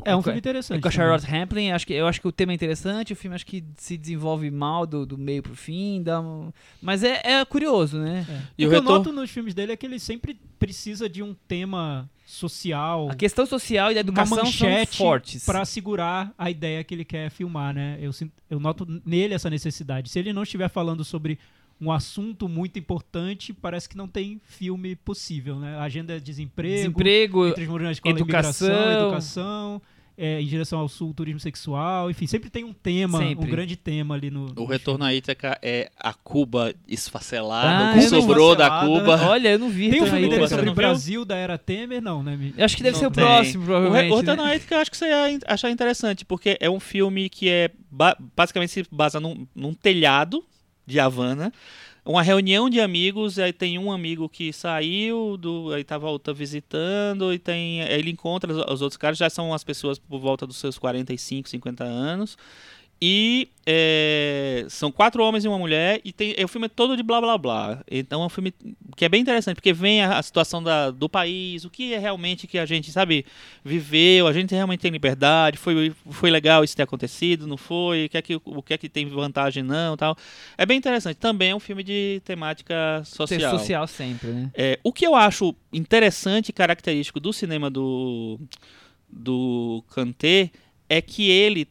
É 0.06 0.16
um 0.16 0.22
filme 0.22 0.38
É 0.38 0.40
interessante. 0.40 0.82
com 0.82 0.88
a 0.88 0.92
também. 0.92 1.08
Charlotte 1.08 1.26
Rampling, 1.26 1.72
acho 1.72 1.86
que, 1.86 1.94
eu 1.94 2.08
acho 2.08 2.22
que 2.22 2.28
o 2.28 2.32
tema 2.32 2.52
é 2.54 2.56
interessante, 2.56 3.12
o 3.14 3.16
filme 3.16 3.36
acho 3.36 3.46
que 3.46 3.64
se 3.78 3.98
desenvolve 3.98 4.50
mal 4.50 4.86
do, 4.88 5.06
do 5.06 5.18
meio 5.18 5.44
pro 5.44 5.56
fim, 5.56 6.02
dá 6.02 6.22
um- 6.22 6.52
mas 6.82 7.04
é, 7.04 7.22
é 7.24 7.46
curioso, 7.46 7.98
né? 8.00 8.26
E 8.58 8.66
o 8.66 8.68
o 8.68 8.70
que 8.72 8.76
eu 8.76 8.80
retorno- 8.80 8.98
noto 8.98 9.12
nos 9.12 9.30
filmes 9.30 9.54
dele 9.54 9.72
é 9.74 9.76
que 9.78 9.86
ele 9.86 10.00
sempre 10.00 10.40
precisa 10.58 11.10
de 11.10 11.22
um 11.22 11.36
tema 11.48 12.10
social 12.26 13.10
A 13.10 13.16
questão 13.16 13.46
social 13.46 13.92
e 13.92 13.96
da 13.96 14.00
uma 14.02 14.02
educação 14.02 14.46
são 14.46 14.86
fortes. 14.88 15.46
para 15.46 15.66
segurar 15.66 16.32
a 16.38 16.50
ideia 16.50 16.84
que 16.84 16.94
ele 16.94 17.04
quer 17.06 17.30
filmar, 17.32 17.74
né? 17.74 17.98
Eu, 18.00 18.12
eu 18.50 18.60
noto 18.60 18.86
nele 19.06 19.34
essa 19.34 19.50
necessidade. 19.50 20.10
Se 20.10 20.20
ele 20.20 20.32
não 20.32 20.44
estiver 20.44 20.70
falando 20.70 21.04
sobre 21.04 21.40
um 21.82 21.92
assunto 21.92 22.48
muito 22.50 22.78
importante, 22.78 23.54
parece 23.54 23.88
que 23.88 23.96
não 23.96 24.08
tem 24.08 24.40
filme 24.44 24.96
possível, 24.96 25.58
né? 25.58 25.78
A 25.78 25.84
agenda 25.84 26.14
é 26.16 26.20
desemprego, 26.20 26.76
Desemprego, 26.76 27.48
entre 27.48 27.66
os 27.68 27.82
na 27.82 27.92
escola, 27.92 28.16
educação. 28.16 29.02
educação, 29.04 29.82
é, 30.22 30.42
em 30.42 30.46
direção 30.46 30.80
ao 30.80 30.90
sul, 30.90 31.14
turismo 31.14 31.40
sexual, 31.40 32.12
enfim, 32.12 32.28
sempre 32.28 32.50
tem 32.50 32.66
um 32.66 32.74
tema, 32.74 33.20
Sempre. 33.20 33.46
um 33.48 33.50
grande 33.50 33.78
tema 33.78 34.16
ali 34.16 34.30
no. 34.30 34.48
O 34.48 34.54
no 34.54 34.66
Retorno 34.66 35.06
à 35.06 35.14
Ítaca 35.14 35.58
é 35.62 35.90
a 35.98 36.14
Cuba 36.14 36.74
esfacelada, 36.86 37.88
Ah, 37.88 37.92
o 37.92 37.94
que 37.94 38.02
sobrou 38.02 38.54
da. 38.56 38.82
Cuba. 38.86 39.16
Olha, 39.30 39.50
eu 39.54 39.60
não 39.60 39.70
vi. 39.70 39.90
Tem 39.90 40.02
um 40.02 40.06
filme 40.06 40.28
dele 40.28 40.48
sobre 40.50 40.70
o? 40.70 40.74
Brasil 40.74 41.24
da 41.24 41.38
era 41.38 41.58
Temer, 41.58 42.02
não, 42.02 42.22
né? 42.22 42.38
Eu 42.58 42.66
acho 42.66 42.76
que 42.76 42.84
deve 42.84 42.96
Não 42.96 43.00
ser 43.00 43.08
o 43.08 43.12
tem. 43.12 43.24
próximo, 43.24 43.64
provavelmente. 43.64 44.12
o 44.12 44.16
Retorno 44.18 44.44
né? 44.44 44.52
à 44.52 44.56
Ítaca 44.58 44.76
eu 44.76 44.80
acho 44.82 44.92
que 44.92 44.98
você 44.98 45.06
ia 45.06 45.40
achar 45.48 45.72
interessante, 45.72 46.26
porque 46.26 46.58
é 46.60 46.70
um 46.70 46.82
filme 46.82 47.30
que 47.30 47.48
é 47.48 47.72
ba- 47.90 48.18
basicamente 48.36 48.72
se 48.74 48.86
basa 48.92 49.22
num, 49.22 49.48
num 49.56 49.74
telhado 49.74 50.44
de 50.90 51.00
Havana. 51.00 51.54
Uma 52.04 52.24
reunião 52.24 52.70
de 52.70 52.82
amigos, 52.82 53.38
aí 53.38 53.54
tem 53.54 53.78
um 53.78 53.92
amigo 53.92 54.28
que 54.28 54.52
saiu, 54.52 55.38
do, 55.38 55.72
aí 55.72 55.84
tá 55.84 55.98
volta 55.98 56.34
visitando, 56.34 57.32
e 57.32 57.38
tem. 57.38 57.82
ele 57.82 58.10
encontra 58.10 58.52
os, 58.52 58.58
os 58.58 58.82
outros 58.82 58.98
caras, 58.98 59.18
já 59.18 59.30
são 59.30 59.54
as 59.54 59.64
pessoas 59.64 60.00
por 60.00 60.20
volta 60.20 60.48
dos 60.48 60.58
seus 60.58 60.78
45, 60.78 61.48
50 61.48 61.84
anos. 61.84 62.38
E 63.02 63.50
é, 63.72 64.66
são 64.68 64.92
quatro 64.92 65.24
homens 65.24 65.46
e 65.46 65.48
uma 65.48 65.60
mulher, 65.60 66.02
e 66.04 66.12
tem, 66.12 66.34
é, 66.36 66.44
o 66.44 66.48
filme 66.48 66.66
é 66.66 66.70
todo 66.70 66.98
de 66.98 67.04
blá 67.04 67.22
blá 67.22 67.38
blá. 67.38 67.84
Então 67.90 68.24
é 68.24 68.26
um 68.26 68.30
filme 68.30 68.52
que 68.96 69.06
é 69.06 69.10
bem 69.10 69.22
interessante, 69.22 69.54
porque 69.58 69.72
vem 69.72 70.02
a, 70.02 70.18
a 70.18 70.24
situação 70.24 70.64
da, 70.64 70.90
do 70.90 71.08
país, 71.08 71.66
o 71.66 71.70
que 71.70 71.94
é 71.94 72.00
realmente 72.00 72.48
que 72.48 72.58
a 72.58 72.66
gente, 72.66 72.92
sabe, 72.92 73.28
viveu, 73.64 74.26
a 74.26 74.34
gente 74.34 74.56
realmente 74.56 74.80
tem 74.80 74.90
liberdade, 74.90 75.60
foi, 75.60 75.94
foi 76.10 76.32
legal 76.32 76.64
isso 76.64 76.76
ter 76.76 76.82
acontecido, 76.82 77.46
não 77.46 77.58
foi, 77.58 78.06
o 78.06 78.10
que, 78.10 78.18
é 78.18 78.22
que, 78.24 78.42
o 78.44 78.64
que 78.64 78.74
é 78.74 78.78
que 78.78 78.90
tem 78.90 79.06
vantagem 79.08 79.62
não 79.62 79.96
tal. 79.96 80.18
É 80.58 80.66
bem 80.66 80.80
interessante. 80.80 81.18
Também 81.18 81.52
é 81.52 81.56
um 81.56 81.60
filme 81.60 81.84
de 81.84 82.24
temática 82.26 83.04
social. 83.06 83.60
social 83.60 83.88
sempre, 83.88 84.30
né? 84.30 84.52
É, 84.56 84.80
o 84.84 84.92
que 84.92 85.06
eu 85.06 85.14
acho 85.14 85.54
interessante 85.72 86.50
e 86.50 86.54
característico 86.54 87.20
do 87.20 87.32
cinema 87.32 87.70
do, 87.70 88.40
do 89.08 89.84
Kanté 89.90 90.50
é 90.90 91.02
que 91.04 91.30
ele 91.30 91.68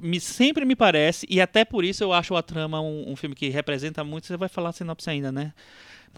me, 0.00 0.20
sempre 0.20 0.64
me 0.64 0.76
parece, 0.76 1.26
e 1.28 1.40
até 1.40 1.64
por 1.64 1.84
isso 1.84 2.02
eu 2.04 2.12
acho 2.12 2.34
a 2.36 2.42
trama 2.42 2.80
um, 2.80 3.10
um 3.12 3.16
filme 3.16 3.34
que 3.34 3.48
representa 3.48 4.02
muito. 4.04 4.26
Você 4.26 4.36
vai 4.36 4.48
falar 4.48 4.70
a 4.70 4.72
sinopse 4.72 5.08
ainda, 5.10 5.30
né? 5.32 5.52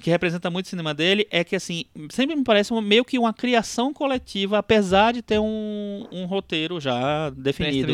Que 0.00 0.10
representa 0.10 0.48
muito 0.48 0.66
o 0.66 0.68
cinema 0.68 0.94
dele, 0.94 1.26
é 1.28 1.42
que 1.42 1.56
assim, 1.56 1.84
sempre 2.10 2.36
me 2.36 2.44
parece 2.44 2.70
uma- 2.70 2.80
meio 2.80 3.04
que 3.04 3.18
uma 3.18 3.32
criação 3.32 3.92
coletiva, 3.92 4.58
apesar 4.58 5.12
de 5.12 5.22
ter 5.22 5.40
um, 5.40 6.06
um 6.12 6.24
roteiro 6.26 6.80
já 6.80 7.30
definido. 7.30 7.88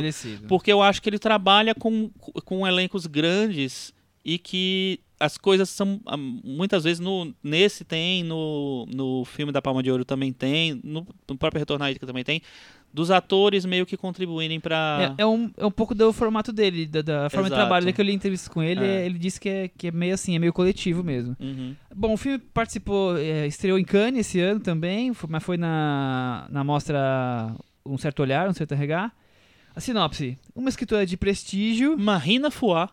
Porque 0.47 0.71
eu 0.71 0.83
acho 0.83 1.01
que 1.01 1.09
ele 1.09 1.19
trabalha 1.19 1.75
com, 1.75 2.11
com 2.45 2.67
elencos 2.67 3.07
grandes 3.07 3.94
e 4.25 4.39
que 4.39 5.01
as 5.21 5.39
coisas 5.39 5.69
são 5.69 6.01
ah, 6.07 6.17
muitas 6.17 6.85
vezes 6.85 7.01
no 7.01 7.33
nesse 7.43 7.85
tem 7.85 8.25
no, 8.25 8.87
no 8.93 9.25
filme 9.25 9.53
da 9.53 9.63
Palma 9.63 9.83
de 9.83 9.91
Ouro 9.91 10.05
também 10.05 10.33
tem 10.33 10.81
no, 10.83 11.07
no 11.29 11.37
próprio 11.37 11.61
Retorno 11.61 11.85
à 11.85 11.91
Ítaca 11.91 12.07
também 12.07 12.25
tem 12.25 12.41
dos 12.93 13.11
atores 13.11 13.65
meio 13.65 13.85
que 13.85 13.97
contribuírem 13.97 14.61
para 14.61 15.15
É, 15.19 15.23
é 15.23 15.27
um, 15.27 15.51
é 15.57 15.67
um 15.67 15.71
pouco 15.71 15.97
do 15.97 16.13
formato 16.13 16.53
dele, 16.53 16.87
da, 16.87 17.03
da 17.03 17.29
forma 17.29 17.49
de 17.49 17.55
Exato. 17.55 17.63
trabalho. 17.67 17.85
Ele 17.87 17.93
que 17.93 18.01
eu 18.01 18.05
li 18.05 18.13
entrevista 18.15 18.49
com 18.49 18.63
ele, 18.63 18.85
É. 18.85 19.05
ele 19.05 19.19
disse 19.19 19.41
que 19.41 19.49
é, 19.49 19.67
que 19.69 19.89
é 19.89 19.91
meio 19.91 20.15
assim, 20.15 20.37
é 20.37 20.39
meio 20.39 20.53
coletivo 20.53 21.03
mesmo. 21.03 21.37
Uhum. 21.41 21.75
Bom, 21.93 22.13
o 22.13 22.17
filme 22.17 22.39
participou, 22.39 23.17
é, 23.19 23.49
estreou 23.49 23.81
em 23.81 23.85
Cannes 23.85 24.21
esse 24.29 24.39
ano 24.39 24.61
também, 24.61 25.13
mas 25.29 25.43
foi 25.43 25.57
na, 25.57 26.47
na 26.49 26.63
mostra 26.63 27.53
Um 27.85 27.99
Certo 27.99 28.21
Olhar, 28.21 28.49
Um 28.49 28.55
Certo 28.55 28.71
Arregar. 28.75 29.13
A 29.75 29.81
sinopse: 29.81 30.39
Uma 30.55 30.69
escritora 30.69 31.05
de 31.05 31.17
prestígio. 31.17 31.99
Marina 31.99 32.49
Fuá 32.49 32.89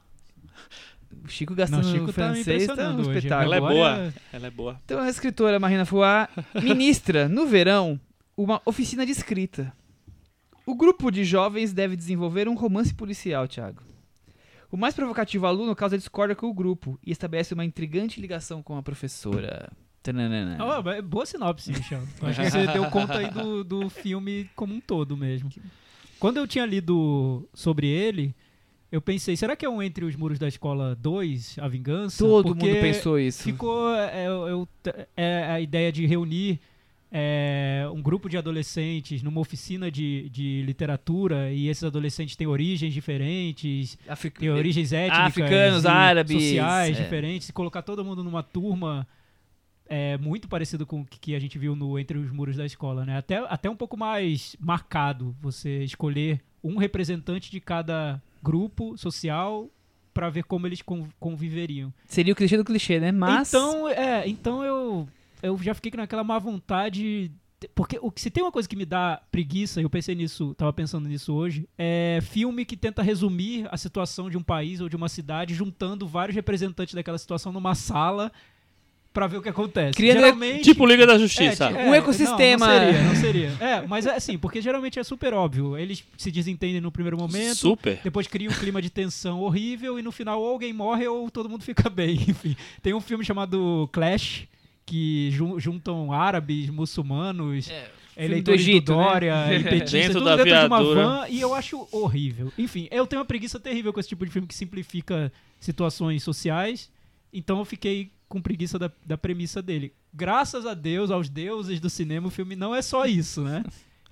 Chico 1.27 1.53
gastando 1.55 1.83
Não, 1.83 1.91
Chico 1.91 2.07
tá 2.07 2.13
francês, 2.13 2.45
tá 2.45 2.51
um 2.51 2.75
impressionando 2.75 3.01
hoje. 3.01 3.17
espetáculo. 3.17 3.53
ela 3.53 3.55
é 3.55 3.73
boa 3.73 4.13
ela 4.33 4.47
é 4.47 4.51
boa 4.51 4.81
Então, 4.85 4.99
a 4.99 5.09
escritora 5.09 5.59
Marina 5.59 5.85
Fuá 5.85 6.29
ministra, 6.61 7.27
no 7.29 7.45
verão, 7.45 7.99
uma 8.35 8.61
oficina 8.65 9.05
de 9.05 9.11
escrita. 9.11 9.73
O 10.65 10.75
grupo 10.75 11.11
de 11.11 11.23
jovens 11.23 11.73
deve 11.73 11.95
desenvolver 11.95 12.47
um 12.47 12.55
romance 12.55 12.93
policial, 12.93 13.47
Thiago. 13.47 13.81
O 14.71 14.77
mais 14.77 14.95
provocativo 14.95 15.45
aluno 15.45 15.75
causa 15.75 15.97
discórdia 15.97 16.35
com 16.35 16.47
o 16.47 16.53
grupo 16.53 16.97
e 17.05 17.11
estabelece 17.11 17.53
uma 17.53 17.65
intrigante 17.65 18.21
ligação 18.21 18.63
com 18.63 18.77
a 18.77 18.81
professora. 18.83 19.69
Tananana. 20.01 20.57
Ah, 20.59 20.81
mas 20.81 21.03
boa 21.03 21.25
sinopse, 21.25 21.71
Michel. 21.71 22.01
Acho 22.23 22.41
que 22.41 22.49
você 22.49 22.67
deu 22.67 22.89
conta 22.89 23.17
aí 23.17 23.29
do, 23.29 23.63
do 23.63 23.89
filme 23.89 24.49
como 24.55 24.73
um 24.73 24.79
todo 24.79 25.15
mesmo. 25.15 25.49
Quando 26.19 26.37
eu 26.37 26.47
tinha 26.47 26.65
lido 26.65 27.47
sobre 27.53 27.87
ele, 27.87 28.33
eu 28.91 29.01
pensei, 29.01 29.37
será 29.37 29.55
que 29.55 29.65
é 29.65 29.69
um 29.69 29.81
Entre 29.81 30.03
os 30.03 30.15
Muros 30.15 30.37
da 30.37 30.47
Escola 30.47 30.95
2, 30.95 31.57
A 31.59 31.67
Vingança? 31.67 32.17
Todo 32.23 32.49
Porque 32.53 32.65
mundo 32.67 32.81
pensou 32.81 33.17
isso. 33.19 33.43
Ficou 33.43 33.93
é, 33.95 34.27
eu- 34.27 34.67
é 35.15 35.45
a 35.45 35.61
ideia 35.61 35.91
de 35.91 36.05
reunir 36.05 36.59
é, 37.13 37.85
um 37.93 38.01
grupo 38.01 38.29
de 38.29 38.37
adolescentes 38.37 39.21
numa 39.21 39.41
oficina 39.41 39.91
de, 39.91 40.29
de 40.29 40.61
literatura 40.65 41.51
e 41.51 41.67
esses 41.67 41.83
adolescentes 41.83 42.35
têm 42.37 42.47
origens 42.47 42.93
diferentes, 42.93 43.97
Afric- 44.07 44.39
têm 44.39 44.49
origens 44.49 44.93
étnicas, 44.93 45.27
Africanos, 45.27 45.85
árabes, 45.85 46.41
sociais 46.41 46.97
é. 46.97 47.01
diferentes, 47.03 47.49
e 47.49 47.53
colocar 47.53 47.81
todo 47.81 48.03
mundo 48.05 48.23
numa 48.23 48.41
turma 48.43 49.05
é 49.87 50.17
muito 50.17 50.47
parecido 50.47 50.85
com 50.85 51.01
o 51.01 51.05
que 51.05 51.19
que 51.19 51.35
a 51.35 51.39
gente 51.39 51.59
viu 51.59 51.75
no 51.75 51.99
Entre 51.99 52.17
os 52.17 52.31
Muros 52.31 52.55
da 52.55 52.65
Escola, 52.65 53.05
né? 53.05 53.17
Até, 53.17 53.37
até 53.49 53.69
um 53.69 53.75
pouco 53.75 53.97
mais 53.97 54.55
marcado 54.57 55.35
você 55.41 55.83
escolher 55.83 56.39
um 56.63 56.77
representante 56.77 57.51
de 57.51 57.59
cada 57.59 58.21
grupo 58.41 58.97
social 58.97 59.69
para 60.13 60.29
ver 60.29 60.43
como 60.43 60.67
eles 60.67 60.81
con- 60.81 61.07
conviveriam. 61.19 61.93
Seria 62.05 62.33
o 62.33 62.35
clichê 62.35 62.57
do 62.57 62.65
clichê, 62.65 62.99
né? 62.99 63.11
Mas. 63.11 63.49
Então, 63.49 63.87
é, 63.87 64.27
então 64.27 64.63
eu, 64.63 65.07
eu 65.41 65.57
já 65.59 65.73
fiquei 65.73 65.91
naquela 65.95 66.23
má 66.23 66.37
vontade. 66.39 67.31
Porque 67.75 67.99
o, 68.01 68.09
que- 68.11 68.19
se 68.21 68.31
tem 68.31 68.43
uma 68.43 68.51
coisa 68.51 68.67
que 68.67 68.75
me 68.75 68.85
dá 68.85 69.21
preguiça, 69.31 69.79
eu 69.81 69.89
pensei 69.89 70.15
nisso, 70.15 70.55
tava 70.55 70.73
pensando 70.73 71.07
nisso 71.07 71.31
hoje, 71.31 71.69
é 71.77 72.17
filme 72.23 72.65
que 72.65 72.75
tenta 72.75 73.03
resumir 73.03 73.67
a 73.71 73.77
situação 73.77 74.31
de 74.31 74.37
um 74.37 74.41
país 74.41 74.81
ou 74.81 74.89
de 74.89 74.95
uma 74.95 75.07
cidade, 75.07 75.53
juntando 75.53 76.07
vários 76.07 76.35
representantes 76.35 76.95
daquela 76.95 77.19
situação 77.19 77.51
numa 77.51 77.75
sala 77.75 78.31
pra 79.13 79.27
ver 79.27 79.37
o 79.37 79.41
que 79.41 79.49
acontece. 79.49 79.93
Criando- 79.93 80.19
Geralmente, 80.21 80.63
Tipo 80.63 80.85
Liga 80.85 81.05
da 81.05 81.15
é, 81.15 81.19
Justiça. 81.19 81.67
ti- 81.67 81.73
Um 81.73 81.93
ecossistema. 81.93 82.67
Não, 82.67 82.73
não 82.75 82.85
seria, 82.85 83.03
não 83.03 83.15
seria. 83.15 83.47
É, 83.59 83.87
mas 83.87 84.05
é 84.05 84.15
assim, 84.15 84.37
porque 84.37 84.61
geralmente 84.61 84.97
é 84.99 85.03
super 85.03 85.33
óbvio. 85.33 85.77
Eles 85.77 86.03
se 86.17 86.31
desentendem 86.31 86.79
no 86.81 86.91
primeiro 86.91 87.17
momento, 87.17 87.55
Super. 87.57 87.99
depois 88.03 88.27
cria 88.27 88.49
um 88.49 88.53
clima 88.53 88.81
de 88.81 88.89
tensão 88.89 89.41
horrível 89.41 89.99
e 89.99 90.01
no 90.01 90.11
final 90.11 90.41
ou 90.41 90.49
alguém 90.49 90.71
morre 90.73 91.07
ou 91.07 91.29
todo 91.29 91.49
mundo 91.49 91.63
fica 91.65 91.89
bem. 91.89 92.13
Enfim, 92.27 92.55
tem 92.81 92.93
um 92.93 93.01
filme 93.01 93.25
chamado 93.25 93.89
Clash 93.91 94.43
que 94.85 95.29
jun- 95.31 95.59
juntam 95.59 96.11
árabes, 96.13 96.69
muçulmanos, 96.69 97.65
filme 97.67 97.81
eleitores 98.17 98.61
do 98.61 98.65
do, 98.67 98.71
Egito, 98.73 98.95
né? 98.95 99.03
Dória 99.03 99.33
e 99.55 99.63
petistas, 99.63 99.91
Dentro 99.91 100.13
tudo 100.15 100.25
da 100.25 100.35
dentro 100.37 100.59
de 100.59 100.65
uma 100.67 100.83
van 100.83 101.25
e 101.29 101.39
eu 101.41 101.53
acho 101.53 101.87
horrível. 101.91 102.51
Enfim, 102.57 102.87
eu 102.91 103.05
tenho 103.07 103.19
uma 103.21 103.25
preguiça 103.25 103.59
terrível 103.59 103.91
com 103.93 103.99
esse 103.99 104.09
tipo 104.09 104.25
de 104.25 104.31
filme 104.31 104.47
que 104.47 104.55
simplifica 104.55 105.31
situações 105.59 106.23
sociais, 106.23 106.89
então 107.33 107.59
eu 107.59 107.65
fiquei 107.65 108.09
com 108.31 108.41
preguiça 108.41 108.79
da, 108.79 108.89
da 109.05 109.17
premissa 109.17 109.61
dele. 109.61 109.93
Graças 110.13 110.65
a 110.65 110.73
Deus, 110.73 111.11
aos 111.11 111.29
deuses 111.29 111.79
do 111.79 111.89
cinema, 111.89 112.27
o 112.27 112.31
filme 112.31 112.55
não 112.55 112.73
é 112.73 112.81
só 112.81 113.05
isso, 113.05 113.41
né? 113.43 113.63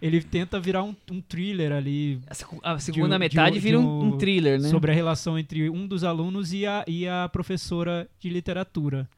Ele 0.02 0.22
tenta 0.22 0.60
virar 0.60 0.84
um, 0.84 0.96
um 1.12 1.20
thriller 1.22 1.72
ali 1.74 2.20
A, 2.64 2.80
segunda 2.80 3.16
de 3.16 3.20
metade 3.20 3.60
vira 3.60 3.78
de 3.78 3.84
um, 3.84 3.88
um- 3.90 4.08
um 4.14 4.18
thriller, 4.18 4.60
né? 4.62 4.70
sobre 4.70 4.92
a 4.92 4.94
relação 4.94 5.38
entre 5.38 5.70
um 5.70 5.86
dos 5.88 6.04
alunos 6.04 6.54
e 6.54 6.66
a, 6.66 6.86
e 6.88 7.08
a 7.08 7.28
professora 7.30 8.08
de 8.20 8.30
literatura. 8.30 9.10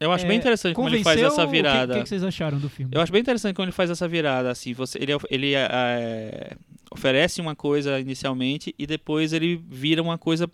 Eu 0.00 0.12
acho 0.12 0.24
É, 0.26 0.28
bem 0.28 0.36
interessante 0.38 0.74
como 0.74 0.88
ele 0.88 1.02
faz 1.02 1.22
essa 1.22 1.46
virada. 1.46 1.94
O 1.94 1.96
que, 1.96 2.02
que 2.02 2.08
vocês 2.08 2.22
acharam 2.24 2.58
do 2.58 2.68
filme? 2.68 2.90
Eu 2.94 3.00
acho 3.00 3.12
bem 3.12 3.20
interessante 3.22 3.54
como 3.54 3.64
ele 3.64 3.72
faz 3.72 3.88
essa 3.90 4.06
virada, 4.08 4.50
assim, 4.50 4.74
você, 4.74 4.98
ele, 4.98 5.12
ele 5.30 5.54
é, 5.54 6.54
oferece 6.90 7.40
uma 7.40 7.54
coisa 7.56 7.98
inicialmente 7.98 8.74
e 8.78 8.86
depois 8.86 9.32
ele 9.32 9.56
vira 9.70 10.02
uma 10.02 10.18
coisa 10.18 10.46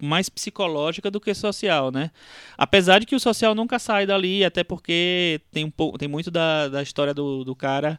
mais 0.00 0.28
psicológica 0.28 1.10
do 1.10 1.20
que 1.20 1.32
social, 1.34 1.90
né? 1.90 2.10
Apesar 2.56 2.98
de 2.98 3.06
que 3.06 3.14
o 3.14 3.20
social 3.20 3.54
nunca 3.54 3.78
sai 3.78 4.06
dali, 4.06 4.44
até 4.44 4.62
porque 4.62 5.40
tem, 5.50 5.64
um 5.64 5.70
pouco, 5.70 5.98
tem 5.98 6.08
muito 6.08 6.30
da, 6.30 6.68
da 6.68 6.82
história 6.82 7.14
do, 7.14 7.44
do 7.44 7.54
cara 7.54 7.98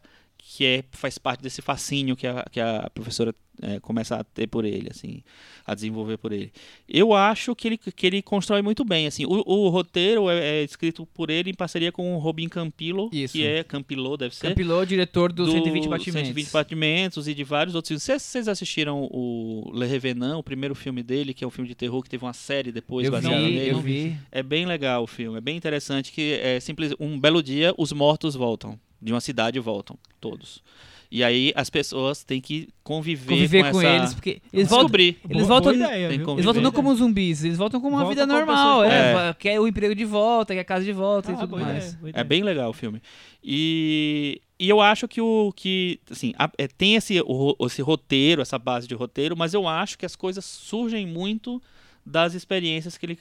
que 0.50 0.64
é, 0.64 0.84
faz 0.92 1.18
parte 1.18 1.42
desse 1.42 1.60
fascínio 1.60 2.16
que 2.16 2.26
a, 2.26 2.42
que 2.50 2.58
a 2.58 2.90
professora 2.94 3.34
é, 3.60 3.78
começa 3.80 4.16
a 4.16 4.24
ter 4.24 4.46
por 4.46 4.64
ele, 4.64 4.88
assim, 4.90 5.22
a 5.66 5.74
desenvolver 5.74 6.16
por 6.16 6.32
ele. 6.32 6.50
Eu 6.88 7.12
acho 7.12 7.54
que 7.54 7.68
ele, 7.68 7.76
que 7.76 8.06
ele 8.06 8.22
constrói 8.22 8.62
muito 8.62 8.82
bem, 8.82 9.06
assim, 9.06 9.26
o, 9.26 9.42
o 9.46 9.68
roteiro 9.68 10.30
é, 10.30 10.60
é 10.60 10.64
escrito 10.64 11.04
por 11.04 11.28
ele 11.28 11.50
em 11.50 11.54
parceria 11.54 11.92
com 11.92 12.14
o 12.14 12.18
Robin 12.18 12.48
Campillo, 12.48 13.10
Isso. 13.12 13.34
que 13.34 13.46
é 13.46 13.62
Campillo, 13.62 14.16
deve 14.16 14.34
ser. 14.34 14.48
Campilô, 14.48 14.86
diretor 14.86 15.30
do, 15.30 15.50
120 15.50 15.86
Batimentos. 15.86 16.28
120 16.28 16.50
Batimentos 16.50 17.28
e 17.28 17.34
de 17.34 17.44
vários 17.44 17.74
outros 17.74 17.88
filmes. 17.88 18.02
Vocês, 18.02 18.22
vocês 18.22 18.48
assistiram 18.48 19.06
o 19.10 19.70
Le 19.74 19.84
Revenant, 19.84 20.38
o 20.38 20.42
primeiro 20.42 20.74
filme 20.74 21.02
dele, 21.02 21.34
que 21.34 21.44
é 21.44 21.46
um 21.46 21.50
filme 21.50 21.68
de 21.68 21.74
terror 21.74 22.02
que 22.02 22.08
teve 22.08 22.24
uma 22.24 22.32
série 22.32 22.72
depois 22.72 23.04
Eu 23.04 23.12
baseada 23.12 23.36
vi, 23.36 23.54
nele? 23.54 23.70
eu 23.70 23.80
vi. 23.80 24.16
É 24.32 24.42
bem 24.42 24.64
legal 24.64 25.02
o 25.02 25.06
filme, 25.06 25.36
é 25.36 25.42
bem 25.42 25.58
interessante 25.58 26.10
que 26.10 26.40
é 26.42 26.58
simples, 26.58 26.94
um 26.98 27.20
belo 27.20 27.42
dia 27.42 27.74
os 27.76 27.92
mortos 27.92 28.34
voltam, 28.34 28.80
de 29.00 29.12
uma 29.12 29.20
cidade 29.20 29.58
voltam, 29.60 29.96
todos. 30.20 30.62
E 31.10 31.24
aí 31.24 31.54
as 31.56 31.70
pessoas 31.70 32.22
têm 32.22 32.38
que 32.38 32.68
conviver, 32.84 33.30
Conviver 33.30 33.70
com, 33.72 33.80
essa... 33.80 33.88
eles, 33.96 34.12
porque 34.14 34.42
eles 34.52 34.68
voltam, 34.68 34.86
descobrir. 34.88 35.18
eles 35.24 35.36
Boa- 35.46 35.46
voltam- 35.60 35.72
boa 35.72 35.86
ideia, 35.86 36.12
eles 36.12 36.44
voltam 36.44 36.62
não 36.62 36.70
como 36.70 36.94
zumbis, 36.94 37.44
eles 37.44 37.56
voltam 37.56 37.80
como 37.80 37.96
uma 37.96 38.04
Voltam 38.04 38.26
vida 38.26 38.26
normal. 38.26 38.84
É, 38.84 39.14
comuns. 39.14 39.36
quer 39.38 39.58
o 39.58 39.66
emprego 39.66 39.94
de 39.94 40.04
volta, 40.04 40.52
quer 40.52 40.60
a 40.60 40.64
casa 40.64 40.84
de 40.84 40.92
volta 40.92 41.30
e 41.30 41.34
Ah, 41.34 41.38
tudo 41.38 41.48
boa 41.48 41.62
mais. 41.62 41.84
ideia, 41.94 41.98
boa 41.98 42.12
É 42.14 42.24
bem 42.24 42.42
legal 42.42 42.68
o 42.68 42.74
filme. 42.74 43.00
E, 43.42 44.42
e 44.60 44.68
eu 44.68 44.80
acho 44.82 45.08
que 45.08 45.22
o 45.22 45.50
que 45.56 45.98
assim 46.10 46.34
a- 46.38 46.50
é, 46.58 46.68
tem 46.68 46.94
esse, 46.96 47.18
o 47.24 47.56
esse 47.64 47.80
roteiro, 47.80 48.42
essa 48.42 48.58
base 48.58 48.86
de 48.86 48.94
roteiro, 48.94 49.34
mas 49.34 49.54
eu 49.54 49.66
acho 49.66 49.96
que 49.98 50.04
as 50.04 50.14
coisas 50.14 50.44
surgem 50.44 51.06
muito 51.06 51.62
das 52.04 52.34
experiências 52.34 52.98
que 52.98 53.06
ele 53.06 53.18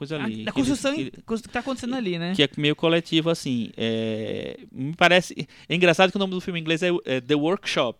coisa 0.00 0.16
ali. 0.16 0.44
da 0.44 0.50
que 0.52 0.58
ele- 0.60 0.66
construção 0.68 0.94
que, 0.94 1.10
que 1.42 1.48
tá 1.48 1.60
acontecendo 1.60 1.94
ali, 1.94 2.18
né? 2.18 2.32
que 2.34 2.42
é 2.42 2.48
meio 2.56 2.74
coletivo 2.74 3.30
assim. 3.30 3.70
É, 3.76 4.58
me 4.72 4.94
parece 4.96 5.46
é 5.68 5.74
engraçado 5.74 6.10
que 6.10 6.16
o 6.16 6.18
nome 6.18 6.32
do 6.32 6.40
filme 6.40 6.58
em 6.58 6.62
inglês 6.62 6.82
é, 6.82 6.88
é 7.04 7.20
The 7.20 7.34
Workshop. 7.34 7.98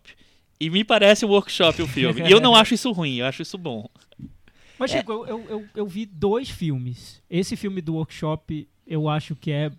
E 0.59 0.69
me 0.69 0.83
parece 0.83 1.25
um 1.25 1.29
workshop 1.29 1.81
o 1.81 1.87
filme. 1.87 2.21
e 2.21 2.31
eu 2.31 2.39
não 2.41 2.53
acho 2.55 2.73
isso 2.73 2.91
ruim, 2.91 3.15
eu 3.17 3.25
acho 3.25 3.41
isso 3.41 3.57
bom. 3.57 3.87
Mas, 4.77 4.91
Chico, 4.91 5.11
eu, 5.11 5.25
eu, 5.27 5.45
eu, 5.49 5.65
eu 5.75 5.85
vi 5.87 6.05
dois 6.05 6.49
filmes. 6.49 7.21
Esse 7.29 7.55
filme 7.55 7.81
do 7.81 7.93
workshop, 7.95 8.67
eu 8.87 9.07
acho 9.07 9.35
que 9.35 9.51
é. 9.51 9.71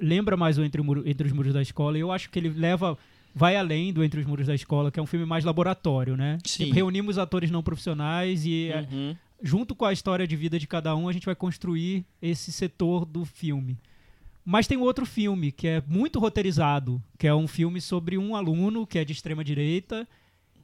Lembra 0.00 0.36
mais 0.36 0.58
o 0.58 0.64
Entre, 0.64 0.80
o 0.80 0.84
Muro- 0.84 1.04
Entre 1.08 1.26
os 1.26 1.32
Muros 1.32 1.54
da 1.54 1.62
Escola. 1.62 1.96
E 1.96 2.00
eu 2.00 2.10
acho 2.10 2.28
que 2.30 2.38
ele 2.38 2.48
leva. 2.50 2.98
Vai 3.34 3.54
além 3.56 3.92
do 3.92 4.02
Entre 4.02 4.18
os 4.20 4.26
Muros 4.26 4.46
da 4.48 4.54
Escola, 4.54 4.90
que 4.90 4.98
é 4.98 5.02
um 5.02 5.06
filme 5.06 5.24
mais 5.24 5.44
laboratório, 5.44 6.16
né? 6.16 6.38
Sim. 6.44 6.64
Tipo, 6.64 6.74
reunimos 6.74 7.18
atores 7.18 7.50
não 7.52 7.62
profissionais 7.62 8.44
e, 8.44 8.68
é, 8.72 8.80
Uhum. 8.90 9.16
Junto 9.42 9.74
com 9.74 9.84
a 9.84 9.92
história 9.92 10.26
de 10.26 10.36
vida 10.36 10.58
de 10.58 10.66
cada 10.66 10.94
um, 10.96 11.08
a 11.08 11.12
gente 11.12 11.26
vai 11.26 11.34
construir 11.34 12.04
esse 12.20 12.50
setor 12.52 13.04
do 13.04 13.24
filme. 13.24 13.76
Mas 14.44 14.66
tem 14.66 14.78
outro 14.78 15.04
filme 15.04 15.52
que 15.52 15.68
é 15.68 15.82
muito 15.86 16.18
roteirizado, 16.18 17.02
que 17.18 17.26
é 17.26 17.34
um 17.34 17.46
filme 17.46 17.80
sobre 17.80 18.16
um 18.16 18.34
aluno 18.34 18.86
que 18.86 18.98
é 18.98 19.04
de 19.04 19.12
extrema 19.12 19.44
direita 19.44 20.08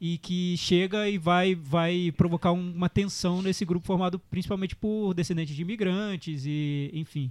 e 0.01 0.19
que 0.19 0.57
chega 0.57 1.09
e 1.09 1.19
vai, 1.19 1.55
vai 1.55 2.13
provocar 2.17 2.53
um- 2.53 2.73
uma 2.75 2.89
tensão 2.89 3.43
nesse 3.43 3.65
grupo 3.65 3.87
formado 3.87 4.19
principalmente 4.19 4.75
por 4.75 5.13
descendentes 5.15 5.55
de 5.55 5.63
imigrantes 5.63 6.45
e 6.47 6.91
enfim. 6.95 7.31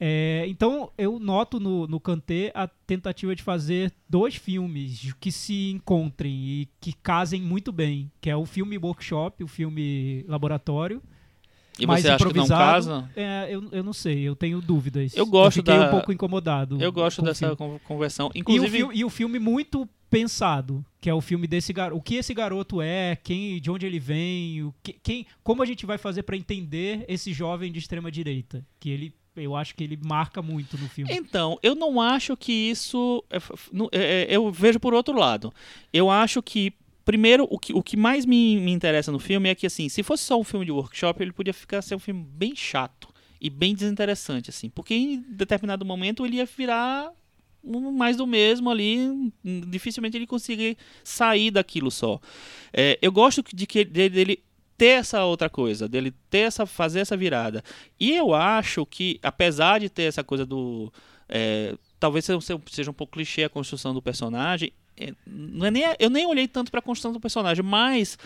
É, 0.00 0.44
então 0.48 0.90
eu 0.96 1.18
noto 1.18 1.58
no, 1.58 1.86
no 1.86 1.98
Kanté 1.98 2.52
a 2.54 2.68
tentativa 2.68 3.34
de 3.34 3.42
fazer 3.42 3.92
dois 4.08 4.36
filmes 4.36 5.12
que 5.20 5.32
se 5.32 5.70
encontrem 5.70 6.32
e 6.32 6.68
que 6.80 6.92
casem 6.92 7.42
muito 7.42 7.72
bem, 7.72 8.10
que 8.20 8.30
é 8.30 8.36
o 8.36 8.46
filme 8.46 8.78
workshop, 8.78 9.42
o 9.42 9.48
filme 9.48 10.24
laboratório. 10.28 11.02
E 11.80 11.86
mais 11.86 12.02
você 12.02 12.08
acha 12.08 12.26
que 12.28 12.34
não 12.36 12.48
casa? 12.48 13.08
É, 13.14 13.46
eu, 13.50 13.68
eu 13.70 13.84
não 13.84 13.92
sei, 13.92 14.20
eu 14.22 14.34
tenho 14.34 14.60
dúvidas. 14.60 15.16
Eu 15.16 15.26
gosto 15.26 15.56
fiquei 15.58 15.76
da- 15.76 15.86
um 15.88 15.90
pouco 15.90 16.12
incomodado. 16.12 16.80
Eu 16.80 16.90
gosto 16.92 17.22
dessa 17.22 17.56
conversão. 17.84 18.30
E 18.34 18.38
o, 18.38 18.40
Inclusive, 18.40 18.78
filme, 18.78 18.96
e 18.96 19.04
o 19.04 19.10
filme 19.10 19.38
muito 19.38 19.88
pensado, 20.10 20.84
que 21.00 21.08
é 21.08 21.14
o 21.14 21.20
filme 21.20 21.46
desse 21.46 21.72
garoto. 21.72 21.98
O 21.98 22.02
que 22.02 22.16
esse 22.16 22.34
garoto 22.34 22.82
é, 22.82 23.16
quem, 23.22 23.60
de 23.60 23.70
onde 23.70 23.86
ele 23.86 24.00
vem, 24.00 24.62
o 24.64 24.74
que, 24.82 24.94
quem, 24.94 25.26
como 25.44 25.62
a 25.62 25.66
gente 25.66 25.86
vai 25.86 25.98
fazer 25.98 26.22
para 26.24 26.36
entender 26.36 27.04
esse 27.06 27.32
jovem 27.32 27.70
de 27.70 27.78
extrema 27.78 28.10
direita, 28.10 28.66
que 28.80 28.90
ele, 28.90 29.14
eu 29.40 29.54
acho 29.56 29.74
que 29.74 29.84
ele 29.84 29.98
marca 30.04 30.40
muito 30.42 30.76
no 30.78 30.88
filme. 30.88 31.12
Então, 31.12 31.58
eu 31.62 31.74
não 31.74 32.00
acho 32.00 32.36
que 32.36 32.52
isso. 32.52 33.24
é 33.30 33.36
é- 33.92 34.22
é- 34.24 34.36
eu 34.36 34.50
vejo 34.50 34.78
por 34.80 34.94
outro 34.94 35.16
lado. 35.18 35.52
Eu 35.92 36.10
acho 36.10 36.42
que. 36.42 36.72
Primeiro, 37.04 37.46
o 37.50 37.58
que, 37.58 37.72
o 37.72 37.82
que 37.82 37.96
mais 37.96 38.26
me, 38.26 38.60
me 38.60 38.70
interessa 38.70 39.10
no 39.10 39.18
filme 39.18 39.48
é 39.48 39.54
que, 39.54 39.66
assim, 39.66 39.88
se 39.88 40.02
fosse 40.02 40.24
só 40.24 40.38
um 40.38 40.44
filme 40.44 40.66
de 40.66 40.70
workshop, 40.72 41.22
ele 41.22 41.32
podia 41.32 41.54
ficar 41.54 41.80
ser 41.80 41.94
um 41.94 41.98
filme 41.98 42.22
bem 42.22 42.54
chato 42.54 43.08
e 43.40 43.48
bem 43.48 43.74
desinteressante, 43.74 44.50
assim. 44.50 44.68
Porque 44.68 44.92
em 44.94 45.24
determinado 45.26 45.86
momento 45.86 46.26
ele 46.26 46.36
ia 46.36 46.44
virar 46.44 47.10
mais 47.64 48.16
do 48.18 48.26
mesmo 48.26 48.70
ali. 48.70 49.32
Dificilmente 49.68 50.16
ele 50.18 50.26
conseguir 50.26 50.76
sair 51.02 51.50
daquilo 51.50 51.90
só. 51.90 52.20
É, 52.72 52.98
eu 53.00 53.10
gosto 53.10 53.42
de 53.54 53.66
que 53.66 53.84
de- 53.84 54.08
dele 54.10 54.42
ter 54.78 55.00
essa 55.00 55.24
outra 55.24 55.50
coisa, 55.50 55.88
dele 55.88 56.14
ter 56.30 56.38
essa 56.38 56.64
fazer 56.64 57.00
essa 57.00 57.16
virada. 57.16 57.62
E 57.98 58.14
eu 58.14 58.32
acho 58.32 58.86
que 58.86 59.18
apesar 59.22 59.80
de 59.80 59.90
ter 59.90 60.04
essa 60.04 60.22
coisa 60.22 60.46
do 60.46 60.92
é, 61.28 61.74
talvez 61.98 62.24
seja, 62.24 62.90
um 62.90 62.94
pouco 62.94 63.12
clichê 63.12 63.44
a 63.44 63.48
construção 63.48 63.92
do 63.92 64.00
personagem, 64.00 64.72
é, 64.96 65.12
não 65.26 65.66
é 65.66 65.70
nem, 65.70 65.82
eu 65.98 66.08
nem 66.08 66.26
olhei 66.26 66.46
tanto 66.46 66.70
para 66.70 66.78
a 66.78 66.82
construção 66.82 67.12
do 67.12 67.20
personagem, 67.20 67.64
mas 67.64 68.16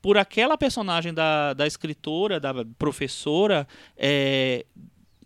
por 0.00 0.16
aquela 0.16 0.56
personagem 0.56 1.12
da, 1.12 1.52
da 1.52 1.66
escritora, 1.66 2.38
da 2.38 2.64
professora, 2.78 3.66
é, 3.96 4.64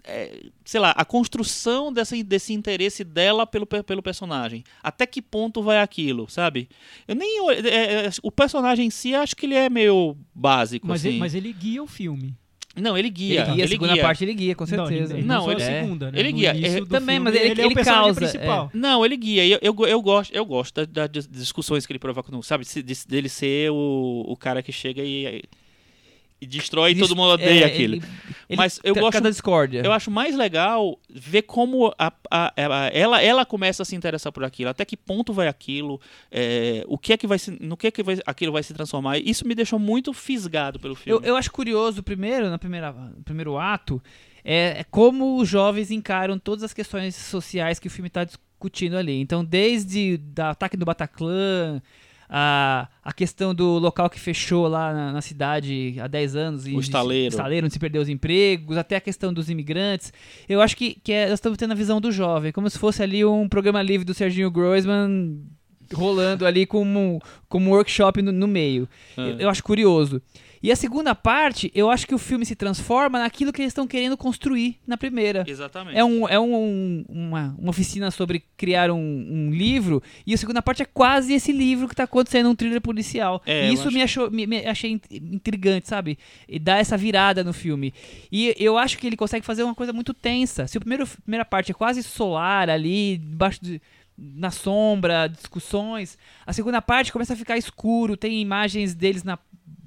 é, 0.05 0.47
sei 0.65 0.81
lá, 0.81 0.91
a 0.91 1.05
construção 1.05 1.93
dessa, 1.93 2.21
desse 2.25 2.53
interesse 2.53 3.05
dela 3.05 3.47
pelo, 3.47 3.67
pe- 3.67 3.83
pelo 3.83 4.03
personagem. 4.03 4.65
Até 4.83 5.07
que 5.07 5.23
ponto 5.23 5.63
vai 5.63 5.79
aquilo, 5.79 6.29
sabe? 6.29 6.69
Eu 7.07 7.15
nem. 7.15 7.41
ol- 7.41 7.53
é, 7.53 8.07
é, 8.07 8.11
o 8.23 8.31
personagem 8.33 8.87
em 8.87 8.91
si, 8.91 9.15
acho 9.15 9.37
que 9.37 9.47
ele 9.47 9.55
é 9.55 9.69
meio 9.71 10.17
básico, 10.35 10.87
Mas, 10.87 11.01
assim. 11.03 11.11
ele, 11.11 11.19
mas 11.19 11.35
ele 11.35 11.53
guia 11.53 11.83
o 11.83 11.87
filme. 11.87 12.35
Não, 12.75 12.97
ele 12.97 13.09
Ele 13.09 13.15
guia. 13.15 13.45
guia, 13.45 13.65
a 13.67 13.69
segunda 13.69 13.97
parte 13.99 14.25
ele 14.25 14.33
guia, 14.33 14.55
com 14.55 14.65
Não, 14.65 14.87
certeza. 14.87 15.13
ele- 15.19 15.27
Não, 15.27 15.45
não, 15.45 15.53
ele- 15.53 15.63
a 15.63 15.67
é. 15.71 15.83
segunda, 15.83 16.11
né? 16.11 16.19
ele 16.19 16.33
guia. 16.33 16.51
É, 16.53 16.81
do 16.81 16.87
também, 16.87 17.17
filme, 17.17 17.31
mas 17.31 17.35
ele- 17.39 17.51
ele, 17.51 17.61
é 17.61 17.67
o 17.67 17.71
ele 17.71 17.85
causa, 17.85 18.19
principal. 18.19 18.71
Não, 18.73 19.05
ele 19.05 19.17
guia. 19.19 19.47
Eu, 19.47 19.59
eu, 19.61 19.87
eu 19.87 20.01
gosto, 20.01 20.35
eu 20.35 20.45
gosto 20.47 20.75
da, 20.77 20.85
da- 20.87 21.07
das 21.07 21.29
discussões 21.29 21.85
que 21.85 21.93
ele 21.93 21.99
provoca, 21.99 22.33
no- 22.33 22.43
sabe? 22.43 22.65
Se- 22.65 22.83
de- 22.83 23.07
dele 23.07 23.29
ser 23.29 23.71
o, 23.71 24.25
o 24.27 24.35
cara 24.39 24.63
que 24.63 24.73
chega 24.73 25.03
e, 25.05 25.43
e 26.43 26.47
destrói 26.47 26.91
e 26.93 26.99
todo 26.99 27.15
mundo 27.17 27.31
odeia 27.31 27.63
É, 27.63 27.67
aquilo. 27.67 27.95
ele- 27.95 28.05
ele 28.49 28.57
Mas 28.57 28.81
eu 28.83 28.95
gosto- 28.95 29.13
Cada 29.13 29.31
discórdia. 29.31 29.83
Eu 29.85 29.93
acho 29.93 30.11
mais 30.11 30.35
legal 30.37 30.99
ver 31.09 31.43
como 31.43 31.95
a- 31.99 32.13
a- 32.31 32.53
a- 32.57 32.91
ela, 32.93 33.23
ela 33.23 33.47
começa 33.47 33.83
a 33.83 33.87
se 33.87 33.95
interessar 33.95 34.33
por 34.33 34.45
aquilo, 34.45 34.71
até 34.71 34.85
que 34.85 34.97
ponto 34.97 35.33
vai 35.33 35.49
aquilo, 35.49 36.01
é, 36.31 36.85
o 36.89 36.99
que 36.99 37.13
é 37.13 37.17
que 37.17 37.27
vai 37.27 37.39
se, 37.39 37.51
no 37.61 37.77
que 37.77 37.87
é 37.87 37.91
que 37.91 38.03
vai- 38.03 38.19
aquilo 38.27 38.53
vai 38.53 38.63
se 38.63 38.75
transformar. 38.75 39.19
Isso 39.19 39.47
me 39.47 39.55
deixou 39.55 39.79
muito 39.79 40.13
fisgado 40.13 40.79
pelo 40.81 40.93
Eu, 40.93 40.97
filme. 40.97 41.27
eu 41.29 41.37
acho 41.37 41.51
curioso, 41.53 42.03
primeiro, 42.03 42.51
na 42.51 42.59
primeira, 42.59 42.93
no 42.93 43.23
primeiro 43.23 43.57
ato, 43.59 44.03
é, 44.45 44.81
é 44.81 44.85
como 44.91 45.39
os 45.39 45.49
jovens 45.49 45.91
encaram 45.91 46.39
todas 46.39 46.65
as 46.65 46.73
questões 46.75 47.15
sociais 47.15 47.79
que 47.79 47.87
o 47.87 47.91
filme 47.91 48.09
está 48.09 48.25
discutindo 48.25 48.97
ali. 48.97 49.21
Então, 49.21 49.45
desde 49.45 50.21
o 50.39 50.43
ataque 50.43 50.77
do 50.77 50.85
Bataclan, 50.85 51.81
a, 52.35 52.89
a 53.05 53.13
questão 53.13 53.55
do 53.55 53.79
local 53.79 54.09
que 54.09 54.19
fechou 54.19 54.67
lá 54.67 54.91
na, 54.95 55.13
na 55.13 55.21
cidade 55.21 55.97
há 56.01 56.07
10 56.07 56.35
anos. 56.35 56.67
E 56.67 56.75
O 56.75 56.81
estaleiro. 56.81 57.29
estaleiro, 57.29 57.67
onde 57.67 57.75
se 57.75 57.79
perdeu 57.79 58.01
os 58.01 58.09
empregos, 58.09 58.79
até 58.79 58.97
a 58.97 59.01
questão 59.03 59.35
dos 59.35 59.51
imigrantes. 59.51 60.15
Eu 60.49 60.63
acho 60.63 60.75
que, 60.75 60.95
que 60.95 61.13
é, 61.13 61.29
nós 61.29 61.35
estamos 61.35 61.59
tendo 61.59 61.73
a 61.73 61.75
visão 61.75 62.01
do 62.01 62.11
jovem, 62.11 62.51
como 62.51 62.71
se 62.71 62.79
fosse 62.79 63.03
ali 63.03 63.23
um 63.23 63.47
programa 63.47 63.83
livre 63.83 64.07
do 64.07 64.15
Serginho 64.15 64.51
Groisman 64.51 65.43
rolando 65.93 66.47
ali 66.47 66.65
como, 66.65 67.21
como 67.51 67.69
um 67.69 67.75
workshop 67.75 68.23
no, 68.23 68.33
no 68.33 68.49
meio. 68.49 68.89
Ah. 69.15 69.29
Eu, 69.29 69.41
eu 69.41 69.51
acho 69.51 69.63
curioso. 69.63 70.23
E 70.63 70.71
a 70.71 70.77
segunda 70.77 71.15
parte, 71.15 71.73
eu 71.75 71.91
acho 71.91 72.07
que 72.07 72.15
o 72.15 72.19
filme 72.19 72.47
se 72.47 72.55
transforma 72.55 73.19
naquilo 73.19 73.53
que 73.53 73.61
eles 73.61 73.71
estão 73.73 73.87
querendo 73.87 74.17
construir 74.17 74.79
na 74.87 74.97
primeira. 74.97 75.45
Exatamente. 75.47 75.99
É, 75.99 76.05
um, 76.05 76.29
é 76.29 76.39
um, 76.39 77.05
uma, 77.09 77.55
uma 77.59 77.71
oficina 77.71 78.11
sobre 78.13 78.45
criar 78.57 78.91
um, 78.91 78.97
um 78.97 79.51
livro, 79.51 80.01
e 80.27 80.33
a 80.33 80.39
segunda 80.39 80.63
parte 80.63 80.83
é 80.83 80.85
quase 80.85 81.33
esse 81.35 81.51
livro 81.51 81.89
que 81.89 81.95
está 81.95 82.05
acontecendo, 82.05 82.49
um 82.49 82.55
thriller 82.55 82.81
policial. 82.81 83.43
É, 83.45 83.69
e 83.69 83.73
isso 83.75 83.89
acho- 83.89 83.97
me, 83.97 84.03
achou, 84.03 84.31
me, 84.31 84.47
me 84.47 84.59
achei 84.67 84.93
int- 84.93 85.11
intrigante, 85.11 85.89
sabe? 85.89 86.17
E 86.49 86.59
dá 86.59 86.77
essa 86.79 86.97
virada 86.97 87.43
no 87.43 87.53
filme. 87.53 87.93
E 88.31 88.55
eu 88.59 88.79
acho 88.79 88.99
que 88.99 89.07
ele 89.07 89.17
consegue 89.17 89.45
fazer 89.45 89.65
uma 89.65 89.75
coisa 89.75 89.93
muito 89.93 90.15
tensa. 90.15 90.67
Se 90.69 90.79
a 90.79 90.81
primeiro, 90.81 91.07
primeira 91.25 91.45
parte 91.45 91.73
é 91.73 91.75
quase 91.75 92.03
solar 92.05 92.71
ali, 92.71 93.19
debaixo 93.19 93.59
de 93.63 93.81
na 94.17 94.51
sombra, 94.51 95.27
discussões. 95.27 96.17
A 96.47 96.53
segunda 96.53 96.81
parte 96.83 97.11
começa 97.13 97.33
a 97.33 97.37
ficar 97.37 97.57
escuro, 97.57 98.17
tem 98.17 98.41
imagens 98.41 98.95
deles 98.95 99.25
na 99.25 99.39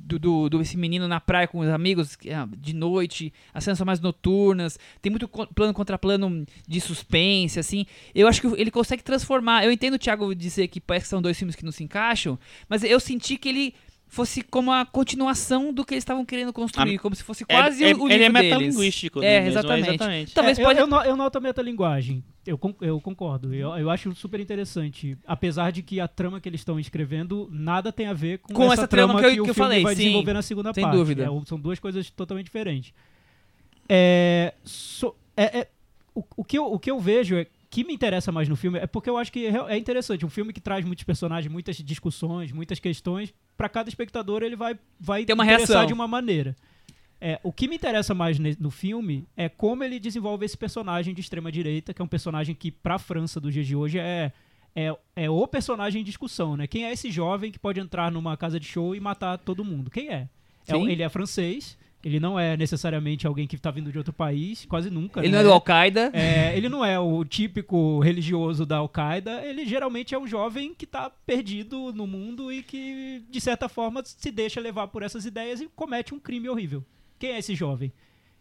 do, 0.06 0.19
do, 0.19 0.49
do- 0.49 0.61
esse 0.61 0.77
menino 0.77 1.07
na 1.07 1.19
praia 1.19 1.48
com 1.48 1.60
os 1.60 1.68
amigos 1.68 2.15
ah, 2.32 2.48
de 2.56 2.76
noite, 2.76 3.34
as 3.53 3.64
cenas 3.64 3.77
são 3.80 3.86
mais 3.86 3.99
noturnas, 3.99 4.77
tem 5.02 5.10
muito 5.10 5.27
plano 5.27 5.73
contra 5.73 5.98
plano 5.98 6.45
de 6.68 6.80
suspense, 6.80 7.60
assim. 7.60 7.86
Eu 8.14 8.27
acho 8.27 8.40
que 8.40 8.48
ele 8.61 8.69
consegue 8.69 9.03
transformar. 9.03 9.65
Eu 9.65 9.72
entendo 9.72 9.95
o 9.95 9.99
Thiago 9.99 10.34
dizer 10.36 10.68
que 10.68 10.80
parece 10.80 11.06
que 11.06 11.10
são 11.10 11.22
dois 11.22 11.38
filmes 11.38 11.56
que 11.56 11.65
não 11.65 11.72
se 11.72 11.84
encaixam, 11.84 12.38
mas 12.69 12.84
eu 12.84 12.99
senti 12.99 13.36
que 13.38 13.49
ele 13.49 13.73
fosse 14.07 14.44
como 14.44 14.72
a 14.72 14.86
continuação 14.86 15.73
do 15.73 15.84
que 15.84 15.95
eles 15.95 16.03
estavam 16.03 16.23
querendo 16.23 16.53
construir, 16.53 16.95
Ah, 16.95 16.99
como 16.99 17.15
se 17.15 17.23
fosse 17.23 17.44
É- 17.44 17.53
quase 17.56 17.84
é- 17.84 17.94
o, 17.95 18.03
o 18.03 18.07
ele 18.07 18.14
é 18.23 18.27
livro 18.27 18.34
deles. 18.34 18.52
metalinguístico, 18.52 19.19
É, 19.19 19.22
né, 19.22 19.40
mesmo, 19.40 19.49
exatamente. 19.60 19.90
exatamente. 19.90 20.34
Talvez 20.34 20.60
É, 20.60 20.64
pode... 20.64 20.80
eu, 20.80 20.88
eu 20.88 21.15
noto 21.18 21.38
a 21.38 21.41
metalinguagem. 21.41 22.23
Eu, 22.46 22.60
eu 22.82 23.02
concordo. 23.02 23.54
Eu, 23.54 23.72
eu 23.76 23.90
acho 23.90 24.14
super 24.14 24.40
interessante. 24.40 25.18
Apesar 25.26 25.72
de 25.72 25.82
que 25.82 26.00
a 26.00 26.08
trama 26.08 26.40
que 26.40 26.48
eles 26.48 26.62
estão 26.62 26.80
escrevendo 26.80 27.50
nada 27.52 27.92
tem 27.92 28.06
a 28.06 28.14
ver 28.14 28.38
com, 28.40 28.54
Com 28.54 28.72
essa 28.72 28.88
trama 28.88 29.20
que 29.20 29.26
eu- 29.26 29.30
o 29.30 29.34
que 29.34 29.40
eu 29.40 29.46
filme 29.46 29.58
falei, 29.70 29.82
vai 29.84 29.96
sim. 29.96 30.04
desenvolver 30.04 30.34
na 30.34 30.42
segunda 30.42 30.74
Sem 30.74 30.84
parte. 30.84 30.96
dúvida. 30.96 31.24
É, 31.24 31.46
são 31.46 31.60
duas 31.60 31.80
coisas 31.80 32.10
totalmente 32.12 32.46
diferentes. 32.46 32.94
É, 33.88 34.54
so- 34.64 35.16
é- 35.36 35.60
é- 35.60 35.68
o, 36.14 36.24
o 36.38 36.44
que 36.44 36.58
eu, 36.58 36.66
o 36.72 36.80
que 36.80 36.90
eu 36.90 37.00
vejo 37.00 37.36
é 37.36 37.48
que 37.70 37.84
me 37.84 37.94
interessa 37.94 38.32
mais 38.32 38.48
no 38.48 38.56
filme 38.56 38.80
é 38.80 38.88
porque 38.88 39.10
eu 39.10 39.18
acho 39.18 39.32
que 39.32 39.48
é 39.48 39.54
é 39.74 39.78
interessante 39.78 40.26
um 40.26 40.30
filme 40.30 40.54
que 40.54 40.62
traz 40.62 40.86
muitos 40.86 41.04
personagens, 41.04 41.52
muitas 41.52 41.76
discussões, 41.78 42.52
muitas 42.52 42.80
questões. 42.80 43.34
Pra 43.58 43.68
cada 43.70 43.90
espectador 43.90 44.44
ele 44.44 44.56
vai 44.56 44.78
vai 45.00 45.26
Tem 45.26 45.34
uma 45.34 45.44
interessar 45.46 45.68
reação. 45.78 45.88
de 45.88 45.94
uma 45.94 46.08
maneira. 46.08 46.56
É, 47.20 47.40
o 47.44 47.52
que 47.52 47.68
me 47.68 47.76
interessa 47.76 48.14
mais 48.14 48.38
no 48.40 48.70
filme 48.70 49.26
é 49.38 49.48
como 49.48 49.84
ele 49.84 50.00
desenvolve 50.00 50.46
esse 50.46 50.58
personagem 50.58 51.14
de 51.14 51.22
extrema 51.22 51.52
direita, 51.52 51.94
que 51.94 52.02
é 52.02 52.06
um 52.06 52.08
personagem 52.08 52.54
que 52.54 52.72
pra 52.72 53.00
França 53.00 53.40
dos 53.40 53.54
dias 53.54 53.66
de 53.66 53.76
hoje 53.76 54.00
é 54.00 54.32
é, 54.76 54.94
é 55.16 55.30
o 55.30 55.48
personagem 55.48 56.02
em 56.02 56.04
discussão, 56.04 56.58
né? 56.58 56.68
Quem 56.68 56.86
é 56.86 56.92
esse 56.92 57.10
jovem 57.10 57.50
que 57.50 57.58
pode 57.58 57.80
entrar 57.80 58.12
numa 58.12 58.36
casa 58.36 58.60
de 58.60 58.68
show 58.68 58.94
e 58.94 59.00
matar 59.00 59.38
todo 59.38 59.64
mundo? 59.64 59.90
Quem 59.90 60.10
é? 60.10 60.28
É 60.68 60.76
ele 60.76 61.02
é 61.02 61.08
francês, 61.08 61.78
ele 62.04 62.20
não 62.20 62.38
é 62.38 62.58
necessariamente 62.58 63.26
alguém 63.26 63.48
que 63.48 63.58
tá 63.58 63.72
vindo 63.72 63.92
de 63.92 63.98
outro 63.98 64.12
país, 64.12 64.66
quase 64.66 64.90
nunca. 64.90 65.22
Ele 65.22 65.30
né? 65.30 65.34
não 65.34 65.40
é 65.40 65.44
do 65.44 65.54
Al-Qaeda. 65.54 66.12
É, 66.14 66.58
ele 66.58 66.68
não 66.68 66.84
é 66.84 67.00
o 67.00 67.24
típico 67.24 68.00
religioso 68.00 68.66
da 68.66 68.78
Al-Qaeda, 68.78 69.46
ele 69.46 69.66
geralmente 69.66 70.14
é 70.14 70.20
um 70.20 70.28
jovem 70.28 70.74
que 70.74 70.86
tá 70.86 71.10
perdido 71.26 71.94
no 71.94 72.06
mundo 72.06 72.52
e 72.52 72.62
que, 72.62 73.24
de 73.30 73.40
certa 73.40 73.70
forma, 73.70 74.04
se 74.04 74.32
deixa 74.32 74.60
levar 74.60 74.88
por 74.90 75.04
essas 75.04 75.26
ideias 75.26 75.62
e 75.62 75.70
comete 75.74 76.14
um 76.14 76.20
crime 76.20 76.50
horrível. 76.50 76.84
Quem 77.26 77.34
é 77.34 77.39
esse 77.39 77.56
jovem? 77.56 77.91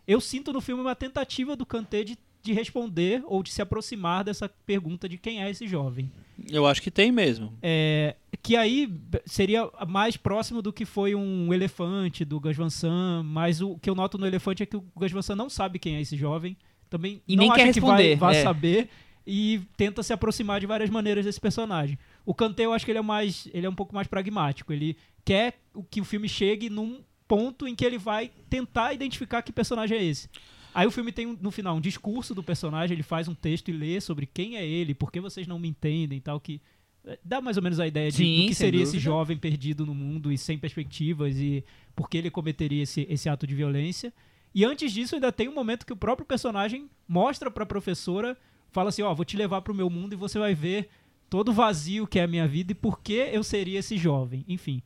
Eu 0.07 0.21
sinto 0.21 0.53
no 0.53 0.61
filme 0.61 0.83
uma 0.83 0.95
tentativa 0.95 1.57
do 1.57 1.65
Kanté 1.65 2.05
de, 2.05 2.19
de 2.43 2.53
responder 2.53 3.23
ou 3.25 3.43
de 3.43 3.51
se 3.51 3.63
aproximar 3.63 4.23
dessa 4.23 4.47
pergunta 4.47 5.09
de 5.09 5.17
quem 5.17 5.43
é 5.43 5.49
esse 5.49 5.67
jovem. 5.67 6.13
Eu 6.51 6.67
acho 6.67 6.83
que 6.83 6.91
tem 6.91 7.11
mesmo. 7.11 7.55
É, 7.63 8.15
que 8.43 8.57
aí 8.57 8.93
seria 9.25 9.71
mais 9.89 10.19
próximo 10.19 10.61
do 10.61 10.71
que 10.71 10.85
foi 10.85 11.15
um 11.15 11.51
elefante 11.55 12.27
do 12.27 12.39
Gus 12.39 12.55
Van 12.59 12.69
Sant, 12.69 13.25
mas 13.25 13.63
o 13.63 13.79
que 13.79 13.89
eu 13.89 13.95
noto 13.95 14.19
no 14.19 14.27
elefante 14.27 14.63
é 14.63 14.67
que 14.67 14.77
o 14.77 14.85
Gus 14.95 15.13
Van 15.13 15.23
Sant 15.23 15.39
não 15.39 15.49
sabe 15.49 15.79
quem 15.79 15.97
é 15.97 16.03
esse 16.03 16.15
jovem, 16.15 16.55
também 16.91 17.23
E 17.27 17.37
não 17.37 17.45
nem 17.45 17.51
acha 17.53 17.65
quer 17.65 17.73
que 17.73 17.81
vai, 17.81 17.91
responder, 17.91 18.17
vai 18.17 18.37
é. 18.37 18.43
saber 18.43 18.91
e 19.27 19.63
tenta 19.79 20.03
se 20.03 20.13
aproximar 20.13 20.61
de 20.61 20.67
várias 20.67 20.91
maneiras 20.91 21.25
desse 21.25 21.41
personagem. 21.41 21.99
O 22.27 22.35
Kanté 22.35 22.67
eu 22.67 22.75
acho 22.75 22.85
que 22.85 22.91
ele 22.91 22.99
é 22.99 23.03
mais, 23.03 23.49
ele 23.55 23.65
é 23.65 23.71
um 23.71 23.75
pouco 23.75 23.95
mais 23.95 24.07
pragmático, 24.07 24.75
ele 24.75 24.95
quer 25.25 25.55
o 25.73 25.83
que 25.83 26.03
o 26.03 26.05
filme 26.05 26.29
chegue 26.29 26.69
num 26.69 27.03
ponto 27.27 27.67
em 27.67 27.75
que 27.75 27.85
ele 27.85 27.99
vai 27.99 28.31
tentar 28.51 28.93
identificar 28.93 29.43
que 29.43 29.53
personagem 29.53 29.99
é 29.99 30.05
esse. 30.05 30.29
Aí 30.75 30.87
o 30.87 30.91
filme 30.91 31.13
tem 31.13 31.27
um- 31.27 31.39
no 31.41 31.51
final 31.51 31.77
um 31.77 31.81
discurso 31.81 32.35
do 32.35 32.43
personagem, 32.43 32.95
ele 32.95 33.03
faz 33.03 33.29
um 33.29 33.35
texto 33.35 33.69
e 33.69 33.73
lê 33.73 34.01
sobre 34.01 34.27
quem 34.27 34.57
é 34.57 34.67
ele, 34.67 34.95
por 34.95 35.11
que 35.13 35.21
vocês 35.21 35.47
não 35.47 35.59
me 35.59 35.69
entendem 35.69 36.19
e 36.19 36.21
tal, 36.21 36.41
que 36.41 36.61
eh, 37.07 37.19
dá 37.25 37.41
mais 37.41 37.57
ou 37.57 37.63
menos 37.63 37.79
a 37.79 37.87
ideia 37.87 38.11
de 38.11 38.17
Sim, 38.17 38.43
do 38.43 38.49
que 38.49 38.55
seria 38.55 38.83
esse 38.83 38.93
dúvida. 38.93 39.05
jovem 39.11 39.37
perdido 39.37 39.85
no 39.87 39.95
mundo 39.95 40.33
e 40.33 40.39
sem 40.39 40.59
perspectivas 40.59 41.37
e 41.39 41.63
por 41.95 42.09
que 42.09 42.17
ele 42.19 42.31
cometeria 42.31 42.83
esse, 42.83 43.07
esse 43.11 43.29
ato 43.29 43.47
de 43.47 43.55
violência. 43.55 44.13
E 44.55 44.65
antes 44.65 44.91
disso 44.93 45.15
ainda 45.15 45.31
tem 45.31 45.47
um 45.49 45.55
momento 45.55 45.85
que 45.85 45.93
o 45.93 45.97
próprio 45.97 46.27
personagem 46.27 46.89
mostra 47.07 47.51
pra 47.51 47.67
professora, 47.67 48.37
fala 48.73 48.89
assim, 48.89 49.03
ó, 49.03 49.13
vou 49.15 49.25
te 49.25 49.37
levar 49.37 49.61
pro 49.63 49.75
meu 49.75 49.91
mundo 49.91 50.15
e 50.15 50.17
você 50.17 50.39
vai 50.39 50.55
ver 50.55 50.89
todo 51.29 51.51
o 51.51 51.53
vazio 51.53 52.07
que 52.07 52.19
é 52.19 52.23
a 52.23 52.27
minha 52.29 52.49
vida 52.49 52.73
e 52.73 52.75
por 52.75 52.99
que 53.01 53.13
eu 53.33 53.45
seria 53.45 53.81
esse 53.81 53.97
jovem. 53.99 54.45
Enfim, 54.49 54.83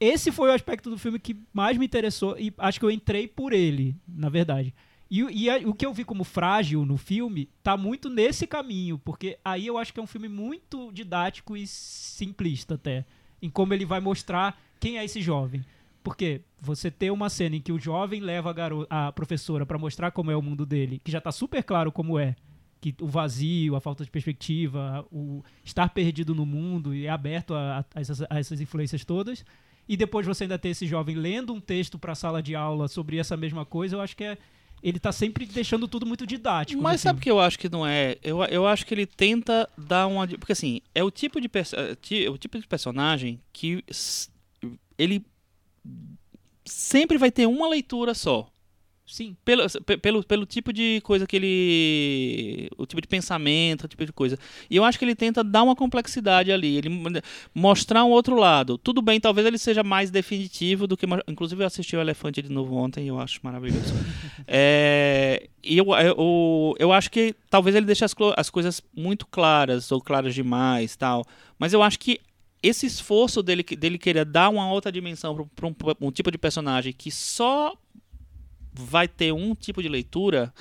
esse 0.00 0.30
foi 0.32 0.50
o 0.50 0.52
aspecto 0.54 0.90
do 0.90 0.98
filme 0.98 1.18
que 1.18 1.36
mais 1.52 1.76
me 1.76 1.84
interessou 1.86 2.36
e 2.38 2.52
acho 2.58 2.78
que 2.78 2.84
eu 2.84 2.90
entrei 2.90 3.26
por 3.28 3.52
ele, 3.52 3.96
na 4.06 4.28
verdade. 4.28 4.74
E, 5.10 5.22
e 5.22 5.48
a- 5.50 5.58
o 5.66 5.72
que 5.74 5.86
eu 5.86 5.92
vi 5.94 6.04
como 6.04 6.22
frágil 6.24 6.84
no 6.84 6.96
filme 6.98 7.48
tá 7.62 7.76
muito 7.76 8.10
nesse 8.10 8.46
caminho, 8.46 8.98
porque 8.98 9.38
aí 9.44 9.66
eu 9.66 9.78
acho 9.78 9.92
que 9.92 9.98
é 10.00 10.02
um 10.02 10.06
filme 10.06 10.28
muito 10.28 10.92
didático 10.92 11.56
e 11.56 11.66
simplista 11.66 12.74
até, 12.74 13.04
em 13.40 13.48
como 13.48 13.72
ele 13.72 13.84
vai 13.86 14.00
mostrar 14.00 14.60
quem 14.78 14.98
é 14.98 15.04
esse 15.04 15.20
jovem. 15.22 15.64
Porque 16.02 16.42
você 16.60 16.90
ter 16.90 17.10
uma 17.10 17.28
cena 17.28 17.56
em 17.56 17.60
que 17.60 17.72
o 17.72 17.78
jovem 17.78 18.20
leva 18.20 18.50
a, 18.50 18.52
garo 18.52 18.86
a 18.88 19.10
professora 19.12 19.66
pra 19.66 19.78
mostrar 19.78 20.10
como 20.10 20.30
é 20.30 20.36
o 20.36 20.42
mundo 20.42 20.64
dele, 20.64 21.00
que 21.02 21.10
já 21.10 21.20
tá 21.20 21.32
super 21.32 21.62
claro 21.62 21.90
como 21.90 22.18
é, 22.18 22.36
que 22.80 22.94
o 23.00 23.06
vazio, 23.06 23.74
a 23.76 23.80
falta 23.80 24.04
de 24.04 24.10
perspectiva, 24.10 25.06
o 25.10 25.42
estar 25.64 25.88
perdido 25.90 26.34
no 26.34 26.46
mundo 26.46 26.94
e 26.94 27.08
aberto 27.08 27.54
a, 27.54 27.84
a 27.94 28.00
essas, 28.00 28.22
a 28.22 28.38
essas 28.38 28.60
influências 28.60 29.04
todas. 29.04 29.44
E 29.88 29.96
depois 29.96 30.26
você 30.26 30.44
ainda 30.44 30.58
ter 30.58 30.68
esse 30.68 30.86
jovem 30.86 31.16
lendo 31.16 31.52
um 31.52 31.60
texto 31.60 31.98
para 31.98 32.12
a 32.12 32.16
sala 32.16 32.42
de 32.42 32.54
aula 32.54 32.88
sobre 32.88 33.18
essa 33.18 33.36
mesma 33.36 33.64
coisa, 33.64 33.96
eu 33.96 34.00
acho 34.00 34.16
que 34.16 34.24
é 34.24 34.38
ele 34.82 34.98
tá 34.98 35.10
sempre 35.10 35.44
deixando 35.44 35.88
tudo 35.88 36.06
muito 36.06 36.26
didático. 36.26 36.80
Mas 36.80 37.00
no 37.00 37.08
sabe 37.08 37.18
o 37.18 37.22
que 37.22 37.30
eu 37.30 37.40
acho 37.40 37.58
que 37.58 37.68
não 37.68 37.86
é? 37.86 38.16
Eu, 38.22 38.42
eu 38.44 38.66
acho 38.66 38.86
que 38.86 38.94
ele 38.94 39.06
tenta 39.06 39.68
dar 39.76 40.06
uma. 40.06 40.26
Porque 40.26 40.52
assim, 40.52 40.80
é 40.94 41.02
o 41.02 41.10
tipo 41.10 41.40
de, 41.40 41.48
é 41.48 42.24
é 42.24 42.30
o 42.30 42.38
tipo 42.38 42.58
de 42.58 42.66
personagem 42.66 43.40
que 43.52 43.82
ele 44.96 45.24
sempre 46.64 47.18
vai 47.18 47.30
ter 47.30 47.46
uma 47.46 47.68
leitura 47.68 48.14
só. 48.14 48.48
Sim. 49.08 49.34
Pelo, 49.44 49.64
pe- 49.86 49.96
pelo, 49.96 50.22
pelo 50.22 50.44
tipo 50.44 50.72
de 50.72 51.00
coisa 51.02 51.26
que 51.26 51.34
ele. 51.34 52.68
O 52.76 52.84
tipo 52.84 53.00
de 53.00 53.08
pensamento, 53.08 53.84
o 53.84 53.88
tipo 53.88 54.04
de 54.04 54.12
coisa. 54.12 54.38
E 54.68 54.76
eu 54.76 54.84
acho 54.84 54.98
que 54.98 55.04
ele 55.04 55.14
tenta 55.14 55.42
dar 55.42 55.62
uma 55.62 55.74
complexidade 55.74 56.52
ali. 56.52 56.76
Ele 56.76 56.90
mo- 56.90 57.08
mostrar 57.54 58.04
um 58.04 58.10
outro 58.10 58.36
lado. 58.36 58.76
Tudo 58.76 59.00
bem, 59.00 59.18
talvez 59.18 59.46
ele 59.46 59.56
seja 59.56 59.82
mais 59.82 60.10
definitivo 60.10 60.86
do 60.86 60.96
que. 60.96 61.06
Inclusive, 61.26 61.62
eu 61.62 61.66
assisti 61.66 61.96
o 61.96 62.00
Elefante 62.00 62.42
de 62.42 62.50
novo 62.50 62.74
ontem 62.76 63.04
e 63.06 63.08
eu 63.08 63.18
acho 63.18 63.40
maravilhoso. 63.42 63.94
É, 64.50 65.48
e 65.62 65.76
eu, 65.76 65.86
eu, 65.94 66.74
eu 66.78 66.92
acho 66.92 67.10
que 67.10 67.34
talvez 67.50 67.76
ele 67.76 67.84
deixe 67.84 68.02
as, 68.04 68.14
as 68.36 68.48
coisas 68.48 68.80
muito 68.96 69.26
claras 69.26 69.92
ou 69.92 70.00
claras 70.00 70.34
demais 70.34 70.96
tal. 70.96 71.24
Mas 71.58 71.72
eu 71.74 71.82
acho 71.82 71.98
que 71.98 72.18
esse 72.62 72.86
esforço 72.86 73.42
dele, 73.42 73.62
dele 73.62 73.98
querer 73.98 74.24
dar 74.24 74.48
uma 74.48 74.70
outra 74.72 74.90
dimensão 74.90 75.46
para 75.54 75.66
um, 75.66 75.72
pra 75.72 75.94
um 76.00 76.10
tipo 76.10 76.30
de 76.30 76.38
personagem 76.38 76.92
que 76.92 77.10
só 77.10 77.76
vai 78.78 79.08
ter 79.08 79.32
um 79.32 79.54
tipo 79.54 79.82
de 79.82 79.88
leitura, 79.88 80.52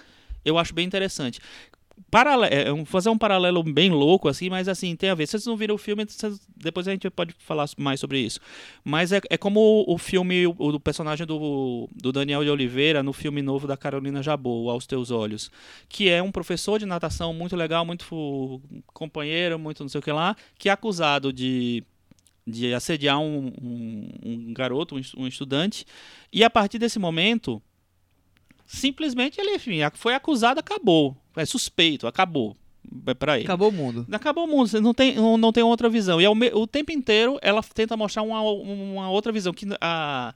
eu 0.43 0.57
acho 0.57 0.73
bem 0.73 0.85
interessante. 0.85 1.39
É, 2.51 2.71
um- 2.71 2.85
fazer 2.85 3.09
um 3.09 3.17
paralelo 3.17 3.61
bem 3.63 3.89
louco, 3.89 4.27
assim, 4.27 4.49
mas 4.49 4.67
assim, 4.67 4.95
tem 4.95 5.09
a 5.09 5.15
ver. 5.15 5.25
Vocês 5.27 5.45
não 5.45 5.57
viram 5.57 5.73
o 5.75 5.77
filme, 5.79 6.05
vocês- 6.07 6.39
depois 6.55 6.87
a 6.87 6.91
gente 6.91 7.09
pode 7.09 7.33
falar 7.39 7.67
mais 7.75 7.99
sobre 7.99 8.19
isso. 8.19 8.39
Mas 8.83 9.11
é, 9.11 9.19
é 9.31 9.37
como 9.37 9.83
o, 9.87 9.97
filme, 9.97 10.45
o, 10.45 10.55
o 10.57 10.79
personagem 10.79 11.25
do, 11.25 11.89
do 11.93 12.11
Daniel 12.11 12.43
de 12.43 12.49
Oliveira 12.51 13.01
no 13.01 13.13
filme 13.13 13.41
novo 13.41 13.67
da 13.67 13.75
Carolina 13.75 14.21
Jabot, 14.21 14.69
Aos 14.69 14.85
Teus 14.85 15.09
Olhos. 15.11 15.49
Que 15.89 16.07
é 16.09 16.21
um 16.21 16.31
professor 16.31 16.77
de 16.79 16.85
natação 16.85 17.33
muito 17.33 17.55
legal, 17.55 17.83
muito 17.83 18.61
companheiro, 18.93 19.57
muito 19.57 19.83
não 19.83 19.89
sei 19.89 19.99
o 19.99 20.03
que 20.03 20.11
lá, 20.11 20.35
que 20.57 20.69
é 20.69 20.71
acusado 20.71 21.33
de 21.33 21.83
de 22.49 22.73
assediar 22.73 23.19
um, 23.19 23.51
um- 23.61 24.09
um 24.23 24.53
garoto, 24.53 24.95
um, 24.95 25.01
um 25.17 25.27
estudante, 25.27 25.83
e 26.31 26.45
a 26.45 26.49
partir 26.49 26.79
desse 26.79 26.97
momento, 26.97 27.61
simplesmente 28.67 29.39
ele 29.41 29.55
enfim, 29.55 29.79
foi 29.95 30.13
acusado, 30.13 30.59
acabou. 30.59 31.17
É 31.35 31.45
suspeito, 31.45 32.05
acabou. 32.05 32.55
É 33.05 33.13
pra 33.13 33.35
ele. 33.35 33.43
Acabou 33.45 33.67
o 33.69 33.71
mundo. 33.71 34.05
Acabou 34.11 34.45
o 34.45 34.47
mundo, 34.47 34.67
você 34.67 34.79
não 34.79 34.93
tem, 34.93 35.15
não, 35.15 35.37
não 35.37 35.51
tem 35.51 35.61
outra 35.63 35.89
visão. 35.89 36.21
E 36.21 36.25
ao 36.25 36.33
me- 36.33 36.51
o 36.53 36.65
tempo 36.65 36.91
inteiro 36.91 37.37
ela 37.41 37.61
tenta 37.61 37.97
mostrar 37.97 38.21
uma, 38.23 38.41
uma 38.41 39.09
outra 39.09 39.31
visão. 39.31 39.51
Que 39.53 39.65
a, 39.81 40.33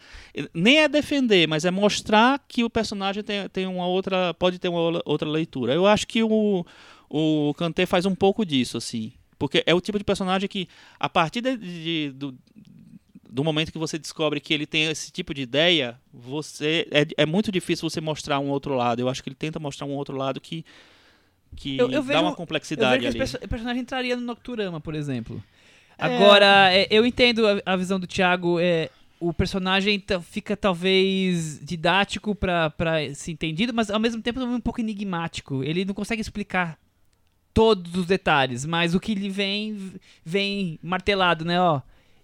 nem 0.53 0.79
é 0.79 0.87
defender, 0.89 1.47
mas 1.47 1.63
é 1.63 1.71
mostrar 1.71 2.43
que 2.49 2.63
o 2.63 2.69
personagem 2.69 3.23
tem, 3.23 3.47
tem 3.49 3.65
uma 3.67 3.87
outra. 3.87 4.33
pode 4.33 4.59
ter 4.59 4.67
uma 4.67 5.01
outra 5.05 5.29
leitura. 5.29 5.73
Eu 5.73 5.85
acho 5.87 6.05
que 6.07 6.21
o, 6.23 6.65
o 7.09 7.53
Kanté 7.57 7.85
faz 7.85 8.05
um 8.05 8.15
pouco 8.15 8.45
disso, 8.45 8.77
assim. 8.77 9.13
Porque 9.39 9.63
é 9.65 9.73
o 9.73 9.79
tipo 9.81 9.97
de 9.97 10.03
personagem 10.03 10.47
que, 10.49 10.67
a 10.99 11.07
partir 11.09 11.39
de- 11.41 11.57
de- 11.57 12.11
do, 12.11 12.37
do 13.33 13.43
momento 13.45 13.71
que 13.71 13.77
você 13.77 13.97
descobre 13.97 14.41
que 14.41 14.53
ele 14.53 14.65
tem 14.67 14.83
esse 14.87 15.09
tipo 15.11 15.33
de 15.33 15.41
ideia, 15.41 15.97
você 16.13 16.85
é, 16.91 17.07
é 17.23 17.25
muito 17.25 17.49
difícil 17.51 17.89
você 17.89 18.01
mostrar 18.01 18.39
um 18.39 18.49
outro 18.49 18.75
lado. 18.75 18.99
Eu 18.99 19.07
acho 19.07 19.23
que 19.23 19.29
ele 19.29 19.35
tenta 19.35 19.57
mostrar 19.57 19.87
um 19.87 19.91
outro 19.93 20.17
lado 20.17 20.41
que, 20.41 20.65
que 21.55 21.77
Eu- 21.77 21.85
eu 21.85 21.91
dá 21.93 22.01
vejo- 22.01 22.19
uma 22.19 22.31
Eu 22.31 22.35
complexidade 22.35 22.99
vejo 22.99 23.01
que 23.13 23.17
ali. 23.17 23.23
esse 23.23 23.37
perso- 23.37 23.49
personagem 23.49 23.81
entraria 23.81 24.15
no 24.17 24.21
Nocturama, 24.23 24.81
por 24.81 24.93
exemplo. 24.95 25.41
Agora, 25.97 26.73
é, 26.73 26.87
eu 26.91 27.05
entendo 27.05 27.47
a, 27.47 27.61
a 27.65 27.75
visão 27.77 27.99
do 27.99 28.05
Thiago. 28.07 28.59
É, 28.59 28.89
o 29.19 29.31
personagem 29.31 30.03
fica 30.23 30.57
talvez 30.57 31.59
didático 31.63 32.33
pra, 32.35 32.69
pra 32.71 33.13
ser 33.13 33.31
entendido, 33.31 33.71
mas 33.73 33.89
ao 33.91 33.99
mesmo 33.99 34.21
tempo 34.21 34.39
também 34.39 34.55
um 34.55 34.59
pouco 34.59 34.81
enigmático. 34.81 35.63
Ele 35.63 35.85
não 35.85 35.93
consegue 35.93 36.19
explicar 36.21 36.77
todos 37.53 37.93
os 37.95 38.05
detalhes, 38.07 38.65
mas 38.65 38.95
o 38.95 38.99
que 38.99 39.13
lhe 39.13 39.29
vem, 39.29 39.93
vem 40.25 40.79
martelado, 40.81 41.45
né? 41.45 41.61
Ó, 41.61 41.81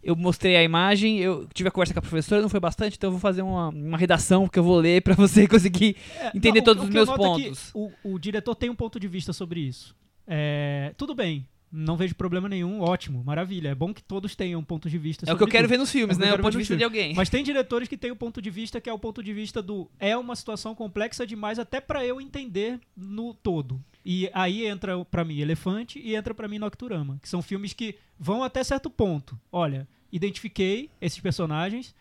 eu 0.08 0.16
mostrei 0.16 0.56
a 0.56 0.64
imagem, 0.64 1.20
eu 1.20 1.48
tive 1.54 1.68
a 1.70 1.72
conversa 1.72 1.94
com 1.94 2.00
a 2.00 2.02
professora, 2.02 2.42
não 2.42 2.50
foi 2.50 2.60
bastante, 2.60 2.96
então 2.98 3.10
eu 3.10 3.12
vou 3.12 3.20
fazer 3.20 3.42
uma, 3.42 3.70
uma 3.70 3.98
redação 3.98 4.48
que 4.48 4.58
eu 4.58 4.64
vou 4.64 4.78
ler 4.80 5.02
pra 5.02 5.14
você 5.16 5.48
conseguir 5.48 5.96
É, 6.20 6.30
entender 6.36 6.60
não, 6.60 6.66
todos 6.66 6.84
o 6.84 6.88
os 6.88 6.94
meus 6.94 7.10
é 7.10 7.16
pontos. 7.16 7.72
o, 7.74 7.92
o 8.04 8.18
diretor 8.18 8.56
tem 8.56 8.70
um 8.70 8.76
ponto 8.76 9.00
de 9.00 9.08
vista 9.08 9.34
sobre 9.34 9.60
isso. 9.60 9.96
É, 10.26 10.94
tudo 10.98 11.14
bem, 11.14 11.48
não 11.72 11.98
vejo 11.98 12.16
problema 12.16 12.48
nenhum, 12.48 12.80
ótimo, 12.82 13.22
maravilha. 13.24 13.70
É 13.70 13.76
bom 13.76 13.94
que 13.94 14.02
todos 14.02 14.36
tenham 14.36 14.60
um 14.60 14.64
ponto 14.64 14.90
de 14.90 14.98
vista 14.98 15.26
É 15.26 15.34
o 15.34 15.36
que 15.38 15.44
eu 15.44 15.48
sobre 15.48 15.52
quero 15.52 15.64
tudo. 15.66 15.72
ver 15.72 15.78
nos 15.78 15.92
filmes, 15.92 16.18
É 16.18 16.22
né? 16.22 16.30
eu 16.32 16.36
O 16.36 16.40
ponto 16.40 16.52
de 16.52 16.58
vista 16.58 16.74
nos 16.74 16.80
de 16.80 16.84
alguém. 16.86 17.14
Mas 17.14 17.30
tem 17.30 17.44
diretores 17.44 17.88
que 17.90 17.98
têm 17.98 18.10
o 18.12 18.16
ponto 18.16 18.42
de 18.42 18.50
vista 18.50 18.80
que 18.80 18.90
é 18.90 18.94
o 18.94 18.98
ponto 19.00 19.22
de 19.22 19.34
vista 19.34 19.62
do 19.62 19.90
é 20.00 20.16
uma 20.16 20.36
situação 20.36 20.74
complexa 20.74 21.28
demais 21.28 21.60
até 21.60 21.82
pra 21.82 22.06
eu 22.06 22.22
entender 22.22 22.80
no 22.96 23.34
todo. 23.34 23.82
E 24.06 24.30
aí 24.34 24.66
entra 24.66 25.04
pra 25.04 25.26
mim 25.26 25.40
Elefante 25.40 26.00
e 26.02 26.16
entra 26.16 26.34
pra 26.34 26.48
mim 26.48 26.58
Nocturama, 26.60 27.20
que 27.22 27.28
são 27.28 27.42
filmes 27.42 27.74
que 27.74 27.96
vão 28.18 28.42
até 28.42 28.64
certo 28.64 28.90
ponto. 28.90 29.38
Olha, 29.52 29.86
identifiquei 30.12 30.90
esses 31.02 31.20
personagens, 31.20 31.94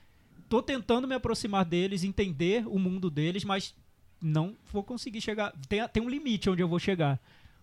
tô 0.49 0.63
tentando 0.63 1.07
me 1.09 1.15
aproximar 1.15 1.65
deles, 1.65 2.05
entender 2.05 2.67
o 2.67 2.79
mundo 2.79 3.11
deles, 3.11 3.45
mas 3.45 3.75
não 4.23 4.55
vou 4.73 4.83
conseguir 4.83 5.21
chegar. 5.21 5.53
Tem, 5.69 5.87
tem 5.89 6.03
um 6.03 6.09
limite 6.09 6.49
onde 6.49 6.63
eu 6.63 6.69
vou 6.69 6.79
chegar. 6.79 7.21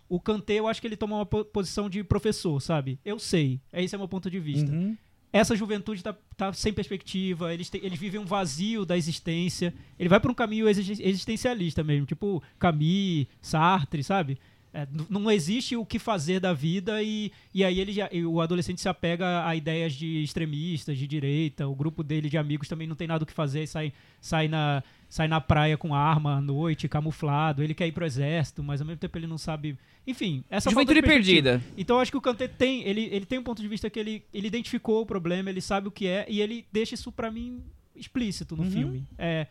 O 0.08 0.20
Kanté, 0.20 0.54
eu 0.54 0.68
acho 0.68 0.80
que 0.80 0.86
ele 0.86 0.96
toma 0.96 1.16
uma 1.16 1.26
po- 1.26 1.44
posição 1.44 1.88
de 1.88 2.04
professor, 2.04 2.60
sabe? 2.60 2.98
Eu 3.04 3.18
sei. 3.18 3.58
Esse 3.72 3.94
é 3.94 3.98
o 3.98 4.00
meu 4.00 4.08
ponto 4.08 4.30
de 4.30 4.38
vista 4.38 4.70
Uhum. 4.70 4.96
essa 5.32 5.56
juventude 5.56 6.02
tá, 6.02 6.14
tá 6.36 6.52
sem 6.52 6.72
perspectiva, 6.72 7.52
eles, 7.52 7.68
têm- 7.70 7.80
eles 7.82 7.98
vivem 7.98 8.20
um 8.20 8.24
vazio 8.26 8.84
da 8.84 8.96
existência. 8.96 9.74
Ele 9.98 10.08
vai 10.08 10.20
para 10.20 10.30
um 10.30 10.34
caminho 10.34 10.68
exi- 10.68 11.02
existencialista 11.02 11.82
mesmo, 11.82 12.06
tipo 12.06 12.42
Camus, 12.58 13.26
Sartre, 13.40 14.04
sabe? 14.04 14.38
É, 14.76 14.88
não 15.08 15.30
existe 15.30 15.76
o 15.76 15.86
que 15.86 16.00
fazer 16.00 16.40
da 16.40 16.52
vida 16.52 17.00
e, 17.00 17.30
e 17.54 17.62
aí 17.62 17.78
ele 17.78 17.92
já- 17.92 18.08
e 18.10 18.26
o 18.26 18.40
adolescente 18.40 18.80
se 18.80 18.88
apega 18.88 19.46
a 19.46 19.54
ideias 19.54 19.92
de 19.92 20.20
extremistas, 20.24 20.98
de 20.98 21.06
direita. 21.06 21.68
O 21.68 21.76
grupo 21.76 22.02
dele 22.02 22.28
de 22.28 22.36
amigos 22.36 22.66
também 22.66 22.84
não 22.88 22.96
tem 22.96 23.06
nada 23.06 23.22
o 23.22 23.26
que 23.26 23.32
fazer, 23.32 23.68
sai, 23.68 23.92
sai, 24.20 24.48
na, 24.48 24.82
sai 25.08 25.28
na 25.28 25.40
praia 25.40 25.76
com 25.78 25.94
arma 25.94 26.38
à 26.38 26.40
noite, 26.40 26.88
camuflado. 26.88 27.62
Ele 27.62 27.72
quer 27.72 27.86
ir 27.86 27.92
pro 27.92 28.04
exército, 28.04 28.64
mas 28.64 28.80
ao 28.80 28.86
mesmo 28.88 28.98
tempo 28.98 29.16
ele 29.16 29.28
não 29.28 29.38
sabe. 29.38 29.78
Enfim, 30.04 30.42
essa 30.50 30.68
Juventude 30.70 31.02
perdida. 31.02 31.62
Então 31.78 31.94
eu 31.96 32.00
acho 32.02 32.10
que 32.10 32.18
o 32.18 32.20
Kanté 32.20 32.48
tem, 32.48 32.82
ele, 32.82 33.02
ele 33.12 33.24
tem 33.24 33.38
um 33.38 33.44
ponto 33.44 33.62
de 33.62 33.68
vista 33.68 33.88
que 33.88 34.00
ele, 34.00 34.24
ele 34.34 34.48
identificou 34.48 35.02
o 35.02 35.06
problema, 35.06 35.50
ele 35.50 35.60
sabe 35.60 35.86
o 35.86 35.90
que 35.92 36.08
é 36.08 36.26
e 36.28 36.40
ele 36.40 36.66
deixa 36.72 36.96
isso 36.96 37.12
pra 37.12 37.30
mim 37.30 37.62
explícito 37.94 38.56
no 38.56 38.64
Uhum. 38.64 38.70
filme. 38.72 39.04
É, 39.16 39.46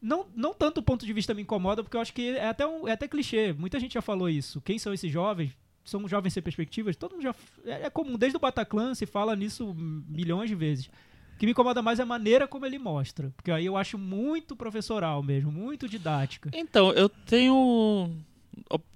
não, 0.00 0.26
não 0.34 0.54
tanto 0.54 0.78
o 0.78 0.82
ponto 0.82 1.04
de 1.04 1.12
vista 1.12 1.34
me 1.34 1.42
incomoda, 1.42 1.82
porque 1.82 1.96
eu 1.96 2.00
acho 2.00 2.12
que 2.12 2.30
é 2.30 2.48
até, 2.48 2.66
um, 2.66 2.88
é 2.88 2.92
até 2.92 3.06
clichê. 3.06 3.52
Muita 3.52 3.78
gente 3.78 3.94
já 3.94 4.02
falou 4.02 4.28
isso. 4.28 4.60
Quem 4.60 4.78
são 4.78 4.94
esses 4.94 5.10
jovens? 5.10 5.52
São 5.84 6.06
jovens 6.08 6.32
sem 6.32 6.42
perspectivas? 6.42 6.96
Todo 6.96 7.12
mundo 7.12 7.22
já. 7.22 7.34
É, 7.64 7.86
é 7.86 7.90
comum, 7.90 8.16
desde 8.16 8.36
o 8.36 8.40
Bataclan 8.40 8.94
se 8.94 9.06
fala 9.06 9.36
nisso 9.36 9.74
milhões 9.74 10.48
de 10.48 10.54
vezes. 10.54 10.86
O 10.86 11.38
que 11.38 11.46
me 11.46 11.52
incomoda 11.52 11.82
mais 11.82 11.98
é 11.98 12.02
a 12.02 12.06
maneira 12.06 12.46
como 12.46 12.66
ele 12.66 12.78
mostra. 12.78 13.32
Porque 13.36 13.50
aí 13.50 13.66
eu 13.66 13.76
acho 13.76 13.98
muito 13.98 14.54
professoral 14.54 15.22
mesmo, 15.22 15.50
muito 15.50 15.88
didática. 15.88 16.50
Então, 16.52 16.92
eu 16.92 17.08
tenho 17.08 18.10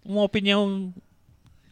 uma 0.05 0.23
opinião 0.23 0.93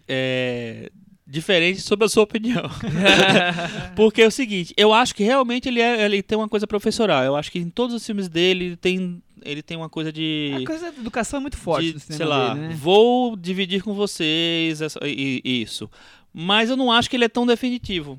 é, 0.08 0.90
diferente 1.32 1.80
sobre 1.80 2.04
a 2.04 2.08
sua 2.08 2.22
opinião. 2.24 2.62
Porque 3.96 4.22
é 4.22 4.26
o 4.26 4.30
seguinte, 4.30 4.74
eu 4.76 4.92
acho 4.92 5.14
que 5.14 5.22
realmente 5.24 5.68
ele, 5.68 5.80
é- 5.80 6.04
ele 6.04 6.22
tem 6.22 6.36
uma 6.36 6.48
coisa 6.48 6.66
professoral. 6.66 7.24
Eu 7.24 7.34
acho 7.36 7.50
que 7.50 7.58
em 7.58 7.70
todos 7.70 7.94
os 7.96 8.04
filmes 8.04 8.28
dele 8.28 8.66
ele 8.66 8.76
tem, 8.76 9.22
ele 9.44 9.62
tem 9.62 9.76
uma 9.76 9.88
coisa 9.88 10.12
de. 10.12 10.52
A 10.62 10.66
coisa 10.66 10.92
da 10.92 10.98
educação 10.98 11.38
é 11.38 11.40
muito 11.40 11.56
forte 11.56 11.92
de, 11.94 12.00
sei 12.00 12.26
lá, 12.26 12.54
dele, 12.54 12.68
né? 12.68 12.74
vou 12.78 13.36
dividir 13.36 13.82
com 13.82 13.94
vocês 13.94 14.80
essa- 14.80 15.00
i- 15.06 15.40
isso. 15.44 15.90
Mas 16.32 16.70
eu 16.70 16.76
não 16.76 16.90
acho 16.92 17.08
que 17.10 17.16
ele 17.16 17.24
é 17.24 17.28
tão 17.28 17.46
definitivo. 17.46 18.18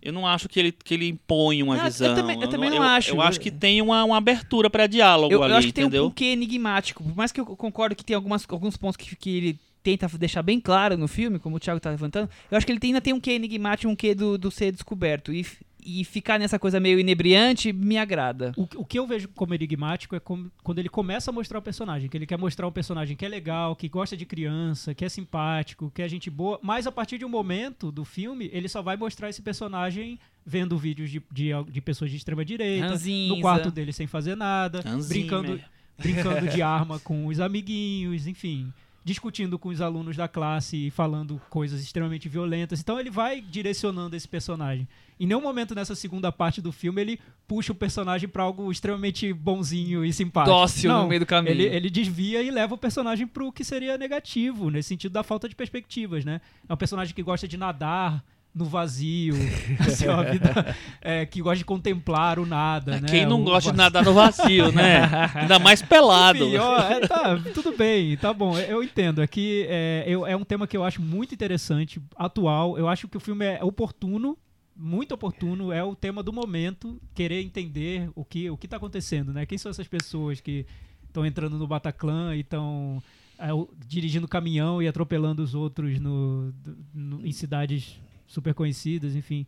Eu 0.00 0.12
não 0.12 0.24
acho 0.26 0.48
que 0.48 0.60
ele, 0.60 0.70
que 0.72 0.94
ele 0.94 1.08
impõe 1.08 1.60
uma 1.62 1.74
Ah, 1.74 1.78
eu 1.78 1.84
visão. 1.84 2.14
também- 2.14 2.40
eu 2.40 2.48
também 2.48 2.70
não 2.70 2.80
acho. 2.82 3.10
Eu 3.10 3.20
acho 3.20 3.40
que 3.40 3.50
tem 3.50 3.82
uma, 3.82 4.04
uma 4.04 4.16
abertura 4.16 4.70
para 4.70 4.86
diálogo 4.86 5.32
Eu, 5.34 5.40
eu 5.40 5.42
ali, 5.44 5.54
acho 5.54 5.66
que 5.66 5.72
tem 5.72 5.84
entendeu? 5.84 6.06
um 6.06 6.10
quê 6.10 6.26
enigmático. 6.26 7.02
Por 7.02 7.16
mais 7.16 7.32
que 7.32 7.40
eu 7.40 7.44
concordo 7.44 7.96
que 7.96 8.04
tem 8.04 8.14
algumas, 8.14 8.44
alguns 8.48 8.76
pontos 8.76 8.96
que, 8.96 9.16
que 9.16 9.30
ele 9.36 9.58
tenta 9.82 10.08
deixar 10.18 10.42
bem 10.42 10.60
claro 10.60 10.96
no 10.96 11.08
filme, 11.08 11.38
como 11.38 11.56
o 11.56 11.60
Thiago 11.60 11.80
tá 11.80 11.90
levantando, 11.90 12.28
eu 12.50 12.56
acho 12.56 12.66
que 12.66 12.72
ele 12.72 12.80
tem- 12.80 12.88
ainda 12.90 13.00
tem 13.00 13.12
um 13.12 13.20
quê 13.20 13.32
enigmático, 13.32 13.90
um 13.90 13.96
quê 13.96 14.14
do, 14.14 14.36
do 14.36 14.50
ser 14.50 14.72
descoberto. 14.72 15.32
E, 15.32 15.46
e 15.90 16.04
ficar 16.04 16.38
nessa 16.38 16.58
coisa 16.58 16.78
meio 16.78 16.98
inebriante 16.98 17.72
me 17.72 17.96
agrada. 17.96 18.52
O, 18.56 18.62
o 18.76 18.84
que 18.84 18.98
eu 18.98 19.06
vejo 19.06 19.28
como 19.28 19.54
enigmático 19.54 20.14
é 20.14 20.20
como- 20.20 20.50
quando 20.62 20.78
ele 20.80 20.88
começa 20.90 21.30
a 21.30 21.32
mostrar 21.32 21.58
o 21.58 21.62
personagem, 21.62 22.08
que 22.10 22.16
ele 22.16 22.26
quer 22.26 22.36
mostrar 22.36 22.66
um 22.66 22.72
personagem 22.72 23.16
que 23.16 23.24
é 23.24 23.28
legal, 23.28 23.74
que 23.74 23.88
gosta 23.88 24.14
de 24.16 24.26
criança, 24.26 24.94
que 24.94 25.04
é 25.04 25.08
simpático, 25.08 25.90
que 25.94 26.02
é 26.02 26.08
gente 26.08 26.28
boa, 26.28 26.58
mas 26.62 26.86
a 26.86 26.92
partir 26.92 27.16
de 27.16 27.24
um 27.24 27.28
momento 27.28 27.90
do 27.90 28.04
filme, 28.04 28.50
ele 28.52 28.68
só 28.68 28.82
vai 28.82 28.96
mostrar 28.98 29.30
esse 29.30 29.40
personagem 29.40 30.18
vendo 30.44 30.76
vídeos 30.76 31.10
de, 31.10 31.22
de, 31.32 31.50
de 31.70 31.80
pessoas 31.80 32.10
de 32.10 32.16
extrema 32.18 32.44
direita, 32.44 32.88
Ranzinza. 32.88 33.34
no 33.34 33.40
quarto 33.40 33.70
dele 33.70 33.92
sem 33.92 34.06
fazer 34.06 34.34
nada, 34.36 34.82
brincando, 35.08 35.60
brincando 35.98 36.48
de 36.48 36.60
arma 36.60 36.98
com 36.98 37.26
os 37.26 37.40
amiguinhos, 37.40 38.26
enfim. 38.26 38.70
Discutindo 39.08 39.58
com 39.58 39.70
os 39.70 39.80
alunos 39.80 40.18
da 40.18 40.28
classe 40.28 40.76
e 40.76 40.90
falando 40.90 41.40
coisas 41.48 41.82
extremamente 41.82 42.28
violentas. 42.28 42.78
Então 42.78 43.00
ele 43.00 43.08
vai 43.08 43.40
direcionando 43.40 44.14
esse 44.14 44.28
personagem. 44.28 44.86
Em 45.18 45.26
nenhum 45.26 45.40
momento 45.40 45.74
nessa 45.74 45.94
segunda 45.94 46.30
parte 46.30 46.60
do 46.60 46.70
filme 46.70 47.00
ele 47.00 47.20
puxa 47.46 47.72
o 47.72 47.74
personagem 47.74 48.28
pra 48.28 48.42
algo 48.42 48.70
extremamente 48.70 49.32
bonzinho 49.32 50.04
e 50.04 50.12
simpático. 50.12 50.54
Dócil 50.54 50.90
Não, 50.90 51.04
no 51.04 51.08
meio 51.08 51.20
do 51.20 51.26
caminho. 51.26 51.52
Ele, 51.52 51.64
ele 51.64 51.88
desvia 51.88 52.42
e 52.42 52.50
leva 52.50 52.74
o 52.74 52.78
personagem 52.78 53.26
pro 53.26 53.50
que 53.50 53.64
seria 53.64 53.96
negativo, 53.96 54.68
nesse 54.68 54.90
sentido 54.90 55.12
da 55.12 55.22
falta 55.22 55.48
de 55.48 55.56
perspectivas, 55.56 56.22
né? 56.26 56.42
É 56.68 56.74
um 56.74 56.76
personagem 56.76 57.14
que 57.14 57.22
gosta 57.22 57.48
de 57.48 57.56
nadar, 57.56 58.22
no 58.54 58.64
vazio, 58.64 59.34
assim, 59.78 60.08
uma 60.08 60.24
vida 60.24 60.76
é, 61.00 61.24
que 61.26 61.40
gosta 61.40 61.58
de 61.58 61.64
contemplar 61.64 62.38
o 62.38 62.46
nada, 62.46 63.00
né? 63.00 63.08
Quem 63.08 63.24
não 63.26 63.40
O 63.42 63.44
gosta 63.44 63.70
de 63.70 63.76
vazio. 63.76 63.92
nadar 63.92 64.04
no 64.04 64.12
vazio, 64.14 64.72
né? 64.72 65.02
Ainda 65.34 65.58
mais 65.58 65.80
pelado. 65.82 66.44
Enfim, 66.44 66.56
ó, 66.56 66.78
é, 66.80 67.00
tá, 67.06 67.38
tudo 67.54 67.76
bem, 67.76 68.16
tá 68.16 68.32
bom. 68.32 68.58
Eu 68.58 68.82
entendo. 68.82 69.20
Aqui 69.22 69.64
é, 69.68 70.04
eu- 70.08 70.26
é 70.26 70.34
um 70.36 70.44
tema 70.44 70.66
que 70.66 70.76
eu 70.76 70.82
acho 70.84 71.00
muito 71.00 71.32
interessante, 71.34 72.00
atual. 72.16 72.76
Eu 72.76 72.88
acho 72.88 73.06
que 73.06 73.16
o 73.16 73.20
filme 73.20 73.44
é 73.44 73.62
oportuno, 73.62 74.36
muito 74.74 75.14
oportuno. 75.14 75.70
É 75.72 75.84
o 75.84 75.94
tema 75.94 76.22
do 76.22 76.32
momento, 76.32 77.00
querer 77.14 77.42
entender 77.42 78.10
o 78.14 78.24
que 78.24 78.50
o 78.50 78.56
que 78.56 78.66
tá 78.66 78.76
acontecendo, 78.76 79.32
né? 79.32 79.46
Quem 79.46 79.58
são 79.58 79.70
essas 79.70 79.86
pessoas 79.86 80.40
que 80.40 80.66
estão 81.06 81.24
entrando 81.24 81.56
no 81.58 81.66
Bataclan 81.66 82.34
e 82.34 82.40
estão 82.40 83.00
é, 83.38 83.52
o- 83.54 83.68
dirigindo 83.86 84.26
caminhão 84.26 84.82
e 84.82 84.88
atropelando 84.88 85.42
os 85.44 85.54
outros 85.54 86.00
no, 86.00 86.52
no- 86.92 87.24
em 87.24 87.30
cidades 87.30 88.00
super 88.28 88.54
conhecidas, 88.54 89.16
enfim. 89.16 89.44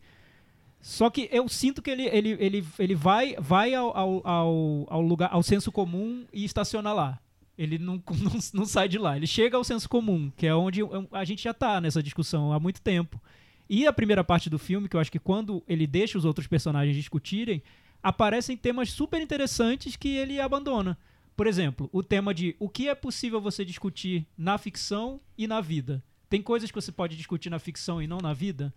Só 0.81 1.09
que 1.09 1.29
eu 1.31 1.47
sinto 1.47 1.81
que 1.81 1.91
ele, 1.91 2.07
ele, 2.07 2.29
ele, 2.39 2.65
ele 2.79 2.95
vai, 2.95 3.35
vai 3.39 3.73
ao, 3.73 3.95
ao, 3.95 4.87
ao, 4.89 5.01
lugar, 5.01 5.29
ao 5.31 5.43
senso 5.43 5.71
comum 5.71 6.25
e 6.33 6.43
estaciona 6.43 6.91
lá. 6.91 7.19
Ele 7.57 7.77
não, 7.77 8.01
não, 8.19 8.39
não 8.53 8.65
sai 8.65 8.89
de 8.89 8.97
lá. 8.97 9.15
Ele 9.15 9.27
chega 9.27 9.55
ao 9.55 9.63
senso 9.63 9.87
comum, 9.87 10.31
que 10.35 10.47
é 10.47 10.55
onde 10.55 10.81
a 11.11 11.23
gente 11.23 11.43
já 11.43 11.53
tá 11.53 11.79
nessa 11.79 12.01
discussão 12.01 12.51
há 12.51 12.59
muito 12.59 12.81
tempo. 12.81 13.21
E 13.69 13.85
a 13.85 13.93
primeira 13.93 14.23
parte 14.23 14.49
do 14.49 14.59
filme, 14.59 14.89
que 14.89 14.95
eu 14.95 14.99
acho 14.99 15.11
que 15.11 15.19
quando 15.19 15.63
ele 15.67 15.85
deixa 15.85 16.17
os 16.17 16.25
outros 16.25 16.47
personagens 16.47 16.95
discutirem, 16.95 17.61
aparecem 18.01 18.57
temas 18.57 18.89
super 18.89 19.21
interessantes 19.21 19.95
que 19.95 20.09
ele 20.09 20.41
abandona. 20.41 20.97
Por 21.37 21.47
exemplo, 21.47 21.89
o 21.93 22.03
tema 22.03 22.33
de 22.33 22.55
o 22.59 22.67
que 22.67 22.89
é 22.89 22.95
possível 22.95 23.39
você 23.39 23.63
discutir 23.63 24.25
na 24.37 24.57
ficção 24.57 25.21
e 25.37 25.47
na 25.47 25.61
vida. 25.61 26.03
Tem 26.31 26.41
coisas 26.41 26.71
que 26.71 26.75
você 26.75 26.93
pode 26.93 27.17
discutir 27.17 27.49
na 27.49 27.59
ficção 27.59 28.01
e 28.01 28.07
não 28.07 28.19
na 28.19 28.33
vida? 28.33 28.73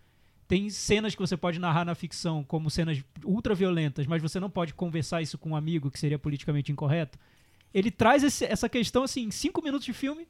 Tem 0.48 0.68
cenas 0.68 1.14
que 1.14 1.20
você 1.20 1.36
pode 1.36 1.60
narrar 1.60 1.84
na 1.84 1.94
ficção 1.94 2.42
como 2.42 2.68
cenas 2.68 3.00
ultra 3.24 3.54
violentas, 3.54 4.08
mas 4.08 4.20
você 4.20 4.40
não 4.40 4.50
pode 4.50 4.74
conversar 4.74 5.22
isso 5.22 5.38
com 5.38 5.50
um 5.50 5.56
amigo, 5.56 5.88
que 5.88 5.96
seria 6.00 6.18
politicamente 6.18 6.72
incorreto. 6.72 7.16
Ele 7.72 7.92
traz 7.92 8.24
esse- 8.24 8.44
essa 8.44 8.68
questão 8.68 9.04
assim, 9.04 9.22
em 9.22 9.30
cinco 9.30 9.62
minutos 9.62 9.86
de 9.86 9.92
filme 9.92 10.26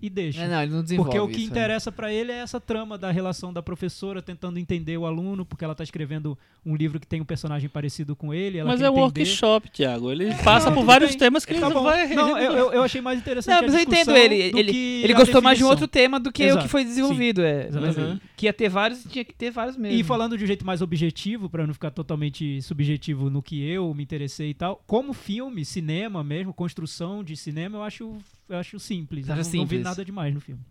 e 0.00 0.10
deixa. 0.10 0.42
É, 0.42 0.48
não, 0.48 0.62
ele 0.62 0.72
não 0.72 0.82
desenvolve 0.82 1.10
Porque 1.10 1.20
o 1.20 1.26
que 1.28 1.40
isso, 1.42 1.48
é. 1.48 1.50
interessa 1.50 1.90
pra 1.90 2.12
ele 2.12 2.30
é 2.30 2.36
essa 2.38 2.60
trama 2.60 2.98
da 2.98 3.10
relação 3.10 3.52
da 3.52 3.62
professora 3.62 4.20
tentando 4.20 4.58
entender 4.58 4.96
o 4.98 5.06
aluno, 5.06 5.44
porque 5.46 5.64
ela 5.64 5.74
tá 5.74 5.82
escrevendo 5.82 6.36
um 6.64 6.74
livro 6.76 7.00
que 7.00 7.06
tem 7.06 7.20
um 7.20 7.24
personagem 7.24 7.68
parecido 7.68 8.14
com 8.14 8.34
ele. 8.34 8.58
Ela 8.58 8.68
Mas 8.70 8.80
quer 8.80 8.86
é 8.86 8.90
um 8.90 8.98
entender. 9.06 9.20
workshop, 9.22 9.70
Thiago. 9.70 10.10
Ele 10.12 10.34
passa 10.44 10.68
Não, 10.68 10.76
por 10.76 10.84
vários 10.84 11.10
bem. 11.10 11.18
temas 11.18 11.44
que 11.44 11.52
ele 11.52 11.60
Tá 11.60 11.70
não 11.70 11.82
vai. 11.82 12.08
Não, 12.08 12.36
eu, 12.38 12.52
eu, 12.52 12.72
eu 12.72 12.82
achei 12.82 13.00
mais 13.00 13.18
interessante 13.18 13.52
Não, 13.54 13.60
a 13.60 13.62
mas 13.62 13.74
eu 13.74 13.80
entendo 13.80 14.16
ele. 14.16 14.34
Ele, 14.36 14.76
ele 15.04 15.14
gostou 15.14 15.40
mais 15.40 15.56
de 15.58 15.64
um 15.64 15.68
outro 15.68 15.88
tema 15.88 16.20
do 16.20 16.30
que 16.30 16.42
o 16.42 16.46
Exato. 16.46 16.62
que 16.64 16.68
foi 16.68 16.84
desenvolvido. 16.84 17.42
É. 17.42 17.68
Mas 17.72 17.96
Exatamente. 17.96 18.22
que 18.36 18.46
ia 18.46 18.52
ter 18.52 18.68
vários, 18.68 19.04
tinha 19.04 19.24
que 19.24 19.34
ter 19.34 19.50
vários 19.50 19.76
mesmo. 19.76 19.98
E 19.98 20.02
falando 20.02 20.36
de 20.36 20.44
um 20.44 20.46
jeito 20.46 20.64
mais 20.66 20.82
objetivo, 20.82 21.48
pra 21.48 21.66
não 21.66 21.72
ficar 21.72 21.90
totalmente 21.90 22.60
subjetivo 22.62 23.30
no 23.30 23.42
que 23.42 23.62
eu 23.66 23.92
me 23.94 24.02
interessei 24.02 24.50
e 24.50 24.54
tal, 24.54 24.82
como 24.86 25.12
filme, 25.12 25.64
cinema 25.64 26.22
mesmo, 26.22 26.52
construção 26.52 27.24
de 27.24 27.36
cinema, 27.36 27.78
eu 27.78 27.82
acho, 27.82 28.16
eu 28.48 28.56
acho 28.58 28.78
simples. 28.78 29.28
Eu 29.28 29.34
Acho 29.34 29.42
não, 29.50 29.56
não 29.58 29.66
vi 29.66 29.76
simples. 29.76 29.82
nada 29.84 30.04
demais 30.04 30.34
no 30.34 30.40
filme. 30.40 30.62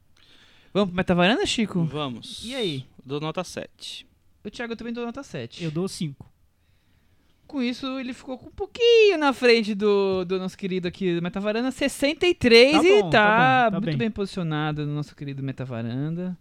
Vamos 0.74 0.90
pro 0.90 0.98
Metavaranda, 0.98 1.46
Chico? 1.46 1.84
Vamos. 1.86 2.42
E 2.44 2.54
aí? 2.56 2.86
Dou 3.06 3.20
nota 3.20 3.44
7. 3.44 4.06
O 4.44 4.50
Thiago 4.50 4.76
também 4.76 4.94
deu 4.94 5.06
nota 5.06 5.24
7. 5.24 5.64
Eu 5.64 5.72
dou 5.72 5.88
5. 5.88 6.30
Com 7.48 7.62
isso, 7.62 7.86
ele 8.00 8.12
ficou 8.14 8.38
com 8.38 8.48
um 8.48 8.52
pouquinho 8.52 9.18
na 9.18 9.32
frente 9.32 9.76
do, 9.76 10.26
do 10.26 10.40
nosso 10.40 10.58
querido 10.58 10.88
aqui 10.88 11.16
do 11.16 11.22
Metavaranda, 11.22 11.70
63 11.72 12.72
Tá 12.74 12.84
e 12.84 13.02
bom, 13.04 13.10
tá, 13.10 13.20
tá 13.20 13.70
bom, 13.70 13.72
tá 13.72 13.72
muito 13.72 13.86
bem. 13.86 13.98
bem. 13.98 14.12
posicionado 14.12 14.86
no 14.86 14.94
nosso 14.96 15.16
querido 15.16 15.44
Metavaranda. 15.44 16.36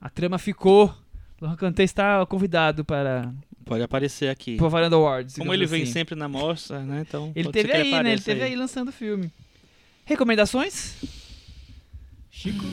A 0.00 0.08
trama 0.08 0.38
ficou. 0.38 0.92
Lohan 1.40 1.56
Kanté 1.56 1.82
está 1.82 2.24
convidado 2.26 2.84
para 2.84 3.32
Pode 3.64 3.82
aparecer 3.82 4.28
aqui. 4.28 4.56
o 4.60 4.68
Varanda 4.70 4.96
Awards. 4.96 5.36
Como 5.36 5.52
ele 5.52 5.66
vem 5.66 5.82
assim. 5.82 5.92
sempre 5.92 6.14
na 6.14 6.28
mostra, 6.28 6.80
né? 6.80 7.04
Então. 7.06 7.30
Ele 7.34 7.44
pode 7.44 7.60
ser 7.60 7.68
teve 7.68 7.68
que 7.88 7.94
aí, 7.94 8.02
né? 8.02 8.12
Ele 8.12 8.20
teve 8.22 8.42
aí 8.42 8.56
lançando 8.56 8.88
o 8.88 8.92
filme. 8.92 9.30
Recomendações? 10.04 10.94
Chico? 12.30 12.64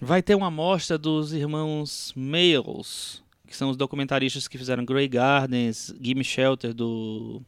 Vai 0.00 0.22
ter 0.22 0.34
uma 0.34 0.50
mostra 0.50 0.96
dos 0.98 1.32
irmãos 1.32 2.12
Males, 2.14 3.22
que 3.46 3.56
são 3.56 3.70
os 3.70 3.76
documentaristas 3.76 4.46
que 4.46 4.58
fizeram 4.58 4.84
Grey 4.84 5.08
Gardens, 5.08 5.94
Gimme 6.00 6.22
Shelter 6.22 6.72
do, 6.74 7.40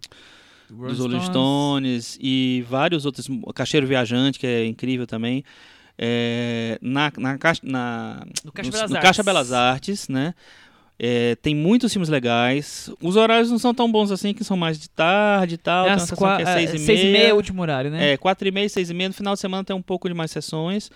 dos 0.68 0.98
Rolling 0.98 1.20
Stones 1.26 2.18
e 2.20 2.64
vários 2.68 3.04
outros. 3.04 3.28
Cacheiro 3.54 3.86
Viajante, 3.86 4.38
que 4.38 4.46
é 4.46 4.64
incrível 4.66 5.06
também. 5.06 5.44
É, 6.00 6.78
na, 6.80 7.12
na, 7.18 7.36
Caixa- 7.38 7.60
na, 7.64 8.24
No 8.44 8.52
Caixa 8.52 8.68
no- 8.70 8.72
Belas 8.72 8.90
no 8.90 8.96
Artes. 8.96 9.08
Caixa 9.08 9.22
Belas 9.22 9.52
Artes, 9.52 10.08
né? 10.08 10.34
É, 11.00 11.36
tem 11.36 11.54
muitos 11.54 11.92
filmes 11.92 12.08
legais. 12.08 12.90
Os 13.00 13.14
horários 13.14 13.50
não 13.50 13.58
são 13.58 13.72
tão 13.72 13.90
bons 13.90 14.10
assim, 14.10 14.34
que 14.34 14.42
são 14.42 14.56
mais 14.56 14.78
de 14.78 14.90
tarde 14.90 15.54
e 15.54 15.58
tal. 15.58 15.86
É 15.86 15.94
Tem 15.94 16.04
uma 16.18 16.36
que 16.36 16.42
é 16.42 16.50
é, 16.50 16.54
seis 16.54 16.74
e 16.74 16.78
seis 16.78 17.00
e 17.00 17.04
meia. 17.04 17.28
é 17.28 17.32
o 17.32 17.36
último 17.36 17.62
horário, 17.62 17.90
né? 17.90 18.14
É, 18.14 18.16
4 18.16 18.48
e 18.48 18.50
meia, 18.50 18.68
6 18.68 18.90
e 18.90 18.94
meia. 18.94 19.08
No 19.08 19.14
final 19.14 19.34
de 19.34 19.40
semana 19.40 19.62
tem 19.62 19.76
um 19.76 19.82
pouco 19.82 20.08
de 20.08 20.14
mais 20.14 20.30
sessões. 20.30 20.90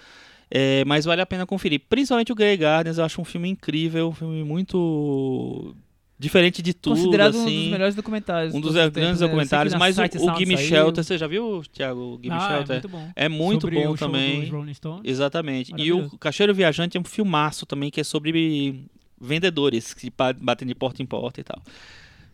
É, 0.51 0.85
mas 0.85 1.05
vale 1.05 1.23
a 1.23 1.27
pena 1.27 1.47
conferir. 1.47 1.81
Principalmente 1.89 2.33
o 2.33 2.35
Grey 2.35 2.57
Gardens, 2.57 2.99
eu 2.99 3.05
acho 3.05 3.21
um 3.21 3.25
filme 3.25 3.49
incrível, 3.49 4.09
um 4.09 4.13
filme 4.13 4.43
muito 4.43 5.75
diferente 6.19 6.61
de 6.61 6.75
tudo. 6.75 6.97
Considerado 6.97 7.37
um 7.37 7.43
assim. 7.43 7.63
dos 7.63 7.71
melhores 7.71 7.95
documentários. 7.95 8.55
Um 8.55 8.61
dos 8.61 8.75
grandes 8.75 8.95
tempos, 8.95 9.21
né? 9.21 9.27
Documentários, 9.27 9.75
mas 9.75 9.97
o, 9.99 10.03
o 10.03 10.37
Gimme. 10.37 10.59
Shelter, 10.59 11.05
você 11.05 11.17
já 11.17 11.27
viu, 11.27 11.63
Thiago? 11.73 12.01
O 12.01 12.21
Gimme 12.23 12.35
ah, 12.35 12.45
é 12.45 12.49
Shelter? 12.49 12.75
muito 12.75 12.89
bom. 12.89 13.09
É 13.15 13.29
muito 13.29 13.61
Sobre 13.63 13.85
bom 13.85 13.95
também. 13.95 14.41
dos 14.41 14.51
Rolling 14.51 14.75
Stones. 14.75 15.03
Exatamente. 15.05 15.73
E 15.77 15.93
o 15.93 16.11
Cacheiro 16.19 16.53
Viajante 16.53 16.99
é 16.99 17.01
um 17.01 17.05
filmaço 17.05 17.65
também, 17.65 17.89
que 17.89 18.01
é 18.01 18.05
sobre 18.05 18.85
vendedores 19.23 19.95
que 19.95 20.13
batem 20.41 20.67
de 20.67 20.75
porta 20.75 21.03
em 21.03 21.07
porta 21.07 21.41
e 21.41 21.45
tal. 21.45 21.63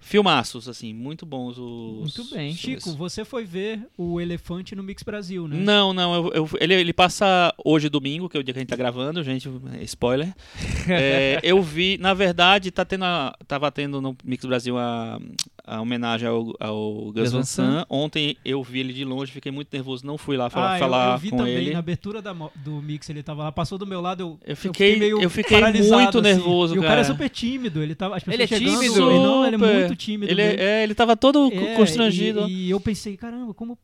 Filmaços, 0.00 0.68
assim, 0.68 0.94
muito 0.94 1.26
bons 1.26 1.58
os. 1.58 2.16
Muito 2.16 2.34
bem. 2.34 2.50
os. 2.50 2.56
Chico, 2.56 2.92
você 2.96 3.24
foi 3.24 3.44
ver 3.44 3.84
o 3.96 4.20
Elefante 4.20 4.74
no 4.76 4.82
Mix 4.82 5.02
Brasil, 5.02 5.48
né? 5.48 5.56
Não, 5.56 5.92
não, 5.92 6.14
eu- 6.14 6.32
eu- 6.32 6.48
ele, 6.60 6.74
ele 6.74 6.92
passa 6.92 7.52
hoje 7.64 7.88
domingo, 7.88 8.28
que 8.28 8.36
é 8.36 8.40
o 8.40 8.44
dia 8.44 8.54
que 8.54 8.60
a 8.60 8.62
gente 8.62 8.68
tá 8.70 8.76
gravando, 8.76 9.22
gente, 9.24 9.48
spoiler. 9.82 10.32
É, 10.88 11.40
eu 11.42 11.60
vi, 11.60 11.98
na 11.98 12.14
verdade, 12.14 12.70
tá 12.70 12.84
tendo 12.84 13.04
a- 13.04 13.34
tava 13.46 13.70
tendo 13.72 14.00
no 14.00 14.16
Mix 14.24 14.44
Brasil 14.44 14.78
a, 14.78 15.20
a 15.68 15.80
homenagem 15.80 16.28
ao, 16.28 16.54
ao 16.58 17.12
Gus 17.12 17.32
Van 17.32 17.42
Sant. 17.42 17.86
Ontem 17.90 18.36
eu 18.44 18.62
vi 18.62 18.80
ele 18.80 18.92
de 18.92 19.04
longe, 19.04 19.30
fiquei 19.32 19.52
muito 19.52 19.68
nervoso, 19.72 20.06
não 20.06 20.16
fui 20.16 20.36
lá 20.36 20.48
falar, 20.50 20.72
ah, 20.72 20.76
eu- 20.76 20.78
falar 20.80 21.12
eu, 21.14 21.18
vi 21.18 21.30
com 21.30 21.36
também 21.36 21.54
ele. 21.54 21.72
na 21.72 21.78
abertura 21.78 22.22
da 22.22 22.32
do 22.32 22.82
Mix, 22.82 23.08
ele 23.10 23.22
tava 23.22 23.44
lá, 23.44 23.52
passou 23.52 23.76
do 23.78 23.86
meu 23.86 24.00
lado, 24.00 24.20
eu, 24.22 24.38
Eu 24.46 24.56
fiquei- 24.56 24.98
meio 24.98 25.20
eu 25.20 25.28
fiquei 25.30 25.60
muito 25.60 25.78
assim. 26.18 26.20
nervoso, 26.20 26.74
E 26.74 26.78
o 26.78 26.82
cara 26.82 26.94
é 27.00 27.02
cara. 27.02 27.14
super 27.14 27.28
tímido, 27.28 27.82
ele 27.82 27.94
tava, 27.94 28.16
as 28.16 28.26
Ele 28.26 28.42
é 28.42 28.46
chegando, 28.46 28.80
tímido? 28.80 29.10
ele 29.10 29.18
não, 29.18 29.44
ele 29.46 29.56
é 29.56 29.58
Super. 29.58 29.74
muito 29.74 29.96
tímido. 29.96 30.32
Ele, 30.32 30.42
mesmo. 30.42 30.60
é, 30.60 30.82
ele 30.84 30.94
tava 30.94 31.16
todo 31.16 31.50
É, 31.52 31.74
constrangido. 31.76 32.48
E, 32.48 32.66
e 32.66 32.70
eu 32.70 32.80
pensei, 32.80 33.16
caramba, 33.16 33.52
como 33.54 33.78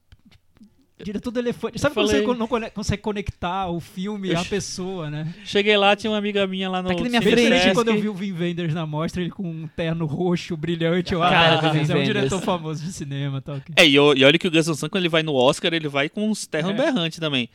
diretor 1.04 1.30
do 1.30 1.38
elefante. 1.38 1.78
Sabe 1.78 1.92
Eu 1.92 1.94
quando 1.94 2.08
falei- 2.08 2.22
você 2.26 2.62
não 2.64 2.70
consegue 2.70 3.02
conectar 3.02 3.68
o 3.68 3.78
filme 3.80 4.30
Eu 4.30 4.38
à 4.38 4.44
pessoa, 4.44 5.10
né? 5.10 5.32
Cheguei 5.44 5.76
lá, 5.76 5.94
tinha 5.94 6.10
uma 6.10 6.18
amiga 6.18 6.46
minha 6.46 6.68
lá 6.68 6.82
no 6.82 6.88
Tá 6.88 6.94
aqui 6.94 7.02
na 7.04 7.08
minha 7.20 7.22
frente. 7.22 7.74
quando 7.74 7.88
eu 7.88 8.00
vi 8.00 8.08
o 8.08 8.14
Vin 8.14 8.32
Wenders 8.32 8.74
na 8.74 8.86
mostra, 8.86 9.20
ele 9.22 9.30
com 9.30 9.42
um 9.48 9.68
terno 9.76 10.06
roxo, 10.06 10.56
brilhante. 10.56 11.12
Eu, 11.12 11.20
Cara 11.20 11.60
ah, 11.60 11.76
é 11.76 11.96
um 11.96 12.02
diretor 12.04 12.40
famoso 12.40 12.84
de 12.84 12.92
cinema. 12.92 13.40
Tá, 13.40 13.54
ok. 13.54 13.74
É, 13.76 13.86
e, 13.86 13.92
e 13.94 13.98
olha 13.98 14.38
que 14.38 14.48
o 14.48 14.50
Gus 14.50 14.66
Van 14.66 14.88
quando 14.88 15.02
ele 15.02 15.08
vai 15.08 15.22
no 15.22 15.34
Oscar, 15.34 15.72
ele 15.72 15.88
vai 15.88 16.08
com 16.08 16.28
uns 16.30 16.46
ternos 16.46 16.72
É. 16.72 16.74
berrantes 16.74 17.18
também. 17.18 17.48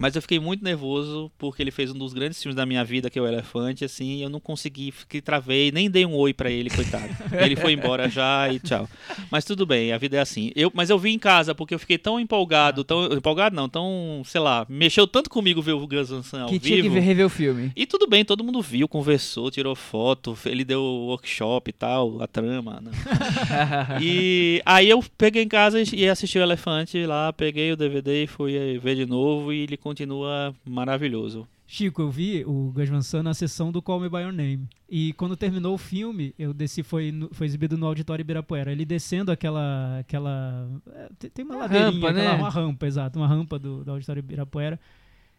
Mas 0.00 0.16
eu 0.16 0.22
fiquei 0.22 0.40
muito 0.40 0.64
nervoso 0.64 1.30
porque 1.38 1.62
ele 1.62 1.70
fez 1.70 1.90
um 1.90 1.98
dos 1.98 2.12
grandes 2.14 2.42
filmes 2.42 2.56
da 2.56 2.64
minha 2.64 2.82
vida, 2.82 3.10
que 3.10 3.18
é 3.18 3.22
o 3.22 3.26
Elefante, 3.26 3.84
assim, 3.84 4.16
e 4.16 4.22
eu 4.22 4.30
não 4.30 4.40
consegui, 4.40 4.90
fiquei 4.90 5.20
travei, 5.20 5.70
nem 5.70 5.90
dei 5.90 6.06
um 6.06 6.14
oi 6.14 6.32
pra 6.32 6.50
ele, 6.50 6.70
coitado. 6.70 7.04
ele 7.38 7.54
foi 7.54 7.72
embora 7.74 8.08
já 8.08 8.48
e 8.50 8.58
tchau. 8.58 8.88
Mas 9.30 9.44
tudo 9.44 9.66
bem, 9.66 9.92
a 9.92 9.98
vida 9.98 10.16
é 10.16 10.20
assim. 10.20 10.50
Eu, 10.56 10.72
mas 10.74 10.88
eu 10.88 10.98
vi 10.98 11.10
em 11.10 11.18
casa 11.18 11.54
porque 11.54 11.74
eu 11.74 11.78
fiquei 11.78 11.98
tão 11.98 12.18
empolgado, 12.18 12.82
tão 12.82 13.04
empolgado 13.12 13.54
não, 13.54 13.68
tão, 13.68 14.22
sei 14.24 14.40
lá, 14.40 14.64
mexeu 14.68 15.06
tanto 15.06 15.28
comigo 15.28 15.60
ver 15.60 15.72
o 15.72 15.86
Gus 15.86 16.08
Van 16.08 16.22
Sant 16.22 16.42
ao 16.44 16.48
Que 16.48 16.58
tinha 16.58 16.76
que 16.76 16.82
vivo. 16.82 16.94
ver- 16.94 17.00
rever 17.00 17.26
o 17.26 17.30
filme. 17.30 17.70
E 17.76 17.84
tudo 17.86 18.06
bem, 18.08 18.24
todo 18.24 18.42
mundo 18.42 18.62
viu, 18.62 18.88
conversou, 18.88 19.50
tirou 19.50 19.74
foto, 19.76 20.36
ele 20.46 20.64
deu 20.64 20.82
workshop 20.82 21.68
e 21.68 21.72
tal, 21.74 22.22
a 22.22 22.26
trama, 22.26 22.80
né? 22.80 22.90
E 24.00 24.62
aí 24.64 24.88
eu 24.88 25.02
peguei 25.18 25.42
em 25.42 25.48
casa 25.48 25.82
e 25.92 26.08
assisti 26.08 26.38
o 26.38 26.42
Elefante 26.42 27.04
lá, 27.04 27.32
peguei 27.32 27.72
o 27.72 27.76
DVD 27.76 28.24
e 28.24 28.26
fui 28.26 28.54
eh, 28.56 28.78
ver 28.78 28.96
de 28.96 29.06
novo 29.06 29.52
e 29.52 29.60
ele 29.62 29.76
continua 29.90 30.54
maravilhoso. 30.64 31.46
Chico, 31.66 32.02
eu 32.02 32.10
vi 32.10 32.44
o 32.44 32.72
Gus 32.72 32.88
Van 32.88 33.02
Sant 33.02 33.22
na 33.24 33.34
sessão 33.34 33.70
do 33.72 33.80
Call 33.82 34.00
Me 34.00 34.08
By 34.08 34.18
Your 34.22 34.32
Name. 34.32 34.68
E 34.88 35.12
quando 35.14 35.36
terminou 35.36 35.74
o 35.74 35.78
filme, 35.78 36.32
eu 36.38 36.52
desci, 36.54 36.82
foi, 36.82 37.10
no- 37.12 37.28
foi 37.32 37.46
exibido 37.46 37.76
no 37.76 37.86
Auditório 37.86 38.22
Ibirapuera. 38.22 38.70
Ele 38.72 38.84
descendo 38.84 39.30
aquela. 39.32 39.98
aquela 40.00 40.68
é, 40.92 41.28
tem- 41.28 41.44
uma 41.44 41.54
Uma 41.54 41.60
ladeirinha, 41.62 41.90
rampa, 41.92 42.08
aquela- 42.10 42.32
né? 42.32 42.38
uma 42.38 42.48
rampa, 42.50 42.86
exato, 42.86 43.18
uma 43.18 43.26
rampa 43.28 43.58
do, 43.58 43.84
do 43.84 43.90
Auditório 43.92 44.20
Ibirapuera. 44.20 44.78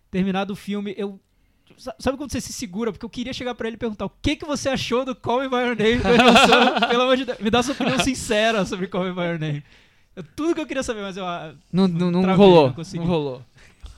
Terminado 0.10 0.52
o 0.53 0.56
filme, 0.56 0.94
eu. 0.98 1.19
sa- 1.78 1.95
Sabe 1.99 2.18
quando 2.18 2.32
você 2.32 2.40
se 2.41 2.52
segura? 2.53 2.91
Porque 2.91 3.06
eu 3.06 3.10
queria 3.10 3.34
chegar 3.34 3.53
pra 3.56 3.68
ele 3.68 3.76
e 3.76 3.80
perguntar 3.80 4.06
o 4.06 4.11
que, 4.22 4.36
que 4.36 4.45
você 4.45 4.68
achou 4.69 5.03
do 5.06 5.15
Call 5.15 5.41
Me 5.41 5.49
By 5.49 5.56
Your 5.56 5.76
Name, 5.78 5.99
Sant? 6.48 6.88
Pelo 6.90 7.03
amor 7.03 7.18
de 7.18 7.26
Deus, 7.26 7.40
me 7.40 7.49
dá 7.49 7.61
sua 7.64 7.73
opinião 7.73 7.99
sincera 7.99 8.65
sobre 8.65 8.88
Call 8.88 9.03
Me 9.06 9.14
By 9.14 9.22
Your 9.22 9.40
Name. 9.40 9.64
É 10.14 10.22
tudo 10.36 10.53
que 10.53 10.60
eu 10.61 10.65
queria 10.65 10.84
saber, 10.84 11.02
mas 11.02 11.15
eu. 11.15 11.26
ah, 11.26 11.53
Não, 11.72 11.88
não, 11.88 12.11
não 12.11 12.22
Travei, 12.22 12.45
rolou. 12.45 12.73
não. 12.78 13.02
Não 13.02 13.06
rolou. 13.06 13.41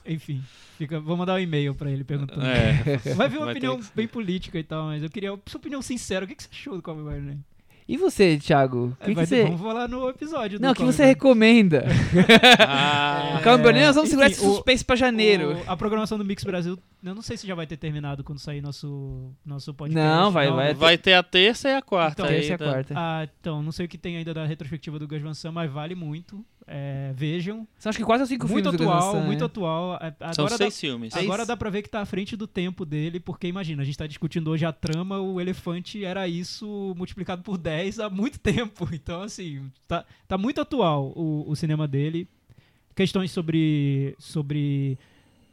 Enfim, 0.06 0.42
Fica, 0.78 1.00
vou 1.00 1.16
mandar 1.16 1.36
um 1.36 1.40
e-mail 1.40 1.74
pra 1.76 1.90
ele 1.92 2.04
perguntando. 2.04 2.46
É. 2.46 2.98
Vai 3.16 3.30
vir 3.30 3.38
uma 3.38 3.46
Vai 3.46 3.54
opinião 3.54 3.80
que 3.80 3.88
bem 3.96 4.08
política 4.08 4.58
e 4.60 4.64
tal, 4.64 4.86
mas 4.88 5.02
eu 5.04 5.10
queria 5.10 5.30
sua 5.46 5.58
opinião 5.60 5.82
sincera. 5.82 6.26
O 6.26 6.28
que, 6.28 6.36
que 6.36 6.44
você 6.44 6.50
achou 6.52 6.82
do 6.82 6.92
Your 6.92 7.22
Name? 7.22 7.40
E 7.86 7.98
você, 7.98 8.38
Thiago? 8.38 8.86
O 8.88 8.98
É, 9.02 9.06
que, 9.08 9.16
que 9.16 9.26
você... 9.26 9.44
Vamos 9.44 9.60
falar 9.62 9.90
no 9.90 10.08
episódio. 10.10 10.58
Não, 10.60 10.72
o 10.72 10.76
que 10.76 10.84
você 10.84 11.04
recomenda? 11.06 11.86
Ah, 12.60 13.42
Calma, 13.44 13.62
Bruninho, 13.62 13.86
nós 13.88 13.96
vamos 13.96 14.10
segurar 14.10 14.30
enfim, 14.30 14.38
esse 14.40 14.46
o- 14.48 14.56
suspense 14.56 14.86
pra 14.86 14.96
janeiro. 14.96 15.58
O- 15.58 15.64
a 15.72 15.76
programação 15.76 16.18
do 16.18 16.24
Mix 16.26 16.44
Brasil, 16.46 16.80
eu 17.04 17.14
não 17.16 17.22
sei 17.22 17.36
se 17.36 17.46
já 17.46 17.56
vai 17.56 17.68
ter 17.68 17.76
terminado 17.78 18.24
quando 18.24 18.40
sair 18.40 18.62
nosso, 18.62 19.32
nosso 19.46 19.74
podcast. 19.74 20.08
Não, 20.08 20.32
vai- 20.32 20.50
vai- 20.50 20.74
vai 20.74 20.98
ter 20.98 21.14
a 21.14 21.24
terça 21.24 21.70
e 21.70 21.76
a 21.76 21.82
quarta. 21.82 22.22
Então, 22.22 22.34
Terça 22.34 22.52
e 22.52 22.54
a 22.54 22.58
quarta. 22.58 22.94
Ah, 22.98 23.28
então, 23.40 23.62
não 23.62 23.72
sei 23.72 23.86
o 23.86 23.90
que 23.90 23.98
tem 23.98 24.16
ainda 24.18 24.34
da 24.34 24.46
retrospectiva 24.46 24.98
do 24.98 25.08
Gus 25.08 25.22
Van 25.22 25.34
Sant, 25.34 25.54
mas 25.54 25.70
vale 25.72 25.94
muito. 25.94 26.44
É, 26.66 27.12
vejam. 27.16 27.68
São 27.78 27.90
acho 27.90 28.00
que 28.00 28.06
quase 28.06 28.26
cinco 28.28 28.48
Muito 28.48 28.70
filmes 28.72 28.82
atual, 28.88 29.22
muito 29.22 29.40
né? 29.42 29.46
atual. 29.46 29.96
É, 30.02 30.12
São 30.34 30.46
Agora 30.46 30.50
dá, 30.52 30.58
seis 30.58 30.80
filmes. 30.80 31.14
agora 31.16 31.46
dá 31.46 31.58
pra 31.58 31.70
ver 31.70 31.82
que 31.82 31.90
tá 31.90 32.00
à 32.02 32.06
frente 32.06 32.38
do 32.38 32.48
tempo 32.48 32.86
dele, 32.86 33.20
porque 33.20 33.48
imagina, 33.48 33.82
a 33.82 33.86
gente 33.86 33.98
tá 33.98 34.08
discutindo 34.08 34.50
hoje 34.50 34.66
a 34.66 34.72
trama, 34.72 35.20
o 35.20 35.42
elefante 35.42 36.06
era 36.06 36.26
isso 36.28 36.94
multiplicado 36.98 37.42
por 37.44 37.58
10 37.58 38.00
há 38.00 38.10
muito 38.10 38.40
tempo. 38.42 38.88
Então, 38.94 39.22
assim, 39.22 39.70
tá, 39.88 40.06
tá 40.28 40.38
muito 40.38 40.62
atual 40.62 41.12
o, 41.16 41.44
o 41.50 41.56
cinema 41.56 41.86
dele. 41.88 42.28
Questões 42.96 43.32
sobre, 43.32 44.16
sobre 44.20 44.98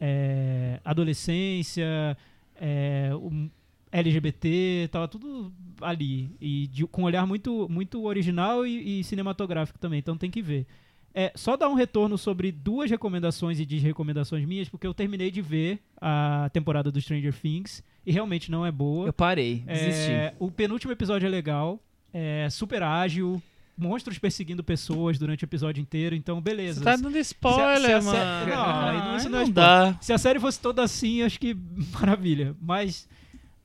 é, 0.00 0.78
adolescência, 0.84 2.16
é, 2.60 3.10
o 3.14 3.48
LGBT, 3.90 4.88
tava 4.92 5.08
tudo 5.08 5.52
ali. 5.80 6.30
E 6.40 6.66
de- 6.68 6.86
com 6.86 7.02
um 7.02 7.04
olhar 7.06 7.26
muito, 7.26 7.68
muito 7.68 8.04
original 8.04 8.66
e, 8.66 9.00
e 9.00 9.04
cinematográfico 9.04 9.78
também, 9.78 9.98
então 9.98 10.16
tem 10.16 10.30
que 10.30 10.42
ver. 10.42 10.66
É, 11.14 11.32
só 11.34 11.56
dar 11.56 11.68
um 11.68 11.74
retorno 11.74 12.16
sobre 12.16 12.52
duas 12.52 12.88
recomendações 12.90 13.58
e 13.58 13.66
desrecomendações 13.66 14.44
minhas, 14.46 14.68
porque 14.68 14.86
eu 14.86 14.94
terminei 14.94 15.30
de 15.30 15.42
ver 15.42 15.80
a 16.00 16.48
temporada 16.52 16.90
do 16.90 17.00
Stranger 17.00 17.34
Things 17.34 17.82
e 18.06 18.12
realmente 18.12 18.50
não 18.50 18.64
é 18.64 18.70
boa. 18.70 19.06
Eu 19.08 19.12
parei, 19.12 19.56
desisti. 19.66 20.12
É, 20.12 20.34
o 20.38 20.50
penúltimo 20.50 20.92
episódio 20.92 21.26
é 21.26 21.28
legal, 21.28 21.80
é 22.14 22.48
super 22.50 22.82
ágil, 22.82 23.42
monstros 23.76 24.18
perseguindo 24.18 24.62
pessoas 24.62 25.18
durante 25.18 25.42
o 25.42 25.46
episódio 25.46 25.80
inteiro, 25.80 26.14
então 26.14 26.40
beleza. 26.40 26.78
Você 26.78 26.84
tá 26.84 26.96
dando 26.96 27.18
spoiler, 27.18 27.80
Se 27.80 27.92
a- 27.92 28.00
se 28.02 28.08
a 28.08 28.12
mano. 28.12 28.44
sé- 28.44 28.56
Não, 28.56 29.04
não- 29.10 29.16
isso 29.16 29.28
não 29.28 29.38
é 29.38 29.42
não 29.42 29.48
spoiler. 29.48 29.52
dá. 29.54 29.98
Se 30.00 30.12
a 30.12 30.18
série 30.18 30.38
fosse 30.38 30.60
toda 30.60 30.82
assim, 30.84 31.22
acho 31.22 31.40
que 31.40 31.56
maravilha. 31.92 32.54
Mas 32.62 33.08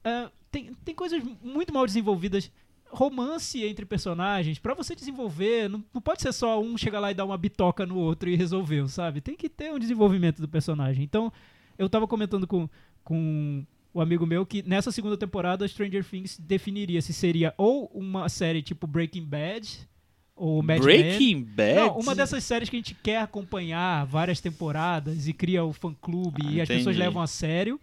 ah, 0.04 0.32
tem, 0.52 0.72
tem 0.84 0.96
coisas 0.96 1.22
muito 1.44 1.72
mal 1.74 1.86
desenvolvidas. 1.86 2.50
Romance 2.96 3.64
entre 3.64 3.86
personagens, 3.86 4.58
pra 4.58 4.74
você 4.74 4.96
desenvolver, 4.96 5.70
não, 5.70 5.84
não 5.94 6.02
pode 6.02 6.22
ser 6.22 6.32
só 6.34 6.62
um 6.62 6.78
chegar 6.78 7.00
lá 7.00 7.12
e 7.12 7.14
dar 7.14 7.26
uma 7.26 7.38
bitoca 7.38 7.86
no 7.86 7.98
outro 7.98 8.30
e 8.30 8.36
resolveu, 8.36 8.88
sabe? 8.88 9.22
Tem 9.22 9.36
que 9.36 9.50
ter 9.50 9.72
um 9.72 9.78
desenvolvimento 9.80 10.42
do 10.42 10.48
personagem. 10.48 11.04
Então, 11.04 11.32
eu 11.78 11.90
tava 11.90 12.08
comentando 12.08 12.48
com, 12.48 12.70
com 13.04 13.66
o 13.94 14.02
amigo 14.02 14.26
meu 14.26 14.46
que 14.46 14.64
nessa 14.64 14.92
segunda 14.92 15.18
temporada 15.18 15.68
Stranger 15.68 16.04
Things 16.04 16.38
definiria 16.40 17.02
se 17.02 17.14
seria 17.14 17.54
ou 17.58 17.92
uma 17.94 18.28
série 18.30 18.62
tipo 18.62 18.88
Breaking 18.88 19.26
Bad 19.26 19.88
ou 20.36 20.62
Mad 20.62 20.82
Breaking 20.82 21.44
Bad? 21.44 21.76
não, 21.76 21.98
uma 22.00 22.14
dessas 22.14 22.44
séries 22.44 22.70
que 22.70 22.76
a 22.76 22.80
gente 22.80 22.94
quer 22.94 23.22
acompanhar 23.22 24.06
várias 24.06 24.42
temporadas 24.42 25.28
e 25.28 25.34
cria 25.34 25.64
o 25.64 25.72
fã-clube 25.72 26.42
Ah, 26.46 26.52
e 26.52 26.62
as 26.62 26.68
pessoas 26.68 26.96
entendi. 26.96 27.00
levam 27.00 27.22
a 27.22 27.28
sério. 27.28 27.80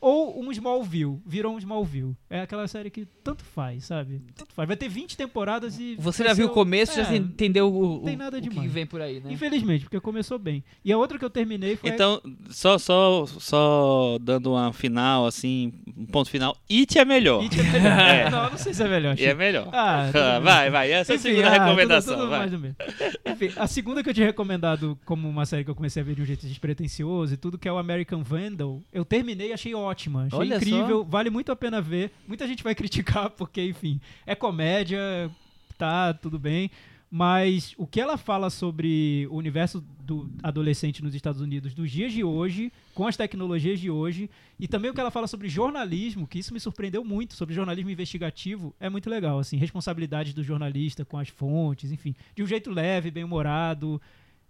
Ou 0.00 0.40
um 0.42 0.50
Smallville, 0.52 1.20
virou 1.26 1.54
um 1.54 1.58
Smallville. 1.58 2.16
É 2.30 2.40
aquela 2.40 2.68
série 2.68 2.90
que 2.90 3.06
tanto 3.24 3.44
faz, 3.44 3.84
sabe? 3.84 4.22
Tanto 4.34 4.52
faz. 4.52 4.66
Vai 4.66 4.76
ter 4.76 4.88
20 4.88 5.16
temporadas 5.16 5.78
e. 5.78 5.96
Você 5.96 6.24
já 6.24 6.32
viu 6.32 6.46
o 6.46 6.50
começo, 6.50 6.94
já 6.96 7.12
é, 7.12 7.16
entendeu 7.16 7.74
o, 7.74 8.04
tem 8.04 8.16
nada 8.16 8.38
o 8.38 8.40
que 8.40 8.68
vem 8.68 8.86
por 8.86 9.00
aí, 9.00 9.20
né? 9.20 9.32
Infelizmente, 9.32 9.84
porque 9.84 10.00
começou 10.00 10.38
bem. 10.38 10.62
E 10.84 10.92
a 10.92 10.98
outra 10.98 11.18
que 11.18 11.24
eu 11.24 11.30
terminei 11.30 11.76
foi. 11.76 11.90
Então, 11.90 12.20
só, 12.50 12.78
só, 12.78 13.26
só 13.26 14.18
dando 14.20 14.52
uma 14.52 14.72
final, 14.72 15.26
assim, 15.26 15.72
um 15.96 16.06
ponto 16.06 16.30
final. 16.30 16.56
It 16.70 16.98
é 16.98 17.04
melhor. 17.04 17.42
It 17.42 17.58
é 17.58 17.62
melhor. 17.62 17.98
É. 18.08 18.30
Não, 18.30 18.50
não 18.50 18.58
sei 18.58 18.72
se 18.72 18.82
é 18.82 18.88
melhor. 18.88 19.18
E 19.18 19.24
é 19.24 19.34
melhor. 19.34 19.68
Ah, 19.72 20.10
vai, 20.42 20.70
vai. 20.70 20.90
Essa 20.90 21.14
é 21.14 21.16
a 21.16 21.18
segunda 21.18 21.48
ah, 21.48 21.64
recomendação. 21.64 22.14
tudo- 22.14 22.28
tudo 22.28 22.30
vai. 22.30 23.32
Enfim, 23.32 23.52
a 23.56 23.66
segunda 23.66 24.02
que 24.02 24.10
eu 24.10 24.14
tinha 24.14 24.26
recomendado 24.26 24.98
como 25.04 25.28
uma 25.28 25.46
série 25.46 25.64
que 25.64 25.70
eu 25.70 25.74
comecei 25.74 26.02
a 26.02 26.04
ver 26.04 26.14
de 26.14 26.22
um 26.22 26.24
jeito 26.24 26.46
despretensioso 26.46 27.34
e 27.34 27.36
tudo, 27.36 27.58
que 27.58 27.68
é 27.68 27.72
o 27.72 27.78
American 27.78 28.22
Vandal, 28.22 28.82
eu 28.92 29.04
terminei 29.04 29.50
e 29.50 29.52
achei 29.52 29.74
ótima. 29.88 30.24
Achei 30.24 30.38
Olha 30.38 30.56
incrível, 30.56 31.04
vale 31.04 31.30
muito 31.30 31.50
a 31.52 31.56
pena 31.56 31.80
ver. 31.80 32.12
Muita 32.26 32.46
gente 32.46 32.62
vai 32.62 32.74
criticar 32.76 33.30
porque, 33.30 33.64
enfim, 33.64 34.00
é 34.26 34.34
comédia, 34.34 35.30
tá, 35.76 36.12
tudo 36.14 36.38
bem. 36.38 36.70
Mas 37.10 37.74
o 37.78 37.86
que 37.86 38.00
ela 38.00 38.18
fala 38.18 38.50
sobre 38.50 39.26
o 39.30 39.36
universo 39.36 39.82
do 40.00 40.30
adolescente 40.42 41.02
nos 41.02 41.14
Estados 41.14 41.40
Unidos 41.40 41.72
dos 41.72 41.90
dias 41.90 42.12
de 42.12 42.22
hoje, 42.22 42.70
com 42.94 43.06
as 43.06 43.16
tecnologias 43.16 43.80
de 43.80 43.90
hoje, 43.90 44.28
e 44.60 44.68
também 44.68 44.90
o 44.90 44.94
que 44.94 45.00
ela 45.00 45.10
fala 45.10 45.26
sobre 45.26 45.48
jornalismo, 45.48 46.26
que 46.26 46.38
isso 46.38 46.52
me 46.52 46.60
surpreendeu 46.60 47.02
muito, 47.02 47.32
sobre 47.32 47.54
jornalismo 47.54 47.90
investigativo, 47.90 48.74
é 48.78 48.90
muito 48.90 49.08
legal, 49.08 49.38
assim, 49.38 49.56
responsabilidade 49.56 50.34
do 50.34 50.44
jornalista 50.44 51.02
com 51.02 51.16
as 51.16 51.28
fontes, 51.28 51.90
enfim, 51.90 52.14
de 52.34 52.42
um 52.42 52.46
jeito 52.46 52.70
leve, 52.70 53.10
bem-humorado, 53.10 54.00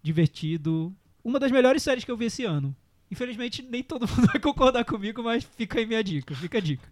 divertido. 0.02 0.92
Uma 1.22 1.38
das 1.38 1.52
melhores 1.52 1.82
séries 1.82 2.04
que 2.04 2.10
eu 2.10 2.16
vi 2.16 2.24
esse 2.24 2.44
ano. 2.44 2.74
Infelizmente, 3.10 3.62
nem 3.62 3.82
todo 3.82 4.06
mundo 4.06 4.26
vai 4.32 4.40
concordar 4.40 4.84
comigo, 4.84 5.22
mas 5.22 5.44
fica 5.56 5.78
aí 5.78 5.86
minha 5.86 6.02
dica, 6.04 6.34
fica 6.34 6.58
a 6.58 6.60
dica. 6.60 6.86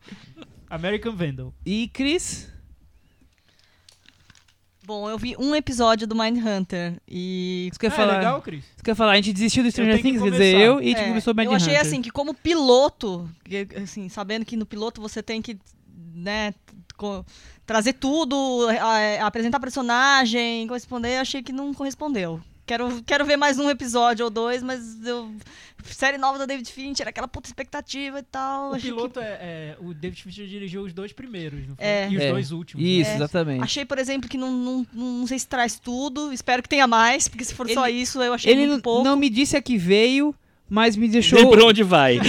American 0.69 1.15
Vandal. 1.15 1.55
E 1.65 1.89
Cris? 1.89 2.51
Bom, 4.85 5.11
eu 5.11 5.19
vi 5.19 5.35
um 5.37 5.53
episódio 5.55 6.07
do 6.07 6.15
Mindhunter 6.15 7.01
e. 7.09 7.69
Isso 7.71 7.79
que 7.79 7.87
eu 7.87 7.91
ia 7.91 7.95
Ah, 7.95 7.97
falar. 7.97 8.15
é 8.15 8.17
legal, 8.19 8.41
Cris? 8.41 8.65
Isso 8.65 8.85
que 8.85 8.91
eu 8.91 8.93
ia 8.93 8.97
falar, 8.97 9.13
a 9.13 9.17
gente 9.17 9.33
desistiu 9.33 9.65
do 9.65 9.71
Stranger 9.71 10.01
Things, 10.01 10.23
quer 10.23 10.31
dizer, 10.31 10.57
eu 10.61 10.81
e 10.81 10.85
a 10.85 10.89
gente 10.89 11.01
É, 11.01 11.09
começou 11.09 11.33
o 11.33 11.37
Mad 11.37 11.47
Eu 11.47 11.53
achei 11.55 11.77
assim 11.77 12.01
que 12.01 12.11
como 12.11 12.33
piloto, 12.33 13.29
assim, 13.83 14.09
sabendo 14.09 14.45
que 14.45 14.57
no 14.57 14.65
piloto 14.65 15.01
você 15.01 15.21
tem 15.25 15.43
que, 15.43 15.59
né, 16.15 16.55
trazer 17.67 17.95
tudo, 17.95 18.37
a- 18.81 19.23
a- 19.23 19.27
apresentar 19.27 19.59
personagem, 19.59 20.69
corresponder, 20.69 21.17
eu 21.17 21.21
achei 21.21 21.43
que 21.43 21.53
não 21.53 21.75
correspondeu. 21.75 22.41
Quero, 22.67 23.01
quero 23.05 23.25
ver 23.25 23.37
mais 23.37 23.59
um 23.61 23.71
episódio 23.71 24.25
ou 24.25 24.31
dois, 24.31 24.61
mas 24.61 25.05
eu 25.07 25.33
série 25.85 26.19
nova 26.19 26.37
da 26.37 26.47
David 26.47 26.69
Fincher, 26.73 27.07
aquela 27.07 27.29
puta 27.29 27.49
expectativa 27.49 28.19
e 28.19 28.23
tal. 28.25 28.71
O 28.73 28.75
achei 28.75 28.91
piloto 28.91 29.21
é, 29.21 29.25
é- 29.41 29.77
O 29.81 29.95
David 29.95 30.21
Fincher 30.21 30.47
dirigiu 30.49 30.83
os 30.83 30.93
dois 30.93 31.13
primeiros, 31.13 31.61
não 31.69 31.77
foi? 31.77 31.85
É. 31.85 32.09
E 32.11 32.17
os 32.17 32.23
É. 32.25 32.31
dois 32.33 32.51
últimos. 32.51 32.85
Isso, 32.85 33.11
É. 33.11 33.15
exatamente. 33.15 33.63
Achei, 33.63 33.85
por 33.85 33.99
exemplo, 33.99 34.29
que 34.29 34.37
não, 34.37 34.51
não, 34.51 34.87
não 34.93 35.27
sei 35.29 35.39
se 35.39 35.47
traz 35.47 35.79
tudo. 35.79 36.33
Espero 36.33 36.61
que 36.61 36.69
tenha 36.69 36.89
mais, 36.89 37.29
porque 37.29 37.45
se 37.45 37.55
for 37.55 37.71
só 37.71 37.89
Ele- 37.89 38.01
isso, 38.03 38.21
eu 38.21 38.33
achei 38.35 38.53
Ele 38.53 38.67
muito 38.67 38.83
pouco. 38.83 39.05
não 39.05 39.15
me 39.17 39.31
disse 39.31 39.57
a 39.57 39.63
que 39.63 39.79
veio, 39.79 40.35
mas 40.69 40.97
me 40.97 41.09
deixou. 41.09 41.39
Nem 41.39 41.49
por 41.49 41.61
onde 41.63 41.83
vai. 41.83 42.19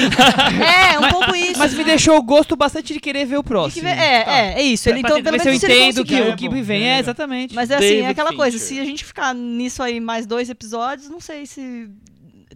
É, 0.89 0.99
um 0.99 1.09
pouco 1.09 1.35
isso. 1.35 1.57
Mas 1.59 1.73
me 1.73 1.83
deixou 1.83 2.17
o 2.17 2.21
gosto 2.21 2.55
bastante 2.55 2.93
de 2.93 2.99
querer 2.99 3.25
ver 3.25 3.37
o 3.37 3.43
próximo. 3.43 3.83
ver- 3.83 3.97
É, 3.97 4.23
Tá. 4.23 4.31
é, 4.37 4.53
é 4.59 4.63
isso. 4.63 4.87
Ele, 4.89 4.99
Pra 5.01 5.09
então, 5.09 5.17
tentar 5.17 5.31
pelo 5.31 5.43
ver 5.43 5.59
se 5.59 5.65
eu 5.65 5.69
menos 5.69 5.77
ele 5.77 5.89
entendo 5.89 6.05
que. 6.05 6.15
É 6.15 6.33
o 6.33 6.35
que 6.35 6.61
vem. 6.61 6.83
é 6.83 6.97
É, 6.97 6.99
exatamente. 6.99 7.53
Mas 7.55 7.69
é 7.71 7.75
assim, 7.75 7.87
David 7.87 8.03
é 8.05 8.09
aquela 8.09 8.33
coisa, 8.33 8.57
se 8.57 8.79
a 8.79 8.85
gente 8.85 9.03
ficar 9.05 9.33
nisso 9.33 9.81
aí 9.83 9.99
mais 9.99 10.25
dois 10.25 10.49
episódios, 10.49 11.09
não 11.09 11.19
sei 11.19 11.45
se. 11.45 11.89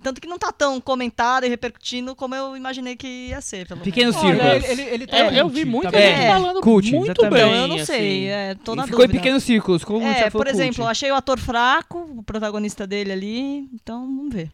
Tanto 0.04 0.20
que 0.20 0.28
não 0.28 0.40
tá 0.40 0.52
tão 0.52 0.82
comentado 0.82 1.46
e 1.46 1.50
repercutindo 1.50 2.16
como 2.16 2.34
eu 2.34 2.58
imaginei 2.58 2.96
que 2.96 3.28
ia 3.30 3.40
ser, 3.40 3.68
pelo 3.68 3.82
Pequeno 3.82 4.12
círculo. 4.12 4.42
Ele, 4.50 4.66
ele, 4.66 4.82
ele 4.82 5.06
tá 5.08 5.18
Eu, 5.20 5.32
eu 5.32 5.48
vi 5.50 5.64
muita 5.64 5.92
tá 5.92 6.00
gente? 6.00 6.22
É, 6.22 6.28
falando 6.28 6.60
cult, 6.62 6.92
muito 6.96 7.12
exatamente. 7.12 7.44
bem. 7.44 7.56
Eu 7.62 7.68
não 7.68 7.86
sei, 7.86 7.86
assim. 7.86 8.26
é, 8.26 8.56
tô 8.64 8.74
na 8.74 8.84
E 8.84 8.88
ficou 8.88 9.04
em 9.04 9.08
dúvida. 9.08 9.20
pequenos 9.22 9.44
círculos, 9.44 9.84
como 9.84 10.08
É, 10.08 10.28
por 10.32 10.48
exemplo, 10.48 10.82
eu 10.82 10.86
cult. 10.86 10.90
achei 10.92 11.12
o 11.12 11.16
ator 11.16 11.40
fraco, 11.40 12.00
o 12.18 12.24
protagonista 12.24 12.88
dele 12.88 13.12
ali, 13.12 13.68
então 13.76 14.00
vamos 14.02 14.34
ver. 14.34 14.50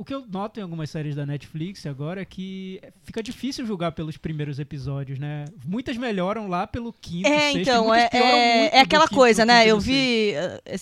O 0.00 0.04
que 0.04 0.14
eu 0.14 0.24
noto 0.26 0.58
em 0.58 0.62
algumas 0.62 0.88
séries 0.88 1.14
da 1.14 1.26
Netflix 1.26 1.84
agora 1.84 2.22
é 2.22 2.24
que 2.24 2.80
fica 3.04 3.22
difícil 3.22 3.66
julgar 3.66 3.92
pelos 3.92 4.16
primeiros 4.16 4.58
episódios, 4.58 5.18
né? 5.18 5.44
Muitas 5.64 5.96
melhoram 5.98 6.48
lá 6.48 6.66
pelo 6.66 6.90
quinto, 6.90 7.28
É, 7.28 7.52
sexto, 7.52 7.58
então, 7.60 7.94
é, 7.94 8.08
é, 8.12 8.76
é 8.76 8.80
aquela 8.80 9.04
quinto- 9.06 9.14
coisa, 9.14 9.44
né? 9.44 9.66
Eu 9.66 9.78
vi, 9.78 10.32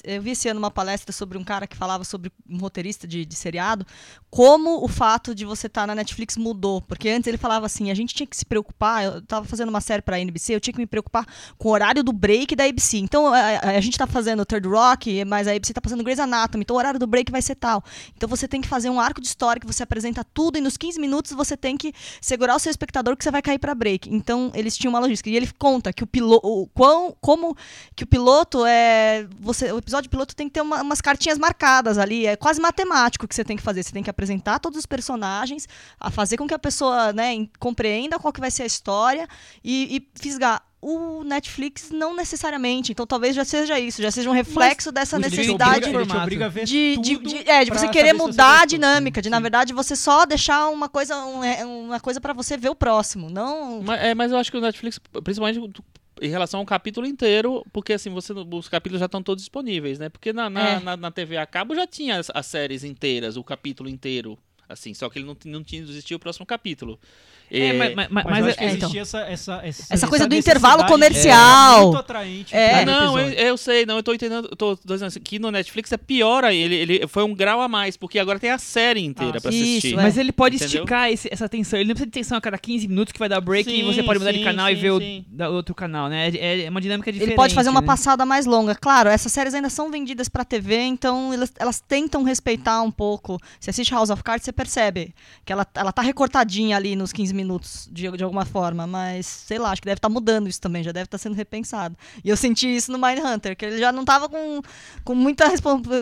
eu 0.05 0.23
vi 0.23 0.31
esse 0.31 0.49
ano 0.49 0.59
uma 0.61 0.71
palestra 0.71 1.13
sobre 1.13 1.37
um 1.37 1.43
cara 1.43 1.67
que 1.67 1.77
falava 1.77 2.05
sobre 2.05 2.31
um 2.49 2.59
roteirista 2.59 3.09
de, 3.09 3.25
de 3.27 3.35
seriado, 3.35 3.85
como 4.31 4.85
o 4.85 4.89
fato 4.89 5.35
de 5.35 5.45
você 5.45 5.67
estar 5.67 5.85
na 5.87 5.97
Netflix 5.97 6.37
mudou. 6.37 6.81
Porque 6.83 7.09
antes 7.09 7.27
ele 7.27 7.39
falava 7.39 7.67
assim, 7.67 7.91
a 7.91 7.95
gente 7.95 8.15
tinha 8.15 8.27
que 8.27 8.37
se 8.37 8.45
preocupar, 8.45 9.03
eu 9.05 9.23
tava 9.23 9.47
fazendo 9.47 9.69
uma 9.69 9.81
série 9.81 10.01
pra 10.03 10.21
NBC, 10.21 10.55
eu 10.55 10.61
tinha 10.61 10.73
que 10.73 10.79
me 10.81 10.87
preocupar 10.87 11.27
com 11.59 11.69
o 11.69 11.73
horário 11.73 12.05
do 12.05 12.13
break 12.13 12.55
da 12.55 12.65
ABC. 12.67 12.99
Então, 12.99 13.27
a, 13.35 13.39
a- 13.39 13.71
a 13.71 13.81
gente 13.81 13.99
tá 13.99 14.07
fazendo 14.07 14.47
Third 14.47 14.69
Rock, 14.69 15.25
mas 15.25 15.49
a 15.49 15.53
ABC 15.57 15.73
tá 15.75 15.81
fazendo 15.83 16.05
Grey's 16.05 16.21
Anatomy, 16.21 16.63
então 16.63 16.77
o 16.77 16.79
horário 16.79 17.01
do 17.01 17.07
break 17.09 17.33
vai 17.33 17.43
ser 17.43 17.57
tal. 17.57 17.83
Então 18.17 18.29
você 18.29 18.47
tem 18.47 18.61
que 18.61 18.69
fazer 18.69 18.91
um 18.91 19.01
arco 19.09 19.21
de 19.21 19.27
história 19.27 19.61
que 19.61 19.67
você 19.67 19.83
apresenta 19.83 20.25
tudo 20.25 20.59
e 20.59 20.61
nos 20.61 20.77
15 20.77 21.01
minutos 21.01 21.33
você 21.33 21.57
tem 21.57 21.77
que 21.77 21.93
segurar 22.21 22.55
o 22.55 22.59
seu 22.59 22.71
espectador 22.71 23.17
que 23.17 23.25
você 23.25 23.31
vai 23.31 23.43
cair 23.43 23.59
pra 23.59 23.75
break. 23.75 24.09
Então, 24.15 24.51
eles 24.55 24.77
tinham 24.77 24.93
uma 24.93 24.99
logística. 24.99 25.29
E 25.31 25.37
ele 25.37 25.49
conta 25.59 25.93
que 25.93 26.05
o 26.05 26.07
piloto, 26.07 26.47
o 26.47 26.67
quão, 26.69 27.17
como 27.21 27.57
que 27.97 28.05
o 28.05 28.07
piloto 28.07 28.65
é, 28.67 29.27
você, 29.41 29.73
o 29.73 29.79
episódio 29.79 30.11
piloto 30.11 30.35
tem 30.37 30.47
que 30.49 30.55
ter 30.55 30.61
uma- 30.61 30.83
umas 30.83 31.01
cartinhas 31.01 31.39
marcadas 31.39 31.99
ali, 31.99 32.27
é 32.27 32.37
quase 32.37 32.61
matemático 32.61 33.27
que 33.27 33.35
você 33.35 33.45
tem 33.45 33.57
que 33.57 33.63
fazer. 33.63 33.83
Você 33.83 33.93
tem 33.93 34.03
que 34.03 34.11
apresentar 34.11 34.59
todos 34.59 34.79
os 34.79 34.87
personagens, 34.87 35.67
a 35.99 36.11
fazer 36.11 36.37
com 36.37 36.47
que 36.47 36.55
a 36.55 36.59
pessoa, 36.59 37.13
né, 37.13 37.49
compreenda 37.59 38.19
qual 38.19 38.33
que 38.33 38.41
vai 38.41 38.51
ser 38.51 38.63
a 38.65 38.67
história 38.67 39.27
e, 39.65 39.97
e 39.97 40.09
fisgar 40.21 40.63
o 40.81 41.25
Netflix 41.25 41.91
não 41.91 42.15
necessariamente. 42.15 42.93
Então 42.93 43.07
talvez 43.07 43.35
já 43.35 43.45
seja 43.45 43.79
isso, 43.81 44.01
já 44.01 44.11
seja 44.11 44.31
um 44.31 44.33
reflexo 44.33 44.93
dessa 44.93 45.17
Ele 45.17 45.25
te 45.29 45.37
necessidade 45.37 45.89
obriga- 45.95 46.51
de, 46.65 46.97
de, 46.99 47.19
de- 47.19 47.51
é, 47.51 47.65
de 47.65 47.71
você 47.71 47.89
querer 47.89 48.11
se 48.13 48.17
você 48.19 48.27
mudar 48.27 48.61
a 48.63 48.65
dinâmica, 48.65 49.21
de 49.21 49.29
na 49.29 49.41
verdade 49.41 49.73
você 49.73 49.97
só 49.97 50.25
deixar 50.25 50.69
uma 50.69 50.89
coisa, 50.89 51.17
um- 51.25 51.43
é, 51.43 51.65
uma 51.65 51.99
coisa 52.01 52.21
para 52.21 52.33
você 52.33 52.57
ver 52.57 52.69
o 52.69 52.75
próximo, 52.77 53.29
não 53.29 53.83
Mas, 53.83 54.01
é, 54.01 54.15
mas 54.15 54.31
eu 54.33 54.39
acho 54.39 54.51
que 54.51 54.57
o 54.57 54.61
Netflix, 54.61 55.01
principalmente 55.25 55.61
em 56.21 56.29
relação 56.29 56.61
ao 56.61 56.67
capítulo 56.67 57.07
inteiro, 57.07 57.65
porque 57.73 57.93
assim, 57.93 58.11
você, 58.11 58.33
não- 58.33 58.47
os 58.53 58.69
capítulos 58.69 59.01
já 59.01 59.07
estão 59.07 59.23
todos 59.23 59.43
disponíveis, 59.43 59.99
né? 59.99 60.09
Porque 60.09 60.33
na, 60.33 60.49
na, 60.51 60.69
É. 60.69 60.81
na, 60.81 60.97
na 60.97 61.11
TV 61.11 61.37
a 61.37 61.47
cabo 61.47 61.75
já 61.75 61.87
tinha 61.87 62.19
as, 62.19 62.31
as 62.35 62.47
séries 62.47 62.83
inteiras, 62.85 63.37
o 63.37 63.43
capítulo 63.45 63.89
inteiro. 63.89 64.39
Assim, 64.69 64.93
só 64.95 65.09
que 65.09 65.19
ele 65.19 65.27
não, 65.27 65.37
não 65.47 65.65
tinha 65.65 65.81
existia 65.81 66.17
o 66.17 66.21
próximo 66.21 66.45
capítulo. 66.45 67.01
É, 67.51 67.69
É, 67.69 67.73
mas, 67.95 68.09
mas, 68.11 68.25
Mas, 68.25 68.47
é- 68.47 68.49
acho 68.49 68.59
que 68.59 68.65
é, 68.65 68.67
então. 68.69 68.79
existia 68.89 69.03
essa, 69.03 69.19
essa, 69.21 69.61
essa, 69.65 69.95
Essa 69.95 70.07
coisa 70.09 70.27
do 70.29 70.35
intervalo 70.35 70.83
de- 70.83 70.89
comercial. 70.89 71.79
É, 71.79 71.83
muito 71.85 71.97
atraente. 71.99 72.55
É. 72.55 72.81
Ah, 72.83 72.85
não, 72.87 73.19
eu, 73.19 73.29
eu 73.31 73.57
sei, 73.57 73.87
não, 73.87 73.97
eu 73.97 74.03
tô 74.03 74.13
entendendo, 74.13 74.49
tô, 74.57 74.77
tô 74.77 74.95
dizendo 74.95 75.09
assim, 75.09 75.21
que 75.21 75.39
no 75.39 75.51
Netflix 75.51 75.91
é 75.93 75.97
pior 75.97 76.45
aí, 76.45 76.57
ele, 76.59 76.75
ele 76.75 77.07
foi 77.07 77.23
um 77.25 77.35
grau 77.35 77.61
a 77.61 77.69
mais, 77.69 77.97
porque 77.97 78.19
agora 78.19 78.39
tem 78.39 78.51
a 78.51 78.59
série 78.59 79.05
inteira 79.05 79.39
Ah, 79.39 79.41
pra 79.41 79.51
isso, 79.51 79.63
assistir. 79.63 79.93
é. 79.95 79.97
Mas 79.97 80.17
ele 80.19 80.33
pode 80.33 80.57
Entendeu? 80.57 80.75
esticar 80.83 81.11
esse- 81.11 81.29
essa 81.31 81.49
tensão. 81.49 81.79
Ele 81.79 81.89
não 81.89 81.95
precisa 81.95 82.07
de 82.07 82.13
tensão 82.13 82.39
a 82.39 82.41
cada 82.41 82.59
15 82.59 82.87
minutos 82.89 83.13
que 83.13 83.19
vai 83.19 83.29
dar 83.29 83.41
break 83.41 83.69
e 83.71 83.77
Sim, 83.81 83.85
você 83.85 84.03
pode 84.03 84.19
mudar 84.19 84.33
de 84.33 84.39
sim, 84.39 84.45
canal 84.45 84.71
e 84.71 84.75
sim, 84.77 84.81
ver 84.83 84.91
o 84.93 85.01
da 85.29 85.49
outro 85.49 85.75
canal, 85.75 86.09
né? 86.09 86.29
É, 86.35 86.65
é 86.65 86.71
uma 86.71 86.81
dinâmica 86.81 87.11
diferente. 87.13 87.31
Ele 87.33 87.37
pode 87.37 87.55
fazer 87.55 87.71
uma 87.71 87.81
né? 87.81 87.87
passada 87.87 88.25
mais 88.27 88.47
longa. 88.47 88.75
Claro, 88.75 89.09
essas 89.09 89.33
séries 89.33 89.55
ainda 89.55 89.71
são 89.71 89.91
vendidas 89.91 90.29
pra 90.29 90.45
TV, 90.45 90.77
então 90.83 91.33
elas, 91.33 91.53
elas 91.59 91.81
tentam 91.81 92.23
respeitar 92.23 92.83
um 92.83 92.91
pouco. 92.91 93.39
Você 93.59 93.71
assiste 93.71 93.93
House 93.93 94.11
of 94.11 94.23
Cards, 94.23 94.45
você 94.45 94.53
percebe 94.53 95.15
que 95.45 95.53
ela, 95.53 95.67
ela 95.75 95.93
tá 95.93 96.03
recortadinha 96.03 96.77
ali 96.77 96.95
nos 96.97 97.13
15 97.13 97.33
minutos, 97.33 97.38
de, 97.91 98.11
de 98.11 98.25
alguma 98.25 98.45
forma. 98.45 98.87
Mas, 98.87 99.27
sei 99.27 99.59
lá, 99.59 99.71
acho 99.73 99.81
que 99.83 99.87
deve 99.87 99.99
estar 99.99 100.09
mudando 100.09 100.49
isso 100.49 100.61
também, 100.61 100.83
já 100.83 100.93
deve 100.93 101.05
estar 101.05 101.19
sendo 101.19 101.35
repensado. 101.35 101.97
E 102.25 102.29
eu 102.29 102.37
senti 102.37 102.67
isso 102.75 102.91
no 102.93 102.99
Mindhunter, 102.99 103.57
que 103.57 103.65
ele 103.65 103.79
já 103.79 103.93
não 103.93 104.05
tava 104.05 104.29
com, 104.29 104.61
com 105.05 105.15
muita, 105.15 105.45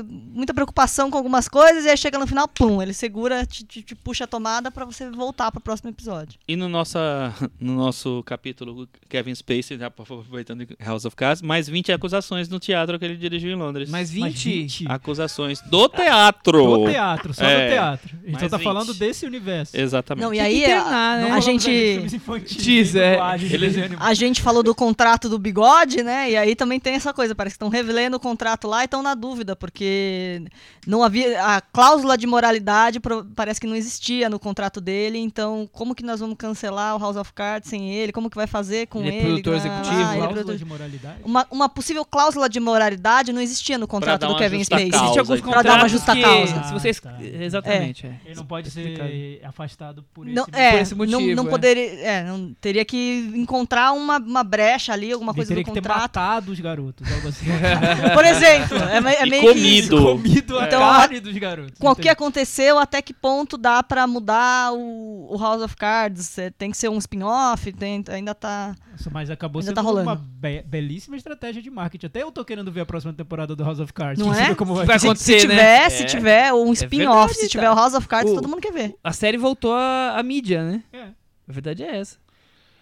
muita 0.04 0.54
preocupação 0.54 1.10
com 1.10 1.16
algumas 1.18 1.48
coisas, 1.48 1.84
e 1.84 1.88
aí 1.90 1.96
chega 1.96 2.18
no 2.18 2.26
final, 2.26 2.46
pum, 2.48 2.80
ele 2.82 2.92
segura, 2.92 3.44
te, 3.46 3.64
te- 3.64 3.82
te 3.82 3.94
puxa 3.94 4.24
a 4.24 4.26
tomada 4.26 4.70
pra 4.70 4.84
você 4.84 5.10
voltar 5.10 5.50
pro 5.50 5.60
próximo 5.60 5.90
episódio. 5.90 6.38
E 6.46 6.56
no, 6.56 6.68
nossa, 6.68 7.34
no 7.60 7.74
nosso 7.74 8.22
capítulo, 8.24 8.88
Kevin 9.08 9.34
Spacey, 9.34 9.78
já 9.78 9.86
aproveitando 9.86 10.66
House 10.80 11.04
of 11.04 11.14
Cards, 11.16 11.42
mais 11.42 11.68
20 11.68 11.92
acusações 11.92 12.48
no 12.48 12.58
teatro 12.58 12.98
que 12.98 13.04
ele 13.04 13.16
dirigiu 13.16 13.50
em 13.50 13.56
Londres. 13.56 13.88
Mas 13.90 14.10
20. 14.10 14.20
Mas 14.26 14.34
20 14.42 14.84
Acusações 14.88 15.60
do 15.62 15.88
teatro! 15.88 16.62
do 16.62 16.90
teatro, 16.90 17.34
só 17.34 17.44
É, 17.44 17.66
do 17.68 17.72
teatro. 17.72 18.16
A 18.16 18.26
gente 18.26 18.32
só 18.34 18.38
mais 18.40 18.50
tá 18.50 18.56
20. 18.56 18.64
falando 18.64 18.94
desse 18.94 19.26
universo. 19.26 19.76
Exatamente. 19.76 20.24
Não, 20.24 20.34
e 20.34 20.40
aí 20.40 20.58
internar, 20.62 21.18
a, 21.18 21.25
né? 21.26 21.32
a 21.32 21.34
Não 21.34 21.40
gente... 21.40 22.06
Diz, 22.56 22.94
é. 22.94 23.18
A 24.00 24.14
gente 24.14 24.40
falou 24.42 24.62
do 24.62 24.74
contrato 24.74 25.28
do 25.28 25.38
bigode, 25.38 26.02
né? 26.02 26.30
E 26.30 26.36
aí 26.36 26.54
também 26.54 26.78
tem 26.80 26.94
essa 26.94 27.12
coisa, 27.12 27.34
parece 27.34 27.54
que 27.54 27.56
estão 27.56 27.68
revelando 27.68 28.16
o 28.16 28.20
contrato 28.20 28.66
lá 28.68 28.82
e 28.82 28.84
estão 28.84 29.02
na 29.02 29.14
dúvida, 29.14 29.54
porque 29.56 30.42
não 30.86 31.02
havia 31.02 31.42
a 31.42 31.60
cláusula 31.60 32.16
de 32.16 32.26
moralidade 32.26 33.00
pro- 33.00 33.24
parece 33.34 33.60
que 33.60 33.66
não 33.66 33.76
existia 33.76 34.28
no 34.28 34.38
contrato 34.38 34.80
dele, 34.80 35.18
então 35.18 35.68
como 35.72 35.94
que 35.94 36.02
nós 36.04 36.20
vamos 36.20 36.36
cancelar 36.38 36.96
o 36.96 36.98
House 36.98 37.16
of 37.16 37.32
Cards 37.32 37.68
sem 37.68 37.92
ele? 37.94 38.12
Como 38.12 38.30
que 38.30 38.36
vai 38.36 38.46
fazer 38.46 38.86
com 38.86 39.00
Ele 39.00 39.10
é 39.10 39.14
ele? 39.18 39.24
produtor 39.26 39.56
executivo, 39.56 39.94
ele 39.94 40.02
é 40.02 40.04
Cláusula 40.04 40.28
produtor- 40.28 40.56
de 40.56 40.64
moralidade. 40.64 41.18
uma, 41.24 41.46
uma 41.50 41.68
possível 41.68 42.04
cláusula 42.04 42.48
de 42.48 42.60
moralidade 42.60 43.32
não 43.32 43.40
existia 43.40 43.78
no 43.78 43.86
contrato 43.88 44.20
dar 44.22 44.28
do 44.28 44.36
Kevin 44.36 44.62
Spacey. 44.64 44.88
Existe 44.94 45.18
alguns 45.18 45.38
então. 45.40 45.52
Pra 45.52 45.62
dar 45.62 45.76
uma 45.78 45.88
justa 45.88 46.14
que, 46.14 46.22
causa. 46.22 46.62
Se 46.64 46.72
vocês... 46.72 47.00
Ah, 47.04 47.10
tá. 47.10 47.24
Exatamente, 47.24 48.06
é. 48.06 48.14
Ele 48.24 48.34
não 48.34 48.44
pode 48.46 48.70
ser 48.70 49.40
afastado 49.44 50.04
por 50.14 50.26
Não, 50.26 50.44
esse 50.44 50.60
é, 50.60 50.70
por 50.72 50.80
esse 50.80 50.90
não, 50.92 50.98
motivo, 50.98 51.15
não 51.34 51.46
é. 51.46 51.50
poderia, 51.50 52.00
é, 52.00 52.24
não 52.24 52.52
teria 52.60 52.84
que 52.84 53.30
encontrar 53.34 53.92
uma, 53.92 54.18
uma 54.18 54.44
brecha 54.44 54.92
ali, 54.92 55.12
alguma 55.12 55.30
Ele 55.32 55.36
coisa 55.36 55.48
teria 55.48 55.62
do 55.62 55.66
que 55.66 55.72
ter 55.72 55.80
contrato. 55.80 56.00
matado 56.00 56.52
os 56.52 56.60
garotos, 56.60 57.10
algo 57.12 57.28
assim. 57.28 57.46
Por 58.14 58.24
exemplo, 58.24 58.76
é, 58.78 59.00
me- 59.00 59.12
é 59.14 59.26
E 59.26 59.30
meio 59.30 59.42
que 59.52 59.58
isso. 59.58 59.90
comido. 59.90 60.02
Comido 60.16 60.58
a 60.58 60.64
Então, 60.66 60.80
carne 60.80 61.20
dos 61.20 61.36
garotos. 61.38 61.78
com 61.78 61.88
o 61.90 61.96
que 61.96 62.08
aconteceu, 62.08 62.78
até 62.78 63.00
que 63.02 63.12
ponto 63.14 63.56
dá 63.56 63.82
pra 63.82 64.06
mudar 64.06 64.72
o, 64.72 65.28
o 65.34 65.38
House 65.38 65.62
of 65.62 65.76
Cards? 65.76 66.38
É, 66.38 66.50
Tem 66.50 66.70
que 66.70 66.76
ser 66.76 66.88
um 66.88 66.98
spin-off? 66.98 67.74
Ainda 68.10 68.34
tá. 68.34 68.74
Nossa, 68.92 69.10
mas 69.12 69.28
acabou 69.30 69.60
Ainda 69.60 69.70
sendo 69.70 69.74
tá 69.74 69.82
rolando. 69.82 70.08
uma 70.10 70.16
be- 70.16 70.62
belíssima 70.66 71.16
estratégia 71.16 71.60
de 71.60 71.70
marketing. 71.70 72.06
Até 72.06 72.22
eu 72.22 72.32
tô 72.32 72.44
querendo 72.44 72.72
ver 72.72 72.80
a 72.80 72.86
próxima 72.86 73.12
temporada 73.12 73.54
do 73.54 73.62
House 73.62 73.78
of 73.80 73.92
Cards. 73.92 74.24
Não 74.24 74.32
é? 74.32 74.36
saber 74.36 74.54
como 74.56 74.74
vai 74.74 74.86
Vai 74.86 74.98
ser. 74.98 75.08
acontecer, 75.08 75.40
se 75.40 75.46
né? 75.46 75.54
tiver, 75.54 75.90
se 75.90 76.02
É. 76.02 76.06
tiver 76.06 76.52
um 76.54 76.72
spin-off, 76.72 77.34
se 77.34 77.48
tiver 77.48 77.70
o 77.70 77.74
House 77.74 77.92
of 77.94 78.08
Cards, 78.08 78.32
O- 78.32 78.36
todo 78.36 78.48
mundo 78.48 78.60
quer 78.60 78.72
ver. 78.72 78.94
A 79.04 79.12
série 79.12 79.36
voltou 79.36 79.74
à 79.74 80.14
à 80.16 80.22
mídia, 80.22 80.62
né? 80.64 80.82
É. 80.92 81.05
A 81.48 81.52
verdade 81.52 81.82
é 81.82 81.96
essa. 81.96 82.18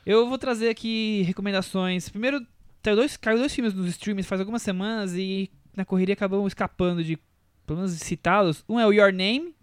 Eu 0.07 0.28
vou 0.28 0.39
trazer 0.39 0.69
aqui 0.69 1.23
recomendações. 1.23 2.09
Primeiro, 2.09 2.45
caiu 2.82 2.97
dois, 2.97 3.16
caiu 3.16 3.39
dois 3.39 3.55
filmes 3.55 3.73
nos 3.74 3.86
streams 3.89 4.27
faz 4.28 4.41
algumas 4.41 4.62
semanas 4.62 5.15
e 5.15 5.51
na 5.77 5.85
correria 5.85 6.12
acabamos 6.12 6.49
escapando 6.51 7.03
de, 7.03 7.19
pelo 7.66 7.78
menos, 7.81 7.93
citá-los. 7.93 8.65
Um 8.69 8.78
é 8.78 8.86
o 8.86 8.93
Your 8.93 9.12
Name, 9.12 9.55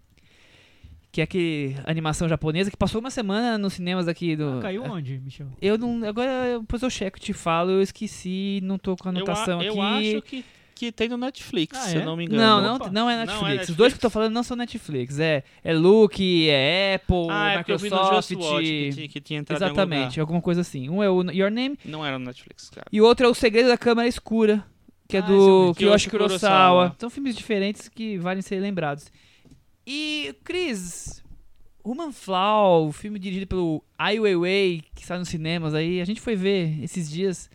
que 1.11 1.21
é 1.21 1.23
aquele 1.25 1.75
animação 1.85 2.27
japonesa 2.27 2.71
que 2.71 2.77
passou 2.77 2.99
uma 3.01 3.11
semana 3.11 3.57
nos 3.57 3.73
cinemas 3.73 4.07
aqui 4.07 4.35
do... 4.35 4.57
Ah, 4.59 4.61
caiu 4.61 4.83
onde, 4.83 5.19
Michel? 5.19 5.47
Eu 5.61 5.77
não... 5.77 6.03
Agora, 6.07 6.47
eu- 6.47 6.61
depois 6.61 6.81
eu 6.81 6.89
checo 6.89 7.17
e 7.17 7.21
te 7.21 7.33
falo. 7.33 7.69
Eu 7.71 7.81
esqueci, 7.81 8.59
não 8.63 8.77
tô 8.77 8.95
com 8.95 9.09
a 9.09 9.11
Eu, 9.11 9.17
anotação 9.17 9.59
a- 9.59 9.61
aqui. 9.61 9.67
eu 9.67 9.81
acho 9.81 10.21
que, 10.23 10.45
que 10.85 10.91
tem 10.91 11.07
no 11.07 11.17
Netflix, 11.17 11.77
Ah, 11.77 11.81
se 11.81 11.95
eu 11.97 12.01
é? 12.01 12.05
não 12.05 12.15
me 12.17 12.25
engano. 12.25 12.41
Não, 12.41 12.61
não, 12.61 12.77
não 12.79 12.87
é 12.87 12.91
Não 12.91 13.09
é 13.09 13.17
Netflix. 13.17 13.41
Os 13.41 13.49
Netflix? 13.49 13.75
dois 13.77 13.93
que 13.93 13.97
eu 13.97 14.01
tô 14.01 14.09
falando 14.09 14.33
não 14.33 14.41
são 14.41 14.57
Netflix. 14.57 15.19
É, 15.19 15.43
é 15.63 15.73
Look, 15.73 16.19
é 16.49 16.95
Apple, 16.95 17.27
Ah, 17.29 17.49
é 17.51 17.57
porque 17.57 17.71
eu 17.73 17.77
vi 17.77 17.89
no 17.89 17.95
Microsoft. 17.97 18.29
Just 18.29 18.41
Watch 18.41 18.65
que, 18.65 18.89
tinha- 18.93 19.07
que 19.07 19.21
tinha 19.21 19.39
entrado 19.39 19.61
em 19.61 19.63
algum 19.65 19.75
Exatamente, 19.79 20.09
lugar. 20.13 20.21
alguma 20.21 20.41
coisa 20.41 20.61
assim. 20.61 20.89
Um 20.89 21.03
é 21.03 21.09
o 21.09 21.21
Your 21.31 21.51
Name 21.51 21.77
Não 21.85 22.05
era 22.05 22.17
no 22.17 22.25
Netflix, 22.25 22.69
cara. 22.69 22.87
e 22.91 22.99
o 22.99 23.05
outro 23.05 23.25
é 23.25 23.29
O 23.29 23.33
Segredo 23.33 23.67
da 23.69 23.77
Câmara 23.77 24.07
Escura, 24.07 24.65
que 25.07 25.17
é 25.17 25.19
Ah, 25.19 25.29
eu 25.29 25.67
do 25.69 25.75
Kiyoshi 25.75 26.09
Kurosawa. 26.09 26.39
Kurosawa. 26.39 26.95
São 26.99 27.09
filmes 27.09 27.35
diferentes 27.35 27.87
que 27.89 28.17
valem 28.17 28.41
ser 28.41 28.59
lembrados. 28.59 29.11
E, 29.85 30.35
Cris, 30.43 31.23
Human 31.83 32.11
Flaw, 32.11 32.87
o 32.87 32.91
filme 32.91 33.19
dirigido 33.19 33.47
pelo 33.47 33.83
Ai 33.97 34.19
Weiwei, 34.19 34.83
que 34.95 35.01
está 35.01 35.17
nos 35.17 35.29
cinemas 35.29 35.73
aí, 35.73 35.99
a 36.01 36.05
gente 36.05 36.21
foi 36.21 36.35
ver 36.35 36.81
esses 36.83 37.09
dias. 37.09 37.49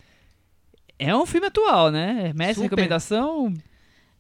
É 0.99 1.15
um 1.15 1.27
filme 1.27 1.47
atual, 1.49 1.91
né? 1.91 2.33
Merece 2.35 2.55
Super. 2.61 2.71
recomendação? 2.71 3.53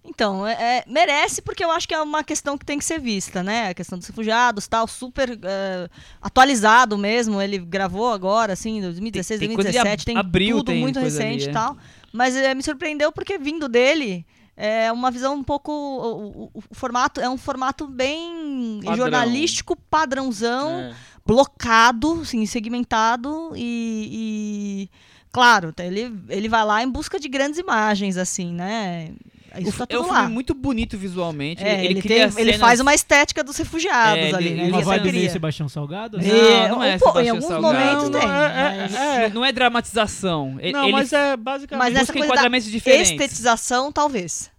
Então, 0.08 0.46
é- 0.46 0.52
é- 0.78 0.84
merece 0.86 1.42
porque 1.42 1.64
eu 1.64 1.70
acho 1.70 1.88
que 1.88 1.94
é 1.94 2.00
uma 2.00 2.22
questão 2.22 2.56
que 2.56 2.64
tem 2.64 2.78
que 2.78 2.84
ser 2.84 3.00
vista, 3.00 3.42
né? 3.42 3.70
A 3.70 3.74
questão 3.74 3.98
dos 3.98 4.06
refugiados, 4.06 4.68
tal, 4.68 4.86
super 4.86 5.36
é, 5.42 5.88
atualizado 6.22 6.96
mesmo. 6.96 7.42
Ele 7.42 7.58
gravou 7.58 8.12
agora, 8.12 8.52
assim, 8.52 8.80
2016, 8.80 9.40
Tem- 9.40 9.48
tem 9.48 9.56
coisa 9.56 9.70
de 9.70 9.76
2017, 9.78 10.02
ab- 10.02 10.04
tem 10.06 10.16
abril, 10.18 10.56
tudo 10.58 10.66
tem 10.66 10.80
muito 10.80 10.98
ali, 10.98 11.06
recente 11.08 11.46
e 11.46 11.48
é. 11.48 11.52
tal. 11.52 11.76
Mas 12.12 12.36
é, 12.36 12.54
me 12.54 12.62
surpreendeu 12.62 13.10
porque 13.10 13.36
vindo 13.36 13.68
dele 13.68 14.24
é 14.56 14.92
uma 14.92 15.10
visão 15.10 15.34
um 15.34 15.42
pouco 15.42 15.72
o, 15.72 16.44
o- 16.54 16.62
o 16.70 16.74
formato 16.74 17.20
é 17.20 17.28
um 17.28 17.36
formato 17.36 17.86
bem 17.88 18.78
Padrão. 18.84 18.96
jornalístico 18.96 19.74
padrãozão 19.90 20.70
É. 20.70 20.94
blocado, 21.26 22.20
assim, 22.22 22.46
segmentado 22.46 23.52
e, 23.56 24.88
e, 24.88 24.90
claro, 25.32 25.72
tá, 25.72 25.84
ele, 25.84 26.12
ele 26.28 26.48
vai 26.48 26.64
lá 26.64 26.82
em 26.82 26.88
busca 26.90 27.18
de 27.20 27.28
grandes 27.28 27.58
imagens, 27.58 28.16
assim, 28.16 28.52
né? 28.52 29.10
Isso 29.58 29.82
O 29.82 29.86
tá 29.86 29.94
é 29.94 29.98
um 29.98 30.04
filme 30.04 30.18
lá. 30.18 30.28
muito 30.28 30.52
bonito 30.52 30.98
visualmente. 30.98 31.64
É, 31.64 31.78
ele, 31.82 31.94
ele, 31.94 32.02
cria 32.02 32.28
tem- 32.28 32.42
ele 32.42 32.52
cenas- 32.52 32.56
faz 32.60 32.78
uma 32.78 32.94
estética 32.94 33.42
dos 33.42 33.56
refugiados 33.56 34.22
É, 34.22 34.34
ali, 34.34 34.48
ele- 34.48 34.54
né? 34.56 34.62
ele 34.64 34.70
Uma 34.72 34.78
Ele 34.80 34.84
vai 34.84 34.98
vibe 34.98 35.08
cria. 35.08 35.20
meio 35.20 35.32
Sebastião 35.32 35.66
Salgado? 35.66 36.18
assim? 36.18 36.28
É, 36.30 36.68
Não, 36.68 36.76
não 36.76 36.84
é 36.84 36.96
um 36.96 36.98
po- 36.98 37.06
em 37.08 37.24
Sebastião 37.24 37.36
alguns 37.36 37.48
Salgado. 37.48 37.74
momentos 37.74 38.02
Não, 38.10 38.20
tem. 38.20 38.28
é- 38.28 38.78
mas- 38.82 38.94
é- 38.94 39.28
Não 39.30 39.44
é 39.46 39.52
dramatização. 39.52 40.56
Ele- 40.60 40.72
Não, 40.72 40.82
ele 40.84 40.92
mas 40.92 41.10
é 41.12 41.36
basicamente. 41.38 41.78
Mas 41.84 41.94
nessa 41.94 42.04
busca 42.04 42.12
coisa 42.18 42.26
da 42.28 42.34
enquadramentos 42.34 42.70
diferentes. 42.70 43.10
Estetização, 43.12 43.90
talvez. 43.90 44.50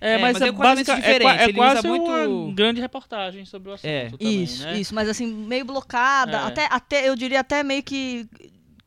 É, 0.00 0.14
É, 0.14 0.18
mas, 0.18 0.32
mas 0.32 0.42
é, 0.42 0.48
é 0.48 0.50
basica- 0.52 0.92
é, 0.94 1.12
é 1.12 1.44
ele 1.44 1.52
quase 1.54 1.86
muito- 1.86 2.10
uma 2.10 2.52
grande 2.52 2.80
reportagem 2.80 3.44
sobre 3.44 3.70
o 3.70 3.74
assunto 3.74 3.86
É. 3.88 4.10
também, 4.10 4.42
isso, 4.42 4.64
né? 4.64 4.80
isso, 4.80 4.92
mas 4.92 5.08
assim, 5.08 5.26
meio 5.32 5.64
blocada, 5.64 6.38
É. 6.38 6.40
até, 6.40 6.66
até, 6.68 7.08
eu 7.08 7.14
diria 7.14 7.38
até 7.38 7.62
meio 7.62 7.84
que 7.84 8.26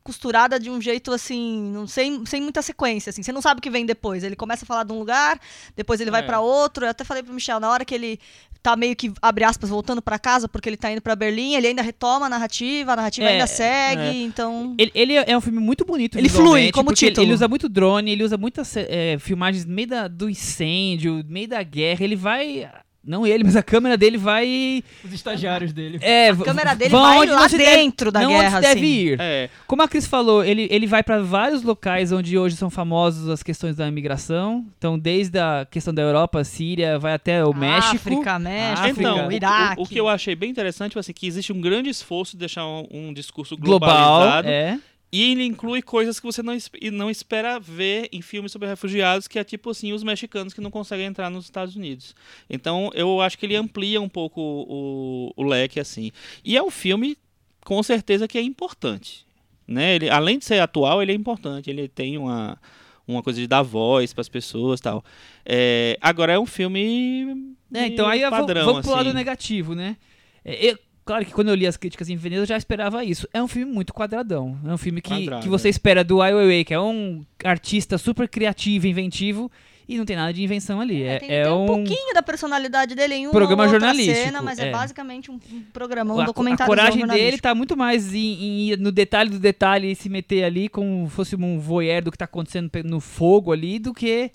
costurada 0.06 0.58
de 0.60 0.70
um 0.70 0.80
jeito 0.80 1.12
assim, 1.12 1.70
não 1.72 1.86
sem, 1.86 2.24
sem 2.26 2.40
muita 2.40 2.62
sequência, 2.62 3.10
assim, 3.10 3.22
você 3.22 3.32
não 3.32 3.42
sabe 3.42 3.58
o 3.58 3.62
que 3.62 3.68
vem 3.70 3.84
depois. 3.84 4.22
Ele 4.22 4.36
começa 4.36 4.64
a 4.64 4.66
falar 4.66 4.84
de 4.84 4.92
um 4.92 4.98
lugar, 4.98 5.38
depois 5.74 6.00
ele 6.00 6.10
vai 6.10 6.20
É. 6.20 6.24
pra 6.24 6.40
outro. 6.40 6.84
Eu 6.86 6.90
até 6.90 7.02
falei 7.04 7.22
pro 7.22 7.34
Michel, 7.34 7.58
na 7.58 7.68
hora 7.68 7.84
que 7.84 7.94
ele 7.94 8.18
tá 8.62 8.74
meio 8.76 8.96
que, 8.96 9.12
abre 9.22 9.44
aspas, 9.44 9.68
voltando 9.70 10.00
pra 10.02 10.18
casa, 10.18 10.48
porque 10.48 10.68
ele 10.68 10.76
tá 10.76 10.90
indo 10.90 11.00
pra 11.00 11.14
Berlim, 11.14 11.54
ele 11.54 11.68
ainda 11.68 11.82
retoma 11.82 12.26
a 12.26 12.28
narrativa, 12.28 12.92
a 12.92 12.96
narrativa 12.96 13.26
É, 13.28 13.32
ainda 13.32 13.46
segue, 13.46 14.00
é. 14.02 14.12
então... 14.22 14.74
Ele, 14.78 14.90
ele 14.94 15.14
é 15.14 15.36
um 15.36 15.40
filme 15.40 15.60
muito 15.60 15.84
bonito 15.84 16.18
Ele 16.18 16.28
flui, 16.28 16.72
como 16.72 16.86
porque 16.86 17.04
ele- 17.04 17.10
título. 17.12 17.26
Ele 17.26 17.34
usa 17.34 17.46
muito 17.48 17.68
drone, 17.68 18.10
ele 18.10 18.24
usa 18.24 18.36
muitas 18.36 18.76
é, 18.76 19.18
filmagens 19.20 19.64
no 19.64 19.72
meio 19.74 19.88
da- 19.88 20.08
do 20.08 20.28
incêndio, 20.28 21.22
no 21.22 21.30
meio 21.30 21.48
da 21.48 21.62
guerra. 21.62 22.02
Ele 22.04 22.16
vai... 22.16 22.68
Não 23.06 23.26
ele, 23.26 23.44
mas 23.44 23.54
a 23.54 23.62
câmera 23.62 23.96
dele 23.96 24.18
vai... 24.18 24.82
Os 25.04 25.12
estagiários 25.12 25.72
dele. 25.72 25.98
É, 26.00 26.30
A 26.30 26.36
câmera 26.36 26.74
dele 26.74 26.90
vai 26.90 27.18
onde 27.20 27.30
lá 27.32 27.46
deve- 27.46 27.64
dentro 27.64 28.10
da 28.10 28.20
não 28.22 28.30
guerra, 28.30 28.58
onde 28.58 28.66
deve 28.66 28.80
assim. 28.80 28.86
ir. 28.88 29.16
É, 29.20 29.48
Como 29.66 29.80
a 29.82 29.88
Cris 29.88 30.06
falou, 30.06 30.44
ele, 30.44 30.66
ele 30.70 30.86
vai 30.86 31.02
para 31.02 31.22
vários 31.22 31.62
locais 31.62 32.10
onde 32.10 32.36
hoje 32.36 32.56
são 32.56 32.68
famosos 32.68 33.28
as 33.28 33.42
questões 33.42 33.76
da 33.76 33.86
imigração. 33.86 34.66
Então, 34.76 34.98
desde 34.98 35.38
a 35.38 35.66
questão 35.70 35.94
da 35.94 36.02
Europa, 36.02 36.42
Síria, 36.42 36.98
vai 36.98 37.12
até 37.14 37.44
o 37.44 37.54
México. 37.54 37.96
África, 37.96 38.38
México, 38.38 38.80
África. 38.88 39.00
então, 39.00 39.28
o- 39.28 39.32
Iraque. 39.32 39.80
o, 39.80 39.84
o 39.84 39.86
que 39.88 40.00
eu 40.00 40.08
achei 40.08 40.34
bem 40.34 40.50
interessante 40.50 40.92
foi 40.94 41.00
assim, 41.00 41.12
que 41.12 41.26
existe 41.26 41.52
um 41.52 41.60
grande 41.60 41.88
esforço 41.88 42.32
de 42.32 42.38
deixar 42.38 42.66
um, 42.66 42.86
um 42.90 43.12
discurso 43.12 43.56
Global, 43.56 43.88
globalizado 44.20 44.48
é. 44.48 44.78
E 45.12 45.30
ele 45.32 45.44
inclui 45.44 45.80
coisas 45.82 46.18
que 46.18 46.26
você 46.26 46.42
não, 46.42 46.56
não 46.92 47.08
espera 47.10 47.60
ver 47.60 48.08
em 48.12 48.20
filmes 48.20 48.50
sobre 48.52 48.68
refugiados, 48.68 49.28
que 49.28 49.38
é 49.38 49.44
tipo 49.44 49.70
assim, 49.70 49.92
os 49.92 50.02
mexicanos 50.02 50.52
que 50.52 50.60
não 50.60 50.70
conseguem 50.70 51.06
entrar 51.06 51.30
nos 51.30 51.44
Estados 51.44 51.76
Unidos. 51.76 52.14
Então 52.50 52.90
eu 52.92 53.20
acho 53.20 53.38
que 53.38 53.46
ele 53.46 53.54
amplia 53.56 54.00
um 54.00 54.08
pouco 54.08 54.40
o, 54.40 55.32
o 55.36 55.42
leque, 55.44 55.78
assim. 55.78 56.10
E 56.44 56.56
é 56.56 56.62
um 56.62 56.70
filme, 56.70 57.16
com 57.64 57.82
certeza, 57.82 58.26
que 58.26 58.36
é 58.36 58.42
importante. 58.42 59.24
Né? 59.66 59.94
Ele, 59.94 60.10
além 60.10 60.38
de 60.38 60.44
ser 60.44 60.60
atual, 60.60 61.00
ele 61.02 61.12
é 61.12 61.14
importante. 61.14 61.70
Ele 61.70 61.88
tem 61.88 62.18
uma, 62.18 62.60
uma 63.06 63.22
coisa 63.22 63.40
de 63.40 63.46
dar 63.46 63.62
voz 63.62 64.12
para 64.12 64.20
as 64.22 64.28
pessoas 64.28 64.80
tal. 64.80 65.04
É, 65.44 65.96
agora 66.00 66.32
é 66.32 66.38
um 66.38 66.46
filme. 66.46 67.54
É, 67.72 67.86
então 67.86 68.06
aí 68.08 68.22
eu 68.22 68.30
vou- 68.30 68.40
padrão, 68.40 68.64
vamos 68.66 68.82
pro 68.82 68.90
lado 68.94 69.08
assim. 69.08 69.16
negativo, 69.16 69.74
né? 69.74 69.96
É, 70.44 70.70
eu- 70.72 70.78
claro 71.06 71.24
que 71.24 71.32
quando 71.32 71.48
eu 71.48 71.54
li 71.54 71.66
as 71.66 71.76
críticas 71.76 72.10
em 72.10 72.16
Veneza 72.16 72.42
eu 72.42 72.46
já 72.46 72.56
esperava 72.56 73.02
isso. 73.04 73.26
É 73.32 73.42
um 73.42 73.48
filme 73.48 73.72
muito 73.72 73.94
quadradão. 73.94 74.58
É 74.66 74.72
um 74.72 74.76
filme 74.76 75.00
que, 75.00 75.08
Quadrado, 75.08 75.42
que 75.42 75.48
você 75.48 75.68
é. 75.68 75.70
espera 75.70 76.04
do 76.04 76.20
Ai 76.20 76.34
Weiwei, 76.34 76.64
que 76.64 76.74
é 76.74 76.80
um 76.80 77.24
artista 77.44 77.96
super 77.96 78.28
criativo, 78.28 78.86
inventivo, 78.86 79.50
e 79.88 79.96
não 79.96 80.04
tem 80.04 80.16
nada 80.16 80.32
de 80.32 80.42
invenção 80.42 80.80
ali. 80.80 81.04
É, 81.04 81.18
tem, 81.18 81.30
é 81.30 81.44
tem 81.44 81.52
um, 81.52 81.62
um 81.62 81.66
pouquinho 81.66 82.12
da 82.12 82.22
personalidade 82.22 82.94
dele 82.94 83.14
em 83.14 83.26
uma 83.26 83.32
programa 83.32 83.68
jornalístico, 83.68 84.18
cena, 84.18 84.42
mas 84.42 84.58
é, 84.58 84.68
é. 84.68 84.70
basicamente 84.72 85.30
um, 85.30 85.38
um 85.52 85.62
programa, 85.72 86.12
um 86.12 86.20
a, 86.20 86.24
documentário 86.24 86.64
a 86.72 86.76
coragem 86.76 86.98
dele 86.98 87.08
jornalístico. 87.08 87.42
tá 87.42 87.54
muito 87.54 87.76
mais 87.76 88.12
em, 88.12 88.18
em 88.18 88.70
ir 88.70 88.78
no 88.78 88.90
detalhe 88.90 89.30
do 89.30 89.38
detalhe 89.38 89.92
e 89.92 89.94
se 89.94 90.08
meter 90.08 90.42
ali 90.42 90.68
como 90.68 91.08
fosse 91.08 91.36
um 91.36 91.58
voyeur 91.58 92.02
do 92.02 92.10
que 92.10 92.18
tá 92.18 92.24
acontecendo 92.24 92.68
no 92.84 93.00
fogo 93.00 93.52
ali 93.52 93.78
do 93.78 93.94
que 93.94 94.32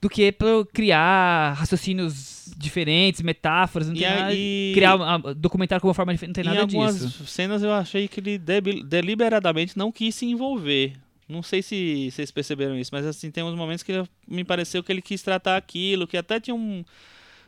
do 0.00 0.08
que 0.08 0.32
pra 0.32 0.48
criar 0.72 1.54
raciocínios 1.54 2.31
diferentes, 2.56 3.20
metáforas, 3.22 3.88
não 3.88 3.94
E 3.94 3.98
tem 4.00 4.08
nada, 4.08 4.24
aí- 4.26 4.72
criar 4.74 4.96
um 4.96 5.34
documentário 5.34 5.80
com 5.80 5.88
uma 5.88 5.94
forma 5.94 6.12
diferente, 6.12 6.36
não 6.36 6.42
tem 6.44 6.44
em 6.44 6.54
nada 6.54 6.60
algumas 6.62 6.98
disso. 7.00 7.26
cenas 7.26 7.62
eu 7.62 7.72
achei 7.72 8.08
que 8.08 8.20
ele 8.20 8.38
deliberadamente 8.84 9.76
não 9.76 9.90
quis 9.92 10.14
se 10.14 10.26
envolver. 10.26 10.94
Não 11.28 11.42
sei 11.42 11.62
se 11.62 12.10
vocês 12.10 12.30
perceberam 12.30 12.76
isso, 12.78 12.90
mas 12.92 13.06
assim, 13.06 13.30
tem 13.30 13.42
uns 13.42 13.54
momentos 13.54 13.82
que 13.82 13.92
me 14.28 14.44
pareceu 14.44 14.82
que 14.82 14.92
ele 14.92 15.00
quis 15.00 15.22
tratar 15.22 15.56
aquilo, 15.56 16.06
que 16.06 16.16
até 16.16 16.38
tinha 16.38 16.54
um, 16.54 16.84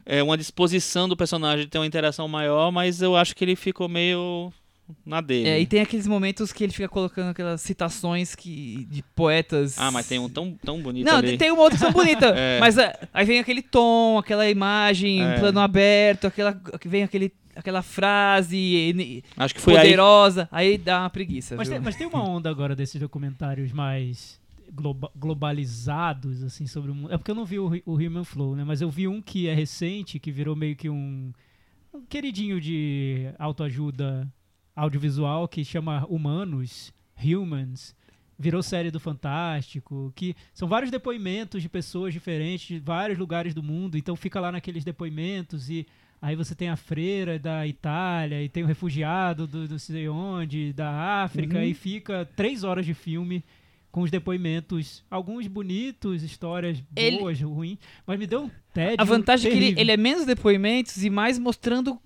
é, 0.07 0.23
uma 0.23 0.39
disposição 0.39 1.09
do 1.09 1.17
personagem 1.17 1.65
de 1.67 1.71
ter 1.71 1.79
uma 1.79 1.87
interação 1.87 2.27
maior, 2.27 2.71
mas 2.71 3.03
eu 3.03 3.15
acho 3.17 3.35
que 3.37 3.45
ele 3.45 3.57
ficou 3.57 3.89
meio 3.89 4.53
na 5.05 5.21
dele. 5.21 5.49
É, 5.49 5.61
e 5.61 5.67
tem 5.67 5.81
aqueles 5.81 6.07
momentos 6.07 6.53
que 6.53 6.65
ele 6.65 6.73
fica 6.73 6.89
colocando 6.89 7.31
aquelas 7.31 7.61
citações 7.61 8.35
que, 8.35 8.87
de 8.91 9.03
poetas. 9.15 9.79
Ah, 9.79 9.91
mas 9.91 10.07
tem 10.07 10.19
um 10.19 10.29
tão, 10.29 10.53
tão 10.63 10.81
bonito 10.81 11.07
Não, 11.07 11.17
ali. 11.17 11.39
tem 11.39 11.51
uma 11.51 11.63
outra 11.63 11.79
que 11.79 11.85
são 11.85 11.93
bonitas. 11.93 12.35
É. 12.37 12.59
Mas 12.59 12.79
ah, 12.79 12.93
aí 13.13 13.25
vem 13.25 13.39
aquele 13.39 13.63
tom, 13.63 14.19
aquela 14.19 14.49
imagem, 14.49 15.23
É. 15.23 15.39
plano 15.39 15.61
aberto, 15.61 16.27
aquela, 16.27 16.53
que 16.53 16.89
vem 16.89 17.03
aquele, 17.03 17.33
aquela 17.55 17.81
frase 17.81 19.23
Acho 19.37 19.55
que 19.55 19.61
foi 19.61 19.75
aí 19.75 19.83
poderosa. 19.83 20.49
Aí... 20.51 20.77
dá 20.77 21.01
uma 21.01 21.11
preguiça. 21.11 21.55
Mas 21.57 21.69
viu? 21.69 21.77
tem, 21.77 21.85
mas 21.85 21.97
tem 21.97 22.07
uma 22.07 22.23
onda 22.29 22.51
agora 22.51 22.75
desses 22.75 23.01
documentários 23.01 23.73
mais 23.73 24.41
globa- 24.73 25.11
globalizados, 25.15 26.43
assim, 26.43 26.67
sobre 26.67 26.91
o 26.91 26.95
mundo. 26.95 27.13
É 27.13 27.17
porque 27.17 27.31
eu 27.31 27.35
não 27.35 27.45
vi 27.45 27.59
o, 27.59 27.71
o 27.87 27.95
Human 27.95 28.25
Flow, 28.25 28.57
né? 28.57 28.65
Mas 28.65 28.81
eu 28.81 28.91
vi 28.91 29.07
um 29.07 29.23
que 29.23 29.47
é 29.47 29.55
recente, 29.55 30.19
que 30.19 30.33
virou 30.33 30.57
meio 30.57 30.77
que 30.77 30.91
um, 30.91 31.33
um 31.93 32.03
queridinho 32.03 32.61
de 32.61 33.29
autoajuda 33.39 34.29
audiovisual, 34.75 35.47
que 35.49 35.65
chama 35.65 36.05
Humanos, 36.09 36.93
Humans. 37.23 37.95
Virou 38.37 38.63
série 38.65 38.91
do 38.91 38.99
Fantástico, 38.99 40.13
que 40.17 40.35
são 40.53 40.67
vários 40.67 40.91
depoimentos 40.91 41.63
de 41.63 41.69
pessoas 41.69 42.13
diferentes 42.13 42.67
de 42.67 42.79
vários 42.81 43.17
lugares 43.17 43.55
do 43.55 43.63
mundo, 43.63 43.97
então 43.97 44.17
fica 44.17 44.41
lá 44.41 44.51
naqueles 44.51 44.85
depoimentos 44.85 45.71
e 45.71 45.87
Aí 46.23 46.35
você 46.37 46.55
tem 46.55 46.71
a 46.71 46.77
freira 46.77 47.39
da 47.39 47.67
Itália 47.67 48.43
e 48.43 48.49
tem 48.49 48.63
o 48.63 48.67
refugiado 48.67 49.47
do 49.47 49.69
não 49.69 49.79
sei 49.79 50.09
onde, 50.09 50.73
da 50.73 51.23
África, 51.23 51.59
Uhum. 51.59 51.65
e 51.65 51.75
fica 51.75 52.27
três 52.35 52.65
horas 52.65 52.87
de 52.87 52.95
filme 52.95 53.45
com 53.93 54.01
os 54.01 54.11
depoimentos, 54.11 55.05
alguns 55.11 55.47
bonitos, 55.47 56.23
histórias 56.23 56.83
Ele- 56.97 57.19
boas, 57.19 57.39
ruins, 57.43 57.77
mas 58.07 58.19
me 58.19 58.27
deu 58.27 58.45
um 58.45 58.51
tédio 58.73 58.97
A 59.03 59.05
vantagem 59.05 59.49
é 59.49 59.51
que 59.51 59.57
ele, 59.57 59.65
terrível. 59.67 59.83
ele 59.83 59.93
é 59.93 59.97
menos 59.99 60.25
depoimentos 60.25 61.05
e 61.05 61.11
mais 61.11 61.39
mostrando 61.39 62.01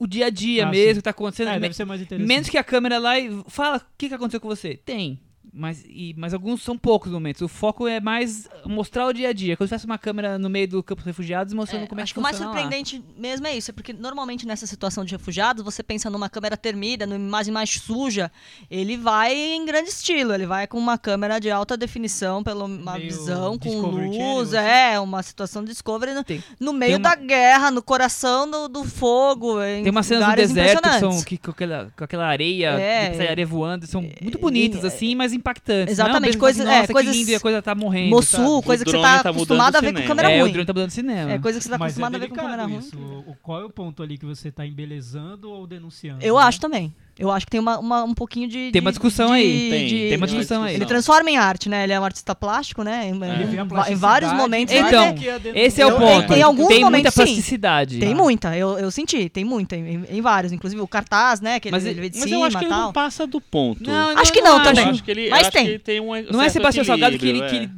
o 0.00 0.06
dia 0.06 0.26
a 0.26 0.30
dia 0.30 0.66
Ah, 0.66 0.70
mesmo 0.70 0.94
sim. 0.94 0.96
que 0.96 1.02
tá 1.02 1.10
acontecendo. 1.10 1.48
É, 1.50 1.60
deve 1.60 1.74
ser 1.76 1.84
mais 1.84 2.00
interessante. 2.00 2.26
menos 2.26 2.48
que 2.48 2.58
a 2.58 2.64
câmera 2.64 2.98
lá 2.98 3.18
e 3.18 3.30
fala 3.46 3.76
o 3.76 3.82
que, 3.96 4.08
que 4.08 4.14
aconteceu 4.14 4.40
com 4.40 4.48
você. 4.48 4.76
Tem. 4.76 5.20
Mas, 5.52 5.84
e, 5.88 6.14
mas 6.16 6.32
alguns 6.32 6.62
são 6.62 6.78
poucos 6.78 7.10
momentos. 7.10 7.42
O 7.42 7.48
foco 7.48 7.88
é 7.88 7.98
mais 7.98 8.48
mostrar 8.66 9.06
o 9.06 9.12
dia 9.12 9.30
a 9.30 9.32
dia. 9.32 9.56
Quando 9.56 9.68
tivesse 9.68 9.84
uma 9.84 9.98
câmera 9.98 10.38
no 10.38 10.48
meio 10.48 10.68
do 10.68 10.80
campo 10.82 11.00
dos 11.00 11.06
refugiados 11.06 11.52
mostrando 11.52 11.84
É, 11.84 11.86
como 11.88 12.00
é 12.00 12.04
acho 12.04 12.12
que 12.12 12.14
que 12.14 12.20
o 12.20 12.22
mais 12.22 12.36
funciona 12.36 12.52
lá. 12.54 12.60
surpreendente 12.60 13.02
mesmo 13.18 13.46
é 13.48 13.56
isso, 13.56 13.70
é 13.70 13.74
porque 13.74 13.92
normalmente 13.92 14.46
nessa 14.46 14.64
situação 14.64 15.04
de 15.04 15.10
refugiados, 15.12 15.64
você 15.64 15.82
pensa 15.82 16.08
numa 16.08 16.28
câmera 16.28 16.56
termida, 16.56 17.04
numa 17.04 17.16
imagem 17.18 17.52
mais 17.52 17.70
suja, 17.70 18.30
ele 18.70 18.96
vai 18.96 19.34
em 19.34 19.64
grande 19.64 19.88
estilo, 19.90 20.32
ele 20.32 20.46
vai 20.46 20.68
com 20.68 20.78
uma 20.78 20.96
câmera 20.96 21.40
de 21.40 21.50
alta 21.50 21.76
definição, 21.76 22.44
pela 22.44 22.64
uma 22.66 22.92
Meio 22.92 23.06
visão 23.06 23.58
com 23.58 23.80
luz, 23.80 24.14
Channel, 24.16 24.40
assim. 24.42 24.56
é, 24.56 25.00
uma 25.00 25.22
situação 25.22 25.64
de 25.64 25.70
Discovery 25.70 26.14
no, 26.14 26.22
Tem- 26.22 26.44
no 26.60 26.72
meio 26.72 26.98
uma- 26.98 27.08
da 27.08 27.14
guerra, 27.16 27.70
no 27.72 27.82
coração 27.82 28.48
do, 28.48 28.68
do 28.68 28.84
fogo, 28.84 29.60
em 29.64 29.82
Tem 29.82 29.90
umas 29.90 30.06
cenas 30.06 30.28
do 30.28 30.36
deserto 30.36 30.82
que 30.88 30.98
são 31.00 31.22
que, 31.24 31.36
com, 31.38 31.50
aquela, 31.50 31.90
com 31.96 32.04
aquela 32.04 32.26
areia, 32.26 32.78
É, 32.80 33.28
areia 33.30 33.46
voando, 33.46 33.84
são 33.88 34.00
muito 34.22 34.38
bonitas 34.38 34.84
assim, 34.84 35.14
mas 35.16 35.29
impactantes. 35.32 35.92
Exatamente, 35.92 36.32
Não, 36.34 36.40
coisas- 36.40 36.66
assim, 36.66 36.74
é, 36.76 36.80
Nossa, 36.80 36.92
coisas- 36.92 37.12
que 37.12 37.18
lindo 37.18 37.30
e 37.30 37.34
a 37.34 37.40
coisa 37.40 37.62
tá 37.62 37.74
morrendo. 37.74 38.10
Sabe? 38.56 38.66
coisa 38.66 38.82
O 38.82 38.84
que 38.86 38.90
você 38.90 38.96
tá 38.98 39.22
tá 39.22 39.78
a 39.78 39.80
o 39.80 39.82
ver 39.82 39.92
com 39.92 40.06
câmera 40.08 40.30
É, 40.30 40.38
o 40.38 40.42
ruim. 40.42 40.52
drone 40.52 40.66
tá 40.66 40.72
mudando 40.72 40.90
cinema. 40.90 41.30
É 41.32 41.38
coisa 41.38 41.58
que 41.58 41.64
você 41.64 41.70
tá 41.70 41.78
Mas 41.78 41.86
acostumado 41.92 42.14
é 42.14 42.16
a 42.16 42.20
ver 42.20 42.28
com 42.28 42.34
câmera 42.34 42.64
ruim. 42.64 42.78
isso. 42.78 42.96
O- 42.98 43.30
o- 43.30 43.36
qual 43.42 43.60
é 43.60 43.64
o 43.64 43.70
ponto 43.70 44.02
ali 44.02 44.16
que 44.18 44.26
você 44.26 44.50
tá 44.50 44.66
embelezando 44.66 45.50
ou 45.50 45.66
denunciando? 45.66 46.24
Eu 46.24 46.36
né? 46.36 46.42
acho 46.42 46.60
também. 46.60 46.94
Eu 47.20 47.30
acho 47.30 47.44
que 47.46 47.50
tem 47.50 47.60
uma, 47.60 47.78
uma- 47.78 48.02
um 48.02 48.14
pouquinho 48.14 48.48
de. 48.48 48.70
Tem 48.72 48.80
uma 48.80 48.90
de- 48.90 48.94
discussão 48.96 49.28
de- 49.28 49.34
aí. 49.34 49.70
Tem, 49.70 49.86
de- 49.86 50.08
Tem 50.08 50.16
uma 50.16 50.26
de- 50.26 50.32
discussão 50.32 50.62
aí. 50.62 50.74
Ele 50.74 50.86
transforma 50.86 51.30
em 51.30 51.36
arte, 51.36 51.68
né? 51.68 51.84
Ele 51.84 51.92
é 51.92 52.00
um 52.00 52.04
artista 52.04 52.34
plástico, 52.34 52.82
né? 52.82 53.08
Em, 53.08 53.14
Ele 53.14 53.58
a 53.60 53.90
em 53.92 53.94
vários 53.94 54.32
momentos. 54.32 54.74
Então, 54.74 55.14
Esse 55.54 55.82
é 55.82 55.86
o 55.86 55.98
ponto. 55.98 56.28
Tem 56.32 56.42
alguns 56.42 56.68
tem 56.68 56.78
muita 56.80 56.90
momentos, 56.90 57.14
sim. 57.14 57.20
plasticidade. 57.22 57.98
Tem 57.98 58.12
Ah. 58.12 58.16
muita, 58.16 58.56
eu, 58.56 58.78
eu 58.78 58.90
senti, 58.90 59.28
tem 59.28 59.44
muita, 59.44 59.76
em, 59.76 60.02
em 60.08 60.20
vários. 60.22 60.50
Inclusive 60.52 60.80
o 60.80 60.88
cartaz, 60.88 61.40
né? 61.42 61.60
Que 61.60 61.68
ele, 61.68 61.76
Mas 61.76 61.84
ele 61.84 62.00
vê 62.00 62.08
de 62.08 62.18
Mas 62.18 62.24
cima 62.28 62.40
eu 62.40 62.44
acho 62.44 62.56
que 62.58 62.64
e 62.64 62.66
ele 62.66 62.74
tal. 62.74 62.82
não 62.86 62.92
passa 62.92 63.26
do 63.26 63.40
ponto. 63.40 63.82
Não, 63.88 64.16
Acho 64.18 64.32
que 64.32 64.40
não 64.40 64.56
Eu 64.58 64.62
também. 64.64 64.84
acho 64.88 65.04
que 65.04 65.10
ele, 65.10 65.28
Mas 65.28 65.40
acho 65.42 65.50
tem. 65.52 65.64
que 65.64 65.70
ele 65.72 65.78
tem 65.78 66.00
um 66.00 66.10
Não 66.32 66.40
é 66.42 66.48
Sebastião 66.48 66.84
Salgado 66.84 67.18
que 67.18 67.26
ele, 67.28 67.42
que 67.42 67.56
ele 67.56 67.70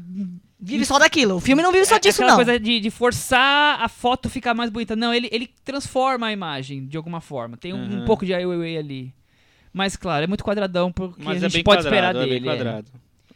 Vive 0.64 0.84
só 0.84 0.96
daquilo. 0.96 1.34
O 1.34 1.40
filme 1.40 1.60
não 1.60 1.72
vive 1.72 1.84
só 1.84 1.96
é, 1.96 1.98
disso, 1.98 2.18
aquela 2.22 2.30
não. 2.30 2.36
coisa 2.44 2.60
de, 2.60 2.78
de 2.78 2.88
forçar 2.88 3.80
a 3.82 3.88
foto 3.88 4.30
ficar 4.30 4.54
mais 4.54 4.70
bonita. 4.70 4.94
Não, 4.94 5.12
ele, 5.12 5.28
ele 5.32 5.50
transforma 5.64 6.28
a 6.28 6.32
imagem 6.32 6.86
de 6.86 6.96
alguma 6.96 7.20
forma. 7.20 7.56
Tem 7.56 7.72
um, 7.72 7.78
um 7.78 7.98
Uhum. 7.98 8.04
pouco 8.04 8.24
de 8.24 8.32
Ai 8.32 8.46
Weiwei 8.46 8.78
ali. 8.78 9.12
Mas, 9.72 9.96
claro, 9.96 10.24
é 10.24 10.26
muito 10.26 10.44
quadradão 10.44 10.92
porque 10.92 11.22
Mas 11.22 11.42
a 11.42 11.46
é 11.46 11.48
gente 11.48 11.60
é 11.60 11.64
pode 11.64 11.82
quadrado, 11.82 11.94
esperar 11.94 12.16
é 12.16 12.18
dele. 12.18 12.40
Bem 12.40 12.42
quadrado. 12.42 12.86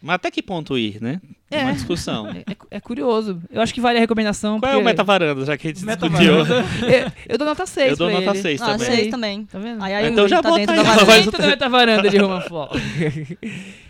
Mas 0.02 0.14
até 0.14 0.30
que 0.30 0.42
ponto 0.42 0.76
ir, 0.76 1.02
né? 1.02 1.20
É. 1.50 1.62
Uma 1.62 1.72
discussão. 1.72 2.26
É, 2.46 2.76
é, 2.76 2.80
curioso. 2.80 3.40
Eu 3.50 3.60
acho 3.60 3.72
que 3.72 3.80
vale 3.80 3.98
a 3.98 4.00
recomendação. 4.00 4.60
Qual 4.60 4.70
é 4.70 4.74
porque... 4.74 4.80
é 4.80 4.82
o 4.82 4.84
metavaranda, 4.84 5.44
já 5.44 5.56
que 5.56 5.68
a 5.68 5.70
gente 5.70 5.84
discutiu? 5.84 6.34
eu, 6.36 7.12
eu 7.28 7.38
dou 7.38 7.46
nota 7.46 7.66
6. 7.66 7.90
Eu 7.90 7.96
dou 7.96 8.10
nota 8.10 8.34
6 8.34 8.60
ah, 8.60 8.66
também. 8.66 8.86
Ah, 8.86 8.90
6 8.90 9.10
também. 9.10 9.44
Tá 9.46 9.58
vendo? 9.58 9.82
Aí, 9.82 9.94
aí, 9.94 10.12
então 10.12 10.28
já 10.28 10.42
tá 10.42 10.50
bota 10.50 10.60
dentro 10.60 10.74
aí. 10.74 10.84
Da. 10.84 11.04
Dentro 11.16 11.42
da 11.42 11.46
metavaranda 11.46 12.10
de 12.10 12.18
Romanflow. 12.18 12.68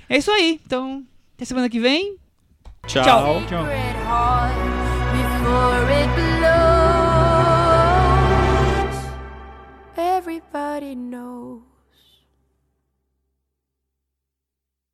é 0.08 0.16
isso 0.16 0.30
aí. 0.30 0.60
Então, 0.64 1.04
até 1.34 1.44
semana 1.44 1.68
que 1.68 1.80
vem. 1.80 2.16
Tchau. 2.86 3.04
Tchau. 3.04 3.42
Tchau. 3.48 3.66
Everybody 9.98 10.94
knows. 10.94 11.65